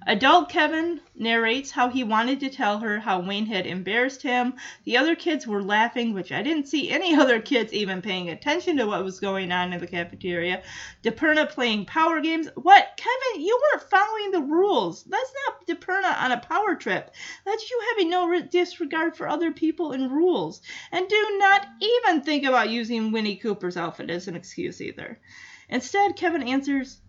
Adult 0.07 0.49
Kevin 0.49 1.01
narrates 1.15 1.71
how 1.71 1.89
he 1.89 2.03
wanted 2.03 2.39
to 2.39 2.49
tell 2.49 2.77
her 2.77 2.99
how 2.99 3.19
Wayne 3.19 3.47
had 3.47 3.65
embarrassed 3.65 4.21
him. 4.21 4.53
The 4.83 4.97
other 4.97 5.15
kids 5.15 5.47
were 5.47 5.63
laughing, 5.63 6.13
which 6.13 6.31
I 6.31 6.43
didn't 6.43 6.67
see 6.67 6.91
any 6.91 7.15
other 7.19 7.41
kids 7.41 7.73
even 7.73 8.03
paying 8.03 8.29
attention 8.29 8.77
to 8.77 8.85
what 8.85 9.03
was 9.03 9.19
going 9.19 9.51
on 9.51 9.73
in 9.73 9.79
the 9.79 9.87
cafeteria. 9.87 10.61
DePerna 11.03 11.49
playing 11.49 11.85
power 11.85 12.21
games. 12.21 12.47
What? 12.53 12.87
Kevin, 12.97 13.41
you 13.41 13.59
weren't 13.59 13.89
following 13.89 14.29
the 14.29 14.41
rules. 14.41 15.03
That's 15.05 15.33
not 15.47 15.65
DePerna 15.65 16.21
on 16.21 16.31
a 16.31 16.39
power 16.39 16.75
trip. 16.75 17.11
That's 17.43 17.67
you 17.67 17.81
having 17.89 18.11
no 18.11 18.41
disregard 18.41 19.17
for 19.17 19.27
other 19.27 19.51
people 19.51 19.91
and 19.91 20.11
rules. 20.11 20.61
And 20.91 21.09
do 21.09 21.37
not 21.39 21.65
even 21.81 22.21
think 22.21 22.43
about 22.45 22.69
using 22.69 23.11
Winnie 23.11 23.37
Cooper's 23.37 23.75
outfit 23.75 24.11
as 24.11 24.27
an 24.27 24.35
excuse 24.35 24.81
either. 24.81 25.19
Instead, 25.67 26.15
Kevin 26.15 26.43
answers, 26.43 26.99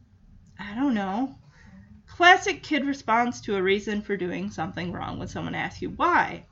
I 0.58 0.74
don't 0.74 0.94
know. 0.94 1.36
Classic 2.16 2.62
kid 2.62 2.86
response 2.86 3.42
to 3.42 3.56
a 3.56 3.62
reason 3.62 4.00
for 4.00 4.16
doing 4.16 4.50
something 4.50 4.90
wrong 4.90 5.18
when 5.18 5.28
someone 5.28 5.54
asks 5.54 5.82
you 5.82 5.90
why. 5.90 6.46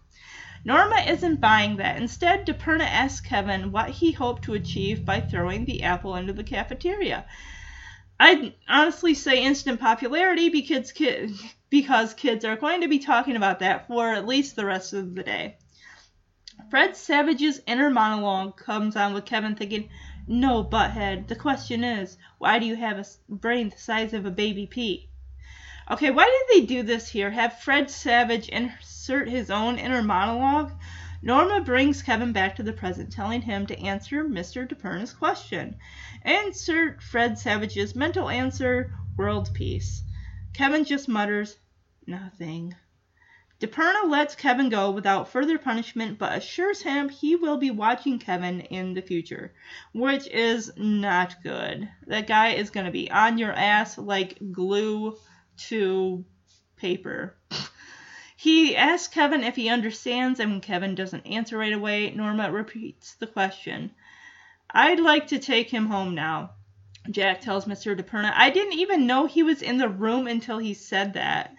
Norma 0.62 1.00
isn't 1.08 1.40
buying 1.40 1.76
that. 1.76 1.96
Instead, 1.96 2.46
DePerna 2.46 2.84
asks 2.84 3.26
Kevin 3.26 3.72
what 3.72 3.88
he 3.88 4.12
hoped 4.12 4.42
to 4.42 4.52
achieve 4.52 5.06
by 5.06 5.20
throwing 5.20 5.64
the 5.64 5.82
apple 5.82 6.16
into 6.16 6.34
the 6.34 6.44
cafeteria. 6.44 7.24
I'd 8.20 8.52
honestly 8.68 9.14
say 9.14 9.42
instant 9.42 9.80
popularity 9.80 10.50
because, 10.50 10.92
kid, 10.92 11.32
because 11.70 12.12
kids 12.12 12.44
are 12.44 12.56
going 12.56 12.82
to 12.82 12.88
be 12.88 12.98
talking 12.98 13.34
about 13.34 13.60
that 13.60 13.86
for 13.86 14.12
at 14.12 14.26
least 14.26 14.56
the 14.56 14.66
rest 14.66 14.92
of 14.92 15.14
the 15.14 15.22
day. 15.22 15.56
Fred 16.68 16.94
Savage's 16.94 17.62
inner 17.66 17.88
monologue 17.88 18.58
comes 18.58 18.96
on 18.96 19.14
with 19.14 19.24
Kevin 19.24 19.54
thinking, 19.54 19.88
No, 20.28 20.62
butthead, 20.62 21.28
the 21.28 21.36
question 21.36 21.82
is, 21.82 22.18
why 22.36 22.58
do 22.58 22.66
you 22.66 22.76
have 22.76 22.98
a 22.98 23.06
brain 23.34 23.70
the 23.70 23.78
size 23.78 24.12
of 24.12 24.26
a 24.26 24.30
baby 24.30 24.66
pea? 24.66 25.08
Okay, 25.90 26.10
why 26.10 26.24
did 26.24 26.62
they 26.62 26.66
do 26.66 26.82
this 26.82 27.10
here? 27.10 27.30
Have 27.30 27.60
Fred 27.60 27.90
Savage 27.90 28.48
insert 28.48 29.28
his 29.28 29.50
own 29.50 29.78
inner 29.78 30.02
monologue? 30.02 30.72
Norma 31.20 31.60
brings 31.60 32.02
Kevin 32.02 32.32
back 32.32 32.56
to 32.56 32.62
the 32.62 32.72
present, 32.72 33.12
telling 33.12 33.42
him 33.42 33.66
to 33.66 33.78
answer 33.78 34.24
Mr. 34.24 34.66
DePerna's 34.66 35.12
question. 35.12 35.76
Insert 36.24 37.02
Fred 37.02 37.38
Savage's 37.38 37.94
mental 37.94 38.30
answer, 38.30 38.94
world 39.18 39.50
peace. 39.52 40.02
Kevin 40.54 40.86
just 40.86 41.06
mutters, 41.06 41.58
nothing. 42.06 42.74
DePerna 43.60 44.08
lets 44.08 44.34
Kevin 44.34 44.70
go 44.70 44.90
without 44.90 45.28
further 45.28 45.58
punishment, 45.58 46.18
but 46.18 46.36
assures 46.36 46.80
him 46.80 47.10
he 47.10 47.36
will 47.36 47.58
be 47.58 47.70
watching 47.70 48.18
Kevin 48.18 48.62
in 48.62 48.94
the 48.94 49.02
future, 49.02 49.52
which 49.92 50.26
is 50.28 50.72
not 50.78 51.42
good. 51.42 51.88
That 52.06 52.26
guy 52.26 52.54
is 52.54 52.70
going 52.70 52.86
to 52.86 52.92
be 52.92 53.10
on 53.10 53.36
your 53.36 53.52
ass 53.52 53.98
like 53.98 54.38
glue 54.50 55.18
to 55.56 56.24
paper. 56.76 57.36
He 58.36 58.76
asks 58.76 59.12
Kevin 59.12 59.42
if 59.42 59.56
he 59.56 59.70
understands, 59.70 60.38
and 60.38 60.50
when 60.50 60.60
Kevin 60.60 60.94
doesn't 60.94 61.26
answer 61.26 61.56
right 61.56 61.72
away, 61.72 62.10
Norma 62.10 62.52
repeats 62.52 63.14
the 63.14 63.26
question. 63.26 63.92
I'd 64.70 65.00
like 65.00 65.28
to 65.28 65.38
take 65.38 65.70
him 65.70 65.86
home 65.86 66.14
now, 66.14 66.50
Jack 67.10 67.40
tells 67.40 67.64
Mr. 67.64 67.98
DePerna. 67.98 68.32
I 68.34 68.50
didn't 68.50 68.78
even 68.78 69.06
know 69.06 69.26
he 69.26 69.42
was 69.42 69.62
in 69.62 69.78
the 69.78 69.88
room 69.88 70.26
until 70.26 70.58
he 70.58 70.74
said 70.74 71.14
that. 71.14 71.54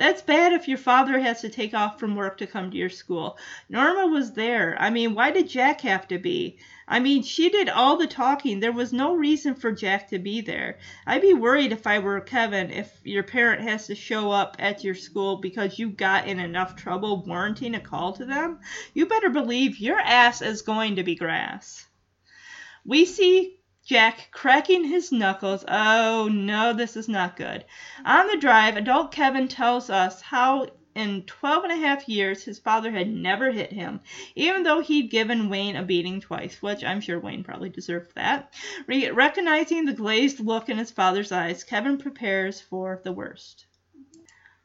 That's 0.00 0.22
bad 0.22 0.54
if 0.54 0.66
your 0.66 0.78
father 0.78 1.20
has 1.20 1.42
to 1.42 1.50
take 1.50 1.74
off 1.74 2.00
from 2.00 2.16
work 2.16 2.38
to 2.38 2.46
come 2.46 2.70
to 2.70 2.76
your 2.78 2.88
school. 2.88 3.36
Norma 3.68 4.06
was 4.06 4.32
there. 4.32 4.74
I 4.80 4.88
mean, 4.88 5.14
why 5.14 5.30
did 5.30 5.50
Jack 5.50 5.82
have 5.82 6.08
to 6.08 6.16
be? 6.16 6.56
I 6.88 7.00
mean, 7.00 7.22
she 7.22 7.50
did 7.50 7.68
all 7.68 7.98
the 7.98 8.06
talking. 8.06 8.60
There 8.60 8.72
was 8.72 8.94
no 8.94 9.14
reason 9.14 9.54
for 9.54 9.72
Jack 9.72 10.08
to 10.08 10.18
be 10.18 10.40
there. 10.40 10.78
I'd 11.06 11.20
be 11.20 11.34
worried 11.34 11.72
if 11.72 11.86
I 11.86 11.98
were 11.98 12.18
Kevin 12.22 12.70
if 12.70 12.98
your 13.04 13.24
parent 13.24 13.60
has 13.60 13.88
to 13.88 13.94
show 13.94 14.30
up 14.30 14.56
at 14.58 14.82
your 14.82 14.94
school 14.94 15.36
because 15.36 15.78
you 15.78 15.90
got 15.90 16.26
in 16.26 16.40
enough 16.40 16.76
trouble 16.76 17.22
warranting 17.26 17.74
a 17.74 17.80
call 17.80 18.14
to 18.14 18.24
them. 18.24 18.60
You 18.94 19.04
better 19.04 19.28
believe 19.28 19.80
your 19.80 20.00
ass 20.00 20.40
is 20.40 20.62
going 20.62 20.96
to 20.96 21.02
be 21.02 21.14
grass. 21.14 21.86
We 22.86 23.04
see 23.04 23.59
Jack 23.90 24.28
cracking 24.30 24.84
his 24.84 25.10
knuckles. 25.10 25.64
Oh 25.66 26.28
no, 26.30 26.72
this 26.72 26.96
is 26.96 27.08
not 27.08 27.34
good. 27.34 27.64
On 28.04 28.28
the 28.28 28.36
drive, 28.36 28.76
adult 28.76 29.10
Kevin 29.10 29.48
tells 29.48 29.90
us 29.90 30.20
how 30.20 30.68
in 30.94 31.24
twelve 31.24 31.64
and 31.64 31.72
a 31.72 31.84
half 31.84 32.08
years 32.08 32.44
his 32.44 32.60
father 32.60 32.92
had 32.92 33.08
never 33.08 33.50
hit 33.50 33.72
him, 33.72 33.98
even 34.36 34.62
though 34.62 34.78
he'd 34.78 35.10
given 35.10 35.48
Wayne 35.48 35.74
a 35.74 35.82
beating 35.82 36.20
twice, 36.20 36.62
which 36.62 36.84
I'm 36.84 37.00
sure 37.00 37.18
Wayne 37.18 37.42
probably 37.42 37.68
deserved 37.68 38.14
that. 38.14 38.54
Re- 38.86 39.10
recognizing 39.10 39.86
the 39.86 39.92
glazed 39.92 40.38
look 40.38 40.68
in 40.68 40.78
his 40.78 40.92
father's 40.92 41.32
eyes, 41.32 41.64
Kevin 41.64 41.98
prepares 41.98 42.60
for 42.60 43.00
the 43.02 43.10
worst. 43.10 43.66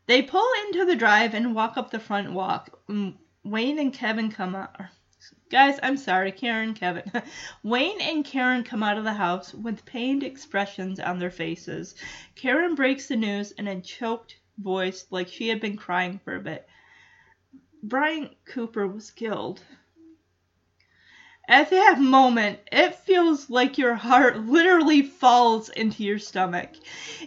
They 0.06 0.22
pull 0.22 0.48
into 0.68 0.86
the 0.86 0.96
drive 0.96 1.34
and 1.34 1.56
walk 1.56 1.78
up 1.78 1.90
the 1.90 2.00
front 2.00 2.32
walk. 2.32 2.80
Mm, 2.88 3.16
Wayne 3.44 3.80
and 3.80 3.92
Kevin 3.92 4.30
come 4.30 4.54
up. 4.54 4.80
Guys, 5.50 5.80
I'm 5.82 5.98
sorry, 5.98 6.32
Karen, 6.32 6.74
Kevin. 6.74 7.12
Wayne 7.64 8.02
and 8.02 8.26
Karen 8.26 8.64
come 8.64 8.84
out 8.84 8.98
of 8.98 9.04
the 9.04 9.14
house 9.14 9.54
with 9.54 9.86
pained 9.86 10.24
expressions 10.24 11.00
on 11.00 11.20
their 11.20 11.32
faces. 11.32 11.96
Karen 12.36 12.76
breaks 12.76 13.08
the 13.08 13.16
news 13.16 13.52
in 13.52 13.68
a 13.68 13.82
choked 13.82 14.38
voice 14.58 15.06
like 15.10 15.28
she 15.28 15.50
had 15.50 15.60
been 15.60 15.78
crying 15.78 16.20
for 16.24 16.36
a 16.36 16.42
bit. 16.42 16.68
Brian 17.84 18.36
Cooper 18.46 18.88
was 18.88 19.12
killed. 19.12 19.62
At 21.48 21.70
that 21.70 22.00
moment, 22.00 22.60
it 22.72 22.96
feels 22.96 23.52
like 23.52 23.78
your 23.78 23.94
heart 23.94 24.40
literally 24.48 25.04
falls 25.04 25.70
into 25.70 26.04
your 26.04 26.18
stomach. 26.18 26.72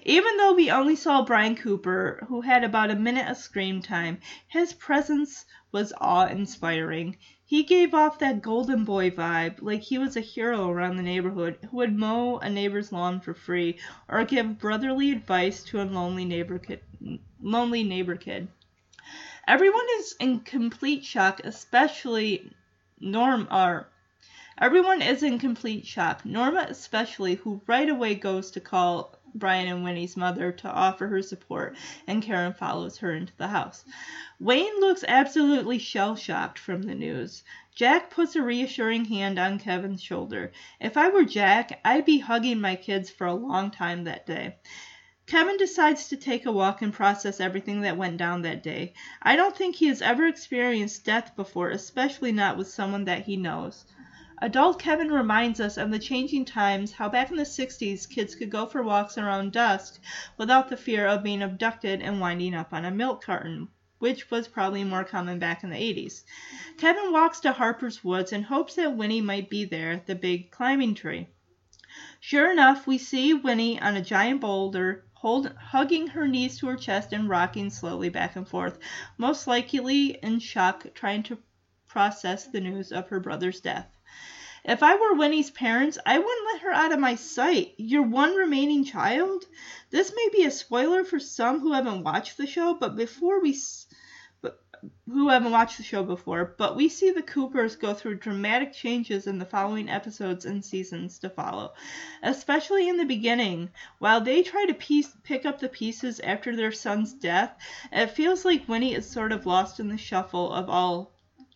Even 0.02 0.36
though 0.36 0.54
we 0.54 0.72
only 0.72 0.96
saw 0.96 1.24
Brian 1.24 1.54
Cooper, 1.54 2.24
who 2.26 2.40
had 2.40 2.64
about 2.64 2.90
a 2.90 2.96
minute 2.96 3.28
of 3.28 3.36
screen 3.36 3.80
time, 3.80 4.18
his 4.48 4.72
presence 4.72 5.46
was 5.70 5.92
awe 6.00 6.26
inspiring. 6.26 7.16
He 7.48 7.62
gave 7.62 7.94
off 7.94 8.18
that 8.18 8.42
golden 8.42 8.84
boy 8.84 9.08
vibe, 9.10 9.62
like 9.62 9.80
he 9.80 9.96
was 9.96 10.18
a 10.18 10.20
hero 10.20 10.68
around 10.68 10.96
the 10.98 11.02
neighborhood 11.02 11.56
who 11.70 11.78
would 11.78 11.96
mow 11.96 12.36
a 12.36 12.50
neighbor's 12.50 12.92
lawn 12.92 13.20
for 13.20 13.32
free 13.32 13.78
or 14.06 14.22
give 14.26 14.58
brotherly 14.58 15.10
advice 15.10 15.64
to 15.64 15.80
a 15.80 15.84
lonely 15.84 16.26
neighbor 16.26 16.58
kid. 16.58 16.82
Lonely 17.40 17.84
neighbor 17.84 18.16
kid. 18.16 18.48
Everyone 19.46 19.86
is 19.96 20.14
in 20.20 20.40
complete 20.40 21.06
shock, 21.06 21.40
especially 21.42 22.52
Norm 23.00 23.48
or 23.50 23.88
Everyone 24.60 25.00
is 25.00 25.22
in 25.22 25.38
complete 25.38 25.86
shock, 25.86 26.26
Norma 26.26 26.66
especially, 26.68 27.36
who 27.36 27.62
right 27.66 27.88
away 27.88 28.14
goes 28.14 28.50
to 28.50 28.60
call 28.60 29.17
Brian 29.34 29.68
and 29.68 29.84
Winnie's 29.84 30.16
mother 30.16 30.52
to 30.52 30.70
offer 30.70 31.08
her 31.08 31.22
support, 31.22 31.76
and 32.06 32.22
Karen 32.22 32.52
follows 32.52 32.98
her 32.98 33.12
into 33.12 33.32
the 33.36 33.48
house. 33.48 33.84
Wayne 34.40 34.80
looks 34.80 35.04
absolutely 35.06 35.78
shell 35.78 36.16
shocked 36.16 36.58
from 36.58 36.82
the 36.82 36.94
news. 36.94 37.42
Jack 37.74 38.10
puts 38.10 38.36
a 38.36 38.42
reassuring 38.42 39.04
hand 39.04 39.38
on 39.38 39.58
Kevin's 39.58 40.02
shoulder. 40.02 40.52
If 40.80 40.96
I 40.96 41.08
were 41.08 41.24
Jack, 41.24 41.80
I'd 41.84 42.04
be 42.04 42.18
hugging 42.18 42.60
my 42.60 42.76
kids 42.76 43.10
for 43.10 43.26
a 43.26 43.34
long 43.34 43.70
time 43.70 44.04
that 44.04 44.26
day. 44.26 44.56
Kevin 45.26 45.58
decides 45.58 46.08
to 46.08 46.16
take 46.16 46.46
a 46.46 46.52
walk 46.52 46.80
and 46.80 46.90
process 46.90 47.38
everything 47.38 47.82
that 47.82 47.98
went 47.98 48.16
down 48.16 48.40
that 48.42 48.62
day. 48.62 48.94
I 49.22 49.36
don't 49.36 49.54
think 49.54 49.76
he 49.76 49.88
has 49.88 50.00
ever 50.00 50.26
experienced 50.26 51.04
death 51.04 51.36
before, 51.36 51.68
especially 51.68 52.32
not 52.32 52.56
with 52.56 52.68
someone 52.68 53.04
that 53.04 53.26
he 53.26 53.36
knows. 53.36 53.84
Adult 54.40 54.78
Kevin 54.78 55.10
reminds 55.10 55.58
us 55.58 55.76
of 55.76 55.90
the 55.90 55.98
changing 55.98 56.44
times, 56.44 56.92
how 56.92 57.08
back 57.08 57.28
in 57.32 57.36
the 57.36 57.42
60s 57.42 58.08
kids 58.08 58.36
could 58.36 58.50
go 58.50 58.66
for 58.66 58.84
walks 58.84 59.18
around 59.18 59.50
dusk 59.50 60.00
without 60.36 60.68
the 60.68 60.76
fear 60.76 61.08
of 61.08 61.24
being 61.24 61.42
abducted 61.42 62.00
and 62.00 62.20
winding 62.20 62.54
up 62.54 62.72
on 62.72 62.84
a 62.84 62.90
milk 62.92 63.24
carton, 63.24 63.66
which 63.98 64.30
was 64.30 64.46
probably 64.46 64.84
more 64.84 65.02
common 65.02 65.40
back 65.40 65.64
in 65.64 65.70
the 65.70 65.76
80s. 65.76 66.22
Kevin 66.76 67.10
walks 67.10 67.40
to 67.40 67.50
Harper's 67.50 68.04
Woods 68.04 68.32
and 68.32 68.44
hopes 68.44 68.76
that 68.76 68.96
Winnie 68.96 69.20
might 69.20 69.50
be 69.50 69.64
there, 69.64 70.04
the 70.06 70.14
big 70.14 70.52
climbing 70.52 70.94
tree. 70.94 71.26
Sure 72.20 72.52
enough, 72.52 72.86
we 72.86 72.96
see 72.96 73.34
Winnie 73.34 73.80
on 73.80 73.96
a 73.96 74.02
giant 74.02 74.40
boulder, 74.40 75.04
hold, 75.14 75.52
hugging 75.54 76.06
her 76.06 76.28
knees 76.28 76.60
to 76.60 76.68
her 76.68 76.76
chest 76.76 77.12
and 77.12 77.28
rocking 77.28 77.70
slowly 77.70 78.08
back 78.08 78.36
and 78.36 78.46
forth, 78.46 78.78
most 79.16 79.48
likely 79.48 80.10
in 80.22 80.38
shock, 80.38 80.86
trying 80.94 81.24
to 81.24 81.38
process 81.88 82.46
the 82.46 82.60
news 82.60 82.92
of 82.92 83.08
her 83.08 83.18
brother's 83.18 83.60
death. 83.60 83.97
If 84.64 84.82
I 84.82 84.96
were 84.96 85.14
Winnie's 85.14 85.50
parents, 85.52 85.98
I 86.04 86.18
wouldn't 86.18 86.46
let 86.52 86.62
her 86.62 86.72
out 86.72 86.90
of 86.92 86.98
my 86.98 87.14
sight. 87.14 87.74
Your 87.78 88.02
one 88.02 88.34
remaining 88.34 88.84
child? 88.84 89.44
This 89.90 90.12
may 90.12 90.28
be 90.32 90.44
a 90.44 90.50
spoiler 90.50 91.04
for 91.04 91.20
some 91.20 91.60
who 91.60 91.72
haven't 91.72 92.02
watched 92.02 92.36
the 92.36 92.46
show, 92.46 92.74
but 92.74 92.96
before 92.96 93.40
we 93.40 93.56
but 94.40 94.60
who 95.06 95.28
haven't 95.28 95.52
watched 95.52 95.76
the 95.76 95.84
show 95.84 96.02
before, 96.02 96.56
but 96.58 96.74
we 96.74 96.88
see 96.88 97.12
the 97.12 97.22
Coopers 97.22 97.76
go 97.76 97.94
through 97.94 98.16
dramatic 98.16 98.72
changes 98.72 99.28
in 99.28 99.38
the 99.38 99.44
following 99.44 99.88
episodes 99.88 100.44
and 100.44 100.64
seasons 100.64 101.20
to 101.20 101.30
follow, 101.30 101.72
especially 102.22 102.88
in 102.88 102.96
the 102.96 103.04
beginning. 103.04 103.70
While 104.00 104.22
they 104.22 104.42
try 104.42 104.66
to 104.66 104.74
piece, 104.74 105.16
pick 105.22 105.46
up 105.46 105.60
the 105.60 105.68
pieces 105.68 106.18
after 106.18 106.56
their 106.56 106.72
son's 106.72 107.12
death, 107.12 107.56
it 107.92 108.10
feels 108.10 108.44
like 108.44 108.68
Winnie 108.68 108.94
is 108.94 109.08
sort 109.08 109.30
of 109.30 109.46
lost 109.46 109.78
in 109.78 109.88
the 109.88 109.96
shuffle 109.96 110.52
of 110.52 110.68
all 110.68 111.12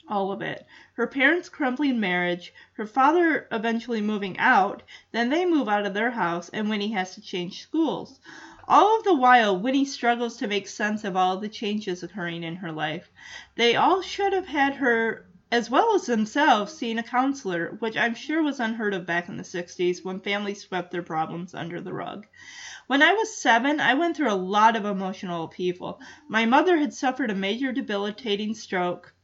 all 0.08 0.32
of 0.32 0.42
it. 0.42 0.66
Her 0.94 1.06
parents' 1.06 1.48
crumbling 1.48 2.00
marriage, 2.00 2.52
her 2.72 2.86
father 2.86 3.46
eventually 3.52 4.00
moving 4.00 4.36
out, 4.38 4.82
then 5.12 5.30
they 5.30 5.46
move 5.46 5.68
out 5.68 5.86
of 5.86 5.94
their 5.94 6.10
house, 6.10 6.48
and 6.48 6.68
Winnie 6.68 6.92
has 6.92 7.14
to 7.14 7.20
change 7.20 7.62
schools. 7.62 8.18
All 8.66 8.98
of 8.98 9.04
the 9.04 9.14
while, 9.14 9.58
Winnie 9.58 9.84
struggles 9.84 10.36
to 10.38 10.46
make 10.46 10.66
sense 10.66 11.04
of 11.04 11.16
all 11.16 11.36
the 11.36 11.48
changes 11.48 12.02
occurring 12.02 12.42
in 12.42 12.56
her 12.56 12.72
life. 12.72 13.10
They 13.54 13.76
all 13.76 14.02
should 14.02 14.32
have 14.32 14.46
had 14.46 14.74
her, 14.74 15.26
as 15.50 15.70
well 15.70 15.94
as 15.94 16.06
themselves, 16.06 16.72
seeing 16.72 16.98
a 16.98 17.02
counselor, 17.02 17.76
which 17.78 17.96
I'm 17.96 18.14
sure 18.14 18.42
was 18.42 18.60
unheard 18.60 18.94
of 18.94 19.06
back 19.06 19.28
in 19.28 19.36
the 19.36 19.44
60s 19.44 20.04
when 20.04 20.20
families 20.20 20.62
swept 20.62 20.90
their 20.90 21.02
problems 21.02 21.54
under 21.54 21.80
the 21.80 21.92
rug. 21.92 22.26
When 22.86 23.02
I 23.02 23.12
was 23.12 23.36
seven, 23.36 23.80
I 23.80 23.94
went 23.94 24.16
through 24.16 24.32
a 24.32 24.34
lot 24.34 24.76
of 24.76 24.84
emotional 24.84 25.44
upheaval. 25.44 26.00
My 26.28 26.44
mother 26.44 26.76
had 26.76 26.92
suffered 26.92 27.30
a 27.30 27.34
major 27.34 27.72
debilitating 27.72 28.54
stroke 28.54 29.14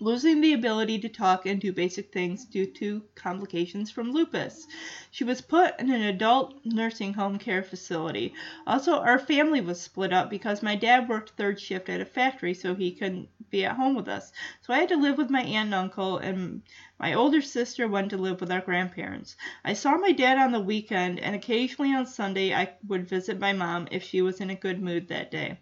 losing 0.00 0.40
the 0.40 0.54
ability 0.54 0.98
to 0.98 1.08
talk 1.08 1.44
and 1.44 1.60
do 1.60 1.72
basic 1.72 2.10
things 2.10 2.46
due 2.46 2.64
to 2.64 3.02
complications 3.14 3.90
from 3.90 4.12
lupus. 4.12 4.66
She 5.10 5.24
was 5.24 5.42
put 5.42 5.78
in 5.78 5.90
an 5.90 6.02
adult 6.02 6.54
nursing 6.64 7.12
home 7.12 7.38
care 7.38 7.62
facility. 7.62 8.32
Also, 8.66 8.94
our 8.94 9.18
family 9.18 9.60
was 9.60 9.80
split 9.80 10.12
up 10.12 10.30
because 10.30 10.62
my 10.62 10.74
dad 10.74 11.08
worked 11.08 11.30
third 11.30 11.60
shift 11.60 11.88
at 11.90 12.00
a 12.00 12.06
factory, 12.06 12.54
so 12.54 12.74
he 12.74 12.92
couldn't 12.92 13.28
be 13.50 13.64
at 13.64 13.76
home 13.76 13.94
with 13.94 14.08
us. 14.08 14.32
So 14.62 14.72
I 14.72 14.78
had 14.78 14.88
to 14.88 14.96
live 14.96 15.18
with 15.18 15.28
my 15.28 15.42
aunt 15.42 15.66
and 15.66 15.74
uncle, 15.74 16.18
and 16.18 16.62
my 16.98 17.14
older 17.14 17.42
sister 17.42 17.86
went 17.86 18.10
to 18.10 18.16
live 18.16 18.40
with 18.40 18.50
our 18.50 18.60
grandparents. 18.60 19.36
I 19.64 19.74
saw 19.74 19.96
my 19.96 20.12
dad 20.12 20.38
on 20.38 20.52
the 20.52 20.60
weekend, 20.60 21.20
and 21.20 21.34
occasionally 21.34 21.94
on 21.94 22.06
Sunday 22.06 22.54
I 22.54 22.74
would 22.86 23.08
visit 23.08 23.38
my 23.38 23.52
mom 23.52 23.88
if 23.90 24.02
she 24.04 24.22
was 24.22 24.40
in 24.40 24.50
a 24.50 24.54
good 24.54 24.80
mood 24.80 25.08
that 25.08 25.30
day. 25.30 25.58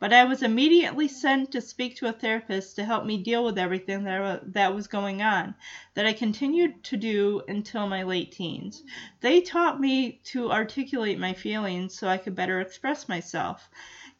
But 0.00 0.12
I 0.12 0.24
was 0.24 0.44
immediately 0.44 1.08
sent 1.08 1.50
to 1.52 1.60
speak 1.60 1.96
to 1.96 2.06
a 2.08 2.12
therapist 2.12 2.76
to 2.76 2.84
help 2.84 3.04
me 3.04 3.20
deal 3.20 3.44
with 3.44 3.58
everything 3.58 4.04
that, 4.04 4.52
that 4.52 4.72
was 4.74 4.86
going 4.86 5.22
on, 5.22 5.56
that 5.94 6.06
I 6.06 6.12
continued 6.12 6.84
to 6.84 6.96
do 6.96 7.42
until 7.48 7.88
my 7.88 8.04
late 8.04 8.30
teens. 8.30 8.84
They 9.20 9.40
taught 9.40 9.80
me 9.80 10.20
to 10.26 10.52
articulate 10.52 11.18
my 11.18 11.32
feelings 11.32 11.98
so 11.98 12.06
I 12.06 12.18
could 12.18 12.36
better 12.36 12.60
express 12.60 13.08
myself. 13.08 13.68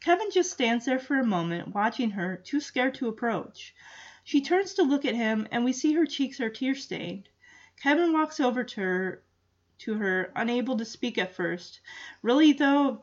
Kevin 0.01 0.31
just 0.31 0.51
stands 0.51 0.83
there 0.83 0.99
for 0.99 1.17
a 1.17 1.25
moment, 1.25 1.73
watching 1.73 2.11
her, 2.11 2.35
too 2.43 2.59
scared 2.59 2.95
to 2.95 3.07
approach. 3.07 3.73
She 4.25 4.41
turns 4.41 4.73
to 4.73 4.83
look 4.83 5.05
at 5.05 5.15
him, 5.15 5.47
and 5.49 5.63
we 5.63 5.71
see 5.71 5.93
her 5.93 6.05
cheeks 6.05 6.41
are 6.41 6.49
tear 6.49 6.75
stained. 6.75 7.29
Kevin 7.81 8.11
walks 8.11 8.41
over 8.41 8.65
to 8.65 8.81
her, 8.81 9.23
to 9.79 9.93
her, 9.93 10.31
unable 10.35 10.75
to 10.75 10.83
speak 10.85 11.17
at 11.17 11.33
first. 11.35 11.79
Really, 12.21 12.51
though, 12.51 13.01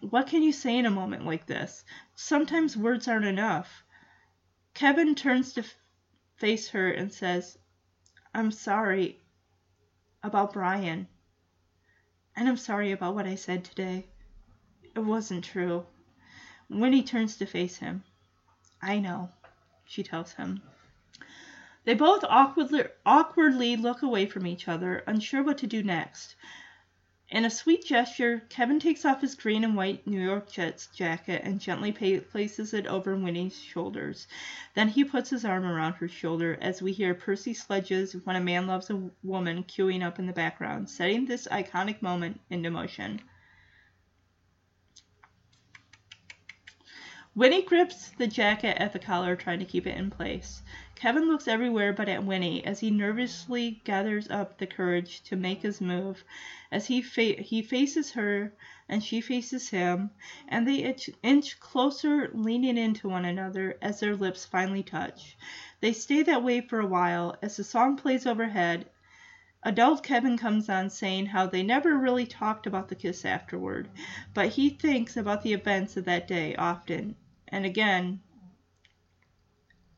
what 0.00 0.26
can 0.26 0.42
you 0.42 0.52
say 0.52 0.76
in 0.76 0.86
a 0.86 0.90
moment 0.90 1.24
like 1.24 1.46
this? 1.46 1.84
Sometimes 2.14 2.76
words 2.76 3.08
aren't 3.08 3.24
enough. 3.24 3.84
Kevin 4.74 5.14
turns 5.14 5.54
to 5.54 5.64
face 6.36 6.68
her 6.70 6.90
and 6.90 7.12
says, 7.12 7.58
I'm 8.34 8.50
sorry 8.50 9.18
about 10.22 10.52
Brian. 10.52 11.08
And 12.36 12.48
I'm 12.48 12.58
sorry 12.58 12.92
about 12.92 13.14
what 13.14 13.26
I 13.26 13.34
said 13.36 13.64
today. 13.64 14.06
It 14.94 15.00
wasn't 15.00 15.44
true. 15.44 15.86
Winnie 16.68 17.02
turns 17.02 17.36
to 17.38 17.46
face 17.46 17.78
him. 17.78 18.04
I 18.82 18.98
know, 18.98 19.30
she 19.86 20.02
tells 20.02 20.32
him. 20.32 20.60
They 21.84 21.94
both 21.94 22.24
awkwardly, 22.24 22.84
awkwardly 23.06 23.76
look 23.76 24.02
away 24.02 24.26
from 24.26 24.46
each 24.46 24.68
other, 24.68 25.04
unsure 25.06 25.42
what 25.42 25.58
to 25.58 25.66
do 25.66 25.82
next. 25.82 26.34
In 27.28 27.44
a 27.44 27.50
sweet 27.50 27.84
gesture, 27.84 28.44
Kevin 28.48 28.78
takes 28.78 29.04
off 29.04 29.20
his 29.20 29.34
green 29.34 29.64
and 29.64 29.74
white 29.74 30.06
New 30.06 30.20
York 30.20 30.48
Jets 30.48 30.86
jacket 30.86 31.42
and 31.42 31.60
gently 31.60 31.90
places 31.90 32.72
it 32.72 32.86
over 32.86 33.16
Winnie's 33.16 33.60
shoulders. 33.60 34.28
Then 34.74 34.88
he 34.88 35.02
puts 35.02 35.30
his 35.30 35.44
arm 35.44 35.64
around 35.64 35.94
her 35.94 36.06
shoulder 36.06 36.56
as 36.60 36.80
we 36.80 36.92
hear 36.92 37.14
Percy 37.14 37.52
Sledge's 37.52 38.12
When 38.12 38.36
a 38.36 38.40
Man 38.40 38.68
Loves 38.68 38.90
a 38.90 39.10
Woman 39.24 39.64
queuing 39.64 40.04
up 40.04 40.20
in 40.20 40.26
the 40.26 40.32
background, 40.32 40.88
setting 40.88 41.24
this 41.24 41.48
iconic 41.50 42.00
moment 42.00 42.40
into 42.48 42.70
motion. 42.70 43.20
Winnie 47.34 47.62
grips 47.62 48.10
the 48.10 48.28
jacket 48.28 48.80
at 48.80 48.92
the 48.92 49.00
collar, 49.00 49.34
trying 49.34 49.58
to 49.58 49.64
keep 49.64 49.86
it 49.88 49.98
in 49.98 50.10
place. 50.10 50.62
Kevin 50.96 51.28
looks 51.28 51.46
everywhere 51.46 51.92
but 51.92 52.08
at 52.08 52.24
Winnie 52.24 52.64
as 52.64 52.80
he 52.80 52.90
nervously 52.90 53.82
gathers 53.84 54.30
up 54.30 54.56
the 54.56 54.66
courage 54.66 55.20
to 55.24 55.36
make 55.36 55.60
his 55.60 55.78
move. 55.78 56.24
As 56.72 56.86
he 56.86 57.02
fa- 57.02 57.42
he 57.42 57.60
faces 57.60 58.12
her 58.12 58.54
and 58.88 59.04
she 59.04 59.20
faces 59.20 59.68
him, 59.68 60.10
and 60.48 60.66
they 60.66 60.76
inch, 60.76 61.10
inch 61.22 61.60
closer, 61.60 62.30
leaning 62.32 62.78
into 62.78 63.10
one 63.10 63.26
another 63.26 63.76
as 63.82 64.00
their 64.00 64.16
lips 64.16 64.46
finally 64.46 64.82
touch. 64.82 65.36
They 65.80 65.92
stay 65.92 66.22
that 66.22 66.42
way 66.42 66.62
for 66.62 66.80
a 66.80 66.86
while 66.86 67.36
as 67.42 67.58
the 67.58 67.64
song 67.64 67.96
plays 67.98 68.26
overhead. 68.26 68.88
Adult 69.62 70.02
Kevin 70.02 70.38
comes 70.38 70.70
on 70.70 70.88
saying 70.88 71.26
how 71.26 71.46
they 71.46 71.62
never 71.62 71.94
really 71.98 72.26
talked 72.26 72.66
about 72.66 72.88
the 72.88 72.94
kiss 72.94 73.24
afterward, 73.26 73.90
but 74.32 74.48
he 74.48 74.70
thinks 74.70 75.14
about 75.16 75.42
the 75.42 75.52
events 75.52 75.98
of 75.98 76.06
that 76.06 76.26
day 76.26 76.56
often 76.56 77.16
and 77.48 77.66
again, 77.66 78.20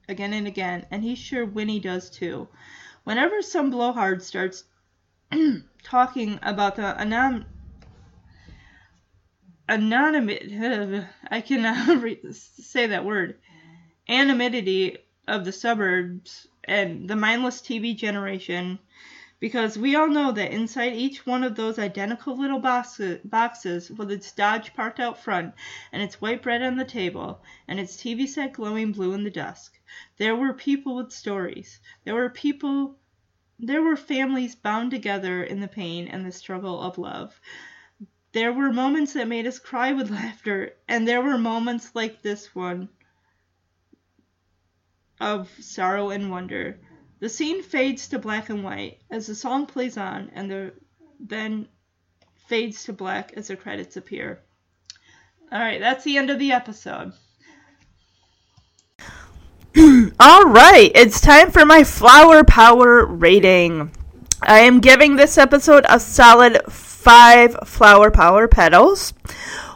again 0.08 0.32
and 0.32 0.46
again, 0.46 0.86
and 0.90 1.04
he's 1.04 1.18
sure 1.18 1.44
Winnie 1.44 1.80
does 1.80 2.10
too. 2.10 2.48
Whenever 3.04 3.42
some 3.42 3.70
blowhard 3.70 4.22
starts 4.22 4.64
talking 5.82 6.38
about 6.42 6.76
the 6.76 6.94
anom 6.98 7.44
anonymity, 9.68 11.04
I 11.30 11.40
cannot 11.42 11.88
uh, 11.88 11.96
re- 12.00 12.32
say 12.32 12.86
that 12.86 13.04
word, 13.04 13.36
anonymity 14.08 14.98
of 15.26 15.44
the 15.44 15.52
suburbs 15.52 16.48
and 16.64 17.08
the 17.08 17.16
mindless 17.16 17.60
TV 17.60 17.94
generation 17.96 18.78
because 19.40 19.78
we 19.78 19.94
all 19.94 20.08
know 20.08 20.32
that 20.32 20.50
inside 20.50 20.94
each 20.94 21.24
one 21.24 21.44
of 21.44 21.54
those 21.54 21.78
identical 21.78 22.36
little 22.36 22.58
boxes, 22.58 23.20
boxes 23.24 23.90
with 23.90 24.10
its 24.10 24.32
Dodge 24.32 24.74
parked 24.74 24.98
out 24.98 25.18
front 25.18 25.54
and 25.92 26.02
its 26.02 26.20
white 26.20 26.42
bread 26.42 26.62
on 26.62 26.76
the 26.76 26.84
table 26.84 27.40
and 27.68 27.78
its 27.78 27.96
TV 27.96 28.26
set 28.26 28.52
glowing 28.52 28.92
blue 28.92 29.12
in 29.12 29.22
the 29.22 29.30
dusk, 29.30 29.77
there 30.16 30.36
were 30.36 30.52
people 30.52 30.96
with 30.96 31.12
stories. 31.12 31.80
There 32.04 32.14
were 32.14 32.30
people 32.30 32.98
there 33.58 33.82
were 33.82 33.96
families 33.96 34.54
bound 34.54 34.92
together 34.92 35.42
in 35.42 35.58
the 35.58 35.66
pain 35.66 36.06
and 36.06 36.24
the 36.24 36.30
struggle 36.30 36.80
of 36.80 36.96
love. 36.96 37.40
There 38.32 38.52
were 38.52 38.72
moments 38.72 39.14
that 39.14 39.26
made 39.26 39.46
us 39.46 39.58
cry 39.58 39.92
with 39.92 40.10
laughter, 40.22 40.76
and 40.86 41.08
there 41.08 41.22
were 41.22 41.38
moments 41.38 41.94
like 41.94 42.22
this 42.22 42.54
one 42.54 42.88
of 45.20 45.50
sorrow 45.60 46.10
and 46.10 46.30
wonder. 46.30 46.78
The 47.18 47.28
scene 47.28 47.64
fades 47.64 48.08
to 48.08 48.20
black 48.20 48.48
and 48.48 48.62
white 48.62 49.00
as 49.10 49.26
the 49.26 49.34
song 49.34 49.66
plays 49.66 49.96
on, 49.96 50.30
and 50.34 50.48
the, 50.48 50.72
then 51.18 51.66
fades 52.46 52.84
to 52.84 52.92
black 52.92 53.32
as 53.32 53.48
the 53.48 53.56
credits 53.56 53.96
appear. 53.96 54.40
All 55.50 55.58
right, 55.58 55.80
that's 55.80 56.04
the 56.04 56.16
end 56.16 56.30
of 56.30 56.38
the 56.38 56.52
episode. 56.52 57.12
All 60.20 60.46
right, 60.46 60.90
it's 60.96 61.20
time 61.20 61.52
for 61.52 61.64
my 61.64 61.84
flower 61.84 62.42
power 62.42 63.06
rating. 63.06 63.92
I 64.42 64.58
am 64.58 64.80
giving 64.80 65.14
this 65.14 65.38
episode 65.38 65.86
a 65.88 66.00
solid 66.00 66.60
five 66.68 67.56
flower 67.64 68.10
power 68.10 68.48
petals. 68.48 69.14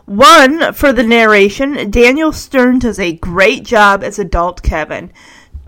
One 0.05 0.73
for 0.73 0.93
the 0.93 1.05
narration. 1.05 1.93
Daniel 1.93 2.33
Stern 2.33 2.81
does 2.81 2.99
a 2.99 3.13
great 3.13 3.63
job 3.63 4.03
as 4.03 4.19
adult 4.19 4.65
Kevin. 4.65 5.13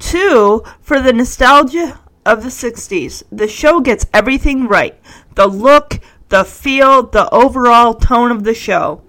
Two, 0.01 0.65
for 0.81 1.01
the 1.01 1.13
nostalgia 1.13 2.01
of 2.27 2.43
the 2.43 2.49
60s. 2.49 3.23
The 3.31 3.47
show 3.47 3.79
gets 3.79 4.07
everything 4.13 4.67
right 4.67 5.01
the 5.37 5.47
look, 5.47 6.01
the 6.31 6.43
feel, 6.43 7.05
the 7.05 7.33
overall 7.33 7.95
tone 7.95 8.33
of 8.33 8.43
the 8.43 8.55
show. 8.55 9.03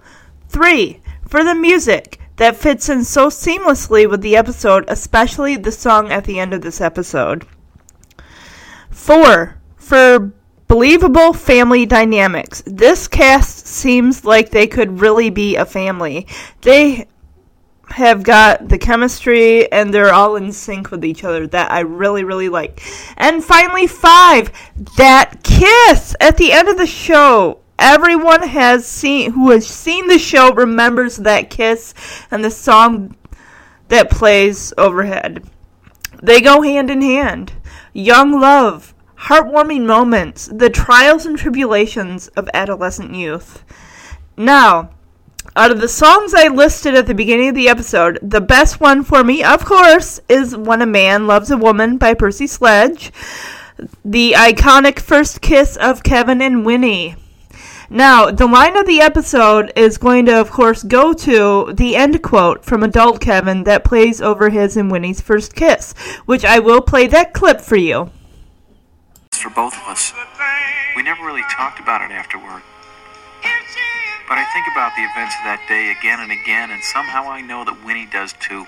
Three, 0.48 1.00
for 1.26 1.42
the 1.42 1.56
music 1.56 2.20
that 2.36 2.56
fits 2.56 2.88
in 2.88 3.04
so 3.04 3.28
seamlessly 3.28 4.08
with 4.08 4.20
the 4.20 4.36
episode, 4.36 4.84
especially 4.88 5.56
the 5.56 5.72
song 5.72 6.10
at 6.12 6.24
the 6.24 6.38
end 6.38 6.52
of 6.52 6.60
this 6.60 6.80
episode. 6.80 7.46
Four, 8.90 9.60
for 9.76 10.32
believable 10.68 11.32
family 11.32 11.86
dynamics. 11.86 12.62
This 12.66 13.08
cast 13.08 13.66
seems 13.66 14.24
like 14.24 14.50
they 14.50 14.66
could 14.66 15.00
really 15.00 15.30
be 15.30 15.56
a 15.56 15.64
family. 15.64 16.26
They 16.62 17.06
have 17.90 18.22
got 18.24 18.68
the 18.68 18.78
chemistry 18.78 19.70
and 19.70 19.94
they're 19.94 20.12
all 20.12 20.36
in 20.36 20.50
sync 20.50 20.90
with 20.90 21.04
each 21.04 21.22
other 21.22 21.46
that 21.46 21.70
I 21.70 21.80
really, 21.80 22.24
really 22.24 22.48
like. 22.48 22.82
And 23.16 23.44
finally, 23.44 23.86
five, 23.86 24.50
that 24.96 25.42
kiss 25.44 26.16
at 26.20 26.36
the 26.36 26.52
end 26.52 26.68
of 26.68 26.78
the 26.78 26.86
show. 26.86 27.60
Everyone 27.78 28.42
has 28.42 28.86
seen 28.86 29.32
who 29.32 29.50
has 29.50 29.66
seen 29.66 30.08
the 30.08 30.18
show 30.18 30.52
remembers 30.52 31.16
that 31.18 31.50
kiss 31.50 31.94
and 32.30 32.44
the 32.44 32.50
song 32.50 33.16
that 33.88 34.10
plays 34.10 34.72
overhead. 34.78 35.44
They 36.22 36.40
go 36.40 36.62
hand 36.62 36.90
in 36.90 37.02
hand. 37.02 37.52
Young 37.92 38.40
love, 38.40 38.94
heartwarming 39.20 39.86
moments, 39.86 40.46
the 40.46 40.70
trials 40.70 41.26
and 41.26 41.36
tribulations 41.36 42.28
of 42.28 42.48
adolescent 42.54 43.14
youth. 43.14 43.64
Now, 44.36 44.90
out 45.54 45.70
of 45.70 45.80
the 45.80 45.88
songs 45.88 46.34
I 46.34 46.48
listed 46.48 46.94
at 46.94 47.06
the 47.06 47.14
beginning 47.14 47.50
of 47.50 47.54
the 47.54 47.68
episode, 47.68 48.18
the 48.22 48.40
best 48.40 48.80
one 48.80 49.02
for 49.02 49.22
me, 49.24 49.42
of 49.42 49.64
course, 49.64 50.20
is 50.28 50.56
When 50.56 50.82
a 50.82 50.86
Man 50.86 51.26
Loves 51.26 51.50
a 51.50 51.56
Woman 51.56 51.96
by 51.96 52.14
Percy 52.14 52.46
Sledge, 52.46 53.12
the 54.04 54.34
iconic 54.36 54.98
first 54.98 55.40
kiss 55.40 55.76
of 55.76 56.02
Kevin 56.02 56.42
and 56.42 56.66
Winnie. 56.66 57.16
Now, 57.88 58.32
the 58.32 58.48
line 58.48 58.76
of 58.76 58.86
the 58.86 59.00
episode 59.00 59.72
is 59.76 59.96
going 59.96 60.26
to, 60.26 60.40
of 60.40 60.50
course, 60.50 60.82
go 60.82 61.12
to 61.12 61.72
the 61.72 61.94
end 61.94 62.20
quote 62.20 62.64
from 62.64 62.82
Adult 62.82 63.20
Kevin 63.20 63.62
that 63.62 63.84
plays 63.84 64.20
over 64.20 64.50
his 64.50 64.76
and 64.76 64.90
Winnie's 64.90 65.20
first 65.20 65.54
kiss, 65.54 65.92
which 66.26 66.44
I 66.44 66.58
will 66.58 66.80
play 66.80 67.06
that 67.06 67.32
clip 67.32 67.60
for 67.60 67.76
you. 67.76 68.10
For 69.30 69.50
both 69.50 69.74
of 69.74 69.86
us, 69.86 70.12
we 70.96 71.04
never 71.04 71.24
really 71.24 71.44
talked 71.48 71.78
about 71.78 72.02
it 72.02 72.12
afterward. 72.12 72.62
But 74.28 74.38
I 74.38 74.44
think 74.50 74.66
about 74.74 74.90
the 74.98 75.06
events 75.06 75.36
of 75.38 75.44
that 75.46 75.62
day 75.68 75.94
again 75.94 76.18
and 76.18 76.32
again, 76.34 76.72
and 76.72 76.82
somehow 76.82 77.30
I 77.30 77.40
know 77.40 77.64
that 77.64 77.84
Winnie 77.86 78.10
does 78.10 78.34
too. 78.42 78.66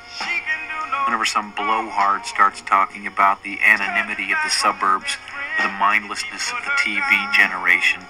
Whenever 1.07 1.25
some 1.25 1.51
blowhard 1.59 2.25
starts 2.25 2.62
talking 2.62 3.09
about 3.09 3.43
the 3.43 3.59
anonymity 3.66 4.31
of 4.31 4.39
the 4.45 4.51
suburbs 4.51 5.19
or 5.59 5.66
the 5.66 5.75
mindlessness 5.75 6.53
of 6.55 6.62
the 6.62 6.71
TV 6.79 7.11
generation. 7.35 8.07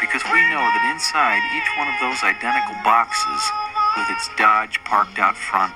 Because 0.00 0.22
we 0.30 0.40
know 0.50 0.62
that 0.62 0.90
inside 0.94 1.42
each 1.54 1.70
one 1.76 1.90
of 1.90 1.98
those 2.00 2.22
identical 2.22 2.78
boxes, 2.82 3.42
with 3.98 4.08
its 4.10 4.30
Dodge 4.38 4.82
parked 4.84 5.18
out 5.18 5.36
front, 5.36 5.74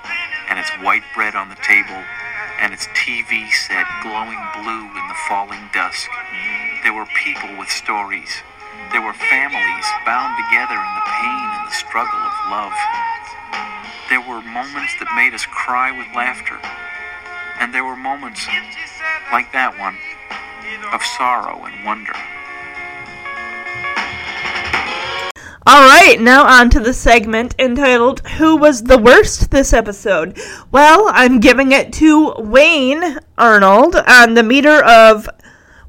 and 0.48 0.58
its 0.58 0.70
white 0.82 1.04
bread 1.14 1.34
on 1.34 1.48
the 1.48 1.58
table, 1.62 1.98
and 2.58 2.72
its 2.72 2.86
TV 2.94 3.50
set 3.66 3.86
glowing 4.02 4.38
blue 4.54 4.86
in 4.86 5.04
the 5.10 5.18
falling 5.26 5.68
dusk, 5.74 6.10
there 6.82 6.94
were 6.94 7.06
people 7.18 7.50
with 7.58 7.68
stories 7.68 8.42
there 8.92 9.00
were 9.00 9.14
families 9.14 9.86
bound 10.04 10.36
together 10.36 10.76
in 10.76 10.92
the 10.94 11.06
pain 11.08 11.48
and 11.56 11.66
the 11.66 11.72
struggle 11.72 12.20
of 12.20 12.34
love. 12.50 12.76
There 14.10 14.20
were 14.20 14.42
moments 14.42 14.92
that 15.00 15.08
made 15.16 15.32
us 15.32 15.46
cry 15.46 15.90
with 15.96 16.06
laughter. 16.14 16.60
And 17.58 17.72
there 17.72 17.84
were 17.84 17.96
moments 17.96 18.46
like 19.32 19.50
that 19.52 19.78
one 19.80 19.96
of 20.92 21.00
sorrow 21.16 21.64
and 21.64 21.84
wonder. 21.86 22.12
All 25.64 25.86
right, 25.86 26.20
now 26.20 26.44
on 26.44 26.70
to 26.70 26.80
the 26.80 26.92
segment 26.92 27.54
entitled 27.56 28.26
Who 28.30 28.56
Was 28.56 28.82
the 28.82 28.98
Worst 28.98 29.52
this 29.52 29.72
episode? 29.72 30.36
Well, 30.72 31.04
I'm 31.12 31.38
giving 31.38 31.70
it 31.70 31.92
to 31.94 32.34
Wayne 32.36 33.20
Arnold 33.38 33.94
on 33.94 34.34
the 34.34 34.42
meter 34.42 34.82
of 34.84 35.28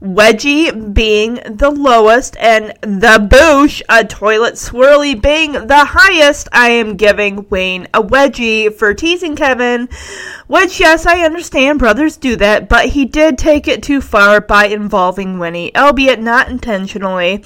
Wedgie 0.03 0.93
being 0.93 1.35
the 1.45 1.71
lowest, 1.71 2.35
and 2.37 2.73
the 2.81 3.25
Boosh, 3.25 3.81
a 3.87 4.03
toilet 4.03 4.55
swirly, 4.55 5.19
being 5.19 5.53
the 5.53 5.85
highest. 5.85 6.49
I 6.51 6.71
am 6.71 6.97
giving 6.97 7.47
Wayne 7.49 7.87
a 7.93 8.03
wedgie 8.03 8.73
for 8.73 8.93
teasing 8.93 9.37
Kevin, 9.37 9.87
which, 10.47 10.81
yes, 10.81 11.05
I 11.05 11.21
understand 11.21 11.79
brothers 11.79 12.17
do 12.17 12.35
that, 12.35 12.67
but 12.67 12.87
he 12.87 13.05
did 13.05 13.37
take 13.37 13.69
it 13.69 13.81
too 13.81 14.01
far 14.01 14.41
by 14.41 14.65
involving 14.65 15.39
Winnie, 15.39 15.73
albeit 15.73 16.19
not 16.19 16.49
intentionally. 16.49 17.41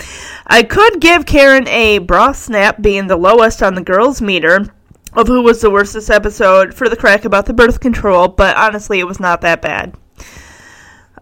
I 0.47 0.63
could 0.63 0.99
give 0.99 1.27
Karen 1.27 1.67
a 1.67 1.99
bra 1.99 2.31
snap 2.31 2.81
being 2.81 3.05
the 3.05 3.17
lowest 3.17 3.61
on 3.61 3.75
the 3.75 3.83
girls' 3.83 4.19
meter 4.19 4.65
of 5.13 5.27
who 5.27 5.43
was 5.43 5.61
the 5.61 5.69
worst 5.69 5.93
this 5.93 6.09
episode 6.09 6.73
for 6.73 6.89
the 6.89 6.97
crack 6.97 7.23
about 7.23 7.45
the 7.45 7.53
birth 7.53 7.79
control, 7.79 8.27
but 8.27 8.57
honestly, 8.57 8.99
it 8.99 9.07
was 9.07 9.19
not 9.19 9.41
that 9.41 9.61
bad. 9.61 9.95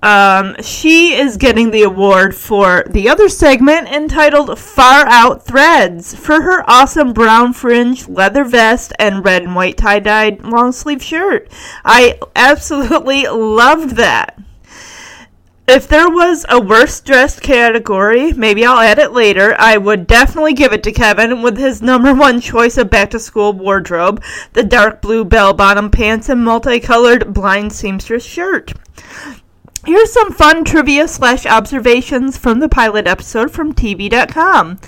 Um, 0.06 0.56
she 0.62 1.16
is 1.16 1.36
getting 1.36 1.72
the 1.72 1.82
award 1.82 2.36
for 2.36 2.84
the 2.88 3.10
other 3.10 3.28
segment 3.28 3.88
entitled 3.88 4.60
Far 4.60 5.08
Out 5.08 5.43
Threads 5.43 6.14
for 6.14 6.43
her 6.43 6.64
awesome 6.70 7.12
brown 7.12 7.53
fringe 7.53 8.08
leather 8.08 8.43
vest 8.43 8.93
and 8.99 9.26
red 9.26 9.41
and 9.41 9.56
white 9.56 9.78
tie 9.78 9.97
dyed 9.97 10.43
long 10.43 10.74
sleeve 10.74 11.01
shirt. 11.01 11.51
I 11.84 12.20
absolutely 12.36 13.24
loved 13.26 13.95
that. 13.95 14.38
If 15.68 15.88
there 15.88 16.08
was 16.08 16.45
a 16.49 16.62
worst 16.62 17.03
dressed 17.06 17.41
category, 17.41 18.32
maybe 18.32 18.64
I'll 18.64 18.78
add 18.78 18.99
it 18.99 19.12
later, 19.12 19.56
I 19.58 19.78
would 19.78 20.06
definitely 20.06 20.53
give 20.53 20.72
it 20.72 20.84
to 20.84 20.91
Kevin 20.91 21.41
with 21.41 21.58
his 21.58 21.82
number 21.82 22.14
one 22.14 22.39
choice 22.41 22.78
of 22.78 22.91
back 22.91 23.10
to 23.10 23.20
school 23.20 23.53
wardrobe 23.53 24.24
the 24.53 24.62
dark 24.62 25.01
blue 25.01 25.26
bell 25.26 25.53
bottom 25.56 25.89
pants 25.89 26.30
and 26.30 26.45
multicolored 26.45 27.34
blind 27.34 27.74
seamstress 27.74 28.24
shirt. 28.24 28.72
Here's 29.86 30.12
some 30.12 30.32
fun 30.32 30.64
trivia 30.64 31.08
slash 31.08 31.46
observations 31.46 32.40
from 32.40 32.60
the 32.60 32.68
pilot 32.68 33.06
episode 33.06 33.52
from 33.52 33.72
TV.com. 33.72 34.80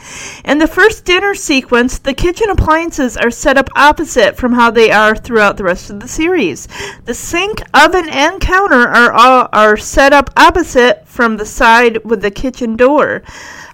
In 0.44 0.58
the 0.58 0.66
first 0.66 1.06
dinner 1.06 1.36
sequence, 1.36 2.00
the 2.00 2.16
kitchen 2.16 2.50
appliances 2.50 3.16
are 3.16 3.30
set 3.30 3.60
up 3.60 3.70
opposite 3.76 4.38
from 4.38 4.54
how 4.54 4.72
they 4.72 4.90
are 4.90 5.16
throughout 5.16 5.58
the 5.58 5.66
rest 5.66 5.92
of 5.92 6.00
the 6.00 6.08
series. 6.08 6.68
The 7.06 7.14
sink, 7.14 7.62
oven, 7.76 8.10
and 8.10 8.42
counter 8.42 8.88
are 8.88 9.14
all, 9.14 9.50
are 9.54 9.78
set 9.78 10.14
up 10.14 10.32
opposite 10.36 11.08
from 11.08 11.38
the 11.38 11.46
side 11.46 12.04
with 12.04 12.24
the 12.24 12.32
kitchen 12.32 12.76
door. 12.76 13.22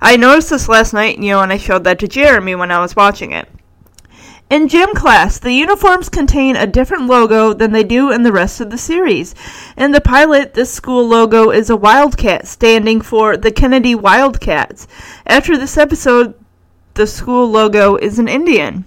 I 0.01 0.17
noticed 0.17 0.49
this 0.49 0.67
last 0.67 0.91
night, 0.91 1.19
you 1.19 1.29
know, 1.29 1.39
and 1.39 1.53
I 1.53 1.57
showed 1.57 1.85
that 1.85 1.99
to 1.99 2.07
Jeremy 2.09 2.55
when 2.55 2.69
I 2.69 2.81
was 2.81 2.97
watching 2.97 3.31
it. 3.31 3.47
In 4.53 4.67
gym 4.67 4.93
class, 4.93 5.39
the 5.39 5.51
uniforms 5.51 6.09
contain 6.09 6.55
a 6.55 6.67
different 6.67 7.07
logo 7.07 7.55
than 7.55 7.71
they 7.71 7.83
do 7.83 8.11
in 8.11 8.21
the 8.21 8.31
rest 8.31 8.61
of 8.61 8.69
the 8.69 8.77
series. 8.77 9.33
In 9.75 9.93
the 9.93 9.99
pilot, 9.99 10.53
this 10.53 10.71
school 10.71 11.07
logo 11.07 11.49
is 11.49 11.71
a 11.71 11.75
wildcat, 11.75 12.45
standing 12.45 13.01
for 13.01 13.35
the 13.35 13.49
Kennedy 13.49 13.95
Wildcats. 13.95 14.87
After 15.25 15.57
this 15.57 15.75
episode, 15.75 16.35
the 16.93 17.07
school 17.07 17.49
logo 17.49 17.95
is 17.95 18.19
an 18.19 18.27
Indian. 18.27 18.85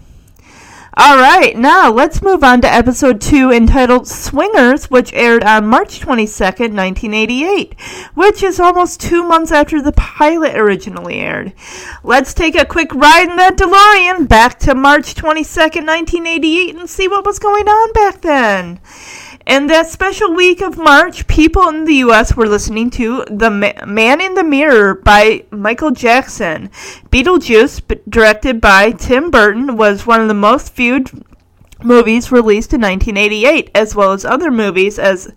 All 0.99 1.19
right, 1.19 1.55
now 1.55 1.93
let's 1.93 2.23
move 2.23 2.43
on 2.43 2.63
to 2.63 2.73
episode 2.73 3.21
2 3.21 3.51
entitled 3.53 4.09
Swingers, 4.09 4.91
which 4.91 5.13
aired 5.13 5.45
on 5.45 5.67
March 5.67 6.01
22nd, 6.01 6.73
1988, 6.73 7.79
which 8.15 8.43
is 8.43 8.59
almost 8.59 8.99
two 8.99 9.23
months 9.23 9.53
after 9.53 9.83
the 9.83 9.93
pilot 9.93 10.57
originally 10.57 11.17
aired. 11.17 11.53
Let's 12.03 12.33
take 12.33 12.55
a 12.55 12.65
quick 12.65 12.95
ride 12.95 13.29
in 13.29 13.37
that 13.37 13.59
DeLorean 13.59 14.27
back 14.27 14.59
to 14.61 14.75
March 14.75 15.15
22nd, 15.15 15.85
1988, 15.85 16.77
and 16.77 16.89
see 16.89 17.09
what 17.09 17.27
was 17.27 17.39
going 17.39 17.69
on 17.69 17.93
back 17.93 18.23
then. 18.23 18.81
In 19.47 19.69
that 19.69 19.87
special 19.87 20.35
week 20.35 20.61
of 20.61 20.77
March, 20.77 21.29
people 21.29 21.69
in 21.69 21.85
the 21.85 21.95
U.S. 22.07 22.35
were 22.35 22.49
listening 22.49 22.91
to 22.91 23.25
The 23.31 23.49
Man 23.87 24.21
in 24.21 24.35
the 24.35 24.43
Mirror 24.43 24.97
by 24.97 25.45
Michael 25.53 25.93
Jackson. 25.93 26.69
Beetlejuice, 27.11 27.81
directed 28.09 28.61
by 28.61 28.91
Tim 28.91 29.31
Burton, 29.31 29.77
was 29.77 30.05
one 30.05 30.21
of 30.21 30.27
the 30.27 30.35
most 30.35 30.75
viewed 30.75 31.13
movies 31.81 32.33
released 32.33 32.75
in 32.75 32.81
1988, 32.81 33.71
as 33.73 33.95
well 33.95 34.13
as 34.13 34.25
other 34.25 34.51
movies 34.51 34.99
as 34.99 35.33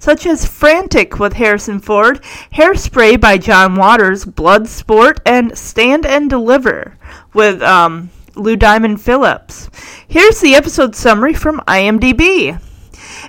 such 0.00 0.26
as 0.26 0.44
Frantic 0.44 1.20
with 1.20 1.34
Harrison 1.34 1.78
Ford, 1.78 2.20
Hairspray 2.54 3.20
by 3.20 3.38
John 3.38 3.76
Waters, 3.76 4.24
Bloodsport, 4.24 5.20
and 5.24 5.56
Stand 5.56 6.04
and 6.04 6.28
Deliver 6.28 6.98
with 7.32 7.62
um, 7.62 8.10
Lou 8.34 8.56
Diamond 8.56 9.00
Phillips. 9.00 9.70
Here's 10.08 10.40
the 10.40 10.56
episode 10.56 10.96
summary 10.96 11.32
from 11.32 11.60
IMDb. 11.68 12.60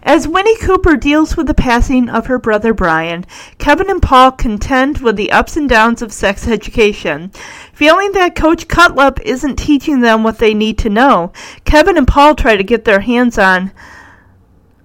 As 0.01 0.27
Winnie 0.27 0.57
Cooper 0.57 0.95
deals 0.95 1.37
with 1.37 1.47
the 1.47 1.53
passing 1.53 2.09
of 2.09 2.25
her 2.25 2.39
brother 2.39 2.73
Brian, 2.73 3.25
Kevin 3.57 3.89
and 3.89 4.01
Paul 4.01 4.31
contend 4.31 4.99
with 4.99 5.15
the 5.15 5.31
ups 5.31 5.55
and 5.55 5.69
downs 5.69 6.01
of 6.01 6.11
sex 6.11 6.47
education. 6.47 7.31
Feeling 7.73 8.11
that 8.13 8.35
Coach 8.35 8.67
Cutlip 8.67 9.19
isn't 9.21 9.57
teaching 9.57 10.01
them 10.01 10.23
what 10.23 10.39
they 10.39 10.53
need 10.53 10.77
to 10.79 10.89
know, 10.89 11.31
Kevin 11.65 11.97
and 11.97 12.07
Paul 12.07 12.35
try 12.35 12.55
to 12.55 12.63
get 12.63 12.85
their 12.85 13.01
hands 13.01 13.37
on 13.37 13.71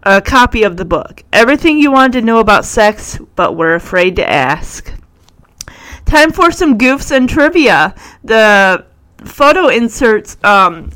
a 0.02 0.20
copy 0.20 0.62
of 0.62 0.76
the 0.76 0.84
book. 0.84 1.24
Everything 1.32 1.78
you 1.78 1.90
wanted 1.90 2.20
to 2.20 2.26
know 2.26 2.38
about 2.38 2.64
sex, 2.64 3.18
but 3.34 3.56
were 3.56 3.74
afraid 3.74 4.16
to 4.16 4.28
ask. 4.28 4.92
Time 6.04 6.32
for 6.32 6.50
some 6.50 6.78
goofs 6.78 7.14
and 7.14 7.28
trivia. 7.28 7.94
The 8.24 8.86
photo 9.24 9.68
inserts 9.68 10.36
um, 10.44 10.90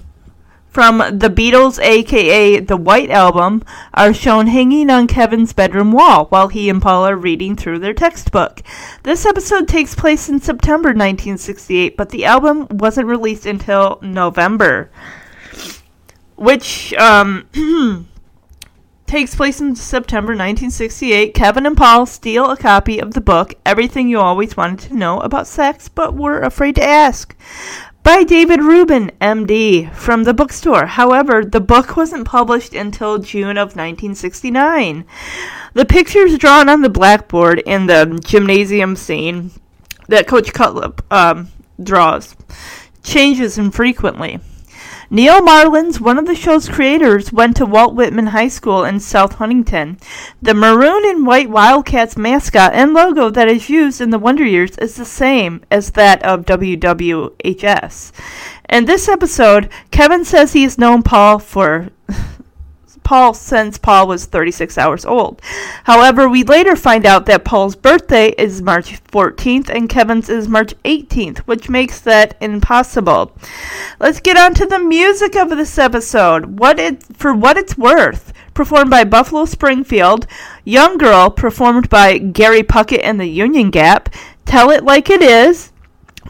from 0.72 0.98
the 0.98 1.28
Beatles, 1.28 1.78
aka 1.84 2.58
the 2.58 2.78
White 2.78 3.10
Album, 3.10 3.62
are 3.92 4.14
shown 4.14 4.46
hanging 4.46 4.88
on 4.88 5.06
Kevin's 5.06 5.52
bedroom 5.52 5.92
wall 5.92 6.24
while 6.30 6.48
he 6.48 6.70
and 6.70 6.80
Paul 6.80 7.06
are 7.06 7.14
reading 7.14 7.56
through 7.56 7.78
their 7.78 7.92
textbook. 7.92 8.62
This 9.02 9.26
episode 9.26 9.68
takes 9.68 9.94
place 9.94 10.30
in 10.30 10.40
September 10.40 10.88
1968, 10.88 11.94
but 11.94 12.08
the 12.08 12.24
album 12.24 12.66
wasn't 12.70 13.06
released 13.06 13.44
until 13.44 13.98
November, 14.00 14.90
which 16.36 16.94
um, 16.94 17.46
takes 19.06 19.34
place 19.34 19.60
in 19.60 19.76
September 19.76 20.32
1968. 20.32 21.34
Kevin 21.34 21.66
and 21.66 21.76
Paul 21.76 22.06
steal 22.06 22.50
a 22.50 22.56
copy 22.56 22.98
of 22.98 23.12
the 23.12 23.20
book 23.20 23.52
Everything 23.66 24.08
You 24.08 24.20
Always 24.20 24.56
Wanted 24.56 24.88
to 24.88 24.96
Know 24.96 25.20
About 25.20 25.46
Sex 25.46 25.90
But 25.90 26.14
Were 26.14 26.40
Afraid 26.40 26.76
to 26.76 26.82
Ask 26.82 27.36
by 28.02 28.24
David 28.24 28.60
Reuben, 28.60 29.10
MD, 29.20 29.92
from 29.94 30.24
the 30.24 30.34
bookstore. 30.34 30.86
However, 30.86 31.44
the 31.44 31.60
book 31.60 31.96
wasn't 31.96 32.26
published 32.26 32.74
until 32.74 33.18
June 33.18 33.56
of 33.56 33.76
1969. 33.76 35.04
The 35.74 35.84
pictures 35.84 36.36
drawn 36.38 36.68
on 36.68 36.82
the 36.82 36.88
blackboard 36.88 37.60
in 37.60 37.86
the 37.86 38.20
gymnasium 38.24 38.96
scene 38.96 39.52
that 40.08 40.26
Coach 40.26 40.52
Cutlip 40.52 41.00
um, 41.12 41.48
draws 41.82 42.34
changes 43.02 43.56
infrequently. 43.56 44.40
Neal 45.14 45.42
Marlens, 45.42 46.00
one 46.00 46.18
of 46.18 46.24
the 46.24 46.34
show's 46.34 46.70
creators, 46.70 47.34
went 47.34 47.54
to 47.58 47.66
Walt 47.66 47.94
Whitman 47.94 48.28
High 48.28 48.48
School 48.48 48.82
in 48.82 48.98
South 48.98 49.34
Huntington. 49.34 49.98
The 50.40 50.54
maroon 50.54 51.04
and 51.04 51.26
white 51.26 51.50
Wildcats 51.50 52.16
mascot 52.16 52.72
and 52.72 52.94
logo 52.94 53.28
that 53.28 53.46
is 53.46 53.68
used 53.68 54.00
in 54.00 54.08
the 54.08 54.18
Wonder 54.18 54.46
Years 54.46 54.78
is 54.78 54.96
the 54.96 55.04
same 55.04 55.62
as 55.70 55.90
that 55.90 56.22
of 56.22 56.46
WWHS. 56.46 58.12
In 58.70 58.86
this 58.86 59.06
episode, 59.06 59.68
Kevin 59.90 60.24
says 60.24 60.54
he 60.54 60.62
has 60.62 60.78
known 60.78 61.02
Paul 61.02 61.38
for 61.38 61.90
Paul 63.12 63.34
since 63.34 63.76
Paul 63.76 64.08
was 64.08 64.24
36 64.24 64.78
hours 64.78 65.04
old. 65.04 65.42
However, 65.84 66.30
we 66.30 66.44
later 66.44 66.74
find 66.74 67.04
out 67.04 67.26
that 67.26 67.44
Paul's 67.44 67.76
birthday 67.76 68.30
is 68.38 68.62
March 68.62 69.04
14th 69.04 69.68
and 69.68 69.86
Kevin's 69.86 70.30
is 70.30 70.48
March 70.48 70.72
18th, 70.86 71.40
which 71.40 71.68
makes 71.68 72.00
that 72.00 72.38
impossible. 72.40 73.36
Let's 74.00 74.18
get 74.18 74.38
on 74.38 74.54
to 74.54 74.64
the 74.64 74.78
music 74.78 75.36
of 75.36 75.50
this 75.50 75.76
episode. 75.76 76.58
What 76.58 76.78
it 76.78 77.02
for 77.14 77.34
what 77.34 77.58
it's 77.58 77.76
worth, 77.76 78.32
performed 78.54 78.88
by 78.88 79.04
Buffalo 79.04 79.44
Springfield, 79.44 80.26
Young 80.64 80.96
Girl 80.96 81.28
performed 81.28 81.90
by 81.90 82.16
Gary 82.16 82.62
Puckett 82.62 83.04
and 83.04 83.20
the 83.20 83.26
Union 83.26 83.68
Gap, 83.68 84.08
Tell 84.46 84.70
It 84.70 84.84
Like 84.84 85.10
It 85.10 85.20
Is 85.20 85.70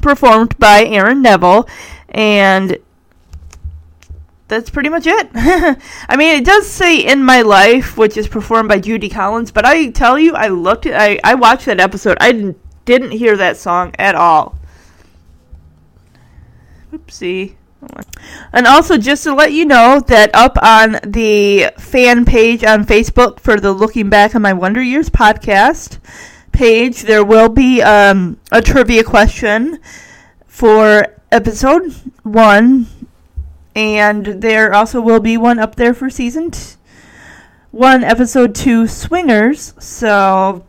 performed 0.01 0.59
by 0.59 0.85
Aaron 0.85 1.23
Neville, 1.23 1.69
and 2.09 2.77
that's 4.53 4.69
pretty 4.69 4.91
much 4.91 5.07
it. 5.07 5.31
I 5.35 6.17
mean, 6.17 6.37
it 6.37 6.45
does 6.45 6.69
say 6.69 6.99
"In 6.99 7.25
My 7.25 7.41
Life," 7.41 7.97
which 7.97 8.19
is 8.19 8.29
performed 8.29 8.69
by 8.69 8.79
Judy 8.79 9.09
Collins, 9.09 9.51
but 9.51 9.65
I 9.65 9.89
tell 9.89 10.19
you, 10.19 10.35
I 10.35 10.49
looked 10.49 10.85
at, 10.85 11.01
I 11.01 11.19
I 11.25 11.35
watched 11.35 11.65
that 11.67 11.81
episode. 11.81 12.19
I 12.21 12.33
didn't 12.33 12.59
didn't 12.85 13.13
hear 13.13 13.35
that 13.39 13.57
song 13.57 13.95
at 13.99 14.15
all. 14.15 14.59
Oopsie. 16.93 17.55
And 18.53 18.67
also, 18.67 18.99
just 18.99 19.25
to 19.25 19.35
let 19.35 19.53
you 19.53 19.65
know 19.65 20.01
that 20.07 20.31
up 20.35 20.57
on 20.63 21.01
the 21.05 21.71
fan 21.79 22.25
page 22.25 22.63
on 22.63 22.85
Facebook 22.85 23.41
for 23.41 23.59
the 23.59 23.73
Looking 23.73 24.09
Back 24.09 24.37
on 24.37 24.43
My 24.43 24.53
Wonder 24.53 24.83
Years 24.83 25.09
podcast 25.09 25.99
page, 26.53 27.03
there 27.03 27.25
will 27.25 27.49
be 27.49 27.83
um, 27.83 28.39
a 28.53 28.61
trivia 28.61 29.03
question 29.03 29.81
for 30.47 31.07
episode 31.33 31.93
one 32.23 32.87
and 33.75 34.27
there 34.27 34.75
also 34.75 35.01
will 35.01 35.21
be 35.21 35.37
one 35.37 35.59
up 35.59 35.77
there 35.77 35.95
for 35.95 36.11
season 36.11 36.51
t- 36.51 36.77
one, 37.73 38.05
episode 38.05 38.55
two, 38.55 38.87
Swingers. 38.87 39.73
So, 39.83 40.65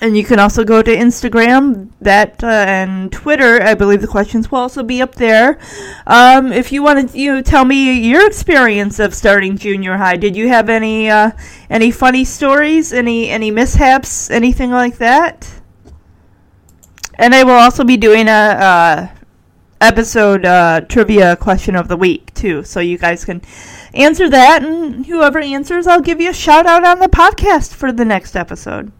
and 0.00 0.16
you 0.16 0.24
can 0.24 0.38
also 0.38 0.64
go 0.64 0.80
to 0.80 0.90
Instagram, 0.90 1.90
that 2.00 2.42
uh, 2.42 2.46
and 2.46 3.12
Twitter. 3.12 3.62
I 3.62 3.74
believe 3.74 4.00
the 4.00 4.08
questions 4.08 4.50
will 4.50 4.60
also 4.60 4.82
be 4.82 5.02
up 5.02 5.16
there. 5.16 5.58
Um, 6.06 6.52
if 6.52 6.72
you 6.72 6.82
want 6.82 7.10
to, 7.10 7.18
you 7.18 7.34
know, 7.34 7.42
tell 7.42 7.66
me 7.66 8.00
your 8.00 8.26
experience 8.26 8.98
of 8.98 9.14
starting 9.14 9.58
junior 9.58 9.98
high. 9.98 10.16
Did 10.16 10.34
you 10.34 10.48
have 10.48 10.70
any 10.70 11.10
uh, 11.10 11.32
any 11.68 11.90
funny 11.90 12.24
stories? 12.24 12.92
Any 12.92 13.28
any 13.28 13.50
mishaps? 13.50 14.30
Anything 14.30 14.70
like 14.70 14.96
that? 14.96 15.60
And 17.16 17.34
I 17.34 17.44
will 17.44 17.52
also 17.52 17.84
be 17.84 17.96
doing 17.96 18.28
a. 18.28 18.30
Uh, 18.30 19.08
episode 19.78 20.46
uh, 20.46 20.80
trivia 20.88 21.36
question 21.36 21.76
of 21.76 21.88
the 21.88 21.96
week 21.98 22.25
too, 22.36 22.62
so 22.62 22.80
you 22.80 22.98
guys 22.98 23.24
can 23.24 23.42
answer 23.94 24.28
that, 24.28 24.62
and 24.62 25.06
whoever 25.06 25.38
answers, 25.38 25.86
I'll 25.86 26.00
give 26.00 26.20
you 26.20 26.30
a 26.30 26.34
shout 26.34 26.66
out 26.66 26.84
on 26.84 26.98
the 26.98 27.08
podcast 27.08 27.74
for 27.74 27.90
the 27.90 28.04
next 28.04 28.36
episode. 28.36 28.92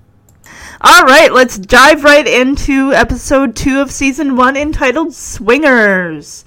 All 0.80 1.04
right, 1.04 1.32
let's 1.32 1.58
dive 1.58 2.04
right 2.04 2.26
into 2.26 2.92
episode 2.92 3.56
two 3.56 3.80
of 3.80 3.90
season 3.90 4.36
one, 4.36 4.56
entitled 4.56 5.14
"Swingers." 5.14 6.44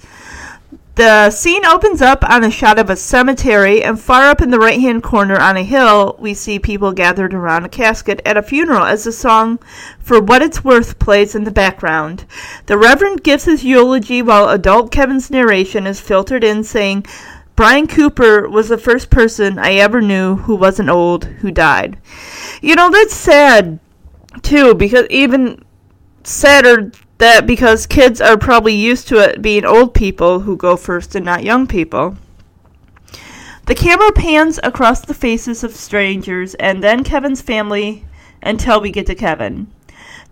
The 1.00 1.30
scene 1.30 1.64
opens 1.64 2.02
up 2.02 2.28
on 2.28 2.44
a 2.44 2.50
shot 2.50 2.78
of 2.78 2.90
a 2.90 2.94
cemetery, 2.94 3.82
and 3.82 3.98
far 3.98 4.24
up 4.24 4.42
in 4.42 4.50
the 4.50 4.58
right 4.58 4.78
hand 4.78 5.02
corner 5.02 5.40
on 5.40 5.56
a 5.56 5.62
hill, 5.62 6.14
we 6.18 6.34
see 6.34 6.58
people 6.58 6.92
gathered 6.92 7.32
around 7.32 7.64
a 7.64 7.70
casket 7.70 8.20
at 8.26 8.36
a 8.36 8.42
funeral 8.42 8.84
as 8.84 9.04
the 9.04 9.12
song 9.12 9.60
For 9.98 10.20
What 10.20 10.42
It's 10.42 10.62
Worth 10.62 10.98
plays 10.98 11.34
in 11.34 11.44
the 11.44 11.50
background. 11.50 12.26
The 12.66 12.76
Reverend 12.76 13.22
gives 13.22 13.46
his 13.46 13.64
eulogy 13.64 14.20
while 14.20 14.50
adult 14.50 14.92
Kevin's 14.92 15.30
narration 15.30 15.86
is 15.86 16.02
filtered 16.02 16.44
in, 16.44 16.64
saying, 16.64 17.06
Brian 17.56 17.86
Cooper 17.86 18.46
was 18.46 18.68
the 18.68 18.76
first 18.76 19.08
person 19.08 19.58
I 19.58 19.76
ever 19.76 20.02
knew 20.02 20.36
who 20.36 20.54
wasn't 20.54 20.90
old 20.90 21.24
who 21.24 21.50
died. 21.50 21.96
You 22.60 22.74
know, 22.74 22.90
that's 22.90 23.14
sad, 23.14 23.80
too, 24.42 24.74
because 24.74 25.06
even 25.08 25.64
sadder 26.24 26.92
that 27.20 27.46
because 27.46 27.86
kids 27.86 28.20
are 28.20 28.36
probably 28.36 28.74
used 28.74 29.06
to 29.08 29.18
it 29.18 29.40
being 29.40 29.64
old 29.64 29.94
people 29.94 30.40
who 30.40 30.56
go 30.56 30.76
first 30.76 31.14
and 31.14 31.24
not 31.24 31.44
young 31.44 31.66
people. 31.66 32.16
The 33.66 33.74
camera 33.74 34.10
pans 34.10 34.58
across 34.62 35.02
the 35.02 35.14
faces 35.14 35.62
of 35.62 35.76
strangers 35.76 36.54
and 36.54 36.82
then 36.82 37.04
Kevin's 37.04 37.40
family 37.40 38.04
until 38.42 38.80
we 38.80 38.90
get 38.90 39.06
to 39.06 39.14
Kevin. 39.14 39.68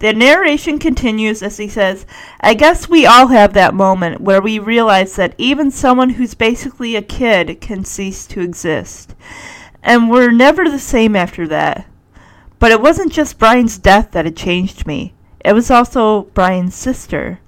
The 0.00 0.12
narration 0.12 0.78
continues 0.78 1.42
as 1.42 1.56
he 1.56 1.68
says, 1.68 2.06
I 2.40 2.54
guess 2.54 2.88
we 2.88 3.04
all 3.04 3.28
have 3.28 3.52
that 3.52 3.74
moment 3.74 4.20
where 4.20 4.40
we 4.40 4.58
realize 4.58 5.16
that 5.16 5.34
even 5.38 5.70
someone 5.70 6.10
who's 6.10 6.34
basically 6.34 6.96
a 6.96 7.02
kid 7.02 7.60
can 7.60 7.84
cease 7.84 8.26
to 8.28 8.40
exist. 8.40 9.14
And 9.82 10.08
we're 10.10 10.30
never 10.30 10.68
the 10.68 10.78
same 10.78 11.14
after 11.14 11.46
that. 11.48 11.86
But 12.58 12.72
it 12.72 12.80
wasn't 12.80 13.12
just 13.12 13.38
Brian's 13.38 13.78
death 13.78 14.12
that 14.12 14.24
had 14.24 14.36
changed 14.36 14.86
me. 14.86 15.14
It 15.48 15.54
was 15.54 15.70
also 15.70 16.24
Brian's 16.34 16.74
sister. 16.74 17.40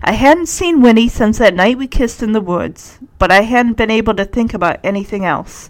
I 0.00 0.12
hadn't 0.12 0.46
seen 0.46 0.80
Winnie 0.80 1.08
since 1.08 1.38
that 1.38 1.56
night 1.56 1.76
we 1.76 1.88
kissed 1.88 2.22
in 2.22 2.30
the 2.30 2.40
woods, 2.40 3.00
but 3.18 3.32
I 3.32 3.40
hadn't 3.40 3.76
been 3.76 3.90
able 3.90 4.14
to 4.14 4.24
think 4.24 4.54
about 4.54 4.78
anything 4.84 5.24
else. 5.24 5.68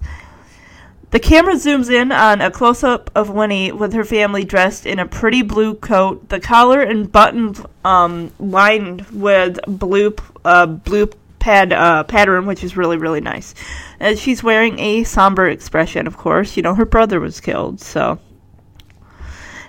The 1.13 1.19
camera 1.19 1.55
zooms 1.55 1.91
in 1.91 2.13
on 2.13 2.43
a 2.43 2.51
close 2.51 2.85
up 2.85 3.11
of 3.15 3.31
Winnie 3.31 3.73
with 3.73 3.95
her 3.95 4.05
family 4.05 4.45
dressed 4.45 4.85
in 4.85 4.99
a 4.99 5.07
pretty 5.07 5.41
blue 5.41 5.75
coat, 5.75 6.29
the 6.29 6.41
collar 6.41 6.83
and 6.83 7.11
buttons 7.11 7.63
um, 7.87 8.33
lined 8.39 9.07
with 9.09 9.59
blue 9.67 10.15
uh, 10.45 10.67
blue 10.67 11.07
pad 11.39 11.73
uh, 11.73 12.05
pattern, 12.05 12.45
which 12.45 12.63
is 12.63 12.77
really 12.77 12.99
really 12.99 13.23
nice. 13.23 13.55
And 13.99 14.19
she's 14.19 14.43
wearing 14.43 14.79
a 14.79 15.05
somber 15.05 15.49
expression, 15.49 16.07
of 16.07 16.19
course. 16.19 16.55
You 16.55 16.63
know 16.65 16.75
her 16.75 16.85
brother 16.85 17.19
was 17.19 17.41
killed, 17.41 17.81
so 17.81 18.19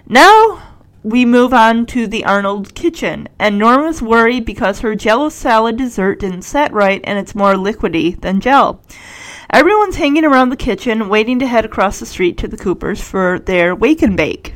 now 0.06 0.73
we 1.04 1.26
move 1.26 1.54
on 1.54 1.86
to 1.88 2.08
the 2.08 2.24
Arnold 2.24 2.74
kitchen, 2.74 3.28
and 3.38 3.60
Norma's 3.60 4.02
worried 4.02 4.46
because 4.46 4.80
her 4.80 4.96
jello 4.96 5.28
salad 5.30 5.78
dessert 5.78 6.20
didn't 6.20 6.44
set 6.44 6.72
right 6.72 7.02
and 7.04 7.20
it's 7.20 7.36
more 7.36 7.56
liquidy 7.56 8.20
than 8.22 8.40
gel. 8.40 8.82
Everyone's 9.50 9.98
hanging 9.98 10.24
around 10.24 10.50
the 10.50 10.56
kitchen, 10.56 11.10
waiting 11.10 11.40
to 11.40 11.48
head 11.48 11.66
across 11.66 12.00
the 12.00 12.06
street 12.06 12.38
to 12.38 12.48
the 12.48 12.58
Coopers 12.58 13.02
for 13.02 13.38
their 13.38 13.76
wake 13.76 14.02
and 14.02 14.16
bake. 14.16 14.56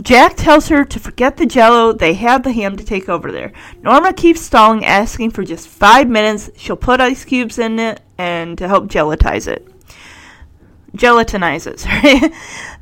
Jack 0.00 0.36
tells 0.36 0.68
her 0.68 0.84
to 0.84 0.98
forget 0.98 1.36
the 1.36 1.46
jello, 1.46 1.92
they 1.92 2.14
have 2.14 2.42
the 2.42 2.52
ham 2.52 2.76
to 2.76 2.84
take 2.84 3.08
over 3.08 3.30
there. 3.30 3.52
Norma 3.82 4.12
keeps 4.12 4.40
stalling, 4.40 4.84
asking 4.84 5.30
for 5.30 5.44
just 5.44 5.68
five 5.68 6.08
minutes. 6.08 6.50
She'll 6.56 6.76
put 6.76 7.00
ice 7.00 7.24
cubes 7.24 7.58
in 7.58 7.78
it 7.78 8.00
and 8.18 8.58
to 8.58 8.68
help 8.68 8.88
gelatize 8.88 9.46
it. 9.46 9.66
Gelatinize 10.96 11.66
it, 11.70 11.80
sorry. 11.80 12.32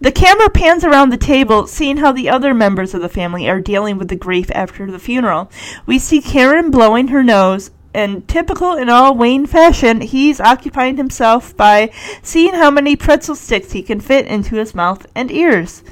the 0.01 0.13
camera 0.13 0.51
pans 0.51 0.85
around 0.85 1.11
the 1.11 1.17
table, 1.17 1.67
seeing 1.67 1.99
how 1.99 2.13
the 2.13 2.29
other 2.29 2.55
members 2.55 2.95
of 2.95 3.03
the 3.03 3.09
family 3.09 3.49
are 3.49 3.61
dealing 3.61 3.99
with 3.99 4.09
the 4.09 4.17
grief 4.17 4.51
after 4.53 4.91
the 4.91 4.99
funeral. 4.99 5.51
We 5.87 5.99
see 5.99 6.21
Karen 6.21 6.71
blowing 6.71 7.09
her 7.09 7.23
nose 7.23 7.71
and 7.95 8.27
typical 8.27 8.75
in 8.75 8.89
all 8.89 9.15
Wayne 9.15 9.47
fashion, 9.47 10.01
he's 10.01 10.41
occupying 10.41 10.97
himself 10.97 11.57
by 11.57 11.93
seeing 12.23 12.55
how 12.55 12.71
many 12.71 12.97
pretzel 12.97 13.37
sticks 13.37 13.73
he 13.73 13.83
can 13.83 14.01
fit 14.01 14.27
into 14.27 14.57
his 14.57 14.75
mouth 14.75 15.07
and 15.15 15.31
ears. 15.31 15.85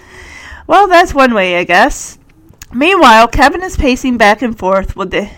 Well, 0.66 0.88
that's 0.88 1.14
one 1.14 1.32
way, 1.32 1.56
I 1.56 1.64
guess. 1.64 2.18
Meanwhile, 2.74 3.28
Kevin 3.28 3.62
is 3.62 3.76
pacing 3.76 4.16
back 4.16 4.42
and 4.42 4.58
forth 4.58 4.96
with 4.96 5.10
the 5.10 5.30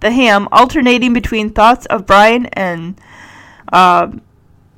the 0.00 0.10
ham, 0.10 0.48
alternating 0.50 1.12
between 1.12 1.50
thoughts 1.50 1.84
of 1.86 2.06
Brian 2.06 2.46
and 2.46 2.98
uh, 3.70 4.10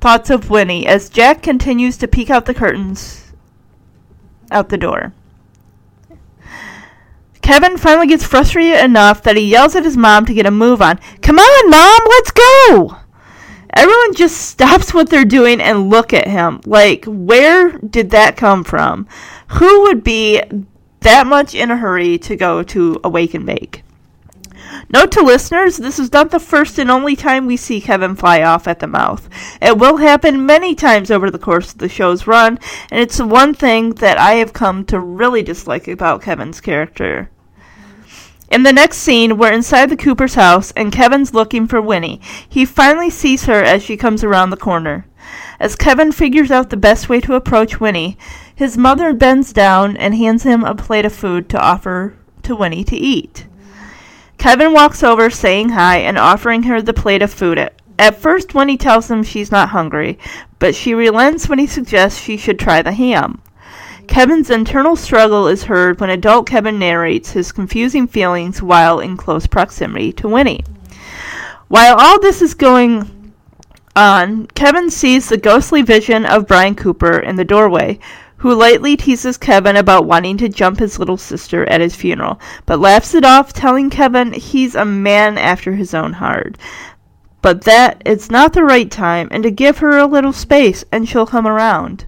thoughts 0.03 0.29
of 0.29 0.49
Winnie 0.49 0.85
as 0.85 1.07
Jack 1.07 1.41
continues 1.41 1.95
to 1.95 2.09
peek 2.09 2.29
out 2.29 2.43
the 2.45 2.53
curtains 2.53 3.31
out 4.51 4.67
the 4.67 4.77
door. 4.77 5.13
Kevin 7.41 7.77
finally 7.77 8.07
gets 8.07 8.25
frustrated 8.25 8.83
enough 8.83 9.23
that 9.23 9.37
he 9.37 9.49
yells 9.49 9.77
at 9.77 9.85
his 9.85 9.95
mom 9.95 10.25
to 10.25 10.33
get 10.33 10.45
a 10.45 10.51
move 10.51 10.81
on. 10.81 10.99
Come 11.21 11.39
on, 11.39 11.69
mom, 11.69 12.01
let's 12.09 12.31
go! 12.31 12.97
Everyone 13.69 14.13
just 14.13 14.35
stops 14.41 14.93
what 14.93 15.09
they're 15.09 15.23
doing 15.23 15.61
and 15.61 15.89
look 15.89 16.11
at 16.11 16.27
him. 16.27 16.59
Like, 16.65 17.05
where 17.05 17.71
did 17.77 18.09
that 18.09 18.35
come 18.35 18.65
from? 18.65 19.07
Who 19.51 19.83
would 19.83 20.03
be 20.03 20.41
that 20.99 21.27
much 21.27 21.55
in 21.55 21.71
a 21.71 21.77
hurry 21.77 22.17
to 22.17 22.35
go 22.35 22.61
to 22.61 22.99
a 23.05 23.09
wake 23.09 23.33
and 23.33 23.45
bake? 23.45 23.83
Note 24.89 25.11
to 25.13 25.21
listeners, 25.21 25.77
this 25.77 25.99
is 25.99 26.11
not 26.11 26.31
the 26.31 26.39
first 26.39 26.77
and 26.77 26.91
only 26.91 27.15
time 27.15 27.45
we 27.45 27.57
see 27.57 27.81
Kevin 27.81 28.15
fly 28.15 28.41
off 28.43 28.67
at 28.67 28.79
the 28.79 28.87
mouth. 28.87 29.27
It 29.61 29.77
will 29.77 29.97
happen 29.97 30.45
many 30.45 30.75
times 30.75 31.09
over 31.09 31.31
the 31.31 31.39
course 31.39 31.71
of 31.71 31.79
the 31.79 31.89
show's 31.89 32.27
run, 32.27 32.59
and 32.91 32.99
it's 32.99 33.17
the 33.17 33.25
one 33.25 33.53
thing 33.53 33.91
that 33.95 34.17
I 34.17 34.33
have 34.33 34.53
come 34.53 34.85
to 34.85 34.99
really 34.99 35.41
dislike 35.41 35.87
about 35.87 36.21
Kevin's 36.21 36.61
character. 36.61 37.29
In 38.49 38.63
the 38.63 38.73
next 38.73 38.97
scene, 38.97 39.37
we're 39.37 39.51
inside 39.51 39.89
the 39.89 39.97
Cooper's 39.97 40.35
house, 40.35 40.71
and 40.75 40.91
Kevin's 40.91 41.33
looking 41.33 41.67
for 41.67 41.81
Winnie. 41.81 42.21
He 42.47 42.65
finally 42.65 43.09
sees 43.09 43.45
her 43.45 43.63
as 43.63 43.81
she 43.81 43.97
comes 43.97 44.23
around 44.23 44.51
the 44.51 44.57
corner. 44.57 45.07
As 45.59 45.75
Kevin 45.75 46.11
figures 46.11 46.51
out 46.51 46.69
the 46.69 46.77
best 46.77 47.09
way 47.09 47.19
to 47.21 47.33
approach 47.33 47.79
Winnie, 47.79 48.17
his 48.53 48.77
mother 48.77 49.13
bends 49.13 49.53
down 49.53 49.97
and 49.97 50.13
hands 50.13 50.43
him 50.43 50.63
a 50.63 50.75
plate 50.75 51.05
of 51.05 51.13
food 51.13 51.49
to 51.49 51.59
offer 51.59 52.15
to 52.43 52.55
Winnie 52.55 52.83
to 52.83 52.95
eat. 52.95 53.47
Kevin 54.43 54.73
walks 54.73 55.03
over, 55.03 55.29
saying 55.29 55.69
hi 55.69 55.99
and 55.99 56.17
offering 56.17 56.63
her 56.63 56.81
the 56.81 56.93
plate 56.93 57.21
of 57.21 57.31
food. 57.31 57.71
At 57.97 58.19
first, 58.19 58.53
Winnie 58.53 58.75
tells 58.75 59.09
him 59.09 59.23
she's 59.23 59.53
not 59.53 59.69
hungry, 59.69 60.19
but 60.59 60.75
she 60.75 60.93
relents 60.93 61.47
when 61.47 61.59
he 61.59 61.65
suggests 61.65 62.19
she 62.19 62.35
should 62.35 62.59
try 62.59 62.81
the 62.81 62.91
ham. 62.91 63.41
Kevin's 64.05 64.49
internal 64.49 64.97
struggle 64.97 65.47
is 65.47 65.63
heard 65.63 66.01
when 66.01 66.09
adult 66.09 66.45
Kevin 66.45 66.77
narrates 66.77 67.31
his 67.31 67.53
confusing 67.53 68.05
feelings 68.05 68.61
while 68.61 68.99
in 68.99 69.15
close 69.15 69.47
proximity 69.47 70.11
to 70.11 70.27
Winnie. 70.27 70.65
While 71.69 71.95
all 71.97 72.19
this 72.19 72.41
is 72.41 72.53
going 72.53 73.33
on, 73.95 74.47
Kevin 74.47 74.89
sees 74.89 75.29
the 75.29 75.37
ghostly 75.37 75.83
vision 75.83 76.25
of 76.25 76.49
Brian 76.49 76.75
Cooper 76.75 77.17
in 77.17 77.37
the 77.37 77.45
doorway, 77.45 77.97
who 78.43 78.53
lightly 78.53 78.97
teases 78.97 79.37
Kevin 79.37 79.77
about 79.77 80.05
wanting 80.05 80.35
to 80.35 80.49
jump 80.49 80.77
his 80.77 80.99
little 80.99 81.15
sister 81.15 81.63
at 81.69 81.79
his 81.79 81.95
funeral, 81.95 82.37
but 82.65 82.77
laughs 82.77 83.15
it 83.15 83.23
off, 83.23 83.53
telling 83.53 83.89
Kevin 83.89 84.33
he's 84.33 84.75
a 84.75 84.83
man 84.83 85.37
after 85.37 85.75
his 85.75 85.93
own 85.93 86.11
heart. 86.11 86.57
But 87.41 87.61
that 87.63 88.01
it's 88.05 88.29
not 88.29 88.51
the 88.51 88.65
right 88.65 88.91
time, 88.91 89.29
and 89.31 89.43
to 89.43 89.49
give 89.49 89.77
her 89.77 89.97
a 89.97 90.05
little 90.05 90.33
space, 90.33 90.83
and 90.91 91.07
she'll 91.07 91.25
come 91.25 91.47
around. 91.47 92.05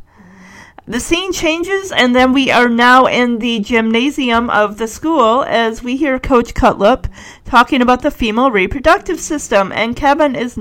The 0.85 0.99
scene 0.99 1.31
changes, 1.31 1.93
and 1.93 2.13
then 2.13 2.33
we 2.33 2.51
are 2.51 2.67
now 2.67 3.05
in 3.05 3.39
the 3.39 3.61
gymnasium 3.61 4.49
of 4.49 4.77
the 4.77 4.89
school 4.89 5.45
as 5.47 5.83
we 5.83 5.95
hear 5.95 6.19
Coach 6.19 6.53
Cutlip 6.53 7.07
talking 7.45 7.81
about 7.81 8.01
the 8.01 8.11
female 8.11 8.51
reproductive 8.51 9.21
system. 9.21 9.71
And 9.71 9.95
Kevin 9.95 10.35
is, 10.35 10.59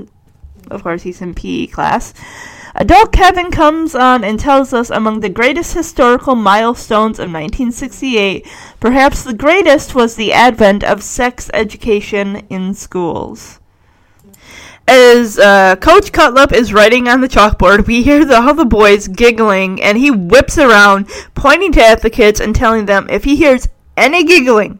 of 0.71 0.83
course, 0.83 1.01
he's 1.01 1.21
in 1.21 1.33
PE 1.33 1.67
class. 1.67 2.13
Adult 2.77 3.13
Kevin 3.13 3.51
comes 3.51 3.95
on 3.95 4.25
and 4.25 4.37
tells 4.37 4.73
us 4.73 4.89
among 4.89 5.21
the 5.21 5.29
greatest 5.29 5.73
historical 5.73 6.35
milestones 6.35 7.19
of 7.19 7.31
1968, 7.31 8.45
perhaps 8.81 9.23
the 9.23 9.33
greatest 9.33 9.95
was 9.95 10.15
the 10.15 10.33
advent 10.33 10.83
of 10.83 11.01
sex 11.01 11.49
education 11.53 12.45
in 12.49 12.73
schools. 12.73 13.61
As 14.89 15.39
uh, 15.39 15.77
Coach 15.77 16.11
Cutlip 16.11 16.51
is 16.51 16.73
writing 16.73 17.07
on 17.07 17.21
the 17.21 17.29
chalkboard, 17.29 17.87
we 17.87 18.03
hear 18.03 18.25
the, 18.25 18.41
the 18.51 18.65
boys 18.65 19.07
giggling, 19.07 19.81
and 19.81 19.97
he 19.97 20.11
whips 20.11 20.57
around, 20.57 21.07
pointing 21.33 21.81
at 21.81 22.01
the 22.01 22.09
kids 22.09 22.41
and 22.41 22.53
telling 22.53 22.87
them 22.87 23.07
if 23.09 23.23
he 23.23 23.37
hears 23.37 23.69
any 23.95 24.25
giggling, 24.25 24.79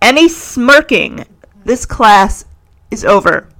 any 0.00 0.26
smirking, 0.26 1.26
this 1.66 1.84
class 1.84 2.46
is 2.90 3.04
over. 3.04 3.50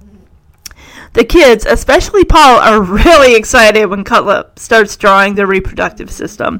The 1.15 1.23
kids, 1.23 1.65
especially 1.65 2.25
Paul, 2.25 2.59
are 2.59 2.81
really 2.81 3.35
excited 3.35 3.85
when 3.85 4.03
Cutlip 4.03 4.59
starts 4.59 4.97
drawing 4.97 5.35
the 5.35 5.47
reproductive 5.47 6.11
system. 6.11 6.59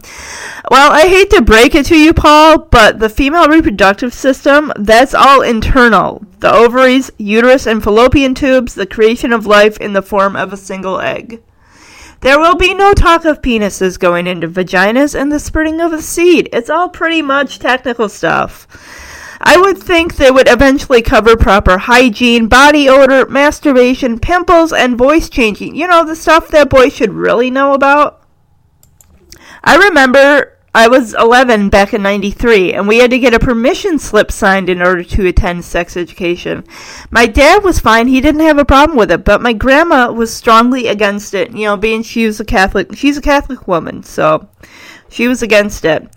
Well, 0.71 0.93
I 0.93 1.09
hate 1.09 1.29
to 1.31 1.41
break 1.41 1.75
it 1.75 1.85
to 1.87 1.97
you, 1.97 2.13
Paul, 2.13 2.59
but 2.59 2.99
the 2.99 3.09
female 3.09 3.49
reproductive 3.49 4.13
system, 4.13 4.71
that's 4.77 5.13
all 5.13 5.41
internal. 5.41 6.25
The 6.39 6.53
ovaries, 6.53 7.11
uterus, 7.17 7.67
and 7.67 7.83
fallopian 7.83 8.33
tubes, 8.33 8.75
the 8.75 8.85
creation 8.85 9.33
of 9.33 9.45
life 9.45 9.77
in 9.77 9.91
the 9.91 10.01
form 10.01 10.37
of 10.37 10.53
a 10.53 10.57
single 10.57 11.01
egg. 11.01 11.43
There 12.21 12.39
will 12.39 12.55
be 12.55 12.73
no 12.73 12.93
talk 12.93 13.25
of 13.25 13.41
penises 13.41 13.99
going 13.99 14.25
into 14.25 14.47
vaginas 14.47 15.19
and 15.19 15.33
the 15.33 15.39
spreading 15.39 15.81
of 15.81 15.91
a 15.91 16.01
seed. 16.01 16.47
It's 16.53 16.69
all 16.69 16.87
pretty 16.87 17.21
much 17.21 17.59
technical 17.59 18.07
stuff. 18.07 18.67
I 19.47 19.57
would 19.57 19.77
think 19.77 20.15
they 20.15 20.31
would 20.31 20.49
eventually 20.49 21.03
cover 21.03 21.37
proper 21.37 21.77
hygiene, 21.77 22.47
body 22.47 22.89
odor, 22.89 23.27
masturbation, 23.27 24.19
pimples, 24.19 24.73
and 24.73 24.97
voice 24.97 25.29
changing. 25.29 25.75
You 25.75 25.87
know, 25.87 26.03
the 26.03 26.15
stuff 26.15 26.47
that 26.49 26.69
boys 26.69 26.95
should 26.95 27.13
really 27.13 27.51
know 27.51 27.73
about. 27.73 28.25
I 29.63 29.77
remember 29.77 30.57
I 30.75 30.87
was 30.89 31.13
11 31.13 31.69
back 31.69 31.93
in 31.93 32.01
93, 32.01 32.73
and 32.73 32.87
we 32.87 32.97
had 32.97 33.11
to 33.11 33.19
get 33.19 33.33
a 33.33 33.39
permission 33.39 33.97
slip 33.97 34.31
signed 34.31 34.67
in 34.67 34.81
order 34.81 35.03
to 35.03 35.27
attend 35.27 35.63
sex 35.63 35.95
education. 35.95 36.65
My 37.11 37.27
dad 37.27 37.63
was 37.63 37.79
fine, 37.79 38.07
he 38.07 38.19
didn't 38.19 38.41
have 38.41 38.57
a 38.57 38.65
problem 38.65 38.97
with 38.97 39.09
it, 39.09 39.23
but 39.23 39.41
my 39.41 39.53
grandma 39.53 40.11
was 40.11 40.35
strongly 40.35 40.87
against 40.87 41.33
it, 41.33 41.51
you 41.51 41.63
know, 41.63 41.77
being 41.77 42.03
she 42.03 42.25
was 42.25 42.41
a 42.41 42.45
Catholic, 42.45 42.93
she's 42.93 43.17
a 43.17 43.21
Catholic 43.21 43.69
woman, 43.69 44.03
so 44.03 44.49
she 45.09 45.27
was 45.27 45.41
against 45.41 45.85
it. 45.85 46.07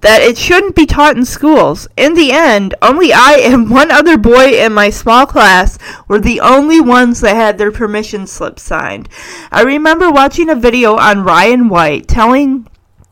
That 0.00 0.22
it 0.22 0.38
shouldn't 0.38 0.74
be 0.74 0.86
taught 0.86 1.16
in 1.16 1.24
schools. 1.24 1.88
In 1.96 2.14
the 2.14 2.32
end, 2.32 2.74
only 2.82 3.12
I 3.12 3.38
and 3.42 3.70
one 3.70 3.90
other 3.90 4.16
boy 4.16 4.58
in 4.58 4.72
my 4.72 4.90
small 4.90 5.26
class 5.26 5.78
were 6.08 6.20
the 6.20 6.40
only 6.40 6.80
ones 6.80 7.20
that 7.20 7.36
had 7.36 7.58
their 7.58 7.72
permission 7.72 8.26
slips 8.26 8.62
signed. 8.62 9.08
I 9.50 9.62
remember 9.62 10.10
watching 10.10 10.48
a 10.48 10.54
video 10.54 10.96
on 10.96 11.24
Ryan 11.24 11.68
White 11.68 12.08
telling 12.08 12.66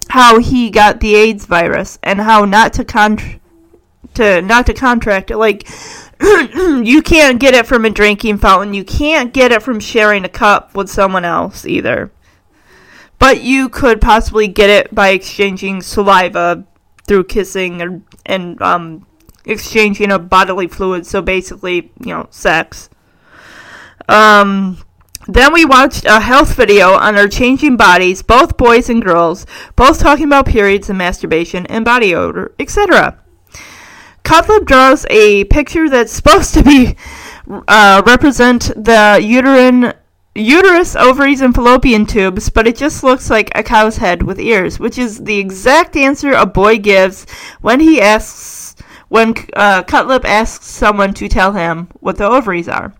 how 0.08 0.38
he 0.38 0.70
got 0.70 1.00
the 1.00 1.14
AIDS 1.14 1.46
virus 1.46 1.98
and 2.02 2.20
how 2.20 2.44
not 2.44 2.72
to 2.74 2.84
con 2.84 3.18
to 4.14 4.40
not 4.42 4.66
to 4.66 4.74
contract 4.74 5.30
it. 5.30 5.36
Like 5.36 5.68
you 6.20 7.02
can't 7.02 7.38
get 7.38 7.54
it 7.54 7.66
from 7.66 7.84
a 7.84 7.90
drinking 7.90 8.38
fountain. 8.38 8.74
You 8.74 8.84
can't 8.84 9.32
get 9.32 9.52
it 9.52 9.62
from 9.62 9.80
sharing 9.80 10.24
a 10.24 10.28
cup 10.28 10.74
with 10.74 10.88
someone 10.88 11.24
else 11.24 11.66
either. 11.66 12.10
But 13.18 13.42
you 13.42 13.68
could 13.68 14.00
possibly 14.00 14.48
get 14.48 14.70
it 14.70 14.94
by 14.94 15.08
exchanging 15.08 15.82
saliva 15.82 16.64
through 17.06 17.24
kissing 17.24 17.80
and, 17.80 18.04
and 18.24 18.60
um, 18.60 19.06
exchanging 19.44 20.10
of 20.10 20.28
bodily 20.28 20.66
fluids. 20.66 21.08
So 21.08 21.22
basically, 21.22 21.92
you 22.00 22.14
know, 22.14 22.26
sex. 22.30 22.90
Um, 24.08 24.78
then 25.28 25.52
we 25.52 25.64
watched 25.64 26.04
a 26.04 26.20
health 26.20 26.54
video 26.54 26.92
on 26.92 27.16
our 27.16 27.26
changing 27.26 27.76
bodies, 27.76 28.22
both 28.22 28.56
boys 28.56 28.88
and 28.88 29.02
girls, 29.02 29.44
both 29.74 29.98
talking 29.98 30.26
about 30.26 30.46
periods 30.46 30.88
and 30.88 30.98
masturbation 30.98 31.66
and 31.66 31.84
body 31.84 32.14
odor, 32.14 32.54
etc. 32.58 33.18
Cutlip 34.22 34.64
draws 34.66 35.06
a 35.10 35.44
picture 35.44 35.88
that's 35.88 36.12
supposed 36.12 36.54
to 36.54 36.62
be 36.62 36.96
uh, 37.68 38.02
represent 38.06 38.72
the 38.76 39.20
uterine 39.22 39.94
uterus, 40.36 40.94
ovaries, 40.94 41.40
and 41.40 41.54
fallopian 41.54 42.06
tubes, 42.06 42.50
but 42.50 42.66
it 42.66 42.76
just 42.76 43.02
looks 43.02 43.30
like 43.30 43.50
a 43.54 43.62
cow's 43.62 43.96
head 43.96 44.22
with 44.22 44.38
ears, 44.38 44.78
which 44.78 44.98
is 44.98 45.24
the 45.24 45.38
exact 45.38 45.96
answer 45.96 46.32
a 46.32 46.46
boy 46.46 46.78
gives 46.78 47.26
when 47.60 47.80
he 47.80 48.00
asks 48.00 48.56
when 49.08 49.34
uh, 49.54 49.82
Cutlip 49.84 50.24
asks 50.24 50.66
someone 50.66 51.14
to 51.14 51.28
tell 51.28 51.52
him 51.52 51.88
what 52.00 52.16
the 52.16 52.26
ovaries 52.26 52.68
are. 52.68 52.92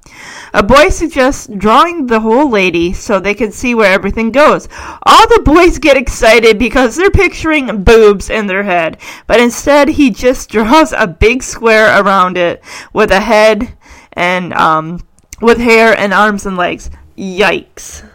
A 0.54 0.62
boy 0.62 0.88
suggests 0.88 1.48
drawing 1.58 2.06
the 2.06 2.20
whole 2.20 2.48
lady 2.48 2.92
so 2.92 3.18
they 3.18 3.34
can 3.34 3.50
see 3.50 3.74
where 3.74 3.92
everything 3.92 4.30
goes. 4.30 4.68
All 5.04 5.28
the 5.28 5.42
boys 5.44 5.78
get 5.78 5.96
excited 5.96 6.58
because 6.58 6.94
they're 6.94 7.10
picturing 7.10 7.82
boobs 7.82 8.30
in 8.30 8.46
their 8.46 8.62
head, 8.62 8.98
but 9.26 9.40
instead 9.40 9.88
he 9.88 10.10
just 10.10 10.48
draws 10.56 10.92
a 10.92 11.06
big 11.06 11.42
square 11.42 12.00
around 12.00 12.36
it 12.36 12.62
with 12.92 13.10
a 13.10 13.20
head 13.20 13.76
and 14.12 14.52
um, 14.54 15.00
with 15.42 15.58
hair 15.58 15.92
and 15.98 16.14
arms 16.14 16.46
and 16.46 16.56
legs. 16.56 16.88
Yikes. 17.16 18.08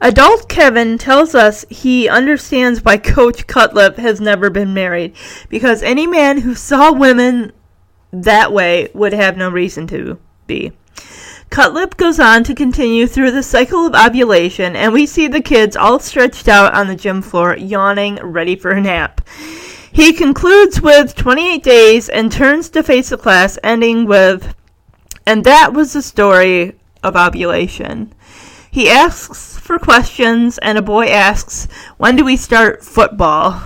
Adult 0.00 0.48
Kevin 0.48 0.96
tells 0.98 1.34
us 1.34 1.64
he 1.68 2.08
understands 2.08 2.84
why 2.84 2.98
Coach 2.98 3.46
Cutlip 3.46 3.96
has 3.96 4.20
never 4.20 4.48
been 4.50 4.72
married, 4.72 5.16
because 5.48 5.82
any 5.82 6.06
man 6.06 6.38
who 6.38 6.54
saw 6.54 6.92
women 6.92 7.52
that 8.12 8.52
way 8.52 8.88
would 8.94 9.12
have 9.12 9.36
no 9.36 9.50
reason 9.50 9.86
to 9.88 10.18
be. 10.46 10.72
Cutlip 11.50 11.96
goes 11.96 12.20
on 12.20 12.44
to 12.44 12.54
continue 12.54 13.06
through 13.06 13.30
the 13.32 13.42
cycle 13.42 13.86
of 13.86 13.94
ovulation, 13.94 14.76
and 14.76 14.92
we 14.92 15.06
see 15.06 15.26
the 15.26 15.40
kids 15.40 15.76
all 15.76 15.98
stretched 15.98 16.46
out 16.46 16.74
on 16.74 16.86
the 16.86 16.94
gym 16.94 17.22
floor, 17.22 17.56
yawning, 17.56 18.16
ready 18.16 18.54
for 18.54 18.70
a 18.70 18.80
nap. 18.80 19.26
He 19.90 20.12
concludes 20.12 20.80
with 20.80 21.16
28 21.16 21.62
days 21.62 22.08
and 22.08 22.30
turns 22.30 22.68
to 22.70 22.82
face 22.82 23.08
the 23.08 23.16
class, 23.16 23.58
ending 23.64 24.04
with, 24.04 24.54
and 25.26 25.42
that 25.44 25.72
was 25.72 25.94
the 25.94 26.02
story 26.02 26.77
of 27.02 27.16
ovulation. 27.16 28.12
He 28.70 28.88
asks 28.88 29.58
for 29.58 29.78
questions, 29.78 30.58
and 30.58 30.76
a 30.76 30.82
boy 30.82 31.06
asks, 31.06 31.68
When 31.96 32.16
do 32.16 32.24
we 32.24 32.36
start 32.36 32.84
football? 32.84 33.62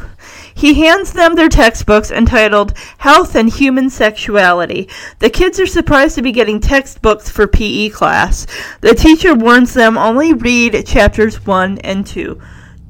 He 0.55 0.75
hands 0.75 1.13
them 1.13 1.35
their 1.35 1.49
textbooks 1.49 2.11
entitled 2.11 2.75
Health 2.99 3.35
and 3.35 3.49
Human 3.49 3.91
Sexuality. 3.91 4.89
The 5.19 5.31
kids 5.31 5.59
are 5.59 5.67
surprised 5.67 6.15
to 6.17 6.23
be 6.23 6.31
getting 6.31 6.61
textbooks 6.61 7.29
for 7.29 7.47
PE 7.47 7.89
class. 7.89 8.47
The 8.81 8.95
teacher 8.95 9.35
warns 9.35 9.75
them 9.75 9.99
only 9.99 10.33
read 10.33 10.87
chapters 10.87 11.45
1 11.47 11.79
and 11.79 12.07
2. 12.07 12.41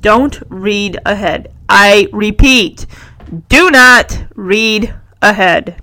Don't 0.00 0.42
read 0.48 0.98
ahead. 1.06 1.52
I 1.68 2.08
repeat, 2.12 2.86
do 3.48 3.70
not 3.70 4.24
read 4.34 4.94
ahead. 5.22 5.80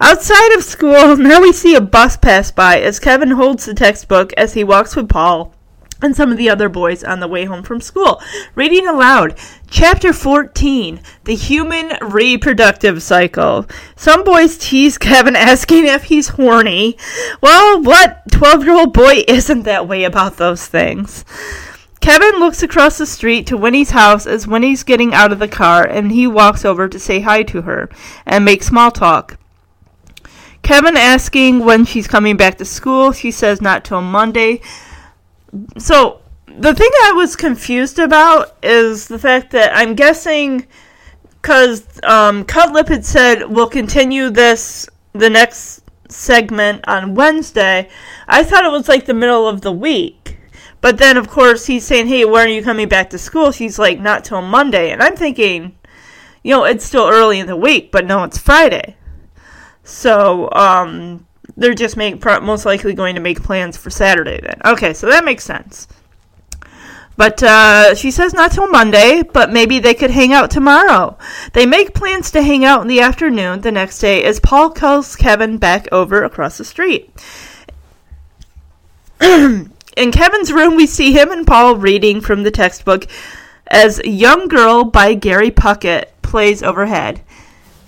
Outside 0.00 0.52
of 0.52 0.62
school, 0.62 1.16
now 1.18 1.40
we 1.40 1.52
see 1.52 1.74
a 1.74 1.80
bus 1.80 2.16
pass 2.16 2.50
by 2.50 2.80
as 2.80 3.00
Kevin 3.00 3.32
holds 3.32 3.64
the 3.64 3.74
textbook 3.74 4.32
as 4.36 4.54
he 4.54 4.62
walks 4.62 4.94
with 4.94 5.08
Paul 5.08 5.54
and 6.00 6.14
some 6.14 6.30
of 6.30 6.38
the 6.38 6.48
other 6.48 6.68
boys 6.68 7.02
on 7.02 7.18
the 7.18 7.26
way 7.26 7.44
home 7.44 7.62
from 7.62 7.80
school. 7.80 8.22
Reading 8.54 8.86
aloud, 8.86 9.36
Chapter 9.68 10.12
14 10.12 11.00
The 11.24 11.34
Human 11.34 11.98
Reproductive 12.00 13.02
Cycle. 13.02 13.66
Some 13.96 14.22
boys 14.22 14.56
tease 14.56 14.98
Kevin 14.98 15.34
asking 15.36 15.86
if 15.86 16.04
he's 16.04 16.28
horny. 16.28 16.96
Well, 17.40 17.82
what 17.82 18.22
12 18.30 18.64
year 18.64 18.74
old 18.74 18.92
boy 18.92 19.24
isn't 19.28 19.64
that 19.64 19.88
way 19.88 20.04
about 20.04 20.36
those 20.36 20.66
things? 20.66 21.24
Kevin 22.00 22.38
looks 22.38 22.62
across 22.62 22.96
the 22.96 23.06
street 23.06 23.48
to 23.48 23.56
Winnie's 23.56 23.90
house 23.90 24.24
as 24.26 24.46
Winnie's 24.46 24.84
getting 24.84 25.12
out 25.12 25.32
of 25.32 25.40
the 25.40 25.48
car 25.48 25.84
and 25.84 26.12
he 26.12 26.28
walks 26.28 26.64
over 26.64 26.88
to 26.88 26.98
say 26.98 27.20
hi 27.20 27.42
to 27.42 27.62
her 27.62 27.90
and 28.24 28.44
make 28.44 28.62
small 28.62 28.92
talk. 28.92 29.36
Kevin 30.68 30.98
asking 30.98 31.64
when 31.64 31.86
she's 31.86 32.06
coming 32.06 32.36
back 32.36 32.58
to 32.58 32.64
school. 32.66 33.10
She 33.12 33.30
says 33.30 33.62
not 33.62 33.86
till 33.86 34.02
Monday. 34.02 34.60
So 35.78 36.20
the 36.46 36.74
thing 36.74 36.90
I 37.04 37.12
was 37.12 37.36
confused 37.36 37.98
about 37.98 38.54
is 38.62 39.08
the 39.08 39.18
fact 39.18 39.52
that 39.52 39.74
I'm 39.74 39.94
guessing 39.94 40.66
because 41.40 41.86
um, 42.02 42.44
Cutlip 42.44 42.88
had 42.88 43.06
said 43.06 43.44
we'll 43.48 43.70
continue 43.70 44.28
this 44.28 44.86
the 45.14 45.30
next 45.30 45.84
segment 46.10 46.86
on 46.86 47.14
Wednesday. 47.14 47.88
I 48.28 48.44
thought 48.44 48.66
it 48.66 48.70
was 48.70 48.90
like 48.90 49.06
the 49.06 49.14
middle 49.14 49.48
of 49.48 49.62
the 49.62 49.72
week. 49.72 50.36
But 50.82 50.98
then, 50.98 51.16
of 51.16 51.30
course, 51.30 51.64
he's 51.64 51.86
saying, 51.86 52.08
hey, 52.08 52.26
when 52.26 52.46
are 52.46 52.50
you 52.50 52.62
coming 52.62 52.90
back 52.90 53.08
to 53.10 53.18
school? 53.18 53.52
She's 53.52 53.78
like, 53.78 54.00
not 54.00 54.22
till 54.22 54.42
Monday. 54.42 54.90
And 54.90 55.02
I'm 55.02 55.16
thinking, 55.16 55.78
you 56.42 56.50
know, 56.50 56.64
it's 56.64 56.84
still 56.84 57.08
early 57.08 57.38
in 57.38 57.46
the 57.46 57.56
week, 57.56 57.90
but 57.90 58.04
no, 58.04 58.22
it's 58.24 58.36
Friday. 58.36 58.97
So, 59.88 60.50
um, 60.52 61.26
they're 61.56 61.74
just 61.74 61.96
make 61.96 62.22
most 62.24 62.66
likely 62.66 62.94
going 62.94 63.14
to 63.14 63.20
make 63.20 63.42
plans 63.42 63.76
for 63.76 63.90
Saturday 63.90 64.40
then. 64.40 64.60
Okay, 64.64 64.92
so 64.92 65.08
that 65.08 65.24
makes 65.24 65.44
sense. 65.44 65.88
But 67.16 67.42
uh, 67.42 67.96
she 67.96 68.12
says 68.12 68.32
not 68.32 68.52
till 68.52 68.68
Monday, 68.68 69.22
but 69.22 69.52
maybe 69.52 69.80
they 69.80 69.94
could 69.94 70.12
hang 70.12 70.32
out 70.32 70.52
tomorrow. 70.52 71.18
They 71.52 71.66
make 71.66 71.94
plans 71.94 72.30
to 72.30 72.42
hang 72.42 72.64
out 72.64 72.82
in 72.82 72.86
the 72.86 73.00
afternoon 73.00 73.62
the 73.62 73.72
next 73.72 73.98
day 73.98 74.22
as 74.22 74.38
Paul 74.38 74.70
calls 74.70 75.16
Kevin 75.16 75.58
back 75.58 75.88
over 75.90 76.22
across 76.22 76.58
the 76.58 76.64
street. 76.64 77.10
in 79.20 79.72
Kevin's 80.12 80.52
room, 80.52 80.76
we 80.76 80.86
see 80.86 81.12
him 81.12 81.32
and 81.32 81.44
Paul 81.44 81.74
reading 81.74 82.20
from 82.20 82.44
the 82.44 82.52
textbook 82.52 83.06
as 83.66 84.00
Young 84.04 84.46
Girl 84.46 84.84
by 84.84 85.14
Gary 85.14 85.50
Puckett 85.50 86.10
plays 86.22 86.62
overhead. 86.62 87.22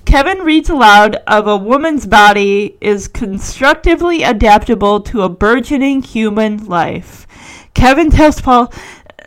Kevin 0.04 0.38
reads 0.38 0.68
aloud 0.68 1.16
of 1.26 1.46
a 1.46 1.56
woman's 1.56 2.06
body 2.06 2.76
is 2.80 3.06
constructively 3.08 4.22
adaptable 4.22 5.00
to 5.02 5.22
a 5.22 5.28
burgeoning 5.28 6.02
human 6.02 6.64
life. 6.66 7.26
Kevin 7.74 8.10
tells 8.10 8.40
Paul 8.40 8.72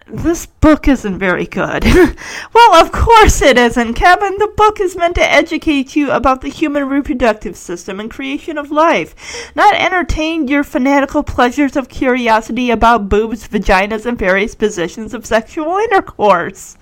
this 0.07 0.45
book 0.45 0.87
isn't 0.87 1.17
very 1.17 1.45
good. 1.45 1.83
well, 2.53 2.75
of 2.75 2.91
course 2.91 3.41
it 3.41 3.57
isn't, 3.57 3.93
Kevin. 3.93 4.37
The 4.37 4.51
book 4.55 4.79
is 4.79 4.95
meant 4.95 5.15
to 5.15 5.31
educate 5.31 5.95
you 5.95 6.11
about 6.11 6.41
the 6.41 6.49
human 6.49 6.89
reproductive 6.89 7.55
system 7.55 7.99
and 7.99 8.11
creation 8.11 8.57
of 8.57 8.71
life, 8.71 9.51
not 9.55 9.75
entertain 9.75 10.47
your 10.47 10.63
fanatical 10.63 11.23
pleasures 11.23 11.75
of 11.75 11.89
curiosity 11.89 12.69
about 12.69 13.09
boobs, 13.09 13.47
vaginas, 13.47 14.05
and 14.05 14.17
various 14.17 14.55
positions 14.55 15.13
of 15.13 15.25
sexual 15.25 15.77
intercourse. 15.77 16.77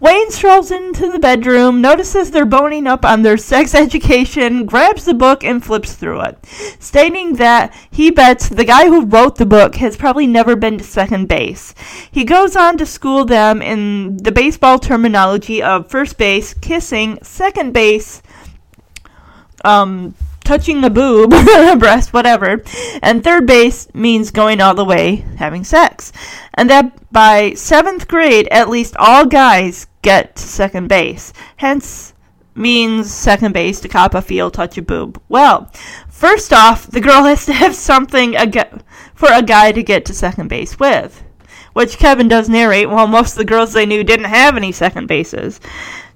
Wayne 0.00 0.30
strolls 0.30 0.70
into 0.70 1.10
the 1.10 1.18
bedroom, 1.18 1.80
notices 1.80 2.30
they're 2.30 2.46
boning 2.46 2.86
up 2.86 3.04
on 3.04 3.22
their 3.22 3.36
sex 3.36 3.74
education, 3.74 4.64
grabs 4.64 5.04
the 5.04 5.14
book, 5.14 5.44
and 5.44 5.64
flips 5.64 5.92
through 5.94 6.20
it, 6.22 6.38
stating 6.78 7.34
that 7.34 7.74
he 7.90 8.10
bets 8.10 8.48
the 8.48 8.64
guy 8.64 8.86
who 8.86 9.04
wrote 9.04 9.36
the 9.36 9.46
book 9.46 9.76
has 9.76 9.96
probably 9.96 10.26
never 10.26 10.56
been 10.56 10.78
to 10.78 10.84
second 10.84 11.28
base. 11.28 11.74
He 12.10 12.24
goes 12.24 12.43
on 12.52 12.76
to 12.78 12.86
school 12.86 13.24
them 13.24 13.62
in 13.62 14.18
the 14.18 14.30
baseball 14.30 14.78
terminology 14.78 15.62
of 15.62 15.90
first 15.90 16.18
base, 16.18 16.52
kissing, 16.52 17.18
second 17.22 17.72
base, 17.72 18.22
um, 19.64 20.14
touching 20.44 20.82
the 20.82 20.90
boob, 20.90 21.30
breast, 21.80 22.12
whatever, 22.12 22.62
and 23.02 23.24
third 23.24 23.46
base 23.46 23.92
means 23.94 24.30
going 24.30 24.60
all 24.60 24.74
the 24.74 24.84
way, 24.84 25.24
having 25.38 25.64
sex. 25.64 26.12
And 26.52 26.68
that 26.70 27.10
by 27.10 27.54
seventh 27.54 28.06
grade, 28.06 28.46
at 28.50 28.68
least 28.68 28.94
all 28.98 29.26
guys 29.26 29.86
get 30.02 30.36
to 30.36 30.42
second 30.42 30.88
base. 30.88 31.32
Hence, 31.56 32.12
means 32.54 33.12
second 33.12 33.52
base 33.52 33.80
to 33.80 33.88
cop 33.88 34.14
a 34.14 34.22
field, 34.22 34.54
touch 34.54 34.78
a 34.78 34.82
boob. 34.82 35.20
Well, 35.28 35.72
first 36.08 36.52
off, 36.52 36.86
the 36.86 37.00
girl 37.00 37.24
has 37.24 37.46
to 37.46 37.52
have 37.52 37.74
something 37.74 38.34
for 39.14 39.28
a 39.32 39.42
guy 39.42 39.72
to 39.72 39.82
get 39.82 40.04
to 40.04 40.14
second 40.14 40.48
base 40.48 40.78
with 40.78 41.23
which 41.74 41.98
Kevin 41.98 42.28
does 42.28 42.48
narrate, 42.48 42.88
while 42.88 43.06
most 43.06 43.32
of 43.32 43.38
the 43.38 43.44
girls 43.44 43.72
they 43.72 43.84
knew 43.84 44.02
didn't 44.02 44.26
have 44.26 44.56
any 44.56 44.72
second 44.72 45.06
bases. 45.06 45.60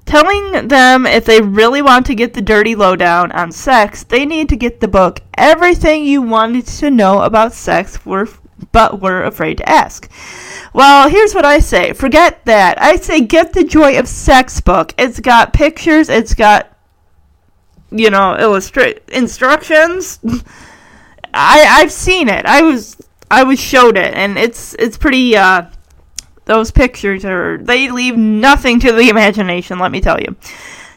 Telling 0.06 0.68
them 0.68 1.04
if 1.04 1.26
they 1.26 1.42
really 1.42 1.82
want 1.82 2.06
to 2.06 2.14
get 2.14 2.32
the 2.32 2.40
dirty 2.40 2.74
lowdown 2.74 3.30
on 3.32 3.52
sex, 3.52 4.04
they 4.04 4.24
need 4.24 4.48
to 4.48 4.56
get 4.56 4.80
the 4.80 4.88
book 4.88 5.20
Everything 5.36 6.04
You 6.04 6.22
Wanted 6.22 6.66
to 6.66 6.90
Know 6.90 7.20
About 7.20 7.52
Sex 7.52 8.06
were, 8.06 8.26
but 8.72 9.02
were 9.02 9.22
afraid 9.24 9.58
to 9.58 9.68
ask. 9.68 10.10
Well, 10.72 11.10
here's 11.10 11.34
what 11.34 11.44
I 11.44 11.58
say. 11.58 11.92
Forget 11.92 12.42
that. 12.46 12.80
I 12.80 12.96
say 12.96 13.20
get 13.20 13.52
the 13.52 13.64
Joy 13.64 13.98
of 13.98 14.08
Sex 14.08 14.62
book. 14.62 14.94
It's 14.96 15.20
got 15.20 15.52
pictures, 15.52 16.08
it's 16.08 16.34
got 16.34 16.74
you 17.90 18.10
know, 18.10 18.36
illustrate 18.38 19.02
instructions. 19.08 20.20
I 21.34 21.64
I've 21.68 21.92
seen 21.92 22.28
it. 22.28 22.46
I 22.46 22.62
was 22.62 22.96
I 23.30 23.42
was 23.44 23.60
showed 23.60 23.96
it, 23.96 24.14
and 24.14 24.38
it's 24.38 24.74
it's 24.78 24.96
pretty. 24.96 25.36
Uh, 25.36 25.66
those 26.44 26.70
pictures 26.70 27.24
are 27.24 27.58
they 27.58 27.90
leave 27.90 28.16
nothing 28.16 28.80
to 28.80 28.92
the 28.92 29.08
imagination. 29.10 29.78
Let 29.78 29.92
me 29.92 30.00
tell 30.00 30.20
you. 30.20 30.36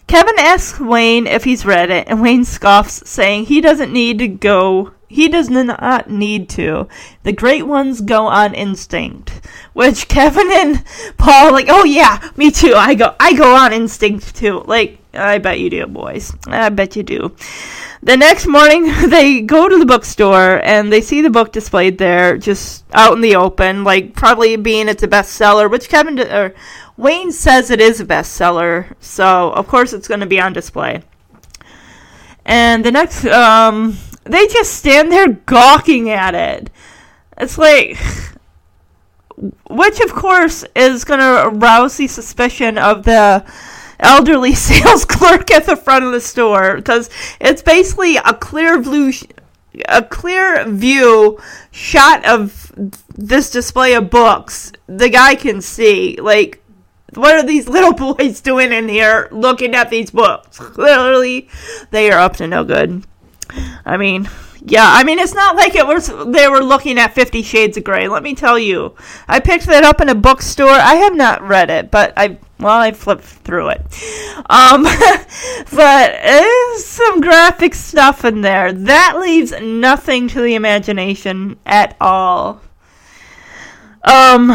Kevin 0.07 0.39
asks 0.39 0.79
Wayne 0.79 1.27
if 1.27 1.43
he's 1.43 1.65
read 1.65 1.89
it, 1.89 2.07
and 2.07 2.21
Wayne 2.21 2.43
scoffs, 2.43 3.07
saying 3.09 3.45
he 3.45 3.61
doesn't 3.61 3.93
need 3.93 4.19
to 4.19 4.27
go. 4.27 4.93
He 5.11 5.27
does 5.27 5.49
not 5.49 6.09
need 6.09 6.47
to. 6.49 6.88
The 7.23 7.33
great 7.33 7.67
ones 7.67 7.99
go 7.99 8.27
on 8.27 8.53
instinct. 8.53 9.45
Which 9.73 10.07
Kevin 10.07 10.49
and 10.51 10.85
Paul 11.17 11.51
like, 11.51 11.65
oh 11.67 11.83
yeah, 11.83 12.29
me 12.38 12.49
too. 12.49 12.73
I 12.75 12.95
go 12.95 13.13
I 13.19 13.33
go 13.33 13.53
on 13.53 13.73
instinct 13.73 14.35
too. 14.35 14.63
Like, 14.65 14.99
I 15.13 15.38
bet 15.39 15.59
you 15.59 15.69
do, 15.69 15.85
boys. 15.88 16.33
I 16.47 16.69
bet 16.69 16.95
you 16.95 17.03
do. 17.03 17.35
The 18.01 18.15
next 18.15 18.47
morning, 18.47 18.85
they 19.09 19.41
go 19.41 19.67
to 19.67 19.77
the 19.77 19.85
bookstore 19.85 20.63
and 20.63 20.91
they 20.93 21.01
see 21.01 21.21
the 21.21 21.29
book 21.29 21.51
displayed 21.51 21.97
there, 21.97 22.38
just 22.38 22.85
out 22.93 23.13
in 23.13 23.21
the 23.21 23.35
open, 23.35 23.83
like 23.83 24.15
probably 24.15 24.55
being 24.55 24.88
it's 24.88 25.03
a 25.03 25.09
bestseller, 25.09 25.69
which 25.69 25.89
Kevin 25.89 26.19
or 26.19 26.55
Wayne 26.95 27.33
says 27.33 27.69
it 27.69 27.81
is 27.81 27.99
a 27.99 28.05
bestseller, 28.05 28.93
so 29.01 29.51
of 29.51 29.67
course 29.67 29.91
it's 29.91 30.07
going 30.07 30.21
to 30.21 30.25
be 30.25 30.39
on 30.39 30.53
display. 30.53 31.03
And 32.45 32.83
the 32.83 32.91
next, 32.91 33.25
um, 33.25 33.97
they 34.23 34.48
just 34.48 34.73
stand 34.73 35.11
there 35.11 35.30
gawking 35.30 36.10
at 36.10 36.35
it. 36.35 36.69
It's 37.38 37.57
like, 37.57 37.98
which 39.69 39.99
of 39.99 40.14
course 40.14 40.64
is 40.76 41.03
going 41.03 41.19
to 41.19 41.48
arouse 41.48 41.98
the 41.98 42.07
suspicion 42.07 42.77
of 42.77 43.03
the 43.03 43.43
elderly 43.99 44.53
sales 44.56 45.06
clerk 45.06 45.52
at 45.52 45.65
the 45.65 45.76
front 45.76 46.06
of 46.06 46.11
the 46.11 46.22
store 46.22 46.76
because 46.76 47.10
it's 47.39 47.61
basically 47.61 48.18
a 48.18 48.34
clear 48.34 48.81
blue 48.81 49.11
sh- 49.11 49.23
a 49.88 50.03
clear 50.03 50.68
view 50.68 51.39
shot 51.72 52.26
of 52.26 52.73
this 53.15 53.49
display 53.52 53.93
of 53.93 54.10
books 54.10 54.72
the 54.88 55.10
guy 55.10 55.35
can 55.35 55.61
see. 55.61 56.18
Like 56.18 56.61
what 57.14 57.35
are 57.35 57.45
these 57.45 57.68
little 57.69 57.93
boys 57.93 58.41
doing 58.41 58.72
in 58.72 58.89
here 58.89 59.30
looking 59.31 59.76
at 59.76 59.89
these 59.89 60.11
books? 60.11 60.57
Clearly 60.60 61.49
they 61.91 62.11
are 62.11 62.19
up 62.19 62.35
to 62.38 62.48
no 62.48 62.64
good 62.64 63.03
i 63.86 63.98
mean 63.98 64.28
yeah, 64.64 64.86
I 64.86 65.03
mean 65.03 65.18
it's 65.18 65.34
not 65.34 65.56
like 65.56 65.73
it 65.73 65.88
was 65.88 66.07
they 66.07 66.48
were 66.48 66.64
looking 66.64 66.99
at 66.99 67.15
50 67.15 67.41
shades 67.41 67.78
of 67.78 67.84
gray. 67.84 68.07
Let 68.07 68.22
me 68.22 68.36
tell 68.36 68.60
you. 68.60 68.95
I 69.28 69.40
picked 69.40 69.65
that 69.65 69.84
up 69.84 70.02
in 70.02 70.10
a 70.10 70.15
bookstore. 70.15 70.69
I 70.69 70.95
have 70.95 71.15
not 71.15 71.41
read 71.41 71.72
it, 71.72 71.90
but 71.90 72.14
I 72.15 72.38
well, 72.60 72.80
I 72.80 72.91
flipped 72.91 73.23
through 73.23 73.69
it. 73.69 73.82
Um, 74.49 74.84
but 75.72 75.72
there's 75.72 76.86
some 76.86 77.22
graphic 77.22 77.73
stuff 77.73 78.23
in 78.23 78.41
there. 78.41 78.72
That 78.72 79.18
leaves 79.19 79.52
nothing 79.60 80.28
to 80.30 80.41
the 80.41 80.53
imagination 80.53 81.57
at 81.65 81.98
all. 81.99 82.61
Um, 84.03 84.52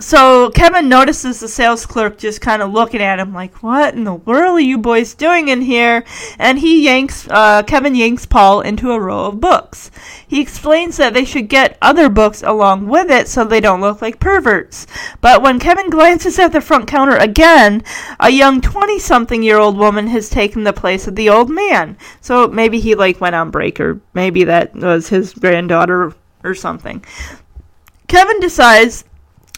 so 0.00 0.50
Kevin 0.50 0.88
notices 0.88 1.40
the 1.40 1.48
sales 1.48 1.86
clerk 1.86 2.18
just 2.18 2.40
kind 2.40 2.62
of 2.62 2.72
looking 2.72 3.00
at 3.00 3.20
him 3.20 3.32
like, 3.32 3.62
"What 3.62 3.94
in 3.94 4.04
the 4.04 4.14
world 4.14 4.56
are 4.56 4.60
you 4.60 4.76
boys 4.76 5.14
doing 5.14 5.48
in 5.48 5.62
here?" 5.62 6.04
And 6.38 6.58
he 6.58 6.84
yanks 6.84 7.28
uh, 7.30 7.62
Kevin 7.62 7.94
yanks 7.94 8.26
Paul 8.26 8.60
into 8.60 8.90
a 8.90 9.00
row 9.00 9.26
of 9.26 9.40
books. 9.40 9.90
He 10.26 10.40
explains 10.40 10.96
that 10.96 11.14
they 11.14 11.24
should 11.24 11.48
get 11.48 11.78
other 11.80 12.08
books 12.08 12.42
along 12.42 12.88
with 12.88 13.10
it 13.10 13.28
so 13.28 13.44
they 13.44 13.60
don't 13.60 13.80
look 13.80 14.02
like 14.02 14.18
perverts. 14.18 14.86
But 15.20 15.42
when 15.42 15.60
Kevin 15.60 15.90
glances 15.90 16.38
at 16.38 16.52
the 16.52 16.60
front 16.60 16.88
counter 16.88 17.16
again, 17.16 17.84
a 18.18 18.30
young 18.30 18.60
twenty-something-year-old 18.60 19.78
woman 19.78 20.08
has 20.08 20.28
taken 20.28 20.64
the 20.64 20.72
place 20.72 21.06
of 21.06 21.14
the 21.14 21.30
old 21.30 21.50
man. 21.50 21.96
So 22.20 22.48
maybe 22.48 22.80
he 22.80 22.94
like 22.94 23.20
went 23.20 23.36
on 23.36 23.50
break, 23.50 23.78
or 23.78 24.00
maybe 24.12 24.44
that 24.44 24.74
was 24.74 25.08
his 25.08 25.32
granddaughter 25.32 26.12
or 26.42 26.54
something. 26.54 27.04
Kevin 28.08 28.40
decides 28.40 29.04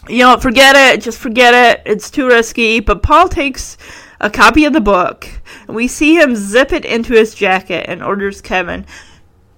you 0.09 0.19
know, 0.19 0.37
forget 0.37 0.75
it, 0.75 1.01
just 1.01 1.19
forget 1.19 1.53
it, 1.53 1.83
it's 1.85 2.09
too 2.09 2.27
risky. 2.27 2.79
But 2.79 3.03
Paul 3.03 3.27
takes 3.27 3.77
a 4.19 4.29
copy 4.29 4.65
of 4.65 4.73
the 4.73 4.81
book, 4.81 5.27
and 5.67 5.75
we 5.75 5.87
see 5.87 6.15
him 6.15 6.35
zip 6.35 6.71
it 6.71 6.85
into 6.85 7.13
his 7.13 7.35
jacket 7.35 7.85
and 7.87 8.03
orders 8.03 8.41
Kevin, 8.41 8.85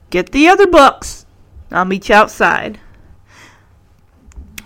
Get 0.09 0.31
the 0.31 0.47
other 0.47 0.65
books, 0.65 1.25
I'll 1.71 1.85
meet 1.85 2.09
you 2.09 2.15
outside. 2.15 2.79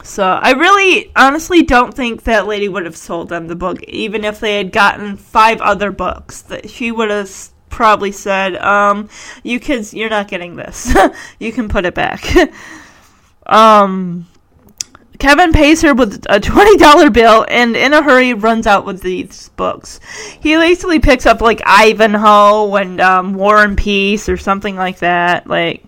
So 0.04 0.24
I 0.24 0.52
really, 0.52 1.12
honestly, 1.16 1.64
don't 1.64 1.94
think 1.94 2.24
that 2.24 2.48
lady 2.48 2.68
would 2.68 2.86
have 2.86 2.98
sold 2.98 3.30
them 3.30 3.48
the 3.48 3.56
book, 3.56 3.82
even 3.84 4.24
if 4.24 4.40
they 4.40 4.58
had 4.58 4.72
gotten 4.72 5.18
five 5.18 5.62
other 5.62 5.92
books. 5.92 6.42
That 6.42 6.70
she 6.70 6.92
would 6.92 7.10
have 7.10 7.32
probably 7.70 8.12
said, 8.12 8.56
um, 8.58 9.10
"You 9.44 9.60
kids, 9.60 9.94
you're 9.94 10.10
not 10.10 10.28
getting 10.28 10.56
this. 10.56 10.94
you 11.40 11.52
can 11.52 11.70
put 11.70 11.86
it 11.86 11.94
back." 11.94 12.26
um, 13.46 14.28
Kevin 15.20 15.54
pays 15.54 15.82
her 15.82 15.94
with 15.94 16.26
a 16.30 16.40
$20 16.40 17.14
bill 17.14 17.46
and 17.48 17.76
in 17.76 17.94
a 17.94 18.02
hurry 18.02 18.34
runs 18.34 18.68
out 18.68 18.86
with 18.86 19.02
these 19.02 19.50
books. 19.50 20.00
He 20.40 20.56
basically 20.56 21.00
picks 21.00 21.26
up 21.26 21.42
like 21.42 21.62
Ivanhoe 21.66 22.74
and 22.76 23.00
um, 23.00 23.34
War 23.36 23.64
and 23.64 23.78
Peace 23.78 24.28
or 24.28 24.38
something 24.38 24.76
like 24.76 25.00
that. 25.00 25.48
Like, 25.48 25.86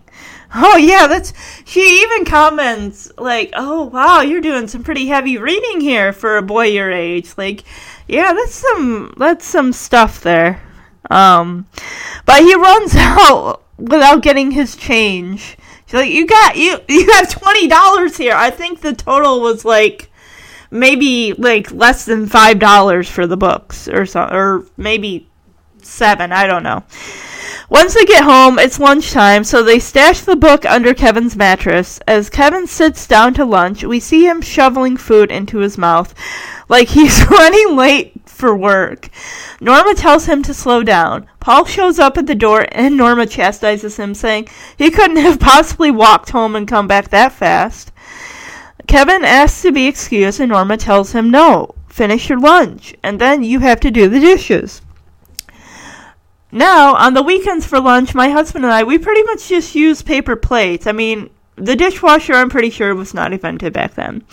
oh 0.54 0.78
yeah, 0.78 1.08
that's. 1.08 1.34
She 1.66 2.02
even 2.02 2.26
comments 2.26 3.12
like, 3.18 3.52
"Oh 3.54 3.84
wow, 3.84 4.22
you're 4.22 4.42
doing 4.42 4.68
some 4.68 4.84
pretty 4.84 5.08
heavy 5.08 5.38
reading 5.38 5.82
here 5.82 6.14
for 6.14 6.38
a 6.38 6.42
boy 6.44 6.68
your 6.68 6.92
age." 6.92 7.34
Like, 7.38 7.64
yeah, 8.08 8.34
that's 8.34 8.56
some 8.56 9.14
that's 9.18 9.46
some 9.46 9.74
stuff 9.74 10.22
there. 10.22 10.62
Um, 11.10 11.68
but 12.26 12.42
he 12.42 12.56
runs 12.56 12.94
out 12.96 13.64
without 13.78 14.22
getting 14.22 14.52
his 14.52 14.76
change. 14.76 15.58
She's 15.86 15.94
like, 15.94 16.12
you 16.12 16.26
got 16.26 16.56
you 16.56 16.80
you 16.88 17.12
have 17.14 17.30
twenty 17.30 17.68
dollars 17.68 18.18
here. 18.18 18.34
I 18.36 18.50
think 18.50 18.82
the 18.82 18.94
total 18.94 19.42
was 19.42 19.66
like 19.66 20.10
maybe 20.72 21.34
like 21.34 21.72
less 21.72 22.06
than 22.06 22.28
five 22.28 22.60
dollars 22.60 23.10
for 23.10 23.28
the 23.28 23.38
books 23.38 23.88
or 23.88 24.06
so, 24.06 24.24
or 24.24 24.66
maybe 24.78 25.30
seven. 25.82 26.32
I 26.32 26.48
don't 26.48 26.64
know. 26.64 26.84
Once 27.70 27.96
they 27.96 28.06
get 28.06 28.24
home, 28.24 28.60
it's 28.60 28.80
lunchtime, 28.80 29.44
so 29.44 29.64
they 29.64 29.80
stash 29.80 30.22
the 30.22 30.36
book 30.36 30.66
under 30.66 30.94
Kevin's 30.94 31.36
mattress. 31.36 32.00
As 32.08 32.30
Kevin 32.30 32.68
sits 32.68 33.08
down 33.08 33.34
to 33.34 33.46
lunch, 33.46 33.84
we 33.84 34.00
see 34.00 34.28
him 34.28 34.42
shoveling 34.42 34.98
food 34.98 35.32
into 35.32 35.58
his 35.58 35.76
mouth 35.76 36.14
like 36.70 36.88
he's 36.90 37.26
running 37.30 37.76
late 37.76 38.14
for 38.26 38.56
work. 38.56 39.10
Norma 39.62 39.94
tells 39.96 40.26
him 40.26 40.44
to 40.44 40.54
slow 40.54 40.84
down. 40.84 41.28
Paul 41.40 41.66
shows 41.66 42.00
up 42.00 42.18
at 42.18 42.28
the 42.28 42.36
door 42.36 42.68
and 42.72 42.98
Norma 42.98 43.26
chastises 43.26 43.98
him, 43.98 44.14
saying 44.14 44.48
he 44.78 44.92
couldn't 44.92 45.18
have 45.18 45.40
possibly 45.40 45.92
walked 45.92 46.30
home 46.32 46.56
and 46.56 46.68
come 46.68 46.88
back 46.88 47.10
that 47.10 47.32
fast. 47.32 47.92
Kevin 48.88 49.24
asks 49.24 49.62
to 49.62 49.72
be 49.72 49.88
excused 49.88 50.40
and 50.40 50.50
Norma 50.50 50.78
tells 50.78 51.14
him 51.14 51.32
no. 51.32 51.74
Finish 51.88 52.28
your 52.28 52.40
lunch, 52.40 52.94
and 53.04 53.22
then 53.22 53.42
you 53.42 53.60
have 53.60 53.80
to 53.80 53.90
do 53.90 54.10
the 54.10 54.20
dishes. 54.20 54.82
Now, 56.52 56.94
on 56.96 57.14
the 57.14 57.24
weekends 57.24 57.66
for 57.66 57.80
lunch, 57.80 58.14
my 58.14 58.30
husband 58.30 58.66
and 58.66 58.74
I, 58.74 58.84
we 58.84 58.98
pretty 58.98 59.24
much 59.24 59.48
just 59.48 59.76
use 59.76 60.02
paper 60.02 60.36
plates. 60.36 60.88
I 60.88 60.92
mean, 60.92 61.30
the 61.58 61.76
dishwasher, 61.76 62.34
I'm 62.34 62.50
pretty 62.50 62.70
sure, 62.70 62.94
was 62.94 63.14
not 63.14 63.32
invented 63.32 63.72
back 63.72 63.96
then. 63.96 64.24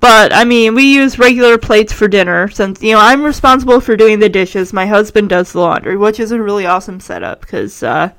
But, 0.00 0.32
I 0.32 0.44
mean, 0.44 0.74
we 0.74 0.94
use 0.94 1.18
regular 1.18 1.58
plates 1.58 1.92
for 1.92 2.08
dinner 2.08 2.48
since, 2.48 2.82
you 2.82 2.92
know, 2.92 3.00
I'm 3.00 3.22
responsible 3.22 3.80
for 3.80 3.96
doing 3.96 4.18
the 4.18 4.28
dishes. 4.28 4.72
My 4.72 4.86
husband 4.86 5.28
does 5.28 5.52
the 5.52 5.60
laundry, 5.60 5.96
which 5.96 6.18
is 6.18 6.32
a 6.32 6.42
really 6.42 6.66
awesome 6.66 6.98
setup 6.98 7.40
because, 7.40 7.82
uh, 7.82 8.10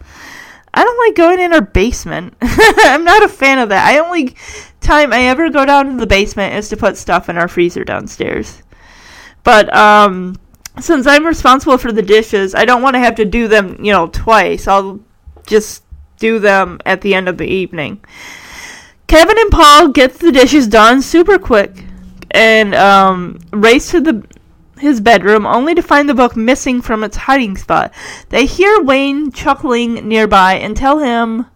I 0.73 0.83
don't 0.83 1.07
like 1.07 1.15
going 1.15 1.39
in 1.39 1.53
our 1.53 1.61
basement. 1.61 2.35
I'm 2.41 3.03
not 3.03 3.23
a 3.23 3.29
fan 3.29 3.59
of 3.59 3.69
that. 3.69 3.85
I 3.85 3.99
only 3.99 4.35
time 4.79 5.11
I 5.11 5.23
ever 5.23 5.49
go 5.49 5.65
down 5.65 5.91
to 5.91 5.97
the 5.97 6.07
basement 6.07 6.55
is 6.55 6.69
to 6.69 6.77
put 6.77 6.97
stuff 6.97 7.29
in 7.29 7.37
our 7.37 7.47
freezer 7.47 7.83
downstairs. 7.83 8.63
But, 9.43 9.75
um, 9.75 10.35
since 10.79 11.07
I'm 11.07 11.25
responsible 11.25 11.77
for 11.77 11.91
the 11.91 12.01
dishes, 12.01 12.55
I 12.55 12.63
don't 12.63 12.81
want 12.81 12.93
to 12.93 12.99
have 12.99 13.15
to 13.15 13.25
do 13.25 13.47
them, 13.47 13.83
you 13.83 13.91
know, 13.91 14.07
twice. 14.07 14.67
I'll 14.67 14.99
just 15.47 15.83
do 16.17 16.39
them 16.39 16.79
at 16.85 17.01
the 17.01 17.13
end 17.13 17.29
of 17.29 17.37
the 17.37 17.47
evening. 17.47 18.03
Kevin 19.07 19.37
and 19.37 19.51
Paul 19.51 19.89
get 19.89 20.15
the 20.15 20.31
dishes 20.31 20.67
done 20.67 21.01
super 21.01 21.39
quick 21.39 21.83
and 22.31 22.75
um, 22.75 23.39
race 23.51 23.91
to 23.91 24.01
the 24.01 24.23
his 24.79 25.01
bedroom 25.01 25.45
only 25.45 25.73
to 25.73 25.81
find 25.81 26.07
the 26.07 26.13
book 26.13 26.35
missing 26.35 26.81
from 26.81 27.03
its 27.03 27.17
hiding 27.17 27.57
spot. 27.57 27.91
They 28.29 28.45
hear 28.45 28.81
Wayne 28.81 29.31
chuckling 29.31 30.07
nearby 30.07 30.53
and 30.55 30.77
tell 30.77 30.99
him 30.99 31.47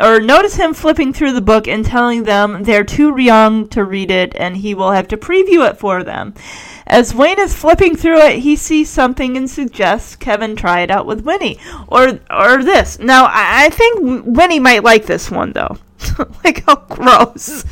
or 0.00 0.20
notice 0.20 0.56
him 0.56 0.74
flipping 0.74 1.12
through 1.12 1.32
the 1.32 1.40
book 1.40 1.66
and 1.66 1.84
telling 1.84 2.24
them 2.24 2.62
they're 2.62 2.84
too 2.84 3.18
young 3.20 3.68
to 3.68 3.84
read 3.84 4.10
it 4.10 4.34
and 4.36 4.56
he 4.58 4.74
will 4.74 4.92
have 4.92 5.08
to 5.08 5.16
preview 5.16 5.68
it 5.68 5.78
for 5.78 6.04
them. 6.04 6.34
As 6.86 7.14
Wayne 7.14 7.38
is 7.38 7.54
flipping 7.54 7.96
through 7.96 8.18
it, 8.18 8.38
he 8.38 8.56
sees 8.56 8.88
something 8.88 9.36
and 9.36 9.50
suggests 9.50 10.16
Kevin 10.16 10.56
try 10.56 10.80
it 10.80 10.90
out 10.90 11.04
with 11.04 11.24
Winnie. 11.24 11.58
Or 11.88 12.20
or 12.30 12.62
this. 12.62 12.98
Now, 12.98 13.24
I, 13.24 13.66
I 13.66 13.70
think 13.70 14.24
Winnie 14.24 14.60
might 14.60 14.84
like 14.84 15.06
this 15.06 15.30
one, 15.30 15.52
though. 15.52 15.76
like, 16.44 16.64
how 16.64 16.76
gross. 16.76 17.64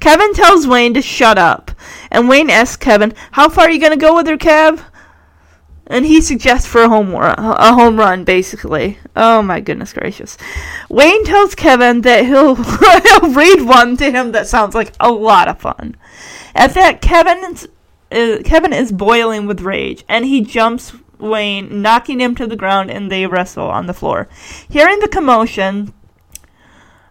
Kevin 0.00 0.32
tells 0.34 0.66
Wayne 0.66 0.94
to 0.94 1.02
shut 1.02 1.36
up. 1.36 1.70
And 2.10 2.28
Wayne 2.28 2.48
asks 2.48 2.76
Kevin, 2.76 3.12
How 3.32 3.48
far 3.48 3.64
are 3.64 3.70
you 3.70 3.80
going 3.80 3.92
to 3.92 3.98
go 3.98 4.14
with 4.14 4.26
her, 4.26 4.38
Kev? 4.38 4.82
And 5.86 6.06
he 6.06 6.20
suggests 6.20 6.66
for 6.66 6.82
a 6.82 6.88
home 6.88 7.10
run, 7.10 7.34
a 7.38 7.74
home 7.74 7.98
run, 7.98 8.24
basically. 8.24 8.98
Oh 9.16 9.42
my 9.42 9.60
goodness 9.60 9.92
gracious! 9.92 10.38
Wayne 10.88 11.24
tells 11.24 11.54
Kevin 11.54 12.02
that 12.02 12.24
he'll 12.24 12.54
he'll 13.22 13.34
read 13.34 13.62
one 13.62 13.96
to 13.96 14.10
him 14.10 14.32
that 14.32 14.46
sounds 14.46 14.74
like 14.74 14.92
a 15.00 15.10
lot 15.10 15.48
of 15.48 15.60
fun. 15.60 15.96
At 16.54 16.74
that, 16.74 17.02
Kevin's 17.02 17.66
uh, 18.12 18.38
Kevin 18.44 18.72
is 18.72 18.92
boiling 18.92 19.46
with 19.46 19.60
rage, 19.62 20.04
and 20.08 20.24
he 20.24 20.40
jumps 20.40 20.94
Wayne, 21.18 21.82
knocking 21.82 22.20
him 22.20 22.34
to 22.36 22.46
the 22.46 22.56
ground, 22.56 22.90
and 22.90 23.10
they 23.10 23.26
wrestle 23.26 23.66
on 23.66 23.86
the 23.86 23.94
floor. 23.94 24.28
Hearing 24.68 25.00
the 25.00 25.08
commotion, 25.08 25.92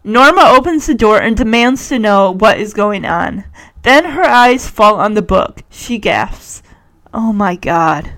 Norma 0.04 0.42
opens 0.46 0.88
the 0.88 0.94
door 0.94 1.22
and 1.22 1.36
demands 1.36 1.88
to 1.90 2.00
know 2.00 2.32
what 2.32 2.60
is 2.60 2.74
going 2.74 3.06
on. 3.06 3.46
Then 3.84 4.06
her 4.06 4.24
eyes 4.24 4.68
fall 4.68 4.96
on 4.96 5.14
the 5.14 5.22
book. 5.22 5.64
She 5.70 5.98
gasps, 5.98 6.62
Oh 7.14 7.34
my 7.34 7.56
god. 7.56 8.14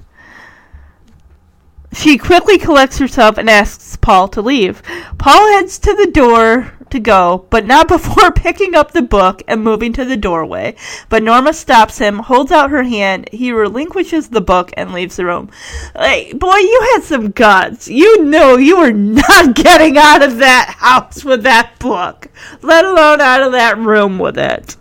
She 1.94 2.18
quickly 2.18 2.58
collects 2.58 2.98
herself 2.98 3.38
and 3.38 3.50
asks 3.50 3.96
Paul 3.98 4.28
to 4.30 4.42
leave. 4.42 4.82
Paul 5.18 5.54
heads 5.54 5.78
to 5.80 5.94
the 5.94 6.08
door 6.08 6.74
to 6.90 7.00
go, 7.00 7.46
but 7.50 7.66
not 7.66 7.88
before 7.90 8.32
picking 8.32 8.74
up 8.74 8.92
the 8.92 9.02
book 9.02 9.44
and 9.48 9.64
moving 9.64 9.94
to 9.94 10.06
the 10.06 10.18
doorway. 10.18 10.76
But 11.10 11.24
Norma 11.24 11.54
stops 11.54 12.00
him, 12.00 12.20
holds 12.20 12.52
out 12.52 12.72
her 12.72 12.84
hand. 12.84 13.30
He 13.32 13.52
relinquishes 13.52 14.30
the 14.30 14.42
book 14.42 14.72
and 14.76 14.92
leaves 14.92 15.18
the 15.18 15.26
room. 15.26 15.50
Like, 15.94 16.40
boy, 16.40 16.56
you 16.56 16.90
had 16.94 17.04
some 17.04 17.32
guts. 17.32 17.88
You 17.88 18.24
knew 18.24 18.58
you 18.58 18.78
were 18.78 18.92
not 18.92 19.56
getting 19.56 19.98
out 19.98 20.24
of 20.24 20.38
that 20.38 20.76
house 20.80 21.24
with 21.24 21.44
that 21.44 21.78
book, 21.80 22.30
let 22.62 22.86
alone 22.86 23.22
out 23.22 23.44
of 23.44 23.52
that 23.52 23.78
room 23.78 24.18
with 24.18 24.38
it. 24.38 24.78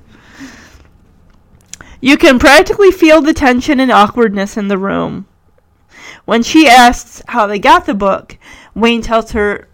You 2.01 2.16
can 2.16 2.39
practically 2.39 2.90
feel 2.90 3.20
the 3.20 3.34
tension 3.34 3.78
and 3.78 3.93
awkwardness 3.93 4.56
in 4.56 4.68
the 4.68 4.78
room. 4.78 5.26
When 6.24 6.43
she 6.43 6.69
asks 6.69 7.23
how 7.28 7.47
they 7.47 7.59
got 7.59 7.86
the 7.86 7.94
book, 7.94 8.39
Wayne 8.74 9.03
tells 9.03 9.32
her, 9.32 9.69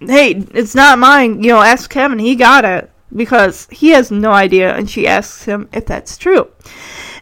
Hey, 0.00 0.44
it's 0.54 0.74
not 0.74 0.98
mine. 0.98 1.42
You 1.42 1.50
know, 1.50 1.62
ask 1.62 1.90
Kevin. 1.90 2.18
He 2.18 2.34
got 2.36 2.64
it. 2.64 2.90
Because 3.14 3.66
he 3.70 3.90
has 3.90 4.10
no 4.10 4.32
idea, 4.32 4.74
and 4.74 4.88
she 4.88 5.06
asks 5.06 5.44
him 5.44 5.68
if 5.72 5.86
that's 5.86 6.18
true. 6.18 6.48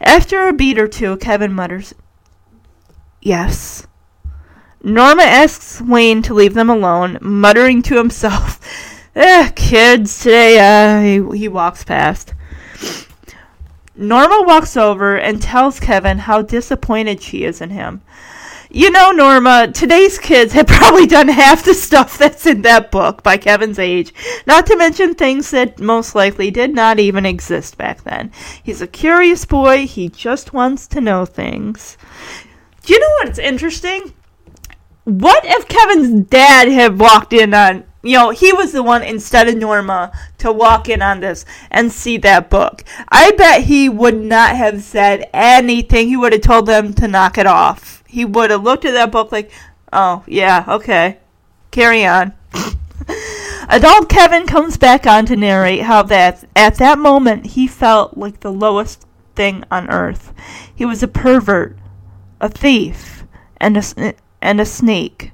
After 0.01 0.48
a 0.48 0.52
beat 0.52 0.78
or 0.78 0.88
two, 0.88 1.16
Kevin 1.18 1.52
mutters, 1.52 1.94
Yes. 3.22 3.86
Norma 4.82 5.22
asks 5.22 5.80
Wayne 5.80 6.22
to 6.22 6.34
leave 6.34 6.55
them 6.55 6.70
alone, 6.70 7.18
muttering 7.20 7.82
to 7.82 7.97
himself, 7.97 8.60
Eh, 9.16 9.51
kids, 9.56 10.22
today, 10.22 10.59
uh, 10.59 11.01
he, 11.32 11.38
he 11.38 11.48
walks 11.48 11.82
past. 11.82 12.34
Norma 13.97 14.44
walks 14.47 14.76
over 14.76 15.16
and 15.16 15.40
tells 15.40 15.80
Kevin 15.80 16.18
how 16.18 16.43
disappointed 16.43 17.22
she 17.22 17.44
is 17.44 17.62
in 17.62 17.70
him. 17.70 18.02
You 18.70 18.90
know, 18.90 19.12
Norma, 19.12 19.70
today's 19.72 20.18
kids 20.18 20.52
have 20.55 20.66
probably 20.66 21.06
done 21.06 21.28
half 21.28 21.64
the 21.64 21.74
stuff 21.74 22.18
that's 22.18 22.47
in 22.47 22.62
that 22.62 22.90
book 22.90 23.22
by 23.22 23.36
Kevin's 23.36 23.78
age, 23.78 24.12
not 24.47 24.66
to 24.66 24.76
mention 24.76 25.14
things 25.14 25.51
that 25.52 25.78
most 25.78 26.14
likely 26.14 26.51
did 26.51 26.74
not 26.74 26.98
even 26.98 27.24
exist 27.24 27.78
back 27.78 28.02
then. 28.02 28.32
He's 28.62 28.82
a 28.82 28.88
curious 28.88 29.44
boy, 29.44 29.86
he 29.86 30.09
just 30.09 30.52
wants 30.52 30.88
to 30.88 31.01
know 31.01 31.24
things. 31.24 31.97
Do 32.82 32.93
you 32.93 33.01
know 33.01 33.14
what's 33.22 33.38
interesting? 33.38 34.12
What 35.05 35.44
if 35.44 35.68
Kevin's 35.68 36.26
dad 36.26 36.68
had 36.68 36.98
walked 36.98 37.32
in 37.32 37.55
on 37.55 37.84
you 38.02 38.16
know, 38.16 38.30
he 38.30 38.52
was 38.52 38.70
the 38.70 38.84
one 38.84 39.02
instead 39.02 39.48
of 39.48 39.56
Norma 39.56 40.12
to 40.38 40.52
walk 40.52 40.88
in 40.88 41.02
on 41.02 41.18
this 41.18 41.44
and 41.72 41.90
see 41.90 42.18
that 42.18 42.48
book. 42.48 42.84
I 43.09 43.32
bet 43.32 43.64
he 43.64 43.88
would 43.88 44.16
not 44.16 44.55
have 44.55 44.82
said 44.82 45.28
anything. 45.34 46.06
He 46.06 46.16
would 46.16 46.32
have 46.32 46.43
told 46.43 46.66
them 46.66 46.94
to 46.94 47.09
knock 47.09 47.36
it 47.36 47.48
off. 47.48 48.05
He 48.06 48.24
would 48.24 48.50
have 48.50 48.62
looked 48.62 48.84
at 48.84 48.92
that 48.92 49.12
book 49.12 49.32
like, 49.32 49.50
oh, 49.92 50.24
yeah, 50.26 50.64
okay. 50.68 51.18
Carry 51.70 52.06
on. 52.06 52.32
Adult 53.68 54.08
Kevin 54.08 54.46
comes 54.46 54.76
back 54.76 55.06
on 55.06 55.26
to 55.26 55.36
narrate 55.36 55.82
how 55.82 56.02
that 56.04 56.48
at 56.54 56.76
that 56.76 56.98
moment 56.98 57.46
he 57.46 57.66
felt 57.66 58.16
like 58.16 58.40
the 58.40 58.52
lowest 58.52 59.06
thing 59.34 59.64
on 59.70 59.90
earth. 59.90 60.32
He 60.74 60.84
was 60.84 61.02
a 61.02 61.08
pervert, 61.08 61.76
a 62.40 62.48
thief, 62.48 63.24
and 63.58 63.76
a, 63.76 64.14
and 64.40 64.60
a 64.60 64.66
snake 64.66 65.32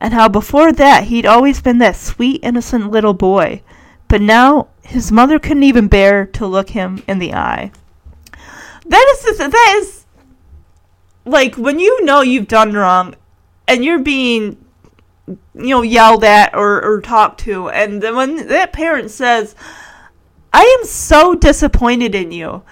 and 0.00 0.14
how 0.14 0.28
before 0.28 0.72
that 0.72 1.04
he'd 1.04 1.26
always 1.26 1.60
been 1.60 1.78
that 1.78 1.94
sweet, 1.94 2.40
innocent 2.42 2.90
little 2.90 3.12
boy. 3.12 3.62
But 4.08 4.22
now 4.22 4.68
his 4.82 5.12
mother 5.12 5.38
couldn't 5.38 5.62
even 5.62 5.88
bear 5.88 6.26
to 6.26 6.46
look 6.46 6.70
him 6.70 7.02
in 7.06 7.18
the 7.18 7.34
eye. 7.34 7.70
That 8.86 9.16
is 9.28 9.38
that 9.38 9.74
is 9.78 9.99
like 11.24 11.56
when 11.56 11.78
you 11.78 12.04
know 12.04 12.20
you've 12.20 12.48
done 12.48 12.72
wrong 12.72 13.14
and 13.68 13.84
you're 13.84 13.98
being 13.98 14.64
you 15.26 15.38
know 15.54 15.82
yelled 15.82 16.24
at 16.24 16.54
or, 16.54 16.82
or 16.82 17.00
talked 17.00 17.40
to 17.40 17.68
and 17.68 18.02
then 18.02 18.16
when 18.16 18.48
that 18.48 18.72
parent 18.72 19.10
says 19.10 19.54
I 20.52 20.62
am 20.80 20.86
so 20.86 21.34
disappointed 21.34 22.14
in 22.14 22.32
you 22.32 22.62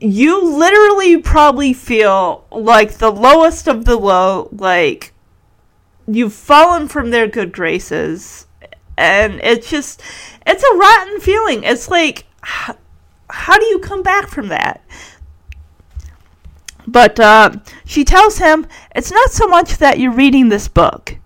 you 0.00 0.42
literally 0.56 1.18
probably 1.18 1.72
feel 1.72 2.46
like 2.50 2.94
the 2.94 3.10
lowest 3.10 3.68
of 3.68 3.84
the 3.84 3.96
low 3.96 4.48
like 4.52 5.12
you've 6.06 6.32
fallen 6.32 6.88
from 6.88 7.10
their 7.10 7.26
good 7.26 7.52
graces. 7.52 8.46
And 8.96 9.40
it's 9.42 9.70
just 9.70 10.02
it's 10.46 10.62
a 10.62 10.76
rotten 10.76 11.20
feeling. 11.20 11.64
It's 11.64 11.88
like 11.88 12.26
how, 12.42 12.76
how 13.30 13.58
do 13.58 13.66
you 13.66 13.78
come 13.78 14.02
back 14.02 14.28
from 14.28 14.48
that 14.48 14.82
but 16.90 17.18
uh, 17.20 17.52
she 17.84 18.04
tells 18.04 18.38
him 18.38 18.66
it's 18.94 19.10
not 19.10 19.30
so 19.30 19.46
much 19.46 19.78
that 19.78 19.98
you're 19.98 20.12
reading 20.12 20.48
this 20.48 20.68
book. 20.68 21.16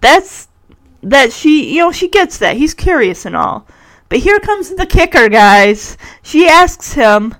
That's 0.00 0.48
that 1.02 1.32
she 1.32 1.74
you 1.74 1.80
know 1.80 1.92
she 1.92 2.08
gets 2.08 2.38
that. 2.38 2.56
He's 2.56 2.74
curious 2.74 3.24
and 3.24 3.36
all. 3.36 3.66
But 4.08 4.20
here 4.20 4.40
comes 4.40 4.70
the 4.70 4.86
kicker 4.86 5.28
guys. 5.28 5.96
She 6.22 6.48
asks 6.48 6.94
him 6.94 7.34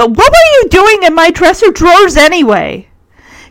but 0.00 0.12
what 0.12 0.32
were 0.32 0.62
you 0.62 0.68
doing 0.70 1.02
in 1.02 1.14
my 1.14 1.30
dresser 1.30 1.70
drawers 1.70 2.16
anyway? 2.16 2.88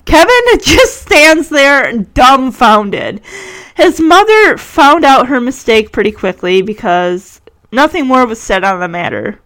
Kevin 0.05 0.35
just 0.59 1.03
stands 1.03 1.47
there 1.47 1.93
dumbfounded. 1.93 3.21
His 3.75 4.01
mother 4.01 4.57
found 4.57 5.05
out 5.05 5.27
her 5.27 5.39
mistake 5.39 5.91
pretty 5.91 6.11
quickly 6.11 6.63
because 6.63 7.39
nothing 7.71 8.07
more 8.07 8.25
was 8.25 8.41
said 8.41 8.63
on 8.63 8.79
the 8.79 8.87
matter. 8.87 9.39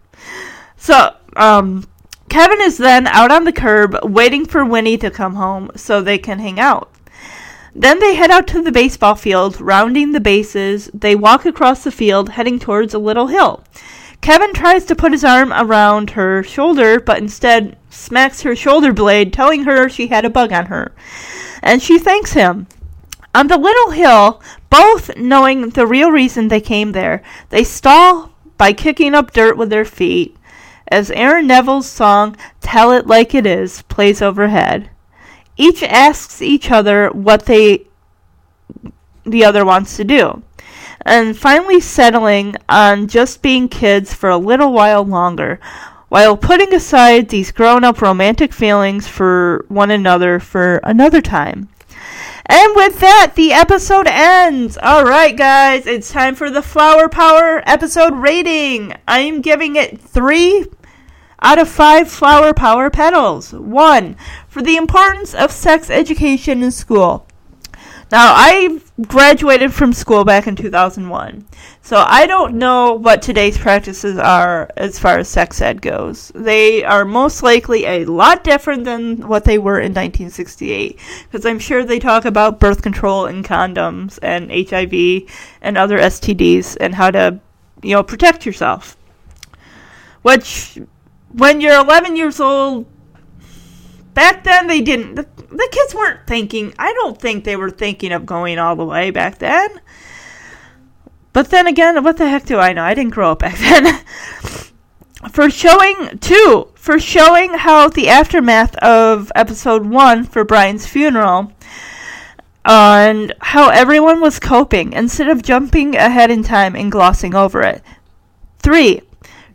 So, 0.78 1.14
um, 1.36 1.86
Kevin 2.34 2.60
is 2.62 2.78
then 2.78 3.06
out 3.06 3.30
on 3.30 3.44
the 3.44 3.52
curb 3.52 3.96
waiting 4.02 4.44
for 4.44 4.64
Winnie 4.64 4.98
to 4.98 5.08
come 5.08 5.36
home 5.36 5.70
so 5.76 6.00
they 6.00 6.18
can 6.18 6.40
hang 6.40 6.58
out. 6.58 6.90
Then 7.76 8.00
they 8.00 8.16
head 8.16 8.32
out 8.32 8.48
to 8.48 8.60
the 8.60 8.72
baseball 8.72 9.14
field, 9.14 9.60
rounding 9.60 10.10
the 10.10 10.18
bases. 10.18 10.90
They 10.92 11.14
walk 11.14 11.46
across 11.46 11.84
the 11.84 11.92
field, 11.92 12.30
heading 12.30 12.58
towards 12.58 12.92
a 12.92 12.98
little 12.98 13.28
hill. 13.28 13.62
Kevin 14.20 14.52
tries 14.52 14.84
to 14.86 14.96
put 14.96 15.12
his 15.12 15.22
arm 15.22 15.52
around 15.52 16.10
her 16.10 16.42
shoulder, 16.42 16.98
but 16.98 17.18
instead 17.18 17.78
smacks 17.88 18.42
her 18.42 18.56
shoulder 18.56 18.92
blade, 18.92 19.32
telling 19.32 19.62
her 19.62 19.88
she 19.88 20.08
had 20.08 20.24
a 20.24 20.28
bug 20.28 20.50
on 20.50 20.66
her. 20.66 20.92
And 21.62 21.80
she 21.80 22.00
thanks 22.00 22.32
him. 22.32 22.66
On 23.32 23.46
the 23.46 23.58
little 23.58 23.92
hill, 23.92 24.42
both 24.70 25.16
knowing 25.16 25.68
the 25.68 25.86
real 25.86 26.10
reason 26.10 26.48
they 26.48 26.60
came 26.60 26.90
there, 26.90 27.22
they 27.50 27.62
stall 27.62 28.32
by 28.58 28.72
kicking 28.72 29.14
up 29.14 29.32
dirt 29.32 29.56
with 29.56 29.70
their 29.70 29.84
feet 29.84 30.36
as 30.94 31.10
Aaron 31.10 31.48
Neville's 31.48 31.88
song 31.88 32.36
Tell 32.60 32.92
It 32.92 33.08
Like 33.08 33.34
It 33.34 33.46
Is 33.46 33.82
plays 33.82 34.22
overhead. 34.22 34.90
Each 35.56 35.82
asks 35.82 36.40
each 36.40 36.70
other 36.70 37.08
what 37.10 37.46
they 37.46 37.86
the 39.24 39.44
other 39.44 39.64
wants 39.64 39.96
to 39.96 40.04
do 40.04 40.42
and 41.04 41.36
finally 41.36 41.80
settling 41.80 42.54
on 42.68 43.08
just 43.08 43.42
being 43.42 43.68
kids 43.68 44.14
for 44.14 44.30
a 44.30 44.38
little 44.38 44.72
while 44.72 45.04
longer, 45.04 45.60
while 46.08 46.36
putting 46.36 46.72
aside 46.72 47.28
these 47.28 47.52
grown 47.52 47.84
up 47.84 48.00
romantic 48.00 48.52
feelings 48.52 49.06
for 49.08 49.64
one 49.68 49.90
another 49.90 50.38
for 50.38 50.76
another 50.84 51.20
time. 51.20 51.68
And 52.46 52.76
with 52.76 53.00
that, 53.00 53.32
the 53.36 53.52
episode 53.52 54.06
ends. 54.06 54.76
Alright, 54.78 55.36
guys, 55.36 55.86
it's 55.86 56.12
time 56.12 56.34
for 56.34 56.50
the 56.50 56.62
Flower 56.62 57.08
Power 57.08 57.62
episode 57.66 58.14
rating. 58.14 58.94
I 59.08 59.20
am 59.20 59.40
giving 59.40 59.76
it 59.76 59.98
three 59.98 60.66
out 61.44 61.58
of 61.58 61.68
five 61.68 62.10
Flower 62.10 62.54
Power 62.54 62.88
petals. 62.88 63.52
One, 63.52 64.16
for 64.48 64.62
the 64.62 64.76
importance 64.76 65.34
of 65.34 65.52
sex 65.52 65.90
education 65.90 66.62
in 66.62 66.72
school. 66.72 67.26
Now, 68.10 68.32
I 68.34 68.80
graduated 69.08 69.74
from 69.74 69.92
school 69.92 70.24
back 70.24 70.46
in 70.46 70.56
2001, 70.56 71.46
so 71.82 72.04
I 72.06 72.26
don't 72.26 72.54
know 72.54 72.92
what 72.92 73.22
today's 73.22 73.58
practices 73.58 74.18
are 74.18 74.70
as 74.76 74.98
far 74.98 75.18
as 75.18 75.28
sex 75.28 75.60
ed 75.60 75.82
goes. 75.82 76.30
They 76.34 76.84
are 76.84 77.04
most 77.04 77.42
likely 77.42 77.86
a 77.86 78.04
lot 78.04 78.44
different 78.44 78.84
than 78.84 79.26
what 79.26 79.44
they 79.44 79.58
were 79.58 79.78
in 79.78 79.92
1968, 79.92 80.98
because 81.24 81.44
I'm 81.44 81.58
sure 81.58 81.82
they 81.84 81.98
talk 81.98 82.24
about 82.24 82.60
birth 82.60 82.82
control 82.82 83.26
and 83.26 83.44
condoms 83.44 84.18
and 84.22 84.50
HIV 84.50 85.28
and 85.60 85.76
other 85.76 85.98
STDs 85.98 86.76
and 86.80 86.94
how 86.94 87.10
to, 87.10 87.40
you 87.82 87.96
know, 87.96 88.02
protect 88.02 88.46
yourself. 88.46 88.96
Which, 90.22 90.78
when 91.34 91.60
you're 91.60 91.78
11 91.78 92.16
years 92.16 92.40
old, 92.40 92.86
back 94.14 94.44
then 94.44 94.68
they 94.68 94.80
didn't 94.80 95.16
the, 95.16 95.26
the, 95.50 95.68
kids 95.72 95.92
weren't 95.92 96.24
thinking 96.24 96.72
i 96.78 96.92
don't 96.92 97.20
think 97.20 97.42
they 97.42 97.56
were 97.56 97.70
thinking 97.70 98.12
of 98.12 98.24
going 98.24 98.58
all 98.58 98.76
the 98.76 98.84
way 98.84 99.10
back 99.10 99.38
then. 99.38 99.80
But 101.32 101.50
then 101.50 101.66
again 101.66 102.02
what 102.04 102.16
the 102.16 102.28
heck 102.28 102.46
do 102.46 102.58
i 102.58 102.72
know? 102.72 102.84
I 102.84 102.94
didn't 102.94 103.12
grow 103.12 103.32
up 103.32 103.40
back 103.40 103.58
then. 103.58 104.00
For 105.32 105.50
showing 105.50 106.18
two 106.18 106.68
for 106.74 107.00
showing 107.00 107.54
how 107.54 107.88
the 107.88 108.08
aftermath 108.08 108.76
of 108.76 109.32
episode 109.34 109.86
one 109.86 110.24
for 110.24 110.44
Brian's 110.44 110.86
funeral 110.86 111.52
and 112.64 113.34
how 113.40 113.70
everyone 113.70 114.20
was 114.20 114.38
coping 114.38 114.92
instead 114.92 115.28
of 115.28 115.42
jumping 115.42 115.96
ahead 115.96 116.30
in 116.30 116.42
time 116.42 116.76
and 116.76 116.92
glossing 116.92 117.34
over 117.34 117.62
it. 117.62 117.82
Three, 118.58 119.02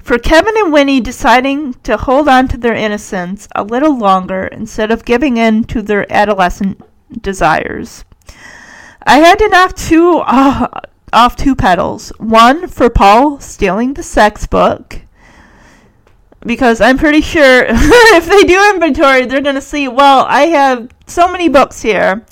for 0.09 0.17
Kevin 0.17 0.57
and 0.57 0.73
Winnie 0.73 0.99
deciding 0.99 1.75
to 1.83 1.95
hold 1.95 2.27
on 2.27 2.47
to 2.47 2.57
their 2.57 2.73
innocence 2.73 3.47
a 3.53 3.63
little 3.63 3.95
longer 3.95 4.47
instead 4.47 4.89
of 4.89 5.05
giving 5.05 5.37
in 5.37 5.63
to 5.65 5.83
their 5.83 6.11
adolescent 6.11 6.81
desires. 7.21 8.03
I 9.03 9.19
had 9.19 9.37
to 9.37 9.47
knock 9.49 9.75
two 9.75 10.17
uh, 10.25 10.67
off 11.13 11.35
two 11.35 11.55
petals. 11.55 12.09
One 12.17 12.67
for 12.67 12.89
Paul 12.89 13.39
stealing 13.39 13.93
the 13.93 14.01
sex 14.01 14.47
book. 14.47 15.01
Because 16.39 16.81
I'm 16.81 16.97
pretty 16.97 17.21
sure 17.21 17.65
if 17.69 18.25
they 18.25 18.41
do 18.45 18.67
inventory, 18.73 19.27
they're 19.27 19.41
going 19.41 19.53
to 19.53 19.61
see, 19.61 19.87
well, 19.87 20.25
I 20.27 20.47
have 20.47 20.89
so 21.05 21.31
many 21.31 21.49
books 21.49 21.83
here. 21.83 22.25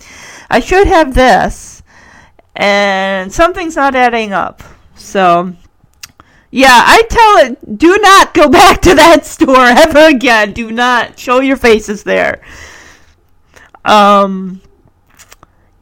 I 0.49 0.62
should 0.62 0.88
have 0.88 1.14
this. 1.14 1.84
And 2.56 3.32
something's 3.32 3.76
not 3.76 3.94
adding 3.94 4.34
up. 4.34 4.64
So, 4.95 5.54
yeah, 6.52 6.84
I 6.86 7.03
tell 7.10 7.52
it, 7.52 7.78
do 7.78 7.98
not 7.98 8.34
go 8.34 8.49
back 8.49 8.82
to 8.84 8.95
that 8.95 9.26
store 9.26 9.65
ever 9.65 10.07
again. 10.07 10.53
Do 10.53 10.72
not 10.72 11.19
show 11.19 11.40
your 11.40 11.57
faces 11.57 12.03
there. 12.03 12.41
Um, 13.84 14.61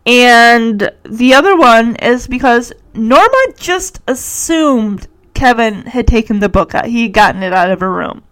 and 0.06 0.92
the 1.04 1.34
other 1.34 1.58
one 1.58 1.96
is 1.98 2.28
because 2.28 2.72
Norma 2.94 3.46
just 3.58 4.00
assumed 4.08 5.08
Kevin 5.34 5.86
had 5.88 6.08
taken 6.08 6.40
the 6.40 6.50
book 6.50 6.76
out. 6.76 6.86
He 6.86 7.04
had 7.04 7.14
gotten 7.14 7.44
it 7.44 7.54
out 7.54 7.72
of 7.72 7.80
her 7.80 7.92
room. 7.92 8.24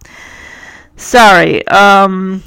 Sorry. 0.96 1.68
Um, 1.68 2.44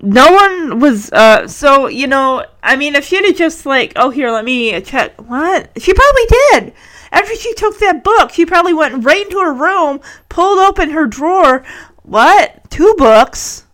no 0.00 0.32
one 0.32 0.80
was, 0.80 1.12
uh, 1.12 1.46
so, 1.46 1.86
you 1.86 2.08
know, 2.08 2.44
I 2.62 2.74
mean, 2.76 2.96
if 2.96 3.04
she'd 3.04 3.24
have 3.24 3.36
just, 3.36 3.64
like, 3.64 3.92
oh, 3.94 4.10
here, 4.10 4.30
let 4.30 4.44
me 4.44 4.80
check. 4.80 5.20
What? 5.28 5.70
She 5.80 5.94
probably 5.94 6.24
did. 6.28 6.72
After 7.12 7.36
she 7.36 7.52
took 7.54 7.78
that 7.78 8.02
book, 8.02 8.32
she 8.32 8.46
probably 8.46 8.72
went 8.72 9.04
right 9.04 9.22
into 9.22 9.38
her 9.38 9.52
room, 9.52 10.00
pulled 10.30 10.58
open 10.58 10.90
her 10.90 11.06
drawer. 11.06 11.62
What? 12.02 12.70
Two 12.70 12.94
books? 12.96 13.66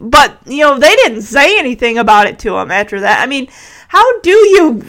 But, 0.00 0.38
you 0.46 0.64
know, 0.64 0.78
they 0.78 0.94
didn't 0.96 1.22
say 1.22 1.58
anything 1.58 1.98
about 1.98 2.26
it 2.26 2.38
to 2.40 2.56
him 2.56 2.70
after 2.70 3.00
that. 3.00 3.20
I 3.20 3.26
mean, 3.26 3.48
how 3.88 4.20
do 4.20 4.30
you 4.30 4.82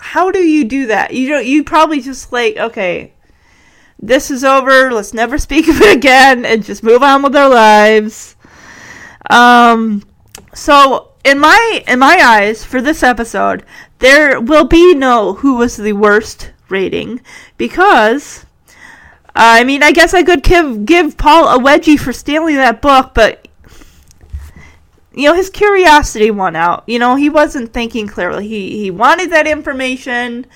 how 0.00 0.30
do 0.30 0.38
you 0.38 0.64
do 0.64 0.86
that? 0.86 1.12
You 1.12 1.28
don't 1.28 1.44
you 1.46 1.64
probably 1.64 2.00
just 2.00 2.32
like, 2.32 2.56
okay, 2.56 3.12
this 3.98 4.30
is 4.30 4.44
over, 4.44 4.92
let's 4.92 5.12
never 5.12 5.38
speak 5.38 5.68
of 5.68 5.80
it 5.80 5.96
again 5.96 6.44
and 6.44 6.64
just 6.64 6.84
move 6.84 7.02
on 7.02 7.22
with 7.22 7.34
our 7.34 7.48
lives. 7.48 8.36
Um 9.28 10.04
so 10.54 11.12
in 11.24 11.38
my 11.38 11.84
in 11.86 11.98
my 11.98 12.18
eyes 12.22 12.64
for 12.64 12.80
this 12.80 13.02
episode, 13.02 13.64
there 13.98 14.40
will 14.40 14.66
be 14.66 14.94
no 14.94 15.34
who 15.34 15.56
was 15.56 15.76
the 15.76 15.92
worst 15.92 16.52
rating 16.68 17.20
because 17.56 18.46
I 19.34 19.62
mean, 19.62 19.84
I 19.84 19.92
guess 19.92 20.14
I 20.14 20.24
could 20.24 20.42
give 20.42 20.84
give 20.84 21.16
Paul 21.16 21.48
a 21.48 21.62
wedgie 21.62 21.98
for 21.98 22.12
stealing 22.12 22.56
that 22.56 22.82
book, 22.82 23.12
but 23.14 23.46
you 25.14 25.28
know, 25.28 25.34
his 25.34 25.50
curiosity 25.50 26.30
won 26.30 26.56
out. 26.56 26.84
You 26.86 26.98
know, 26.98 27.14
he 27.14 27.28
wasn't 27.28 27.72
thinking 27.72 28.08
clearly. 28.08 28.48
He 28.48 28.80
he 28.80 28.90
wanted 28.90 29.30
that 29.30 29.46
information. 29.46 30.46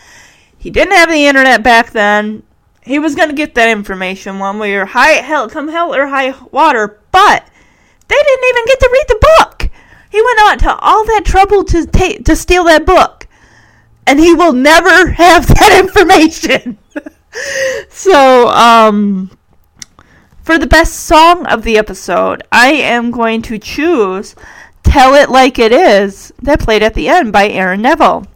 He 0.59 0.71
didn't 0.71 0.95
have 0.95 1.11
the 1.11 1.27
internet 1.27 1.63
back 1.63 1.91
then. 1.91 2.43
He 2.83 2.99
was 2.99 3.15
going 3.15 3.29
to 3.29 3.35
get 3.35 3.55
that 3.55 3.69
information 3.69 4.41
one 4.41 4.59
way 4.59 4.75
or 4.75 4.85
high 4.85 5.13
hell 5.13 5.49
come 5.49 5.69
hell 5.69 5.95
or 5.95 6.09
high 6.09 6.35
water, 6.51 7.01
but 7.13 7.47
they 8.09 8.17
didn't 8.17 8.49
even 8.49 8.65
get 8.67 8.81
to 8.81 8.91
read 8.93 9.05
the 9.09 9.37
book. 9.39 9.71
He 10.11 10.21
went 10.21 10.41
on 10.43 10.59
to 10.59 10.77
all 10.77 11.05
that 11.07 11.25
trouble 11.25 11.63
to 11.65 11.87
to 12.25 12.37
steal 12.37 12.65
that 12.65 12.85
book. 12.85 13.22
And 14.07 14.19
he 14.19 14.35
will 14.35 14.53
never 14.53 15.11
have 15.11 15.47
that 15.47 15.79
information. 15.85 16.79
so, 17.89 18.49
um 18.49 19.31
for 20.43 20.59
the 20.59 20.67
best 20.67 20.95
song 20.95 21.47
of 21.47 21.63
the 21.63 21.79
episode, 21.79 22.43
I 22.51 22.73
am 22.73 23.13
going 23.13 23.43
to 23.43 23.61
choose 23.61 24.35
Tell 24.83 25.15
It 25.15 25.31
Like 25.31 25.57
It 25.57 25.71
Is, 25.71 26.33
that 26.43 26.59
played 26.59 26.83
at 26.83 26.95
the 26.95 27.09
end 27.09 27.33
by 27.33 27.49
Aaron 27.49 27.81
Neville. 27.81 28.27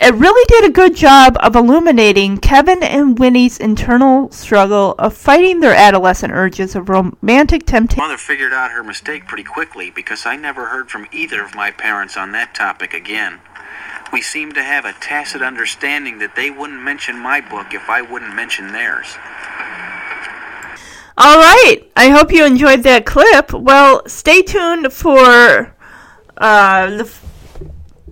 It 0.00 0.14
really 0.14 0.44
did 0.46 0.64
a 0.64 0.72
good 0.72 0.94
job 0.94 1.36
of 1.40 1.56
illuminating 1.56 2.38
Kevin 2.38 2.84
and 2.84 3.18
Winnie's 3.18 3.58
internal 3.58 4.30
struggle 4.30 4.94
of 5.00 5.16
fighting 5.16 5.58
their 5.58 5.74
adolescent 5.74 6.32
urges 6.32 6.76
of 6.76 6.88
romantic 6.88 7.66
temptation. 7.66 8.04
Mother 8.04 8.18
figured 8.18 8.52
out 8.52 8.70
her 8.70 8.84
mistake 8.84 9.26
pretty 9.26 9.42
quickly 9.42 9.90
because 9.90 10.24
I 10.24 10.36
never 10.36 10.66
heard 10.66 10.90
from 10.90 11.08
either 11.10 11.42
of 11.42 11.56
my 11.56 11.72
parents 11.72 12.16
on 12.16 12.30
that 12.32 12.54
topic 12.54 12.94
again. 12.94 13.40
We 14.12 14.20
seem 14.20 14.52
to 14.52 14.62
have 14.62 14.84
a 14.84 14.92
tacit 14.92 15.40
understanding 15.40 16.18
that 16.18 16.36
they 16.36 16.50
wouldn't 16.50 16.82
mention 16.82 17.18
my 17.18 17.40
book 17.40 17.72
if 17.72 17.88
I 17.88 18.02
wouldn't 18.02 18.34
mention 18.34 18.72
theirs. 18.72 19.16
All 21.16 21.36
right. 21.38 21.78
I 21.96 22.10
hope 22.10 22.30
you 22.30 22.44
enjoyed 22.44 22.82
that 22.82 23.06
clip. 23.06 23.52
Well, 23.52 24.06
stay 24.06 24.42
tuned 24.42 24.92
for 24.92 25.74
uh, 26.36 26.90
the, 26.90 27.14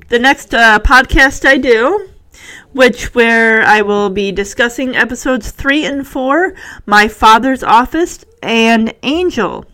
the 0.09 0.19
next 0.19 0.55
uh, 0.55 0.79
podcast 0.81 1.47
I 1.47 1.59
do, 1.59 2.09
which 2.73 3.15
where 3.15 3.63
I 3.63 3.83
will 3.83 4.09
be 4.09 4.33
discussing 4.33 4.97
episodes 4.97 5.51
three 5.51 5.85
and 5.85 6.07
four, 6.07 6.55
My 6.87 7.09
Father's 7.09 7.63
Office 7.63 8.25
and 8.43 8.95
Angel. 9.03 9.67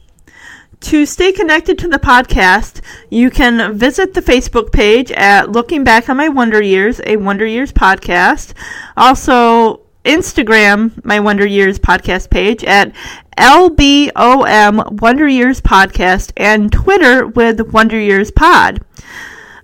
To 0.81 1.07
stay 1.07 1.33
connected 1.33 1.79
to 1.79 1.89
the 1.89 1.99
podcast, 1.99 2.81
you 3.11 3.31
can 3.31 3.77
visit 3.77 4.15
the 4.15 4.21
Facebook 4.21 4.73
page 4.73 5.11
at 5.13 5.51
Looking 5.51 5.85
Back 5.85 6.09
on 6.09 6.17
My 6.17 6.29
Wonder 6.29 6.63
Years, 6.63 7.01
a 7.05 7.17
Wonder 7.17 7.47
Years 7.47 7.73
podcast. 7.73 8.53
Also, 8.97 9.81
Instagram 10.05 11.05
my 11.05 11.19
Wonder 11.19 11.47
Years 11.47 11.81
podcast 11.81 12.31
page 12.31 12.63
at 12.63 12.95
LBOM 13.37 15.01
Wonder 15.01 15.27
Years 15.27 15.61
podcast 15.61 16.33
and 16.37 16.71
Twitter 16.71 17.27
with 17.27 17.73
Wonder 17.73 17.99
Years 17.99 18.31
pod. 18.31 18.81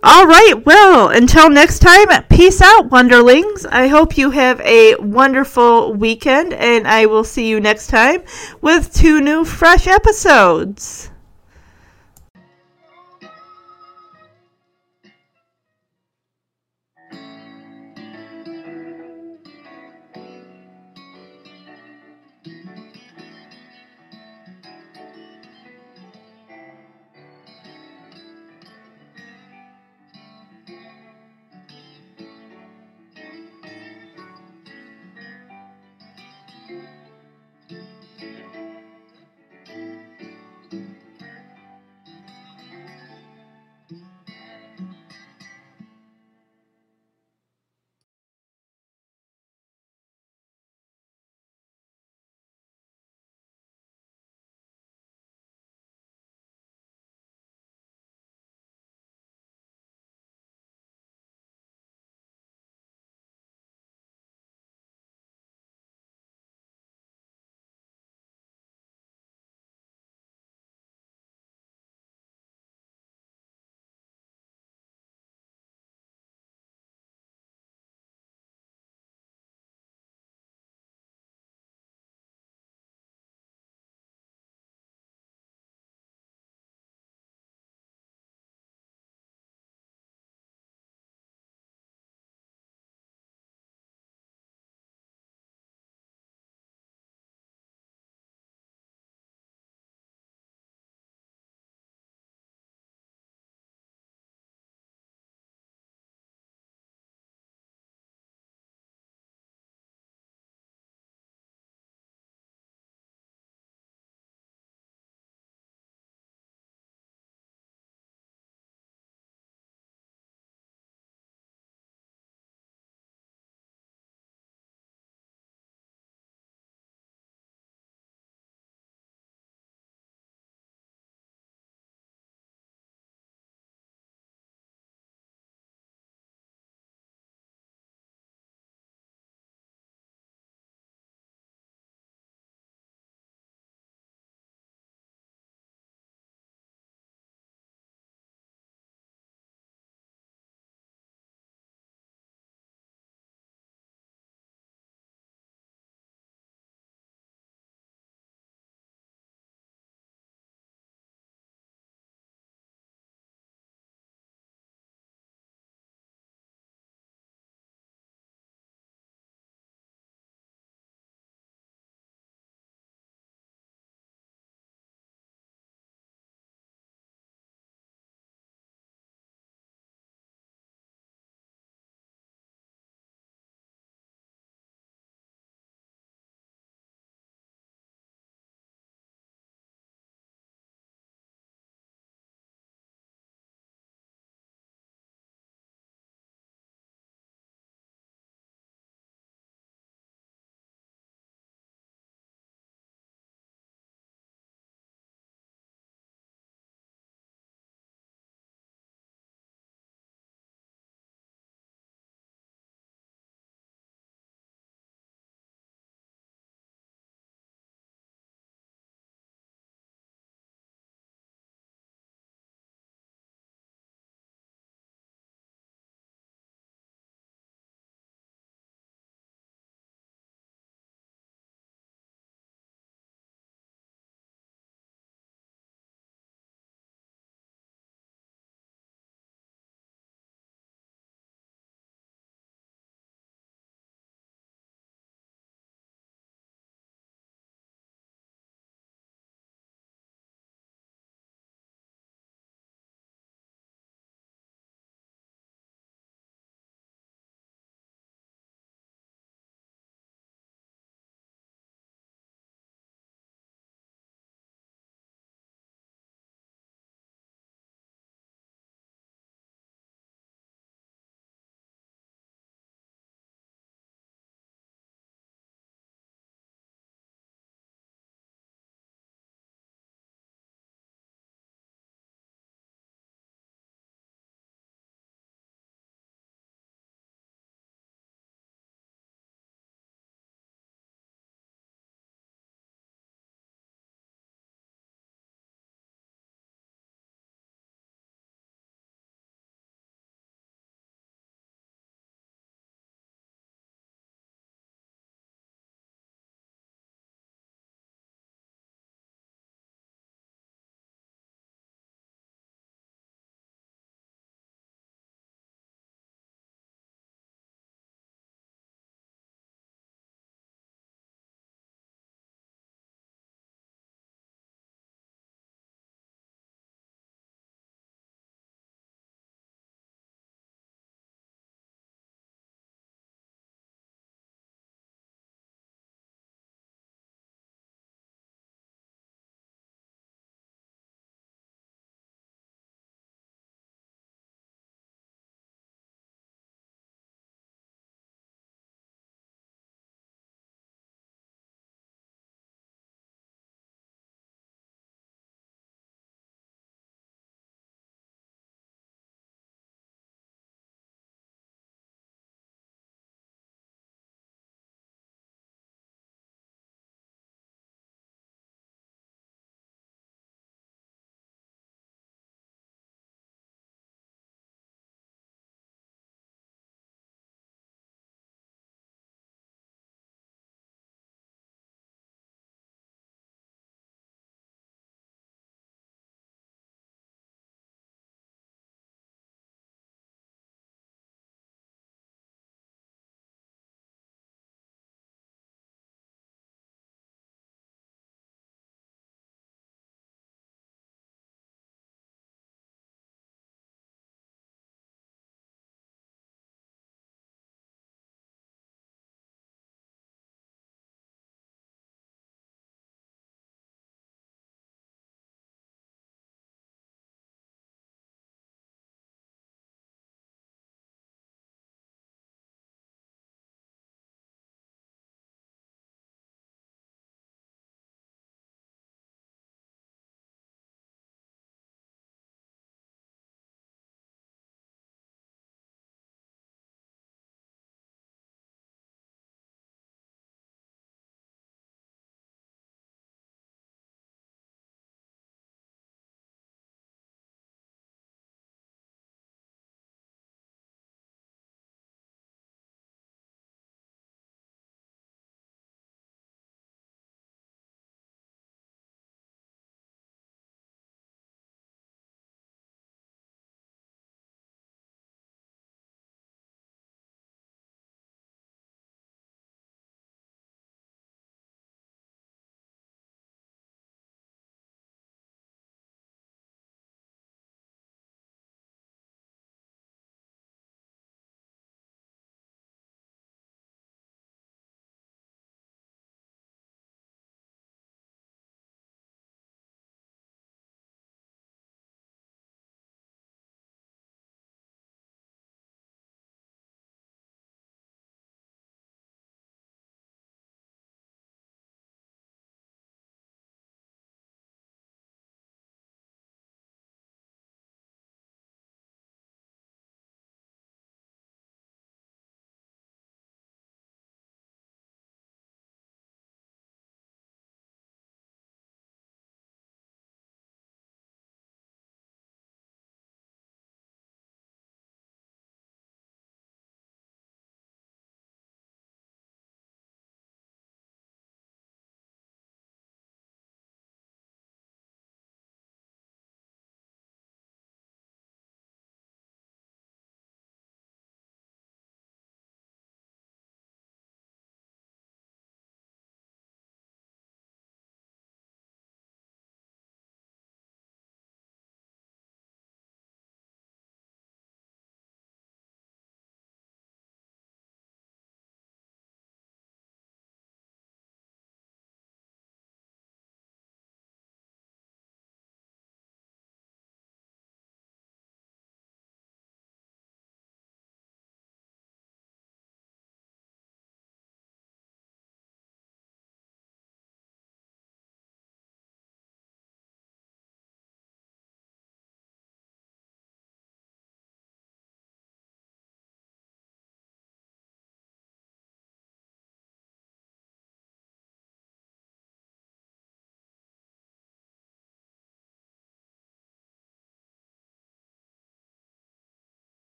All 0.00 0.28
right, 0.28 0.54
well, 0.64 1.08
until 1.08 1.50
next 1.50 1.80
time, 1.80 2.06
peace 2.30 2.60
out, 2.60 2.88
Wonderlings. 2.88 3.66
I 3.66 3.88
hope 3.88 4.16
you 4.16 4.30
have 4.30 4.60
a 4.60 4.94
wonderful 4.96 5.92
weekend, 5.92 6.52
and 6.52 6.86
I 6.86 7.06
will 7.06 7.24
see 7.24 7.48
you 7.48 7.58
next 7.58 7.88
time 7.88 8.22
with 8.60 8.94
two 8.94 9.20
new 9.20 9.44
fresh 9.44 9.88
episodes. 9.88 11.10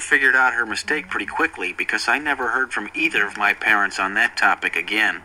Mother 0.00 0.16
figured 0.16 0.34
out 0.34 0.54
her 0.54 0.64
mistake 0.64 1.08
pretty 1.08 1.26
quickly 1.26 1.74
because 1.74 2.08
I 2.08 2.18
never 2.18 2.48
heard 2.48 2.72
from 2.72 2.88
either 2.94 3.26
of 3.26 3.36
my 3.36 3.52
parents 3.52 3.98
on 3.98 4.14
that 4.14 4.34
topic 4.34 4.74
again. 4.74 5.20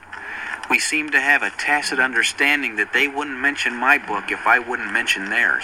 We 0.69 0.79
seemed 0.79 1.13
to 1.13 1.21
have 1.21 1.43
a 1.43 1.49
tacit 1.51 1.97
understanding 1.97 2.75
that 2.75 2.91
they 2.91 3.07
wouldn't 3.07 3.39
mention 3.39 3.73
my 3.73 3.97
book 3.97 4.31
if 4.31 4.45
I 4.45 4.59
wouldn't 4.59 4.91
mention 4.91 5.29
theirs. 5.29 5.63